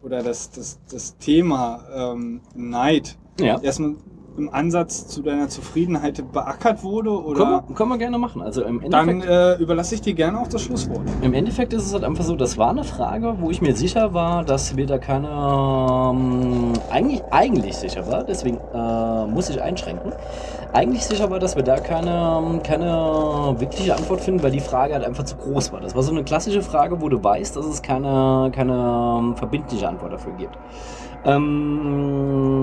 [0.00, 3.60] oder das, das, das Thema ähm, Neid ja.
[3.60, 3.96] erstmal
[4.36, 8.42] im Ansatz zu deiner Zufriedenheit beackert wurde oder können wir gerne machen.
[8.42, 11.02] Also im dann Endeffekt, äh, überlasse ich dir gerne auch das Schlusswort.
[11.22, 14.14] im Endeffekt ist es halt einfach so, das war eine Frage, wo ich mir sicher
[14.14, 20.12] war, dass wir da keine, ähm, eigentlich, eigentlich sicher war, deswegen äh, muss ich einschränken,
[20.72, 25.04] eigentlich sicher war, dass wir da keine, keine wirkliche Antwort finden, weil die Frage halt
[25.04, 25.80] einfach zu groß war.
[25.80, 30.12] Das war so eine klassische Frage, wo du weißt, dass es keine, keine verbindliche Antwort
[30.14, 30.56] dafür gibt.
[31.24, 32.62] Ähm,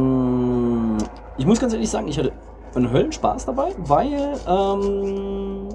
[1.39, 2.33] ich muss ganz ehrlich sagen, ich hatte
[2.75, 5.69] einen Höllenspaß dabei, weil ähm,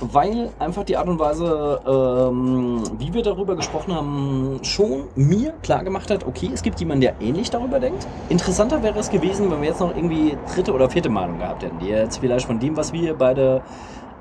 [0.00, 5.84] weil einfach die Art und Weise, ähm, wie wir darüber gesprochen haben, schon mir klar
[5.84, 8.08] gemacht hat, okay, es gibt jemanden, der ähnlich darüber denkt.
[8.28, 11.78] Interessanter wäre es gewesen, wenn wir jetzt noch irgendwie dritte oder vierte Meinung gehabt hätten,
[11.78, 13.62] die jetzt vielleicht von dem, was wir beide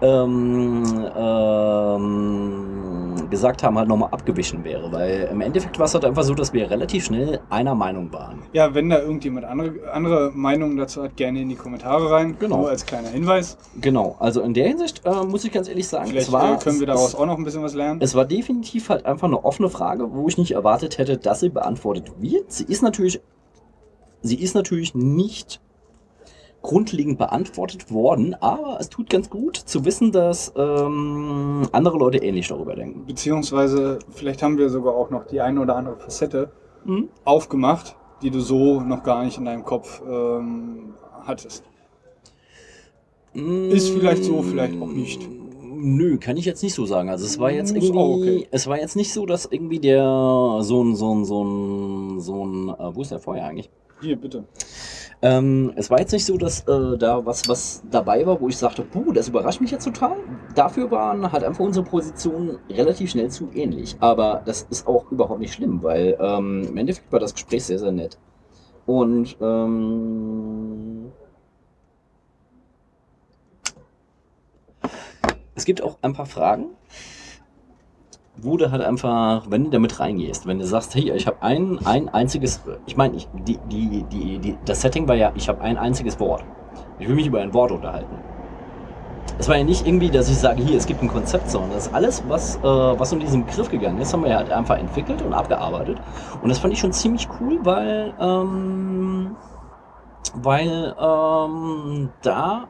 [0.02, 0.84] ähm,
[1.16, 4.92] ähm, gesagt haben, halt nochmal abgewichen wäre.
[4.92, 8.42] Weil im Endeffekt war es halt einfach so, dass wir relativ schnell einer Meinung waren.
[8.54, 12.36] Ja, wenn da irgendjemand andere, andere Meinungen dazu hat, gerne in die Kommentare rein.
[12.40, 12.58] Genau.
[12.58, 13.58] Nur als kleiner Hinweis.
[13.80, 16.58] Genau, also in der Hinsicht äh, muss ich ganz ehrlich sagen, Vielleicht es war, äh,
[16.58, 18.02] können wir es- daraus auch noch ein bisschen was lernen.
[18.02, 21.50] Es war definitiv halt einfach eine offene Frage, wo ich nicht erwartet hätte, dass sie
[21.50, 22.52] beantwortet wird.
[22.52, 23.22] Sie ist natürlich,
[24.22, 25.62] sie ist natürlich nicht
[26.62, 32.48] grundlegend beantwortet worden, aber es tut ganz gut zu wissen, dass ähm, andere Leute ähnlich
[32.50, 33.06] darüber denken.
[33.06, 36.52] Beziehungsweise vielleicht haben wir sogar auch noch die eine oder andere Facette
[36.84, 37.10] Mhm.
[37.26, 41.64] aufgemacht, die du so noch gar nicht in deinem Kopf ähm, hattest.
[43.34, 45.28] Ist vielleicht so, vielleicht auch nicht.
[45.64, 47.10] Nö, kann ich jetzt nicht so sagen.
[47.10, 48.48] Also es war jetzt Ist irgendwie, auch okay.
[48.52, 50.04] es war jetzt nicht so, dass irgendwie der
[50.62, 53.70] so ein, so ein, so ein, so ein, äh, wo ist der Feuer eigentlich?
[54.02, 54.44] Hier, bitte.
[55.24, 58.58] Ähm, es war jetzt nicht so, dass äh, da was, was dabei war, wo ich
[58.58, 60.18] sagte, puh, das überrascht mich jetzt total.
[60.56, 63.96] Dafür waren halt einfach unsere Positionen relativ schnell zu ähnlich.
[64.00, 67.78] Aber das ist auch überhaupt nicht schlimm, weil ähm, im Endeffekt war das Gespräch sehr,
[67.78, 68.18] sehr nett.
[68.88, 71.12] Und ähm,
[75.54, 76.72] es gibt auch ein paar Fragen,
[78.38, 82.10] wurde halt einfach, wenn du damit reingehst, wenn du sagst, hey, ich habe ein, ein
[82.10, 86.20] einziges, ich meine, die, die, die, die, das Setting war ja, ich habe ein einziges
[86.20, 86.44] Wort.
[87.00, 88.16] Ich will mich über ein Wort unterhalten.
[89.38, 91.88] Es war ja nicht irgendwie, dass ich sage, hier, es gibt ein Konzept, sondern das
[91.88, 95.22] ist alles, was, äh, was um diesen Begriff gegangen ist, haben wir halt einfach entwickelt
[95.22, 96.00] und abgearbeitet.
[96.42, 99.36] Und das fand ich schon ziemlich cool, weil, ähm,
[100.36, 102.68] weil ähm, da,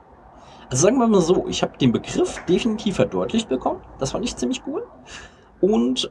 [0.70, 3.82] also sagen wir mal so, ich habe den Begriff definitiv verdeutlicht bekommen.
[4.00, 4.84] Das fand ich ziemlich cool.
[5.62, 6.10] Und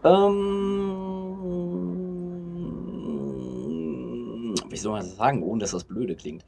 [3.60, 6.44] ähm, wie soll man das sagen, ohne dass das blöde klingt.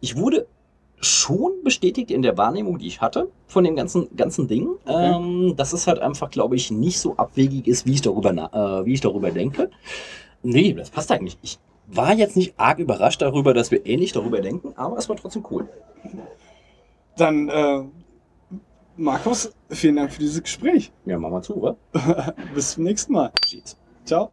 [0.00, 0.46] Ich wurde
[1.00, 5.12] schon bestätigt in der Wahrnehmung, die ich hatte von dem ganzen, ganzen Ding, Okay.
[5.14, 8.80] ähm, dass es halt einfach, glaube ich, nicht so abwegig ist, wie ich darüber, na-
[8.80, 9.70] äh, wie ich darüber denke.
[10.42, 11.38] Nee, das passt eigentlich.
[11.42, 15.16] Ich war jetzt nicht arg überrascht darüber, dass wir ähnlich darüber denken, aber es war
[15.16, 15.68] trotzdem cool.
[17.16, 17.82] Dann, äh,
[18.96, 20.92] Markus, vielen Dank für dieses Gespräch.
[21.04, 21.76] Ja, mach mal zu, oder?
[22.54, 23.32] Bis zum nächsten Mal.
[23.44, 23.76] Cheats.
[24.04, 24.32] Ciao.